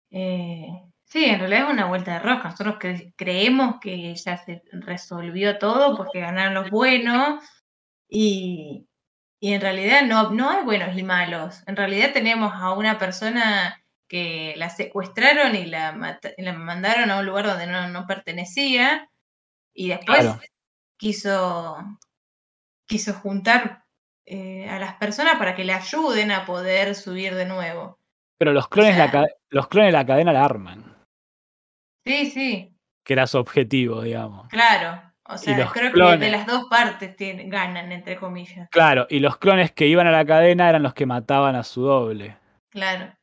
Eh, 0.09 0.67
sí, 1.03 1.25
en 1.25 1.39
realidad 1.39 1.67
es 1.67 1.73
una 1.73 1.87
vuelta 1.87 2.13
de 2.13 2.19
rosca. 2.19 2.49
Nosotros 2.49 2.77
creemos 3.15 3.79
que 3.81 4.15
ya 4.15 4.37
se 4.37 4.63
resolvió 4.71 5.57
todo 5.57 5.97
porque 5.97 6.21
ganaron 6.21 6.53
los 6.53 6.69
buenos. 6.69 7.43
Y, 8.07 8.87
y 9.39 9.53
en 9.53 9.61
realidad 9.61 10.03
no, 10.05 10.31
no 10.31 10.49
hay 10.49 10.63
buenos 10.63 10.97
y 10.97 11.03
malos. 11.03 11.63
En 11.67 11.75
realidad 11.75 12.13
tenemos 12.13 12.53
a 12.53 12.73
una 12.73 12.97
persona 12.97 13.80
que 14.11 14.53
la 14.57 14.69
secuestraron 14.69 15.55
y 15.55 15.65
la, 15.67 16.19
la 16.37 16.53
mandaron 16.53 17.09
a 17.09 17.19
un 17.19 17.25
lugar 17.25 17.45
donde 17.45 17.65
no, 17.65 18.05
pertenecía 18.07 19.09
y 19.73 19.87
después 19.87 20.35
quiso, 20.97 21.77
quiso 22.85 23.13
juntar 23.13 23.85
eh, 24.25 24.67
a 24.69 24.79
las 24.79 24.95
personas 24.95 25.37
para 25.37 25.55
que 25.55 25.63
le 25.63 25.71
ayuden 25.71 26.31
a 26.31 26.45
poder 26.45 26.93
subir 26.93 27.35
de 27.35 27.45
nuevo. 27.45 27.99
Pero 28.37 28.51
los 28.51 28.67
clones, 28.67 28.97
la, 28.97 29.29
los 29.47 29.69
clones 29.69 29.87
de 29.87 29.97
la 29.97 30.05
cadena 30.05 30.33
la 30.33 30.43
arman. 30.43 30.93
Sí, 32.05 32.25
sí. 32.31 32.75
Que 33.05 33.13
era 33.13 33.27
su 33.27 33.37
objetivo, 33.37 34.01
digamos. 34.01 34.49
Claro. 34.49 35.01
O 35.23 35.37
sea, 35.37 35.69
creo 35.71 35.93
que 35.93 36.17
de 36.17 36.31
las 36.31 36.45
dos 36.45 36.65
partes 36.69 37.15
tienen, 37.15 37.49
ganan, 37.49 37.93
entre 37.93 38.17
comillas. 38.17 38.67
Claro, 38.71 39.07
y 39.09 39.19
los 39.19 39.37
clones 39.37 39.71
que 39.71 39.87
iban 39.87 40.05
a 40.05 40.11
la 40.11 40.25
cadena 40.25 40.67
eran 40.67 40.83
los 40.83 40.93
que 40.93 41.05
mataban 41.05 41.55
a 41.55 41.63
su 41.63 41.83
doble. 41.83 42.35
Claro. 42.71 43.13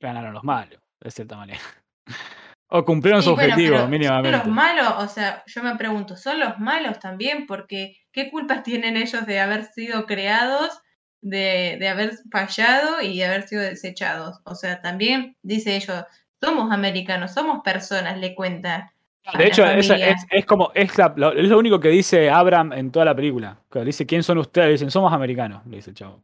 Ganaron 0.00 0.32
los 0.32 0.44
malos, 0.44 0.80
de 1.00 1.10
cierta 1.10 1.36
manera. 1.36 1.60
o 2.68 2.84
cumplieron 2.84 3.22
su 3.22 3.30
objetivo, 3.30 3.86
mínimamente. 3.88 4.36
los 4.36 4.46
malos, 4.46 4.94
o 4.98 5.08
sea, 5.08 5.42
yo 5.46 5.62
me 5.62 5.76
pregunto, 5.76 6.16
¿son 6.16 6.38
los 6.38 6.58
malos 6.58 6.98
también? 6.98 7.46
Porque, 7.46 7.96
¿qué 8.12 8.30
culpas 8.30 8.62
tienen 8.64 8.96
ellos 8.96 9.26
de 9.26 9.40
haber 9.40 9.64
sido 9.64 10.06
creados, 10.06 10.80
de, 11.20 11.76
de 11.80 11.88
haber 11.88 12.12
fallado 12.30 13.00
y 13.00 13.18
de 13.18 13.24
haber 13.24 13.48
sido 13.48 13.62
desechados? 13.62 14.40
O 14.44 14.54
sea, 14.54 14.80
también, 14.80 15.36
dice 15.42 15.76
ellos, 15.76 16.04
somos 16.40 16.70
americanos, 16.72 17.34
somos 17.34 17.62
personas, 17.62 18.18
le 18.18 18.34
cuenta 18.34 18.92
de 19.36 19.46
hecho, 19.46 19.64
es, 19.66 20.46
como, 20.46 20.70
es, 20.74 20.92
lo, 21.16 21.58
único 21.58 21.80
que 21.80 21.88
dice 21.88 22.30
Abraham 22.30 22.72
en 22.72 22.90
toda 22.90 23.04
la 23.04 23.14
película. 23.14 23.58
Que 23.70 23.84
dice, 23.84 24.06
¿quién 24.06 24.22
son 24.22 24.38
ustedes? 24.38 24.70
Dicen, 24.70 24.90
somos 24.90 25.12
americanos, 25.12 25.66
le 25.66 25.76
dice 25.76 25.90
el 25.90 25.96
chavo. 25.96 26.22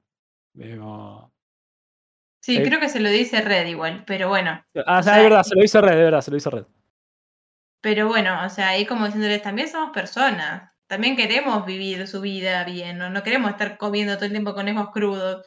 Sí, 2.44 2.62
creo 2.62 2.78
que 2.78 2.90
se 2.90 3.00
lo 3.00 3.08
dice 3.08 3.40
Red 3.40 3.68
igual, 3.68 4.04
pero 4.06 4.28
bueno. 4.28 4.62
Ah, 4.84 5.00
es 5.00 5.06
verdad, 5.06 5.42
se 5.44 5.54
lo 5.54 5.62
dice 5.62 5.80
Red, 5.80 5.96
de 5.96 6.04
verdad, 6.04 6.20
se 6.20 6.30
lo 6.30 6.34
dice 6.34 6.50
Red. 6.50 6.64
Pero 7.80 8.06
bueno, 8.06 8.44
o 8.44 8.50
sea, 8.50 8.68
ahí 8.68 8.84
como 8.84 9.06
diciéndoles, 9.06 9.40
también 9.40 9.66
somos 9.66 9.92
personas. 9.94 10.70
También 10.86 11.16
queremos 11.16 11.64
vivir 11.64 12.06
su 12.06 12.20
vida 12.20 12.62
bien, 12.64 12.98
no, 12.98 13.08
no 13.08 13.22
queremos 13.22 13.50
estar 13.50 13.78
comiendo 13.78 14.16
todo 14.16 14.26
el 14.26 14.32
tiempo 14.32 14.52
conejos 14.52 14.90
crudos. 14.90 15.46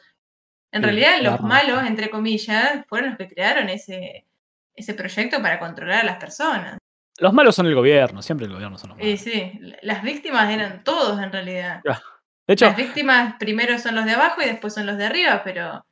En 0.72 0.82
realidad, 0.82 1.20
los 1.22 1.40
malos, 1.40 1.84
entre 1.86 2.10
comillas, 2.10 2.84
fueron 2.88 3.10
los 3.10 3.18
que 3.18 3.28
crearon 3.28 3.68
ese, 3.68 4.26
ese 4.74 4.94
proyecto 4.94 5.40
para 5.40 5.60
controlar 5.60 6.00
a 6.00 6.04
las 6.04 6.16
personas. 6.16 6.78
Los 7.20 7.32
malos 7.32 7.54
son 7.54 7.66
el 7.66 7.76
gobierno, 7.76 8.22
siempre 8.22 8.46
el 8.46 8.54
gobierno 8.54 8.76
son 8.76 8.90
los 8.90 8.98
malos. 8.98 9.20
Sí, 9.20 9.30
sí, 9.30 9.60
las 9.82 10.02
víctimas 10.02 10.52
eran 10.52 10.82
todos 10.82 11.22
en 11.22 11.30
realidad. 11.30 11.80
De 11.84 12.54
hecho, 12.54 12.66
las 12.66 12.76
víctimas 12.76 13.36
primero 13.38 13.78
son 13.78 13.94
los 13.94 14.04
de 14.04 14.14
abajo 14.14 14.42
y 14.42 14.46
después 14.46 14.74
son 14.74 14.86
los 14.86 14.98
de 14.98 15.06
arriba, 15.06 15.42
pero 15.44 15.84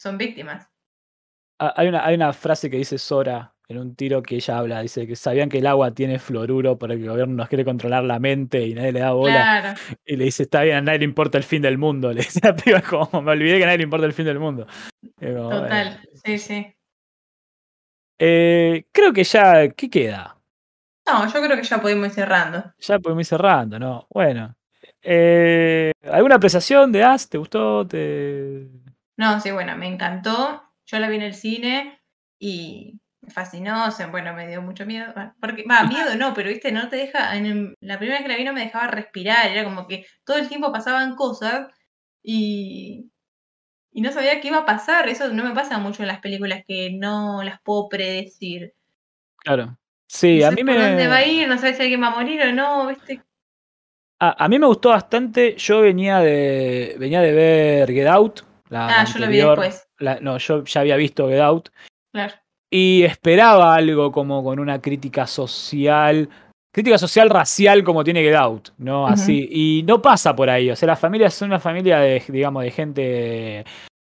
son 0.00 0.16
víctimas. 0.16 0.66
Hay 1.58 1.88
una, 1.88 2.06
hay 2.06 2.14
una 2.14 2.32
frase 2.32 2.70
que 2.70 2.78
dice 2.78 2.96
Sora 2.96 3.54
en 3.68 3.78
un 3.78 3.94
tiro 3.94 4.22
que 4.22 4.36
ella 4.36 4.58
habla, 4.58 4.80
dice 4.80 5.06
que 5.06 5.14
sabían 5.14 5.48
que 5.48 5.58
el 5.58 5.66
agua 5.66 5.92
tiene 5.92 6.18
fluoruro 6.18 6.78
porque 6.78 6.94
el 6.94 7.06
gobierno 7.06 7.34
nos 7.34 7.48
quiere 7.48 7.64
controlar 7.64 8.02
la 8.02 8.18
mente 8.18 8.66
y 8.66 8.74
nadie 8.74 8.92
le 8.92 9.00
da 9.00 9.12
bola. 9.12 9.76
Y 10.04 10.16
le 10.16 10.24
dice, 10.24 10.44
está 10.44 10.62
bien, 10.62 10.78
a 10.78 10.80
nadie 10.80 11.00
le 11.00 11.04
importa 11.04 11.38
el 11.38 11.44
fin 11.44 11.62
del 11.62 11.78
mundo. 11.78 12.12
Le 12.12 12.22
dice 12.22 12.40
la 12.72 12.82
como, 12.82 13.22
me 13.22 13.32
olvidé 13.32 13.58
que 13.58 13.64
a 13.64 13.66
nadie 13.66 13.78
le 13.78 13.84
importa 13.84 14.06
el 14.06 14.12
fin 14.12 14.24
del 14.24 14.40
mundo. 14.40 14.66
Total, 15.20 16.00
sí, 16.24 16.38
sí. 16.38 16.74
Eh, 18.18 18.86
creo 18.90 19.12
que 19.12 19.22
ya, 19.22 19.68
¿qué 19.68 19.88
queda? 19.88 20.36
No, 21.06 21.26
yo 21.32 21.42
creo 21.42 21.56
que 21.56 21.62
ya 21.62 21.80
podemos 21.80 22.08
ir 22.08 22.14
cerrando. 22.14 22.72
Ya 22.78 22.98
podemos 22.98 23.22
ir 23.22 23.26
cerrando, 23.26 23.78
¿no? 23.78 24.06
Bueno. 24.10 24.56
Eh, 25.02 25.92
¿Alguna 26.10 26.36
apreciación 26.36 26.90
de 26.90 27.04
As? 27.04 27.28
¿Te 27.28 27.38
gustó? 27.38 27.86
¿Te... 27.86 28.68
No, 29.20 29.38
sí, 29.38 29.50
bueno, 29.50 29.76
me 29.76 29.86
encantó. 29.86 30.62
Yo 30.86 30.98
la 30.98 31.10
vi 31.10 31.16
en 31.16 31.22
el 31.22 31.34
cine 31.34 32.00
y 32.38 32.98
me 33.20 33.30
fascinó. 33.30 33.86
O 33.86 33.90
sea, 33.90 34.06
bueno, 34.06 34.32
me 34.32 34.48
dio 34.48 34.62
mucho 34.62 34.86
miedo. 34.86 35.12
Porque, 35.38 35.62
va, 35.70 35.82
miedo 35.84 36.14
no, 36.16 36.32
pero 36.32 36.48
viste, 36.48 36.72
no 36.72 36.88
te 36.88 36.96
deja. 36.96 37.36
En 37.36 37.76
la 37.80 37.98
primera 37.98 38.16
vez 38.16 38.22
que 38.22 38.32
la 38.32 38.38
vi 38.38 38.44
no 38.44 38.54
me 38.54 38.64
dejaba 38.64 38.86
respirar. 38.86 39.50
Era 39.50 39.64
como 39.64 39.86
que 39.86 40.06
todo 40.24 40.38
el 40.38 40.48
tiempo 40.48 40.72
pasaban 40.72 41.16
cosas 41.16 41.68
y, 42.22 43.10
y 43.92 44.00
no 44.00 44.10
sabía 44.10 44.40
qué 44.40 44.48
iba 44.48 44.60
a 44.60 44.64
pasar. 44.64 45.06
Eso 45.10 45.30
no 45.34 45.44
me 45.44 45.54
pasa 45.54 45.76
mucho 45.76 46.02
en 46.02 46.08
las 46.08 46.20
películas 46.20 46.64
que 46.66 46.90
no 46.90 47.42
las 47.42 47.60
puedo 47.60 47.90
predecir. 47.90 48.72
Claro. 49.36 49.76
Sí, 50.06 50.42
a 50.42 50.50
mí 50.50 50.64
me. 50.64 50.78
dónde 50.78 51.08
va 51.08 51.16
a 51.16 51.26
ir? 51.26 51.46
No 51.46 51.58
sabes 51.58 51.76
si 51.76 51.82
alguien 51.82 52.02
va 52.02 52.06
a 52.06 52.16
morir 52.16 52.40
o 52.40 52.52
no, 52.54 52.86
¿viste? 52.86 53.20
A, 54.18 54.48
mí 54.48 54.58
me 54.58 54.66
gustó 54.66 54.88
bastante. 54.88 55.56
Yo 55.56 55.82
venía 55.82 56.20
de 56.20 56.96
venía 56.98 57.20
de 57.20 57.32
ver 57.32 57.92
Get 57.92 58.06
Out. 58.06 58.49
La, 58.70 59.00
ah, 59.00 59.04
yo 59.04 59.18
lo 59.18 59.28
vi 59.28 59.36
después. 59.36 59.88
no, 60.22 60.38
yo 60.38 60.64
ya 60.64 60.80
había 60.80 60.96
visto 60.96 61.28
Get 61.28 61.40
Out. 61.40 61.68
Claro. 62.12 62.34
Y 62.72 63.02
esperaba 63.02 63.74
algo 63.74 64.10
como 64.10 64.42
con 64.42 64.58
una 64.58 64.80
crítica 64.80 65.26
social. 65.26 66.28
Crítica 66.72 66.96
social 66.98 67.28
racial 67.28 67.82
como 67.82 68.04
tiene 68.04 68.22
Get 68.22 68.36
Out, 68.36 68.70
¿no? 68.78 69.06
Así. 69.06 69.48
Y 69.50 69.82
no 69.82 70.00
pasa 70.00 70.34
por 70.34 70.48
ahí. 70.48 70.70
O 70.70 70.76
sea, 70.76 70.86
las 70.86 71.00
familias 71.00 71.34
son 71.34 71.48
una 71.48 71.58
familia 71.58 71.98
de, 71.98 72.22
digamos, 72.28 72.62
de 72.62 72.70
gente 72.70 73.64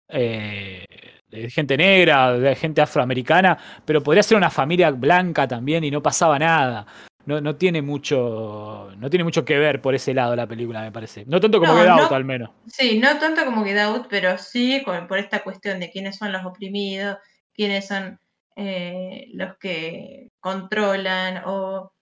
eh, 0.09 0.85
de 1.31 1.49
gente 1.49 1.77
negra, 1.77 2.32
de 2.32 2.57
gente 2.57 2.81
afroamericana, 2.81 3.57
pero 3.85 4.03
podría 4.03 4.23
ser 4.23 4.37
una 4.37 4.51
familia 4.51 4.91
blanca 4.91 5.47
también 5.47 5.85
y 5.85 5.91
no 5.91 6.03
pasaba 6.03 6.39
nada. 6.39 6.87
No, 7.31 7.40
no, 7.40 7.55
tiene 7.55 7.81
mucho 7.81 8.90
no 8.98 9.09
tiene 9.09 9.23
mucho 9.23 9.44
que 9.44 9.57
ver 9.57 9.81
por 9.81 9.94
ese 9.94 10.12
lado 10.12 10.35
la 10.35 10.48
película, 10.48 10.82
me 10.82 10.90
parece. 10.90 11.24
No 11.27 11.40
tanto 11.40 11.61
como 11.61 11.77
Get 11.77 11.89
Out, 11.89 12.11
al 12.11 12.24
menos. 12.24 12.51
Sí, 12.66 12.98
no 12.98 13.19
tanto 13.19 13.44
como 13.44 13.65
Get 13.65 13.78
Out, 13.78 14.07
pero 14.11 14.36
sí 14.36 14.82
por 14.85 15.19
esta 15.19 15.44
cuestión 15.44 15.78
de 15.78 15.93
quiénes 15.93 16.16
son 16.16 16.32
los 16.32 16.44
oprimidos, 16.44 17.19
quiénes 17.55 17.86
son 17.86 18.19
eh, 18.57 19.28
los 19.32 19.57
que 19.59 20.32
controlan 20.40 21.43
o 21.47 21.93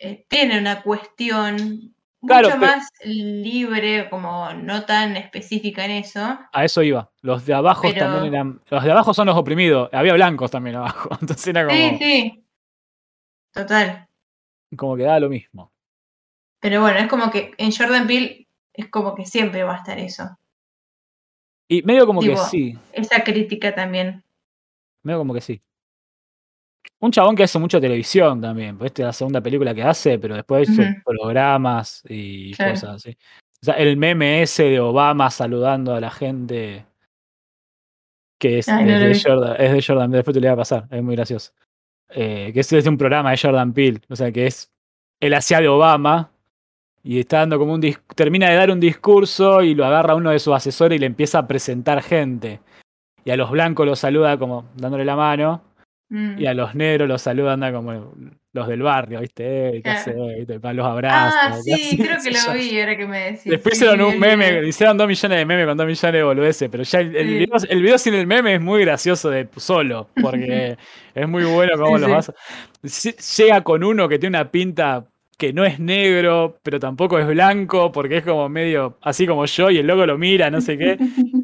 eh, 0.00 0.26
tiene 0.28 0.58
una 0.58 0.82
cuestión 0.82 1.94
mucho 2.20 2.56
más 2.58 2.88
libre, 3.04 4.10
como 4.10 4.52
no 4.52 4.84
tan 4.84 5.16
específica 5.16 5.84
en 5.84 5.92
eso. 5.92 6.38
A 6.52 6.64
eso 6.64 6.82
iba. 6.82 7.08
Los 7.22 7.46
de 7.46 7.54
abajo 7.54 7.92
también 7.94 8.34
eran. 8.34 8.60
Los 8.68 8.82
de 8.82 8.90
abajo 8.90 9.14
son 9.14 9.26
los 9.26 9.36
oprimidos. 9.36 9.88
Había 9.92 10.14
blancos 10.14 10.50
también 10.50 10.76
abajo. 10.76 11.08
Entonces 11.20 11.46
era 11.46 11.64
como. 11.64 11.76
Sí, 11.76 11.96
sí. 12.00 12.44
Total. 13.52 14.09
Como 14.76 14.96
que 14.96 15.02
da 15.02 15.20
lo 15.20 15.28
mismo. 15.28 15.72
Pero 16.60 16.80
bueno, 16.82 16.98
es 16.98 17.08
como 17.08 17.30
que 17.30 17.52
en 17.56 17.72
Jordan 17.72 18.06
Peele 18.06 18.46
es 18.72 18.88
como 18.88 19.14
que 19.14 19.26
siempre 19.26 19.62
va 19.62 19.74
a 19.74 19.78
estar 19.78 19.98
eso. 19.98 20.38
Y 21.68 21.82
medio 21.82 22.06
como 22.06 22.20
que 22.20 22.36
sí. 22.36 22.76
Esa 22.92 23.22
crítica 23.22 23.74
también. 23.74 24.22
Medio 25.02 25.18
como 25.18 25.32
que 25.32 25.40
sí. 25.40 25.62
Un 26.98 27.12
chabón 27.12 27.34
que 27.34 27.44
hace 27.44 27.58
mucho 27.58 27.80
televisión 27.80 28.40
también, 28.40 28.76
pues 28.76 28.90
esta 28.90 29.02
es 29.02 29.06
la 29.06 29.12
segunda 29.12 29.40
película 29.40 29.74
que 29.74 29.82
hace, 29.82 30.18
pero 30.18 30.34
después 30.34 30.68
hace 30.68 31.00
programas 31.04 32.02
y 32.08 32.52
cosas 32.52 32.96
así. 32.96 33.16
O 33.62 33.64
sea, 33.64 33.74
el 33.74 33.96
meme 33.96 34.42
ese 34.42 34.64
de 34.64 34.80
Obama 34.80 35.30
saludando 35.30 35.94
a 35.94 36.00
la 36.00 36.10
gente, 36.10 36.84
que 38.38 38.58
es, 38.58 38.66
de, 38.66 39.20
Jordan, 39.22 39.56
es 39.58 39.72
de 39.72 39.82
Jordan, 39.82 40.10
después 40.10 40.34
te 40.34 40.40
lo 40.40 40.48
voy 40.48 40.52
a 40.52 40.56
pasar, 40.56 40.88
es 40.90 41.02
muy 41.02 41.14
gracioso. 41.16 41.52
Eh, 42.12 42.50
que 42.52 42.60
es 42.60 42.70
de 42.70 42.88
un 42.88 42.98
programa 42.98 43.30
de 43.30 43.38
Jordan 43.38 43.72
Peele, 43.72 44.00
o 44.08 44.16
sea, 44.16 44.32
que 44.32 44.46
es 44.46 44.70
el 45.20 45.34
hacía 45.34 45.60
de 45.60 45.68
Obama 45.68 46.32
y 47.02 47.20
está 47.20 47.38
dando 47.38 47.58
como 47.58 47.74
un 47.74 47.96
termina 48.14 48.48
de 48.48 48.56
dar 48.56 48.70
un 48.70 48.80
discurso 48.80 49.62
y 49.62 49.74
lo 49.74 49.84
agarra 49.84 50.14
uno 50.14 50.30
de 50.30 50.38
sus 50.38 50.54
asesores 50.54 50.96
y 50.96 51.00
le 51.00 51.06
empieza 51.06 51.38
a 51.38 51.46
presentar 51.46 52.02
gente. 52.02 52.60
Y 53.24 53.30
a 53.30 53.36
los 53.36 53.50
blancos 53.50 53.86
los 53.86 53.98
saluda 53.98 54.38
como 54.38 54.64
dándole 54.76 55.04
la 55.04 55.16
mano 55.16 55.62
Y 56.10 56.46
a 56.46 56.54
los 56.54 56.74
negros 56.74 57.08
los 57.08 57.22
saludan 57.22 57.72
como 57.72 58.12
los 58.52 58.66
del 58.66 58.82
barrio, 58.82 59.20
¿viste? 59.20 59.80
¿Qué 59.84 59.90
hace? 59.90 60.12
Los 60.12 60.86
abrazos. 60.86 61.38
Ah, 61.40 61.56
sí, 61.62 61.96
creo 61.96 62.18
que 62.20 62.32
lo 62.32 62.52
vi, 62.54 62.80
ahora 62.80 62.96
que 62.96 63.06
me 63.06 63.18
decís. 63.20 63.44
Después 63.44 63.76
hicieron 63.76 64.00
un 64.00 64.18
meme, 64.18 64.66
hicieron 64.66 64.98
dos 64.98 65.06
millones 65.06 65.38
de 65.38 65.46
memes 65.46 65.66
con 65.66 65.76
dos 65.76 65.86
millones 65.86 66.12
de 66.12 66.22
boludeces, 66.24 66.68
pero 66.68 66.82
ya 66.82 66.98
el, 66.98 67.46
video, 67.78 67.98
sin 67.98 68.14
el 68.14 68.26
meme 68.26 68.54
es 68.54 68.60
muy 68.60 68.80
gracioso 68.80 69.30
de 69.30 69.48
solo, 69.56 70.08
porque 70.20 70.76
es 71.14 71.28
muy 71.28 71.44
bueno 71.44 71.78
cómo 71.78 71.96
los 71.96 72.10
vas. 72.10 72.32
Llega 73.38 73.62
con 73.62 73.84
uno 73.84 74.08
que 74.08 74.18
tiene 74.18 74.36
una 74.36 74.50
pinta 74.50 75.06
que 75.38 75.52
no 75.52 75.64
es 75.64 75.78
negro, 75.78 76.58
pero 76.64 76.80
tampoco 76.80 77.20
es 77.20 77.28
blanco, 77.28 77.92
porque 77.92 78.16
es 78.16 78.24
como 78.24 78.48
medio 78.48 78.98
así 79.00 79.28
como 79.28 79.46
yo, 79.46 79.70
y 79.70 79.78
el 79.78 79.86
loco 79.86 80.04
lo 80.06 80.18
mira, 80.18 80.50
no 80.50 80.60
sé 80.60 80.76
qué, 80.76 80.98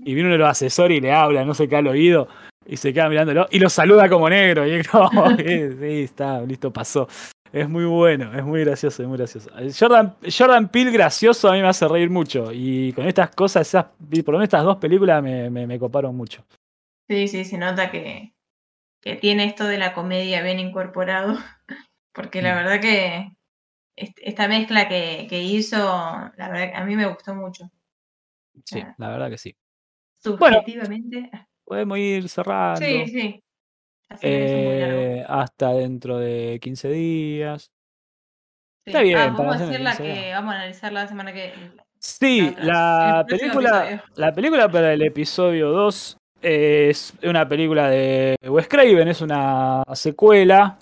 y 0.05 0.13
viene 0.13 0.25
uno 0.25 0.33
de 0.33 0.39
los 0.39 0.51
asesores 0.51 0.99
y 0.99 1.01
le 1.01 1.13
habla, 1.13 1.45
no 1.45 1.55
sé 1.55 1.69
qué 1.69 1.77
al 1.77 1.87
oído 1.87 2.29
y 2.67 2.77
se 2.77 2.93
queda 2.93 3.09
mirándolo 3.09 3.47
y 3.51 3.59
lo 3.59 3.69
saluda 3.69 4.09
como 4.09 4.29
negro. 4.29 4.67
Y 4.67 4.73
es 4.73 4.89
como, 4.89 5.11
sí, 5.37 6.03
está, 6.03 6.41
listo, 6.43 6.73
pasó. 6.73 7.09
Es 7.53 7.69
muy 7.69 7.85
bueno, 7.85 8.37
es 8.37 8.45
muy 8.45 8.65
gracioso, 8.65 9.03
es 9.03 9.09
muy 9.09 9.17
gracioso. 9.17 9.51
Jordan, 9.79 10.17
Jordan 10.37 10.69
Peele 10.69 10.91
gracioso 10.91 11.49
a 11.49 11.53
mí 11.53 11.63
me 11.63 11.69
hace 11.69 11.87
reír 11.89 12.11
mucho. 12.11 12.51
Y 12.53 12.93
con 12.93 13.07
estas 13.07 13.31
cosas, 13.31 13.69
esas, 13.69 13.87
por 13.87 14.33
lo 14.35 14.39
menos 14.39 14.45
estas 14.45 14.65
dos 14.65 14.77
películas 14.77 15.23
me, 15.23 15.49
me, 15.49 15.79
coparon 15.79 16.17
mucho. 16.17 16.45
Sí, 17.09 17.29
sí, 17.29 17.45
se 17.45 17.57
nota 17.57 17.91
que, 17.91 18.35
que, 19.01 19.17
tiene 19.17 19.45
esto 19.45 19.65
de 19.65 19.79
la 19.79 19.95
comedia 19.95 20.43
bien 20.43 20.59
incorporado. 20.59 21.39
Porque 22.13 22.43
la 22.43 22.55
mm. 22.55 22.57
verdad 22.57 22.81
que 22.81 23.37
esta 23.97 24.49
mezcla 24.49 24.89
que, 24.89 25.27
que 25.29 25.43
hizo, 25.43 25.79
la 25.79 26.49
verdad 26.51 26.73
a 26.75 26.85
mí 26.85 26.97
me 26.97 27.07
gustó 27.07 27.35
mucho. 27.35 27.71
Sí, 28.65 28.83
la 28.99 29.09
verdad 29.11 29.31
que 29.31 29.39
sí. 29.39 29.57
Subjetivamente. 30.19 31.31
Podemos 31.67 31.99
ir 31.99 32.29
cerrando. 32.29 32.81
Sí, 32.81 33.07
sí. 33.09 33.43
Eh, 34.23 35.25
hasta 35.29 35.73
dentro 35.73 36.19
de 36.19 36.61
15 36.63 36.89
días. 36.89 37.73
Está 38.87 39.03
bien. 39.03 39.19
Ah, 39.19 39.35
vamos, 39.37 39.61
a 39.61 39.67
la 39.67 39.97
que, 39.97 40.31
vamos 40.33 40.55
a 40.55 40.59
analizar 40.59 40.93
la 40.93 41.09
semana 41.09 41.33
que. 41.33 41.53
Sí, 41.99 42.55
la, 42.61 43.25
película, 43.29 44.05
la 44.15 44.33
película 44.33 44.69
para 44.69 44.93
el 44.93 45.03
episodio 45.03 45.71
2 45.71 46.19
es 46.43 47.15
una 47.25 47.49
película 47.49 47.91
de 47.91 48.37
Wes 48.43 48.69
Craven, 48.69 49.09
es 49.09 49.23
una 49.23 49.83
secuela 49.95 50.79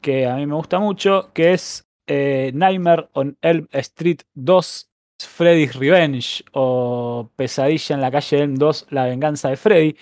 que 0.00 0.26
a 0.26 0.34
mí 0.34 0.46
me 0.46 0.54
gusta 0.54 0.80
mucho, 0.80 1.30
que 1.32 1.52
es 1.52 1.86
eh, 2.08 2.50
Nightmare 2.54 3.08
on 3.12 3.36
Elm 3.40 3.68
Street 3.70 4.22
2 4.34 4.87
Freddy's 5.26 5.74
Revenge 5.74 6.44
o 6.52 7.30
Pesadilla 7.36 7.94
en 7.94 8.00
la 8.00 8.10
calle 8.10 8.38
Elm 8.38 8.54
2, 8.56 8.86
La 8.90 9.06
venganza 9.06 9.48
de 9.48 9.56
Freddy, 9.56 9.96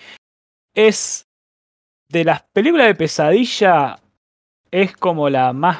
es 0.73 1.27
de 2.09 2.23
las 2.23 2.43
películas 2.53 2.87
de 2.87 2.95
pesadilla, 2.95 3.97
es 4.71 4.95
como 4.95 5.29
la 5.29 5.53
más 5.53 5.79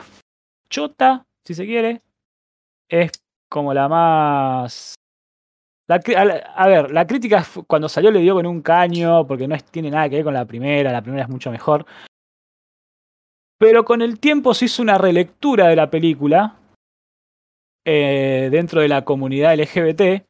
chota, 0.70 1.26
si 1.46 1.54
se 1.54 1.66
quiere. 1.66 2.02
Es 2.90 3.12
como 3.50 3.74
la 3.74 3.88
más... 3.88 4.96
a, 5.90 6.68
ver, 6.68 6.92
la 6.92 7.08
crítica 7.08 7.46
cuando 7.68 7.88
salió 7.88 8.12
le 8.12 8.20
dio 8.20 8.36
con 8.36 8.46
un 8.46 8.62
caño, 8.62 9.26
porque 9.28 9.48
no 9.48 9.56
tiene 9.72 9.92
nada 9.92 10.10
que 10.10 10.18
ver 10.18 10.26
con 10.26 10.34
la 10.34 10.46
primera, 10.46 10.92
la 10.92 11.02
primera 11.02 11.24
es 11.24 11.30
mucho 11.30 11.52
mejor. 11.52 11.86
Pero 13.60 13.86
con 13.86 14.02
el 14.02 14.20
tiempo 14.20 14.54
se 14.54 14.66
hizo 14.66 14.82
una 14.82 14.98
relectura 14.98 15.68
de 15.68 15.76
la 15.76 15.90
película 15.90 16.56
eh, 17.90 18.50
dentro 18.52 18.82
de 18.82 18.90
la 18.90 19.06
comunidad 19.06 19.58
LGBT 19.58 20.28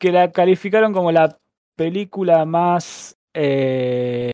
que 0.00 0.10
la 0.10 0.32
calificaron 0.32 0.94
como 0.94 1.12
la 1.12 1.38
película 1.76 2.46
más... 2.46 3.14
Eh, 3.34 4.32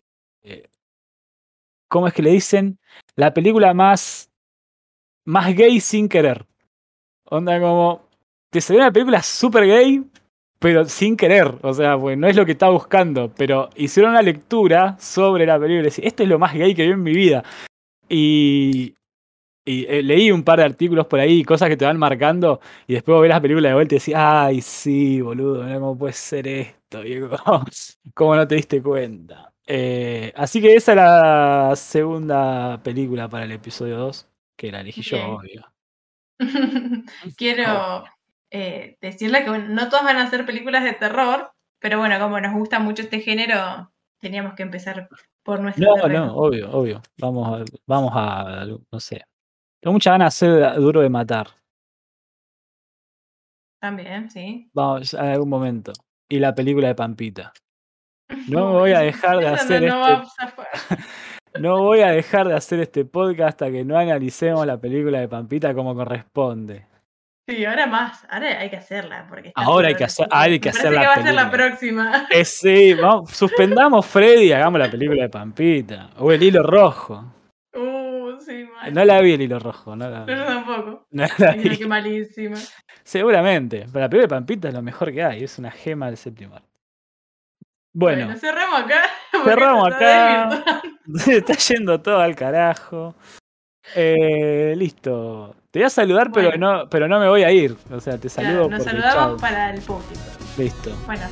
¿Cómo 1.89 2.07
es 2.07 2.13
que 2.13 2.21
le 2.21 2.31
dicen? 2.31 2.79
La 3.17 3.33
película 3.33 3.73
más, 3.73 4.31
más 5.25 5.53
gay 5.53 5.81
sin 5.81 6.07
querer. 6.07 6.45
Onda 7.25 7.59
como... 7.59 8.07
Te 8.51 8.61
salió 8.61 8.83
una 8.83 8.91
película 8.93 9.21
súper 9.21 9.65
gay, 9.65 10.01
pero 10.59 10.85
sin 10.85 11.17
querer. 11.17 11.53
O 11.61 11.73
sea, 11.73 11.97
pues 11.97 12.17
no 12.17 12.27
es 12.27 12.37
lo 12.37 12.45
que 12.45 12.53
estaba 12.53 12.71
buscando. 12.71 13.33
Pero 13.35 13.69
hicieron 13.75 14.11
una 14.11 14.21
lectura 14.21 14.97
sobre 14.97 15.45
la 15.45 15.59
película 15.59 15.81
y 15.81 15.83
decían, 15.83 16.07
esto 16.07 16.23
es 16.23 16.29
lo 16.29 16.39
más 16.39 16.53
gay 16.53 16.73
que 16.73 16.85
vi 16.85 16.93
en 16.93 17.03
mi 17.03 17.13
vida. 17.13 17.43
Y, 18.07 18.95
y 19.69 19.85
eh, 19.87 20.01
leí 20.01 20.31
un 20.31 20.43
par 20.43 20.57
de 20.57 20.65
artículos 20.65 21.05
por 21.05 21.19
ahí, 21.19 21.43
cosas 21.43 21.69
que 21.69 21.77
te 21.77 21.85
van 21.85 21.99
marcando, 21.99 22.59
y 22.87 22.93
después 22.93 23.21
ves 23.21 23.29
las 23.29 23.39
películas 23.39 23.69
de 23.69 23.75
vuelta 23.75 23.93
y 23.93 23.99
decís, 23.99 24.15
ay, 24.17 24.61
sí, 24.61 25.21
boludo, 25.21 25.61
¿cómo 25.61 25.95
puede 25.95 26.13
ser 26.13 26.47
esto? 26.47 27.05
Y 27.05 27.21
¿Cómo 28.15 28.35
no 28.35 28.47
te 28.47 28.55
diste 28.55 28.81
cuenta? 28.81 29.53
Eh, 29.67 30.33
así 30.35 30.59
que 30.59 30.75
esa 30.75 30.93
es 30.93 30.95
la 30.95 31.73
segunda 31.75 32.81
película 32.81 33.29
para 33.29 33.45
el 33.45 33.51
episodio 33.51 33.99
2, 33.99 34.27
que 34.57 34.71
la 34.71 34.81
elegí 34.81 35.03
yo, 35.03 35.35
obvio. 35.35 35.71
Quiero 37.37 38.05
eh, 38.49 38.97
decirle 38.99 39.43
que 39.43 39.51
no 39.51 39.87
todas 39.89 40.03
van 40.03 40.17
a 40.17 40.29
ser 40.31 40.47
películas 40.47 40.83
de 40.83 40.93
terror, 40.93 41.51
pero 41.77 41.99
bueno, 41.99 42.17
como 42.19 42.39
nos 42.39 42.55
gusta 42.55 42.79
mucho 42.79 43.03
este 43.03 43.19
género, 43.19 43.91
teníamos 44.19 44.55
que 44.55 44.63
empezar 44.63 45.07
por 45.43 45.59
nuestra. 45.59 45.85
No, 45.85 46.07
no, 46.07 46.35
obvio, 46.35 46.71
obvio. 46.71 47.01
Vamos 47.17 47.61
a, 47.61 47.65
vamos 47.85 48.11
a, 48.15 48.65
no 48.91 48.99
sé, 48.99 49.21
tengo 49.81 49.93
mucha 49.93 50.11
ganas 50.11 50.39
de 50.39 50.47
ser 50.47 50.75
duro 50.75 51.01
de 51.01 51.09
matar. 51.09 51.47
También, 53.81 54.29
sí. 54.29 54.69
Vamos, 54.73 55.13
en 55.13 55.25
algún 55.25 55.49
momento. 55.49 55.93
Y 56.29 56.39
la 56.39 56.53
película 56.53 56.87
de 56.87 56.95
Pampita. 56.95 57.53
No 58.47 58.73
voy 58.73 58.91
a 58.91 58.99
dejar 58.99 59.39
de 59.39 59.47
hacer 59.47 59.83
este... 59.83 59.89
no 61.59 61.81
voy 61.81 62.01
a 62.01 62.11
dejar 62.11 62.47
de 62.47 62.53
hacer 62.53 62.79
este 62.79 63.03
podcast 63.03 63.49
hasta 63.49 63.71
que 63.71 63.83
no 63.83 63.97
analicemos 63.97 64.67
la 64.67 64.79
película 64.79 65.19
de 65.19 65.27
Pampita 65.27 65.73
como 65.73 65.95
corresponde. 65.95 66.85
Sí, 67.47 67.65
ahora 67.65 67.87
más, 67.87 68.27
ahora 68.29 68.59
hay 68.59 68.69
que 68.69 68.75
hacerla. 68.75 69.25
Porque 69.27 69.51
ahora 69.55 69.87
hay 69.87 69.95
que, 69.95 70.03
hacer, 70.03 70.27
hay 70.29 70.59
que 70.59 70.69
hacer 70.69 70.93
la 70.93 71.01
que 71.01 71.07
va 71.07 71.13
a 71.13 71.23
ser 71.23 71.33
la 71.33 71.49
próxima. 71.49 72.27
Eh, 72.29 72.45
sí, 72.45 72.93
vamos, 72.93 73.31
suspendamos 73.31 74.05
Freddy 74.05 74.49
y 74.49 74.51
hagamos 74.51 74.79
la 74.79 74.91
película 74.91 75.23
de 75.23 75.29
Pampita. 75.29 76.11
O 76.17 76.31
el 76.31 76.43
hilo 76.43 76.61
rojo. 76.61 77.38
No 78.91 79.05
la 79.05 79.21
vi 79.21 79.33
el 79.33 79.41
hilo 79.41 79.59
rojo, 79.59 79.95
no 79.95 80.09
la 80.09 80.25
Yo 80.25 80.45
tampoco. 80.45 81.07
No 81.11 81.25
la 81.37 81.51
vi. 81.53 81.77
Qué 81.77 81.87
malísima. 81.87 82.57
Seguramente, 83.03 83.85
pero 83.91 84.01
la 84.01 84.09
película 84.09 84.21
de 84.23 84.39
Pampita 84.39 84.67
es 84.69 84.73
lo 84.73 84.81
mejor 84.81 85.11
que 85.11 85.23
hay, 85.23 85.43
es 85.43 85.57
una 85.59 85.71
gema 85.71 86.07
del 86.07 86.17
séptimo 86.17 86.55
arte. 86.55 86.67
Bueno, 87.93 88.35
cerramos 88.37 88.81
acá. 88.81 89.01
Cerramos 89.43 89.87
acá. 89.93 90.63
Se 91.15 91.37
está 91.37 91.53
yendo 91.53 91.99
todo 92.01 92.19
al 92.19 92.35
carajo. 92.35 93.15
Eh, 93.95 94.75
listo. 94.77 95.55
Te 95.71 95.79
voy 95.79 95.85
a 95.85 95.89
saludar, 95.89 96.31
pero, 96.31 96.55
no, 96.57 96.87
pero 96.89 97.07
no 97.07 97.19
me 97.19 97.27
voy 97.27 97.43
a 97.43 97.51
ir. 97.51 97.75
O 97.91 97.99
sea, 97.99 98.17
te 98.17 98.29
saludo. 98.29 98.69
nos 98.69 98.83
saludamos 98.83 99.41
para 99.41 99.71
el 99.73 99.81
público. 99.81 100.21
Listo. 100.57 100.95
Bueno. 101.05 101.27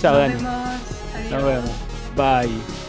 Chao, 0.00 0.16
Dani. 0.16 0.34
Vemos. 0.34 1.30
Nos 1.30 1.44
vemos. 1.44 1.90
Bye. 2.16 2.79